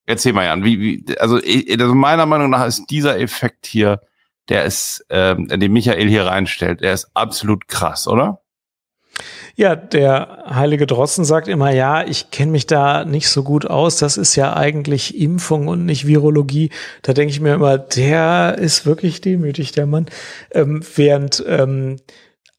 Erzähl 0.05 0.33
mal, 0.33 0.45
Jan, 0.45 0.63
wie, 0.63 0.79
wie 0.79 1.17
also, 1.17 1.37
also 1.37 1.95
meiner 1.95 2.27
Meinung 2.27 2.51
nach 2.51 2.67
ist 2.67 2.85
dieser 2.91 3.19
Effekt 3.19 3.65
hier, 3.65 3.99
der 4.49 4.65
ist, 4.65 5.05
ähm, 5.09 5.47
den 5.47 5.71
Michael 5.71 6.07
hier 6.07 6.25
reinstellt, 6.25 6.81
der 6.81 6.93
ist 6.93 7.09
absolut 7.13 7.67
krass, 7.67 8.07
oder? 8.07 8.41
Ja, 9.55 9.75
der 9.75 10.45
heilige 10.49 10.87
Drossen 10.87 11.25
sagt 11.25 11.47
immer, 11.47 11.71
ja, 11.71 12.05
ich 12.05 12.31
kenne 12.31 12.51
mich 12.51 12.67
da 12.67 13.03
nicht 13.05 13.29
so 13.29 13.43
gut 13.43 13.65
aus. 13.65 13.97
Das 13.97 14.17
ist 14.17 14.35
ja 14.35 14.55
eigentlich 14.55 15.19
Impfung 15.19 15.67
und 15.67 15.85
nicht 15.85 16.07
Virologie. 16.07 16.71
Da 17.01 17.13
denke 17.13 17.31
ich 17.31 17.41
mir 17.41 17.53
immer, 17.53 17.77
der 17.77 18.57
ist 18.57 18.85
wirklich 18.85 19.21
demütig, 19.21 19.73
der 19.73 19.85
Mann. 19.85 20.07
Ähm, 20.51 20.81
während 20.95 21.43
ähm, 21.47 21.97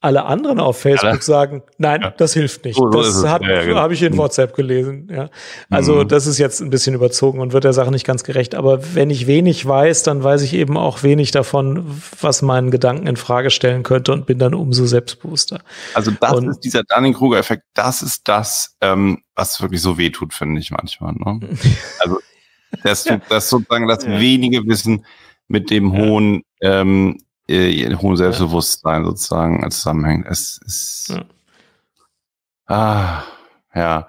alle 0.03 0.25
anderen 0.25 0.59
auf 0.59 0.81
Facebook 0.81 1.15
ja. 1.15 1.21
sagen, 1.21 1.63
nein, 1.79 2.03
ja. 2.03 2.11
das 2.11 2.35
hilft 2.35 2.65
nicht. 2.65 2.77
So, 2.77 2.91
so 2.91 3.03
das 3.03 3.25
hat, 3.25 3.43
ja, 3.43 3.63
genau. 3.65 3.79
habe 3.79 3.95
ich 3.95 4.03
in 4.03 4.15
mhm. 4.15 4.19
WhatsApp 4.19 4.55
gelesen. 4.55 5.09
Ja. 5.11 5.31
Also 5.71 6.03
mhm. 6.03 6.09
das 6.09 6.27
ist 6.27 6.39
jetzt 6.39 6.61
ein 6.61 6.71
bisschen 6.71 6.95
überzogen 6.95 7.39
und 7.39 7.53
wird 7.53 7.63
der 7.63 7.73
Sache 7.73 7.93
nicht 7.93 8.05
ganz 8.05 8.25
gerecht. 8.25 8.57
Aber 8.57 8.95
wenn 8.95 9.11
ich 9.11 9.29
wenig 9.29 9.65
weiß, 9.65 10.03
dann 10.03 10.25
weiß 10.25 10.43
ich 10.43 10.55
eben 10.55 10.77
auch 10.77 11.05
wenig 11.05 11.31
davon, 11.31 12.03
was 12.21 12.43
meinen 12.43 12.73
Gedanken 12.73 13.07
in 13.07 13.17
Frage 13.17 13.51
stellen 13.51 13.85
könnte 13.85 14.13
und 14.13 14.27
bin 14.27 14.41
dann 14.41 14.55
umso 14.55 14.87
selbstbewusster. 14.87 15.61
Also 15.95 16.11
das 16.21 16.33
und, 16.33 16.49
ist 16.49 16.61
dieser 16.61 16.83
Dunning-Kruger-Effekt. 16.83 17.63
Das 17.75 18.03
ist 18.03 18.27
das, 18.27 18.77
ähm, 18.81 19.23
was 19.37 19.63
wirklich 19.63 19.81
so 19.81 19.99
wehtut, 19.99 20.35
finde 20.35 20.61
ich 20.61 20.73
manchmal. 20.73 21.13
Ne? 21.13 21.41
also 22.01 22.19
das, 22.83 23.05
das 23.29 23.49
sozusagen 23.49 23.87
das 23.87 24.05
wenige 24.05 24.67
Wissen 24.67 25.07
mit 25.47 25.71
dem 25.71 25.93
hohen 25.93 26.43
ähm, 26.61 27.19
äh, 27.49 27.95
hohem 27.95 28.17
Selbstbewusstsein 28.17 29.03
ja. 29.03 29.09
sozusagen 29.09 29.71
zusammenhängt. 29.71 30.27
Es 30.29 30.61
ist. 30.65 31.21
Ah, 32.67 33.23
ja. 33.75 34.09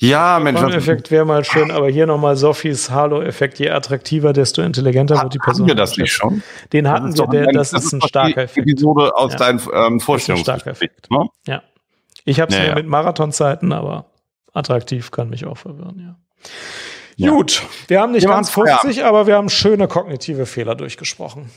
Ja, 0.00 0.38
Mensch. 0.38 0.60
Effekt 0.74 1.10
wäre 1.10 1.24
mal 1.24 1.44
schön, 1.44 1.72
aber 1.72 1.88
hier 1.88 2.06
nochmal 2.06 2.36
Sophies 2.36 2.90
Halo-Effekt. 2.90 3.58
Je 3.58 3.70
attraktiver, 3.70 4.32
desto 4.32 4.62
intelligenter 4.62 5.20
wird 5.20 5.34
die 5.34 5.38
Person. 5.38 5.66
Hatten 5.66 5.68
wir 5.68 5.74
das 5.74 5.96
nicht 5.96 6.12
schon? 6.12 6.42
Den 6.72 6.88
hatten 6.88 7.16
wir, 7.16 7.26
der, 7.26 7.52
das, 7.52 7.70
das, 7.70 7.86
ist 7.86 7.92
ein 7.94 8.02
starker 8.02 8.42
Effekt. 8.42 8.68
Episode 8.68 9.16
aus 9.16 9.32
ja. 9.32 9.38
deinen 9.38 9.60
ähm, 9.72 9.98
Vorstellungsgespräch. 9.98 10.90
Ne? 11.10 11.28
Ja. 11.46 11.62
Ich 12.24 12.40
habe 12.40 12.52
es 12.52 12.58
ja, 12.58 12.66
ja. 12.66 12.74
mit 12.76 12.86
Marathonzeiten, 12.86 13.72
aber 13.72 14.06
attraktiv 14.52 15.10
kann 15.10 15.30
mich 15.30 15.46
auch 15.46 15.58
verwirren, 15.58 15.98
ja. 15.98 16.16
Ja. 17.16 17.30
Gut, 17.30 17.64
wir 17.88 18.00
haben 18.00 18.12
nicht 18.12 18.22
wir 18.22 18.30
ganz 18.30 18.50
50, 18.50 19.04
aber 19.04 19.26
wir 19.26 19.34
haben 19.34 19.48
schöne 19.48 19.88
kognitive 19.88 20.46
Fehler 20.46 20.76
durchgesprochen. 20.76 21.50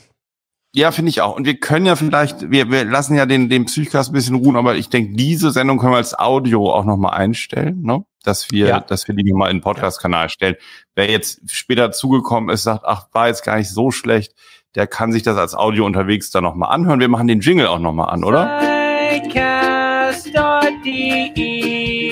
Ja, 0.74 0.90
finde 0.90 1.10
ich 1.10 1.20
auch. 1.20 1.36
Und 1.36 1.44
wir 1.44 1.60
können 1.60 1.84
ja 1.84 1.96
vielleicht, 1.96 2.50
wir, 2.50 2.70
wir 2.70 2.86
lassen 2.86 3.14
ja 3.14 3.26
den, 3.26 3.50
den 3.50 3.66
Psychcast 3.66 4.10
ein 4.10 4.14
bisschen 4.14 4.36
ruhen, 4.36 4.56
aber 4.56 4.74
ich 4.74 4.88
denke, 4.88 5.14
diese 5.14 5.50
Sendung 5.50 5.78
können 5.78 5.92
wir 5.92 5.98
als 5.98 6.18
Audio 6.18 6.72
auch 6.72 6.86
nochmal 6.86 7.12
einstellen, 7.12 7.82
ne? 7.82 8.04
Dass 8.24 8.50
wir, 8.50 8.68
ja. 8.68 8.80
dass 8.80 9.06
wir 9.06 9.14
die 9.14 9.30
nochmal 9.30 9.50
in 9.50 9.58
den 9.58 9.62
Podcast-Kanal 9.62 10.30
stellen. 10.30 10.54
Wer 10.94 11.10
jetzt 11.10 11.50
später 11.50 11.92
zugekommen 11.92 12.48
ist, 12.48 12.62
sagt, 12.62 12.84
ach, 12.86 13.08
war 13.12 13.28
jetzt 13.28 13.44
gar 13.44 13.58
nicht 13.58 13.68
so 13.68 13.90
schlecht, 13.90 14.34
der 14.74 14.86
kann 14.86 15.12
sich 15.12 15.22
das 15.22 15.36
als 15.36 15.54
Audio 15.54 15.84
unterwegs 15.84 16.30
dann 16.30 16.44
nochmal 16.44 16.72
anhören. 16.72 17.00
Wir 17.00 17.08
machen 17.08 17.26
den 17.26 17.40
Jingle 17.40 17.66
auch 17.66 17.78
nochmal 17.78 18.08
an, 18.08 18.24
oder? 18.24 18.60
Psychcast.de, 19.10 20.22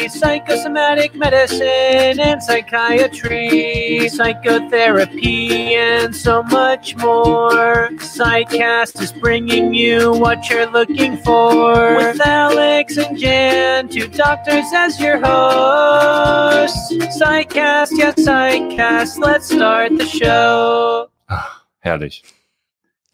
psychosomatic 0.09 1.15
medicine 1.15 2.21
and 2.21 2.43
psychiatry, 2.43 4.09
psychotherapy, 4.09 5.75
and 5.75 6.15
so 6.15 6.43
much 6.45 6.97
more. 6.97 7.91
Psychcast 7.99 9.01
is 9.01 9.13
bringing 9.13 9.75
you 9.75 10.13
what 10.13 10.49
you're 10.49 10.71
looking 10.71 11.17
for. 11.19 11.97
With 11.97 12.21
Alex 12.27 12.97
and 12.97 13.19
Jan, 13.19 13.89
two 13.89 14.09
doctors 14.09 14.67
as 14.75 14.99
your 15.01 15.19
hosts. 15.19 16.93
Psychcast, 17.19 17.91
yeah, 17.97 18.13
Psychcast, 18.13 19.19
let's 19.19 19.51
start 19.53 19.97
the 19.99 20.07
show. 20.07 21.09
Ah, 21.29 21.63
herrlich. 21.81 22.23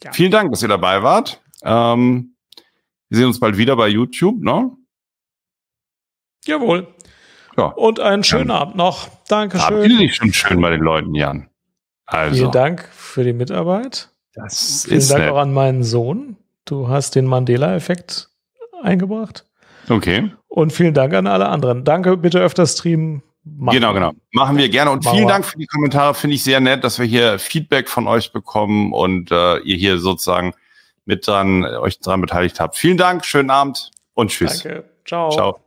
Ja. 0.03 0.11
Vielen 0.13 0.31
Dank, 0.31 0.51
dass 0.51 0.61
ihr 0.61 0.69
dabei 0.69 1.01
wart. 1.03 1.41
Ähm, 1.63 2.35
Wir 3.09 3.19
sehen 3.19 3.27
uns 3.27 3.39
bald 3.39 3.57
wieder 3.57 3.75
bei 3.75 3.87
YouTube, 3.87 4.43
ne? 4.43 4.76
Jawohl. 6.47 6.87
Ja. 7.57 7.65
Und 7.65 7.99
einen 7.99 8.23
schönen. 8.23 8.51
Abend 8.51 8.75
noch. 8.75 9.09
Dankeschön. 9.27 9.67
Verabschiede 9.67 9.97
dich 9.97 10.15
schon 10.15 10.33
schön 10.33 10.61
bei 10.61 10.69
den 10.69 10.81
Leuten, 10.81 11.15
Jan. 11.15 11.49
Also. 12.05 12.35
Vielen 12.35 12.51
Dank 12.51 12.87
für 12.91 13.23
die 13.23 13.33
Mitarbeit. 13.33 14.09
Das 14.33 14.85
Vielen 14.85 14.97
ist 14.97 15.11
Dank 15.11 15.23
nett. 15.23 15.31
auch 15.31 15.37
an 15.37 15.53
meinen 15.53 15.83
Sohn. 15.83 16.37
Du 16.65 16.87
hast 16.87 17.15
den 17.15 17.25
Mandela-Effekt 17.25 18.29
eingebracht. 18.81 19.45
Okay. 19.89 20.31
Und 20.47 20.73
vielen 20.73 20.93
Dank 20.93 21.13
an 21.13 21.27
alle 21.27 21.47
anderen. 21.47 21.83
Danke, 21.83 22.17
bitte 22.17 22.39
öfter 22.39 22.65
streamen. 22.65 23.23
Machen 23.43 23.75
genau, 23.75 23.93
genau. 23.93 24.11
Machen 24.33 24.57
wir 24.57 24.69
gerne. 24.69 24.91
Und 24.91 25.05
Mauer. 25.05 25.15
vielen 25.15 25.27
Dank 25.27 25.45
für 25.45 25.57
die 25.57 25.67
Kommentare. 25.67 26.13
Finde 26.13 26.35
ich 26.35 26.43
sehr 26.43 26.59
nett, 26.59 26.83
dass 26.83 26.99
wir 26.99 27.05
hier 27.05 27.39
Feedback 27.39 27.87
von 27.89 28.07
euch 28.07 28.31
bekommen 28.33 28.93
und 28.93 29.31
äh, 29.31 29.59
ihr 29.59 29.77
hier 29.77 29.99
sozusagen 29.99 30.53
mit 31.05 31.25
dran, 31.25 31.63
euch 31.63 31.99
dran 31.99 32.19
beteiligt 32.21 32.59
habt. 32.59 32.75
Vielen 32.75 32.97
Dank, 32.97 33.25
schönen 33.25 33.49
Abend 33.49 33.91
und 34.13 34.31
tschüss. 34.31 34.63
Danke. 34.63 34.83
Ciao. 35.05 35.31
Ciao. 35.31 35.66